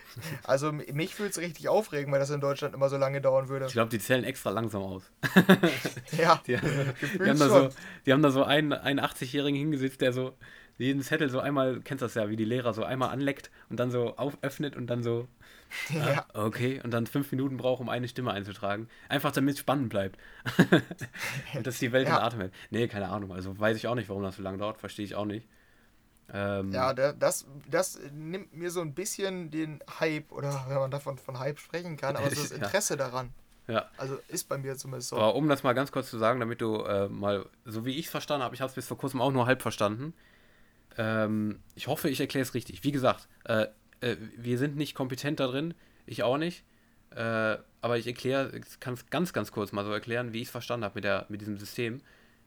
Also 0.43 0.71
mich 0.71 1.19
würde 1.19 1.31
es 1.31 1.37
richtig 1.37 1.67
aufregen, 1.67 2.11
weil 2.13 2.19
das 2.19 2.29
in 2.29 2.39
Deutschland 2.39 2.73
immer 2.73 2.87
so 2.87 2.95
lange 2.95 3.19
dauern 3.19 3.49
würde. 3.49 3.65
Ich 3.65 3.73
glaube, 3.73 3.89
die 3.89 3.99
zählen 3.99 4.23
extra 4.23 4.51
langsam 4.51 4.81
aus. 4.83 5.03
ja. 6.17 6.41
Die, 6.47 6.55
die, 7.13 7.29
haben 7.29 7.39
da 7.39 7.49
so, 7.49 7.69
die 8.05 8.13
haben 8.13 8.23
da 8.23 8.31
so 8.31 8.43
einen, 8.45 8.71
einen 8.71 9.01
80-Jährigen 9.01 9.59
hingesetzt, 9.59 9.99
der 9.99 10.13
so 10.13 10.33
jeden 10.79 11.01
Zettel 11.01 11.29
so 11.29 11.39
einmal, 11.39 11.81
kennst 11.81 12.01
das 12.01 12.15
ja, 12.15 12.29
wie 12.29 12.35
die 12.35 12.45
Lehrer 12.45 12.73
so 12.73 12.83
einmal 12.83 13.09
anleckt 13.09 13.51
und 13.69 13.79
dann 13.79 13.91
so 13.91 14.15
öffnet 14.41 14.75
und 14.75 14.87
dann 14.87 15.03
so. 15.03 15.27
Ja. 15.89 16.25
Ah, 16.33 16.45
okay, 16.45 16.81
und 16.83 16.89
dann 16.89 17.05
fünf 17.05 17.29
Minuten 17.29 17.57
braucht, 17.57 17.79
um 17.79 17.89
eine 17.89 18.07
Stimme 18.07 18.31
einzutragen. 18.31 18.89
Einfach 19.07 19.31
damit 19.31 19.53
es 19.53 19.59
spannend 19.59 19.89
bleibt. 19.89 20.17
und 21.53 21.67
dass 21.67 21.77
die 21.77 21.91
Welt 21.91 22.07
ja. 22.07 22.17
in 22.17 22.23
Atem 22.23 22.39
hält. 22.39 22.53
Nee, 22.71 22.87
keine 22.87 23.07
Ahnung. 23.09 23.31
Also 23.31 23.59
weiß 23.59 23.77
ich 23.77 23.85
auch 23.85 23.93
nicht, 23.93 24.09
warum 24.09 24.23
das 24.23 24.37
so 24.37 24.41
lange 24.41 24.57
dauert. 24.57 24.79
Verstehe 24.79 25.05
ich 25.05 25.13
auch 25.13 25.25
nicht. 25.25 25.47
Ähm, 26.33 26.71
ja, 26.71 26.93
das, 26.93 27.45
das 27.69 27.99
nimmt 28.11 28.51
mir 28.55 28.71
so 28.71 28.81
ein 28.81 28.95
bisschen 28.95 29.51
den 29.51 29.79
Hype, 29.99 30.31
oder 30.31 30.65
wenn 30.69 30.77
man 30.77 30.89
davon 30.89 31.19
von 31.19 31.37
Hype 31.37 31.59
sprechen 31.59 31.97
kann, 31.97 32.15
aber 32.15 32.31
so 32.31 32.41
das 32.41 32.51
Interesse 32.51 32.93
ja. 32.93 32.97
daran. 32.97 33.29
Ja. 33.67 33.85
Also 33.97 34.17
ist 34.27 34.49
bei 34.49 34.57
mir 34.57 34.75
zumindest 34.75 35.09
so. 35.09 35.17
Aber 35.17 35.35
um 35.35 35.47
das 35.47 35.61
mal 35.61 35.73
ganz 35.73 35.91
kurz 35.91 36.09
zu 36.09 36.17
sagen, 36.17 36.39
damit 36.39 36.61
du 36.61 36.77
äh, 36.83 37.07
mal, 37.09 37.45
so 37.65 37.85
wie 37.85 37.95
ich 37.95 38.05
es 38.05 38.11
verstanden 38.11 38.43
habe, 38.43 38.55
ich 38.55 38.61
habe 38.61 38.69
es 38.69 38.75
bis 38.75 38.87
vor 38.87 38.97
kurzem 38.97 39.21
auch 39.21 39.31
nur 39.31 39.45
halb 39.45 39.61
verstanden. 39.61 40.15
Ähm, 40.97 41.59
ich 41.75 41.87
hoffe, 41.87 42.09
ich 42.09 42.19
erkläre 42.19 42.43
es 42.43 42.53
richtig. 42.53 42.83
Wie 42.83 42.91
gesagt, 42.91 43.27
äh, 43.45 43.67
äh, 44.01 44.17
wir 44.37 44.57
sind 44.57 44.75
nicht 44.75 44.95
kompetent 44.95 45.39
da 45.39 45.47
drin, 45.47 45.73
ich 46.05 46.23
auch 46.23 46.37
nicht. 46.37 46.63
Äh, 47.11 47.57
aber 47.81 47.97
ich 47.97 48.07
erkläre, 48.07 48.59
kann 48.79 48.93
es 48.93 49.09
ganz, 49.09 49.33
ganz 49.33 49.51
kurz 49.51 49.71
mal 49.71 49.85
so 49.85 49.91
erklären, 49.91 50.33
wie 50.33 50.41
ich 50.41 50.47
es 50.47 50.51
verstanden 50.51 50.83
habe 50.85 50.99
mit, 51.01 51.29
mit 51.29 51.41
diesem 51.41 51.57
System. 51.57 52.01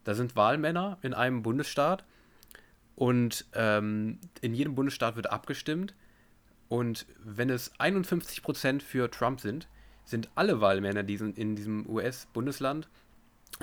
Da 0.04 0.14
sind 0.14 0.36
Wahlmänner 0.36 0.98
in 1.02 1.14
einem 1.14 1.42
Bundesstaat 1.42 2.04
und 2.96 3.46
ähm, 3.54 4.18
in 4.40 4.54
jedem 4.54 4.74
Bundesstaat 4.74 5.16
wird 5.16 5.30
abgestimmt. 5.30 5.94
Und 6.68 7.06
wenn 7.22 7.50
es 7.50 7.74
51% 7.78 8.80
für 8.80 9.10
Trump 9.10 9.40
sind, 9.40 9.68
sind 10.04 10.30
alle 10.34 10.60
Wahlmänner, 10.60 11.02
die 11.02 11.14
in 11.14 11.56
diesem 11.56 11.88
US-Bundesland 11.88 12.88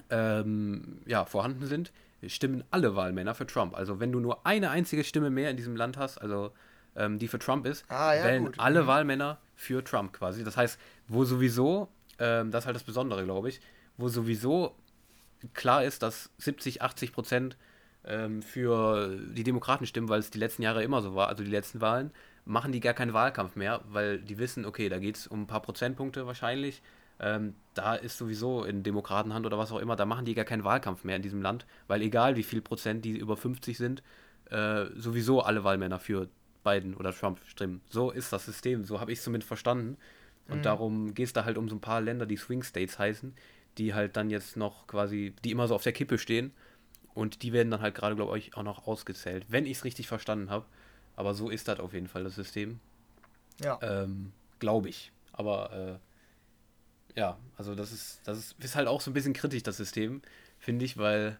ähm, 0.10 1.02
ja, 1.06 1.26
vorhanden 1.26 1.66
sind, 1.66 1.92
stimmen 2.28 2.63
alle 2.72 2.95
Wahlmänner 2.95 3.36
für 3.36 3.45
Trump. 3.45 3.76
Also 3.76 3.99
wenn 3.99 4.11
du 4.11 4.20
nur 4.20 4.45
eine 4.45 4.70
einzige 4.70 5.03
Stimme 5.03 5.30
mehr 5.30 5.49
in 5.49 5.57
diesem 5.57 5.76
Land 5.76 5.97
hast, 5.97 6.17
also 6.17 6.51
ähm, 6.95 7.20
die 7.20 7.28
für 7.28 7.39
Trump 7.39 7.65
ist, 7.65 7.86
ah, 7.89 8.13
ja, 8.13 8.24
wählen 8.26 8.45
gut. 8.45 8.55
alle 8.57 8.84
mhm. 8.84 8.88
Wahlmänner 8.88 9.39
für 9.55 9.84
Trump 9.84 10.13
quasi. 10.13 10.43
Das 10.43 10.57
heißt, 10.57 10.80
wo 11.07 11.24
sowieso, 11.24 11.89
ähm, 12.20 12.51
das 12.51 12.63
ist 12.63 12.65
halt 12.65 12.76
das 12.76 12.84
Besondere, 12.84 13.24
glaube 13.24 13.49
ich, 13.49 13.61
wo 13.97 14.07
sowieso 14.07 14.76
klar 15.53 15.84
ist, 15.84 16.03
dass 16.03 16.30
70, 16.38 16.82
80 16.82 17.13
Prozent 17.13 17.57
ähm, 18.05 18.41
für 18.41 19.17
die 19.34 19.43
Demokraten 19.43 19.86
stimmen, 19.86 20.09
weil 20.09 20.20
es 20.20 20.32
die 20.32 20.39
letzten 20.39 20.63
Jahre 20.63 20.84
immer 20.84 21.01
so 21.01 21.15
war, 21.15 21.28
also 21.28 21.43
die 21.43 21.49
letzten 21.49 21.82
Wahlen, 21.82 22.11
machen 22.45 22.72
die 22.72 22.80
gar 22.80 22.93
keinen 22.93 23.13
Wahlkampf 23.13 23.55
mehr, 23.55 23.82
weil 23.89 24.20
die 24.20 24.38
wissen, 24.38 24.65
okay, 24.65 24.89
da 24.89 24.97
geht 24.97 25.17
es 25.17 25.28
um 25.28 25.43
ein 25.43 25.47
paar 25.47 25.61
Prozentpunkte 25.61 26.26
wahrscheinlich. 26.26 26.82
Ähm, 27.20 27.55
da 27.74 27.95
ist 27.95 28.17
sowieso 28.17 28.63
in 28.63 28.84
Demokratenhand 28.84 29.45
oder 29.45 29.57
was 29.57 29.72
auch 29.72 29.80
immer, 29.80 29.95
da 29.95 30.05
machen 30.05 30.26
die 30.26 30.36
gar 30.36 30.45
keinen 30.45 30.63
Wahlkampf 30.63 31.03
mehr 31.03 31.15
in 31.15 31.22
diesem 31.22 31.41
Land, 31.41 31.65
weil 31.88 32.01
egal 32.01 32.36
wie 32.36 32.43
viel 32.43 32.61
Prozent 32.61 33.03
die 33.05 33.17
über 33.17 33.36
50 33.36 33.78
sind, 33.78 34.03
äh, 34.49 34.86
sowieso 34.95 35.41
alle 35.41 35.63
Wahlmänner 35.63 35.99
für 35.99 36.30
Biden 36.63 36.95
oder 36.95 37.13
Trump 37.13 37.39
stimmen. 37.45 37.82
So 37.89 38.11
ist 38.11 38.34
das 38.34 38.45
System, 38.45 38.86
so 38.86 38.99
habe 38.99 39.11
ich 39.11 39.20
es 39.20 39.24
zumindest 39.24 39.47
verstanden. 39.47 39.97
Und 40.47 40.59
mhm. 40.59 40.63
darum 40.63 41.13
geht 41.13 41.28
es 41.28 41.34
da 41.34 41.45
halt 41.45 41.57
um 41.57 41.70
so 41.70 41.76
ein 41.76 41.82
paar 41.82 42.01
Länder, 42.01 42.26
die 42.26 42.38
Swing 42.38 42.63
States 42.63 42.97
heißen, 42.97 43.34
die 43.78 43.93
halt 43.93 44.17
dann 44.17 44.30
jetzt 44.30 44.57
noch 44.57 44.88
quasi, 44.88 45.34
die 45.43 45.51
immer 45.51 45.67
so 45.67 45.76
auf 45.76 45.84
der 45.84 45.93
Kippe 45.93 46.17
stehen. 46.17 46.51
Und 47.13 47.43
die 47.43 47.53
werden 47.53 47.70
dann 47.70 47.82
halt 47.82 47.95
gerade, 47.95 48.15
glaube 48.15 48.38
ich, 48.38 48.55
auch 48.55 48.63
noch 48.63 48.88
ausgezählt, 48.88 49.45
wenn 49.49 49.65
ich 49.65 49.78
es 49.78 49.84
richtig 49.84 50.07
verstanden 50.07 50.49
habe. 50.49 50.65
Aber 51.15 51.34
so 51.34 51.49
ist 51.49 51.67
das 51.67 51.80
auf 51.80 51.93
jeden 51.93 52.07
Fall 52.07 52.24
das 52.24 52.36
System. 52.36 52.80
Ja. 53.61 53.78
Ähm, 53.82 54.32
glaube 54.59 54.89
ich. 54.89 55.11
Aber 55.34 55.99
äh, 55.99 56.09
ja, 57.20 57.38
also 57.57 57.76
das 57.76 57.91
ist, 57.91 58.22
das 58.24 58.38
ist, 58.38 58.63
ist 58.63 58.76
halt 58.76 58.88
auch 58.88 59.01
so 59.01 59.11
ein 59.11 59.13
bisschen 59.13 59.34
kritisch, 59.34 59.63
das 59.63 59.78
System, 59.78 60.22
finde 60.57 60.86
ich, 60.86 60.97
weil 60.97 61.38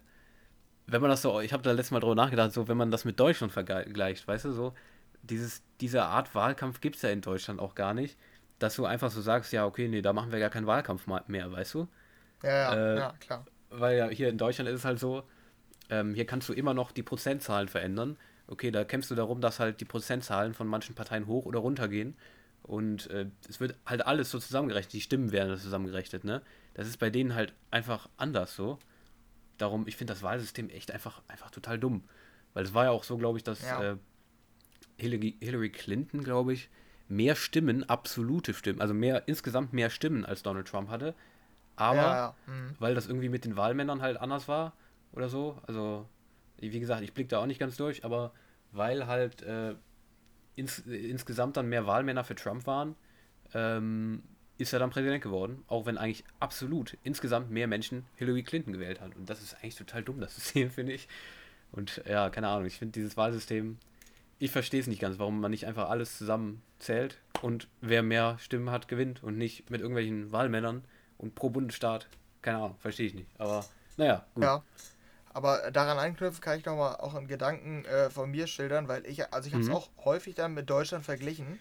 wenn 0.88 1.02
man 1.02 1.10
das 1.10 1.22
so, 1.22 1.40
ich 1.40 1.54
habe 1.54 1.64
da 1.64 1.72
letztes 1.72 1.92
Mal 1.92 2.02
drüber 2.02 2.16
nachgedacht, 2.16 2.52
so 2.52 2.68
wenn 2.68 2.78
man 2.78 2.92
das 2.92 3.06
mit 3.06 3.20
Deutschland 3.20 3.54
vergleicht, 3.54 4.28
weißt 4.28 4.46
du, 4.46 4.52
so, 4.52 4.74
dieses, 5.22 5.64
diese 5.80 6.04
Art 6.04 6.36
Wahlkampf 6.36 6.82
gibt 6.82 6.98
es 6.98 7.02
ja 7.04 7.10
in 7.10 7.22
Deutschland 7.22 7.62
auch 7.62 7.76
gar 7.76 7.94
nicht, 7.94 8.18
dass 8.60 8.76
du 8.76 8.86
einfach 8.86 9.10
so 9.10 9.22
sagst, 9.22 9.54
ja, 9.54 9.66
okay, 9.66 9.88
nee, 9.88 10.02
da 10.02 10.12
machen 10.12 10.32
wir 10.32 10.40
gar 10.40 10.50
keinen 10.50 10.68
Wahlkampf 10.68 11.08
mehr, 11.28 11.52
weißt 11.52 11.76
du? 11.76 11.88
Ja, 12.44 12.50
ja, 12.50 12.74
äh, 12.74 12.98
ja, 12.98 13.14
klar. 13.20 13.46
Weil 13.70 13.98
ja 13.98 14.10
hier 14.10 14.30
in 14.30 14.38
Deutschland 14.38 14.70
ist 14.70 14.80
es 14.80 14.86
halt 14.86 15.00
so, 15.00 15.24
ähm, 15.90 16.14
hier 16.14 16.26
kannst 16.26 16.50
du 16.50 16.54
immer 16.54 16.74
noch 16.74 16.92
die 16.92 17.04
Prozentzahlen 17.04 17.70
verändern. 17.70 18.18
Okay, 18.48 18.72
da 18.72 18.84
kämpfst 18.84 19.12
du 19.12 19.16
darum, 19.16 19.40
dass 19.42 19.60
halt 19.60 19.80
die 19.80 19.86
Prozentzahlen 19.86 20.54
von 20.54 20.68
manchen 20.68 20.96
Parteien 20.96 21.28
hoch 21.28 21.46
oder 21.46 21.60
runter 21.60 21.88
gehen. 21.88 22.16
Und 22.70 23.10
äh, 23.10 23.26
es 23.50 23.60
wird 23.60 23.76
halt 23.84 24.06
alles 24.06 24.30
so 24.30 24.38
zusammengerechnet, 24.38 24.94
die 24.94 25.02
Stimmen 25.02 25.32
werden 25.32 25.58
zusammengerechnet, 25.58 26.24
ne? 26.24 26.44
Das 26.76 26.88
ist 26.88 26.98
bei 26.98 27.10
denen 27.10 27.34
halt 27.34 27.52
einfach 27.72 28.08
anders 28.16 28.56
so. 28.56 28.78
Darum, 29.58 29.88
ich 29.88 29.96
finde 29.96 30.14
das 30.14 30.22
Wahlsystem 30.22 30.70
echt 30.70 30.92
einfach, 30.92 31.24
einfach 31.28 31.50
total 31.50 31.80
dumm. 31.80 32.04
Weil 32.54 32.66
es 32.66 32.76
war 32.76 32.84
ja 32.86 32.92
auch 32.92 33.04
so, 33.04 33.18
glaube 33.18 33.40
ich, 33.40 33.44
dass 33.44 33.64
ja. 33.64 33.94
äh, 33.94 33.98
Hillary, 34.98 35.36
Hillary 35.42 35.72
Clinton, 35.72 36.24
glaube 36.24 36.54
ich, 36.54 36.70
mehr 37.08 37.36
Stimmen, 37.36 37.90
absolute 37.90 38.54
Stimmen, 38.54 38.82
also 38.82 38.94
mehr 38.94 39.28
insgesamt 39.28 39.74
mehr 39.74 39.90
Stimmen 39.90 40.24
als 40.24 40.44
Donald 40.44 40.68
Trump 40.68 40.90
hatte. 40.90 41.16
Aber 41.76 41.96
ja, 41.96 42.16
ja. 42.16 42.36
Mhm. 42.46 42.76
weil 42.78 42.94
das 42.94 43.08
irgendwie 43.08 43.30
mit 43.30 43.46
den 43.46 43.58
Wahlmännern 43.58 44.04
halt 44.04 44.18
anders 44.18 44.48
war 44.48 44.74
oder 45.12 45.28
so, 45.28 45.60
also 45.66 46.08
wie 46.60 46.80
gesagt, 46.80 47.02
ich 47.02 47.16
blicke 47.16 47.30
da 47.30 47.40
auch 47.40 47.48
nicht 47.48 47.60
ganz 47.60 47.78
durch, 47.78 48.06
aber 48.06 48.32
weil 48.72 49.08
halt 49.08 49.42
äh, 49.42 49.74
ins, 50.60 50.80
insgesamt 50.80 51.58
dann 51.58 51.68
mehr 51.68 51.88
Wahlmänner 51.88 52.24
für 52.24 52.36
Trump 52.36 52.68
waren, 52.68 52.96
ähm, 53.54 54.24
ist 54.58 54.74
er 54.74 54.80
dann 54.80 54.90
Präsident 54.90 55.24
geworden, 55.24 55.64
auch 55.68 55.86
wenn 55.86 55.98
eigentlich 55.98 56.24
absolut 56.40 56.98
insgesamt 57.04 57.50
mehr 57.50 57.68
Menschen 57.68 58.06
Hillary 58.16 58.44
Clinton 58.44 58.74
gewählt 58.74 59.02
haben. 59.02 59.14
Und 59.14 59.30
das 59.30 59.42
ist 59.42 59.56
eigentlich 59.56 59.76
total 59.76 60.04
dumm, 60.04 60.20
das 60.20 60.36
System, 60.36 60.70
finde 60.70 60.94
ich. 60.94 61.08
Und 61.72 62.02
ja, 62.08 62.30
keine 62.30 62.48
Ahnung, 62.50 62.66
ich 62.66 62.78
finde 62.78 62.94
dieses 62.94 63.16
Wahlsystem 63.16 63.78
ich 64.40 64.52
verstehe 64.52 64.80
es 64.80 64.88
nicht 64.88 65.02
ganz, 65.02 65.20
warum 65.20 65.40
man 65.40 65.52
nicht 65.52 65.68
einfach 65.68 65.90
alles 65.90 66.18
zusammen 66.18 66.62
zählt 66.80 67.20
und 67.42 67.68
wer 67.82 68.02
mehr 68.02 68.38
Stimmen 68.40 68.72
hat, 68.72 68.88
gewinnt 68.88 69.22
und 69.22 69.38
nicht 69.38 69.70
mit 69.70 69.82
irgendwelchen 69.82 70.32
Wahlmännern 70.32 70.84
und 71.18 71.36
pro 71.36 71.50
Bundesstaat. 71.50 72.08
Keine 72.42 72.58
Ahnung, 72.58 72.78
verstehe 72.80 73.08
ich 73.08 73.14
nicht. 73.14 73.30
Aber 73.38 73.66
naja, 73.98 74.26
gut. 74.34 74.44
Ja. 74.44 74.64
Aber 75.34 75.72
daran 75.72 76.00
anknüpfen 76.00 76.42
kann 76.42 76.58
ich 76.58 76.66
nochmal 76.66 76.96
auch 76.96 77.14
einen 77.14 77.28
Gedanken 77.28 77.86
äh, 77.86 78.10
von 78.10 78.32
mir 78.32 78.48
schildern, 78.48 78.88
weil 78.88 79.06
ich, 79.06 79.32
also 79.34 79.48
ich 79.48 79.54
habe 79.54 79.64
es 79.64 79.70
mhm. 79.70 79.76
auch 79.76 79.90
häufig 80.04 80.36
dann 80.36 80.54
mit 80.54 80.70
Deutschland 80.70 81.06
verglichen 81.06 81.60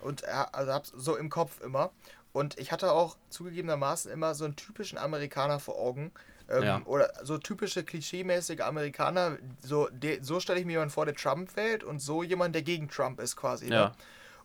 und 0.00 0.24
äh, 0.24 0.26
also 0.52 0.72
habe 0.72 0.84
es 0.84 0.90
so 0.90 1.16
im 1.16 1.30
Kopf 1.30 1.60
immer. 1.60 1.90
Und 2.32 2.58
ich 2.58 2.72
hatte 2.72 2.90
auch 2.90 3.16
zugegebenermaßen 3.30 4.10
immer 4.10 4.34
so 4.34 4.44
einen 4.44 4.56
typischen 4.56 4.98
Amerikaner 4.98 5.60
vor 5.60 5.78
Augen, 5.78 6.10
ähm, 6.48 6.62
ja. 6.62 6.82
Oder 6.84 7.10
so 7.22 7.38
typische 7.38 7.84
klischeemäßige 7.84 8.60
Amerikaner, 8.60 9.38
so, 9.62 9.88
so 10.20 10.40
stelle 10.40 10.60
ich 10.60 10.66
mir 10.66 10.72
jemanden 10.72 10.92
vor, 10.92 11.06
der 11.06 11.14
Trump 11.14 11.56
wählt 11.56 11.82
und 11.84 12.00
so 12.00 12.22
jemand, 12.22 12.54
der 12.54 12.62
gegen 12.62 12.88
Trump 12.88 13.20
ist 13.20 13.36
quasi. 13.36 13.68
Ne? 13.68 13.74
Ja. 13.74 13.84
Ne? 13.86 13.92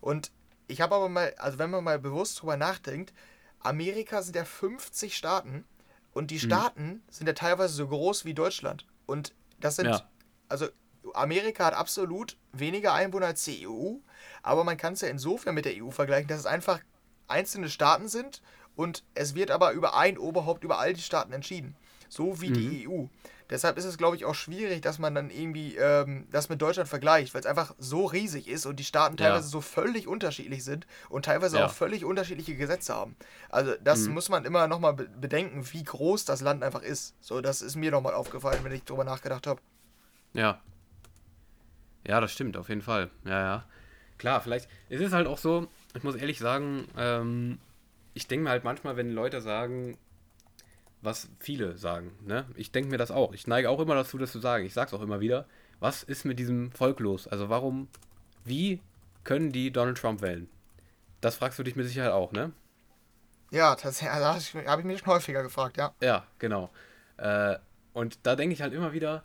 Und 0.00 0.30
ich 0.66 0.80
habe 0.80 0.94
aber 0.94 1.08
mal, 1.08 1.34
also 1.36 1.58
wenn 1.58 1.70
man 1.70 1.84
mal 1.84 1.98
bewusst 1.98 2.40
drüber 2.40 2.56
nachdenkt, 2.56 3.12
Amerika 3.60 4.22
sind 4.22 4.36
ja 4.36 4.44
50 4.44 5.14
Staaten 5.14 5.66
und 6.12 6.30
die 6.30 6.36
mhm. 6.36 6.40
Staaten 6.40 6.86
mhm. 6.86 7.02
sind 7.10 7.26
ja 7.26 7.32
teilweise 7.32 7.74
so 7.74 7.88
groß 7.88 8.24
wie 8.24 8.34
Deutschland. 8.34 8.86
Und 9.06 9.34
das 9.60 9.76
sind, 9.76 9.86
ja. 9.86 10.02
also 10.48 10.66
Amerika 11.14 11.66
hat 11.66 11.74
absolut 11.74 12.36
weniger 12.52 12.92
Einwohner 12.92 13.26
als 13.26 13.44
die 13.44 13.66
EU, 13.66 13.96
aber 14.42 14.64
man 14.64 14.76
kann 14.76 14.94
es 14.94 15.00
ja 15.00 15.08
insofern 15.08 15.54
mit 15.54 15.64
der 15.64 15.82
EU 15.82 15.90
vergleichen, 15.90 16.28
dass 16.28 16.40
es 16.40 16.46
einfach 16.46 16.80
einzelne 17.28 17.68
Staaten 17.68 18.08
sind 18.08 18.42
und 18.76 19.04
es 19.14 19.34
wird 19.34 19.50
aber 19.50 19.72
über 19.72 19.96
ein 19.96 20.18
Oberhaupt 20.18 20.64
über 20.64 20.78
all 20.78 20.92
die 20.92 21.02
Staaten 21.02 21.32
entschieden. 21.32 21.76
so 22.08 22.40
wie 22.40 22.50
mhm. 22.50 22.54
die 22.54 22.88
EU. 22.88 23.04
Deshalb 23.50 23.76
ist 23.76 23.84
es, 23.84 23.98
glaube 23.98 24.16
ich, 24.16 24.24
auch 24.24 24.34
schwierig, 24.34 24.80
dass 24.80 24.98
man 24.98 25.14
dann 25.14 25.28
irgendwie 25.28 25.76
ähm, 25.76 26.26
das 26.30 26.48
mit 26.48 26.62
Deutschland 26.62 26.88
vergleicht, 26.88 27.34
weil 27.34 27.40
es 27.40 27.46
einfach 27.46 27.74
so 27.78 28.06
riesig 28.06 28.48
ist 28.48 28.64
und 28.64 28.76
die 28.76 28.84
Staaten 28.84 29.16
teilweise 29.16 29.46
ja. 29.46 29.50
so 29.50 29.60
völlig 29.60 30.06
unterschiedlich 30.06 30.62
sind 30.62 30.86
und 31.08 31.24
teilweise 31.24 31.58
ja. 31.58 31.66
auch 31.66 31.72
völlig 31.72 32.04
unterschiedliche 32.04 32.54
Gesetze 32.54 32.94
haben. 32.94 33.16
Also 33.48 33.74
das 33.82 34.06
mhm. 34.06 34.14
muss 34.14 34.28
man 34.28 34.44
immer 34.44 34.68
nochmal 34.68 34.94
bedenken, 34.94 35.66
wie 35.72 35.82
groß 35.82 36.24
das 36.24 36.40
Land 36.40 36.62
einfach 36.62 36.82
ist. 36.82 37.14
So, 37.20 37.40
das 37.40 37.60
ist 37.60 37.74
mir 37.74 37.90
nochmal 37.90 38.14
aufgefallen, 38.14 38.60
wenn 38.62 38.72
ich 38.72 38.84
drüber 38.84 39.04
nachgedacht 39.04 39.48
habe. 39.48 39.60
Ja. 40.32 40.60
Ja, 42.06 42.20
das 42.20 42.32
stimmt, 42.32 42.56
auf 42.56 42.68
jeden 42.68 42.82
Fall. 42.82 43.10
Ja, 43.24 43.40
ja. 43.40 43.64
Klar, 44.16 44.40
vielleicht. 44.40 44.68
Es 44.88 45.00
ist 45.00 45.12
halt 45.12 45.26
auch 45.26 45.38
so, 45.38 45.66
ich 45.94 46.04
muss 46.04 46.14
ehrlich 46.14 46.38
sagen, 46.38 46.86
ähm, 46.96 47.58
ich 48.14 48.28
denke 48.28 48.44
mir 48.44 48.50
halt 48.50 48.64
manchmal, 48.64 48.96
wenn 48.96 49.10
Leute 49.10 49.40
sagen, 49.40 49.96
was 51.02 51.28
viele 51.38 51.78
sagen. 51.78 52.12
Ne? 52.24 52.46
Ich 52.56 52.72
denke 52.72 52.90
mir 52.90 52.98
das 52.98 53.10
auch. 53.10 53.32
Ich 53.32 53.46
neige 53.46 53.70
auch 53.70 53.80
immer 53.80 53.94
dazu, 53.94 54.18
das 54.18 54.32
zu 54.32 54.38
sagen. 54.38 54.64
Ich 54.64 54.74
sage 54.74 54.88
es 54.88 54.94
auch 54.94 55.02
immer 55.02 55.20
wieder. 55.20 55.46
Was 55.78 56.02
ist 56.02 56.24
mit 56.24 56.38
diesem 56.38 56.72
Volk 56.72 57.00
los? 57.00 57.26
Also 57.26 57.48
warum, 57.48 57.88
wie 58.44 58.80
können 59.24 59.52
die 59.52 59.70
Donald 59.72 59.98
Trump 59.98 60.20
wählen? 60.20 60.48
Das 61.20 61.36
fragst 61.36 61.58
du 61.58 61.62
dich 61.62 61.76
mit 61.76 61.86
Sicherheit 61.86 62.12
auch, 62.12 62.32
ne? 62.32 62.52
Ja, 63.50 63.74
das 63.74 64.02
also 64.02 64.26
habe 64.66 64.80
ich 64.80 64.86
mich 64.86 65.00
schon 65.00 65.08
häufiger 65.08 65.42
gefragt, 65.42 65.76
ja. 65.76 65.92
Ja, 66.00 66.24
genau. 66.38 66.70
Äh, 67.16 67.56
und 67.92 68.18
da 68.22 68.36
denke 68.36 68.52
ich 68.52 68.62
halt 68.62 68.72
immer 68.72 68.92
wieder, 68.92 69.24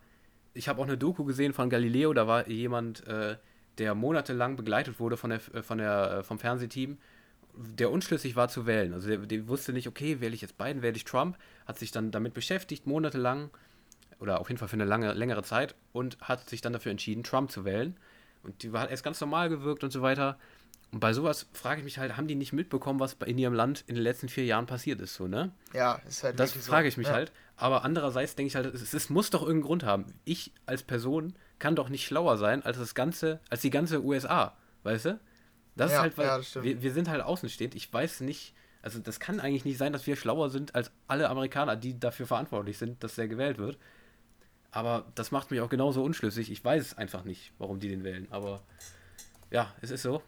ich 0.53 0.67
habe 0.67 0.81
auch 0.81 0.85
eine 0.85 0.97
Doku 0.97 1.25
gesehen 1.25 1.53
von 1.53 1.69
Galileo, 1.69 2.13
da 2.13 2.25
war 2.25 2.47
jemand, 2.47 3.05
äh, 3.07 3.37
der 3.77 3.93
monatelang 3.93 4.55
begleitet 4.55 4.99
wurde 4.99 5.17
von 5.17 5.29
der, 5.29 5.39
von 5.39 5.77
der, 5.77 6.11
äh, 6.19 6.23
vom 6.23 6.39
Fernsehteam 6.39 6.97
der 7.57 7.91
unschlüssig 7.91 8.35
war 8.35 8.47
zu 8.49 8.65
wählen. 8.65 8.93
Also 8.93 9.07
der, 9.07 9.17
der, 9.17 9.47
wusste 9.47 9.73
nicht, 9.73 9.87
okay, 9.87 10.21
wähle 10.21 10.35
ich 10.35 10.41
jetzt 10.41 10.57
Biden, 10.57 10.81
wähle 10.81 10.95
ich 10.95 11.05
Trump, 11.05 11.37
hat 11.65 11.79
sich 11.79 11.91
dann 11.91 12.11
damit 12.11 12.33
beschäftigt, 12.33 12.87
monatelang 12.87 13.49
oder 14.19 14.39
auf 14.39 14.49
jeden 14.49 14.59
Fall 14.59 14.67
für 14.67 14.75
eine 14.75 14.85
lange, 14.85 15.13
längere 15.13 15.43
Zeit 15.43 15.75
und 15.91 16.17
hat 16.21 16.49
sich 16.49 16.61
dann 16.61 16.73
dafür 16.73 16.91
entschieden, 16.91 17.23
Trump 17.23 17.51
zu 17.51 17.65
wählen. 17.65 17.97
Und 18.43 18.63
die 18.63 18.71
hat 18.71 18.91
erst 18.91 19.03
ganz 19.03 19.19
normal 19.21 19.49
gewirkt 19.49 19.83
und 19.83 19.91
so 19.91 20.01
weiter. 20.01 20.37
Und 20.91 20.99
bei 20.99 21.13
sowas 21.13 21.47
frage 21.53 21.79
ich 21.79 21.83
mich 21.83 21.97
halt, 21.97 22.15
haben 22.15 22.27
die 22.27 22.35
nicht 22.35 22.53
mitbekommen, 22.53 22.99
was 22.99 23.17
in 23.25 23.37
ihrem 23.37 23.53
Land 23.53 23.83
in 23.87 23.95
den 23.95 24.03
letzten 24.03 24.29
vier 24.29 24.45
Jahren 24.45 24.65
passiert 24.65 25.01
ist, 25.01 25.15
so, 25.15 25.27
ne? 25.27 25.51
Ja, 25.73 25.99
ist 26.07 26.23
halt 26.23 26.39
Das 26.39 26.53
frage 26.53 26.87
ich 26.87 26.95
mich 26.95 27.07
ja. 27.07 27.13
halt. 27.13 27.31
Aber 27.57 27.83
andererseits 27.83 28.35
denke 28.35 28.47
ich 28.47 28.55
halt, 28.55 28.73
es, 28.73 28.93
es, 28.93 29.09
muss 29.09 29.29
doch 29.29 29.41
irgendeinen 29.41 29.67
Grund 29.67 29.83
haben. 29.83 30.05
Ich 30.25 30.53
als 30.65 30.83
Person 30.83 31.33
kann 31.59 31.75
doch 31.75 31.89
nicht 31.89 32.05
schlauer 32.05 32.37
sein 32.37 32.63
als 32.63 32.77
das 32.77 32.95
ganze, 32.95 33.39
als 33.49 33.61
die 33.61 33.71
ganze 33.71 34.03
USA, 34.03 34.55
weißt 34.83 35.05
du? 35.05 35.19
Das 35.75 35.91
ja, 35.91 35.97
ist 35.97 36.01
halt, 36.01 36.17
weil 36.17 36.27
ja, 36.27 36.63
wir, 36.63 36.81
wir 36.81 36.93
sind 36.93 37.09
halt 37.09 37.21
außenstehend. 37.21 37.75
Ich 37.75 37.91
weiß 37.91 38.21
nicht, 38.21 38.53
also 38.81 38.99
das 38.99 39.19
kann 39.19 39.39
eigentlich 39.39 39.65
nicht 39.65 39.77
sein, 39.77 39.93
dass 39.93 40.07
wir 40.07 40.15
schlauer 40.15 40.49
sind 40.49 40.75
als 40.75 40.91
alle 41.07 41.29
Amerikaner, 41.29 41.75
die 41.75 41.99
dafür 41.99 42.27
verantwortlich 42.27 42.77
sind, 42.77 43.03
dass 43.03 43.15
der 43.15 43.27
gewählt 43.27 43.57
wird. 43.57 43.77
Aber 44.71 45.05
das 45.15 45.31
macht 45.31 45.51
mich 45.51 45.61
auch 45.61 45.69
genauso 45.69 46.03
unschlüssig. 46.03 46.51
Ich 46.51 46.63
weiß 46.63 46.97
einfach 46.97 47.23
nicht, 47.23 47.53
warum 47.57 47.79
die 47.79 47.89
den 47.89 48.03
wählen. 48.03 48.27
Aber 48.29 48.61
ja, 49.49 49.73
es 49.81 49.89
ist 49.89 50.01
so. 50.01 50.21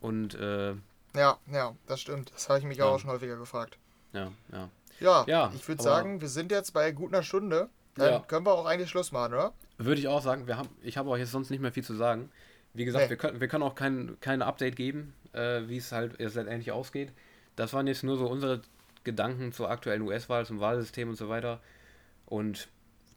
Und 0.00 0.34
äh, 0.34 0.74
ja, 1.14 1.38
ja, 1.50 1.76
das 1.86 2.00
stimmt. 2.00 2.32
Das 2.34 2.48
habe 2.48 2.58
ich 2.58 2.64
mich 2.64 2.78
ja. 2.78 2.86
auch 2.86 2.98
schon 2.98 3.10
häufiger 3.10 3.36
gefragt. 3.36 3.78
Ja, 4.12 4.32
ja. 4.50 4.68
Ja, 5.00 5.24
ja 5.26 5.52
ich 5.54 5.66
würde 5.68 5.82
sagen, 5.82 6.20
wir 6.20 6.28
sind 6.28 6.50
jetzt 6.50 6.72
bei 6.72 6.90
gut 6.92 7.12
einer 7.12 7.22
Stunde. 7.22 7.68
Dann 7.94 8.12
ja. 8.12 8.18
können 8.20 8.46
wir 8.46 8.52
auch 8.52 8.66
eigentlich 8.66 8.88
Schluss 8.88 9.12
machen, 9.12 9.34
oder? 9.34 9.52
Würde 9.76 10.00
ich 10.00 10.08
auch 10.08 10.22
sagen. 10.22 10.46
Wir 10.46 10.56
haben, 10.56 10.70
ich 10.80 10.96
habe 10.96 11.10
auch 11.10 11.16
jetzt 11.16 11.32
sonst 11.32 11.50
nicht 11.50 11.60
mehr 11.60 11.72
viel 11.72 11.84
zu 11.84 11.94
sagen. 11.94 12.30
Wie 12.74 12.84
gesagt, 12.84 13.04
nee. 13.04 13.10
wir, 13.10 13.16
können, 13.16 13.40
wir 13.40 13.48
können 13.48 13.62
auch 13.62 13.74
kein, 13.74 14.16
kein 14.20 14.42
Update 14.42 14.76
geben, 14.76 15.14
äh, 15.32 15.62
wie 15.66 15.76
es 15.76 15.92
halt 15.92 16.18
jetzt 16.18 16.34
letztendlich 16.34 16.72
ausgeht. 16.72 17.12
Das 17.56 17.72
waren 17.72 17.86
jetzt 17.86 18.02
nur 18.02 18.16
so 18.16 18.26
unsere 18.26 18.62
Gedanken 19.04 19.52
zur 19.52 19.70
aktuellen 19.70 20.02
US-Wahl, 20.02 20.46
zum 20.46 20.60
Wahlsystem 20.60 21.08
und 21.08 21.16
so 21.16 21.28
weiter. 21.28 21.60
Und 22.26 22.68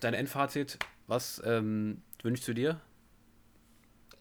dein 0.01 0.13
Endfazit, 0.13 0.77
was 1.07 1.41
ähm, 1.45 2.01
wünschst 2.21 2.47
du 2.47 2.53
dir? 2.53 2.81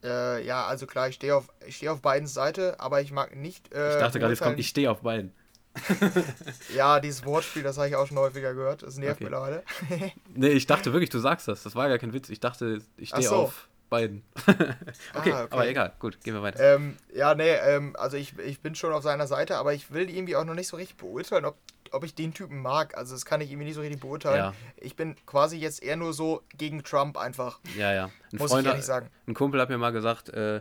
Äh, 0.05 0.45
ja, 0.47 0.67
also 0.67 0.87
klar, 0.87 1.09
ich 1.09 1.17
stehe 1.17 1.35
auf, 1.35 1.49
steh 1.69 1.89
auf 1.89 2.03
beiden 2.03 2.29
Seite, 2.29 2.79
aber 2.79 3.01
ich 3.01 3.11
mag 3.11 3.35
nicht. 3.35 3.73
Äh, 3.75 3.95
ich 3.95 4.01
dachte 4.01 4.19
gerade, 4.19 4.33
jetzt 4.33 4.43
kommt, 4.43 4.59
ich 4.61 4.69
stehe 4.69 4.91
auf 4.91 5.01
beiden. 5.01 5.33
ja, 6.77 7.01
dieses 7.01 7.25
Wortspiel, 7.25 7.63
das 7.65 7.79
habe 7.79 7.89
ich 7.89 7.97
auch 7.97 8.07
schon 8.07 8.19
häufiger 8.19 8.55
gehört. 8.55 8.83
Das 8.83 8.97
nervt 8.97 9.17
okay. 9.17 9.25
mittlerweile. 9.25 9.65
nee, 10.35 10.51
ich 10.51 10.67
dachte 10.67 10.93
wirklich, 10.93 11.11
du 11.11 11.19
sagst 11.19 11.49
das. 11.49 11.65
Das 11.65 11.75
war 11.75 11.89
gar 11.89 11.99
kein 11.99 12.13
Witz. 12.13 12.29
Ich 12.29 12.39
dachte, 12.39 12.79
ich 12.97 13.09
stehe 13.09 13.27
so. 13.27 13.35
auf 13.37 13.69
beiden. 13.95 14.23
okay, 14.47 14.67
ah, 15.15 15.19
okay, 15.19 15.47
aber 15.51 15.69
egal, 15.69 15.93
gut, 16.01 16.21
gehen 16.23 16.35
wir 16.35 16.43
weiter. 16.43 16.75
Ähm, 16.75 16.97
ja, 17.15 17.35
nee, 17.35 17.53
ähm, 17.53 17.95
also 17.97 18.17
ich, 18.17 18.37
ich 18.39 18.61
bin 18.61 18.75
schon 18.75 18.93
auf 18.93 19.03
seiner 19.05 19.27
Seite, 19.27 19.57
aber 19.57 19.73
ich 19.73 19.93
will 19.93 20.11
irgendwie 20.11 20.35
auch 20.35 20.45
noch 20.45 20.55
nicht 20.55 20.67
so 20.67 20.77
richtig 20.77 20.97
beurteilen, 20.97 21.45
ob, 21.45 21.57
ob 21.93 22.03
ich 22.03 22.15
den 22.15 22.35
Typen 22.35 22.61
mag. 22.61 22.97
Also 22.97 23.15
das 23.15 23.25
kann 23.25 23.41
ich 23.41 23.51
irgendwie 23.51 23.67
nicht 23.67 23.77
so 23.77 23.83
richtig 23.83 24.01
beurteilen. 24.01 24.37
Ja. 24.37 24.55
Ich 24.77 24.97
bin 24.97 25.15
quasi 25.27 25.59
jetzt 25.59 25.83
eher 25.83 25.97
nur 25.97 26.13
so 26.13 26.43
gegen 26.57 26.83
Trump 26.83 27.17
einfach. 27.17 27.61
Ja, 27.79 27.93
ja. 27.93 28.11
Ein 28.33 28.39
muss 28.39 28.51
Freund, 28.51 28.67
ich 28.67 28.73
ehrlich 28.73 28.85
sagen. 28.85 29.11
Ein 29.29 29.35
Kumpel 29.35 29.61
hat 29.61 29.69
mir 29.69 29.79
mal 29.79 29.93
gesagt, 29.93 30.29
äh, 30.31 30.61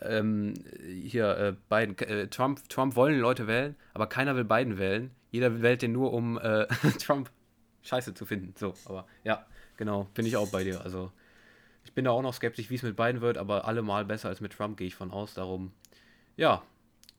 ähm, 0.00 0.54
hier, 1.02 1.36
äh, 1.36 1.54
Biden, 1.68 1.98
äh, 1.98 2.28
Trump, 2.28 2.66
Trump 2.70 2.96
wollen 2.96 3.18
Leute 3.18 3.46
wählen, 3.46 3.76
aber 3.92 4.06
keiner 4.06 4.36
will 4.36 4.44
Biden 4.44 4.78
wählen. 4.78 5.10
Jeder 5.30 5.60
wählt 5.60 5.82
den 5.82 5.92
nur, 5.92 6.12
um 6.12 6.38
äh, 6.38 6.66
Trump 6.98 7.30
scheiße 7.82 8.14
zu 8.14 8.24
finden. 8.24 8.54
So, 8.56 8.74
aber 8.86 9.06
ja, 9.22 9.44
genau, 9.76 10.08
bin 10.14 10.24
ich 10.24 10.36
auch 10.36 10.48
bei 10.48 10.64
dir. 10.64 10.80
Also 10.80 11.12
ich 11.84 11.92
bin 11.92 12.04
da 12.04 12.10
auch 12.10 12.22
noch 12.22 12.34
skeptisch, 12.34 12.70
wie 12.70 12.74
es 12.74 12.82
mit 12.82 12.96
beiden 12.96 13.20
wird, 13.20 13.38
aber 13.38 13.66
allemal 13.66 14.04
besser 14.04 14.28
als 14.28 14.40
mit 14.40 14.52
Trump 14.52 14.76
gehe 14.76 14.86
ich 14.86 14.94
von 14.94 15.10
aus. 15.10 15.34
Darum, 15.34 15.72
ja, 16.36 16.62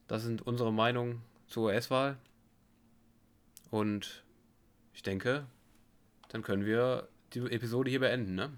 das 0.08 0.24
sind 0.24 0.46
unsere 0.46 0.74
Meinungen 0.74 1.22
zur 1.48 1.66
US-Wahl. 1.66 2.18
Und 3.72 4.24
ich 4.94 5.04
denke, 5.04 5.46
dann 6.30 6.42
können 6.42 6.66
wir 6.66 7.08
die 7.34 7.40
Episode 7.40 7.90
hier 7.90 8.00
beenden, 8.00 8.36
ne? 8.36 8.52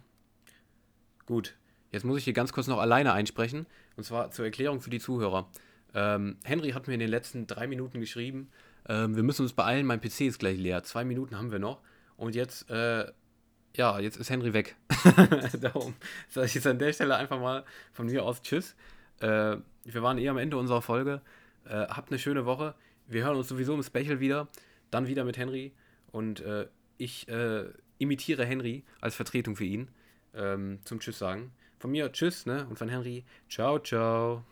Gut, 1.25 1.55
jetzt 1.91 2.05
muss 2.05 2.17
ich 2.19 2.23
hier 2.23 2.33
ganz 2.33 2.53
kurz 2.53 2.67
noch 2.67 2.79
alleine 2.79 3.13
einsprechen. 3.13 3.65
Und 3.95 4.03
zwar 4.03 4.31
zur 4.31 4.45
Erklärung 4.45 4.81
für 4.81 4.89
die 4.89 4.99
Zuhörer. 4.99 5.49
Ähm, 5.93 6.37
Henry 6.43 6.71
hat 6.71 6.87
mir 6.87 6.93
in 6.93 6.99
den 6.99 7.09
letzten 7.09 7.47
drei 7.47 7.67
Minuten 7.67 7.99
geschrieben, 7.99 8.49
ähm, 8.87 9.15
wir 9.15 9.23
müssen 9.23 9.41
uns 9.41 9.53
beeilen, 9.53 9.85
mein 9.85 9.99
PC 9.99 10.21
ist 10.21 10.39
gleich 10.39 10.57
leer. 10.57 10.83
Zwei 10.83 11.03
Minuten 11.03 11.37
haben 11.37 11.51
wir 11.51 11.59
noch. 11.59 11.81
Und 12.15 12.35
jetzt 12.35 12.69
äh, 12.69 13.11
ja, 13.77 13.99
jetzt 13.99 14.17
ist 14.17 14.29
Henry 14.29 14.53
weg. 14.53 14.75
Darum 15.61 15.93
sage 16.29 16.47
ich 16.47 16.55
jetzt 16.55 16.67
an 16.67 16.79
der 16.79 16.91
Stelle 16.93 17.15
einfach 17.15 17.39
mal 17.39 17.63
von 17.93 18.07
mir 18.07 18.25
aus 18.25 18.41
Tschüss. 18.41 18.75
Äh, 19.19 19.57
wir 19.85 20.03
waren 20.03 20.17
eh 20.17 20.27
am 20.27 20.37
Ende 20.37 20.57
unserer 20.57 20.81
Folge. 20.81 21.21
Äh, 21.65 21.87
habt 21.87 22.11
eine 22.11 22.19
schöne 22.19 22.45
Woche. 22.45 22.75
Wir 23.07 23.23
hören 23.23 23.37
uns 23.37 23.47
sowieso 23.47 23.73
im 23.73 23.83
Special 23.83 24.19
wieder. 24.19 24.47
Dann 24.91 25.07
wieder 25.07 25.23
mit 25.23 25.37
Henry. 25.37 25.73
Und 26.11 26.39
äh, 26.41 26.67
ich 26.97 27.27
äh, 27.29 27.65
imitiere 27.99 28.45
Henry 28.45 28.83
als 28.99 29.15
Vertretung 29.15 29.55
für 29.55 29.65
ihn 29.65 29.89
ähm, 30.33 30.79
zum 30.83 30.99
Tschüss 30.99 31.19
sagen. 31.19 31.51
Von 31.79 31.91
mir 31.91 32.11
Tschüss, 32.11 32.45
ne? 32.45 32.65
Und 32.67 32.79
von 32.79 32.89
Henry 32.89 33.23
Ciao, 33.47 33.79
ciao. 33.79 34.43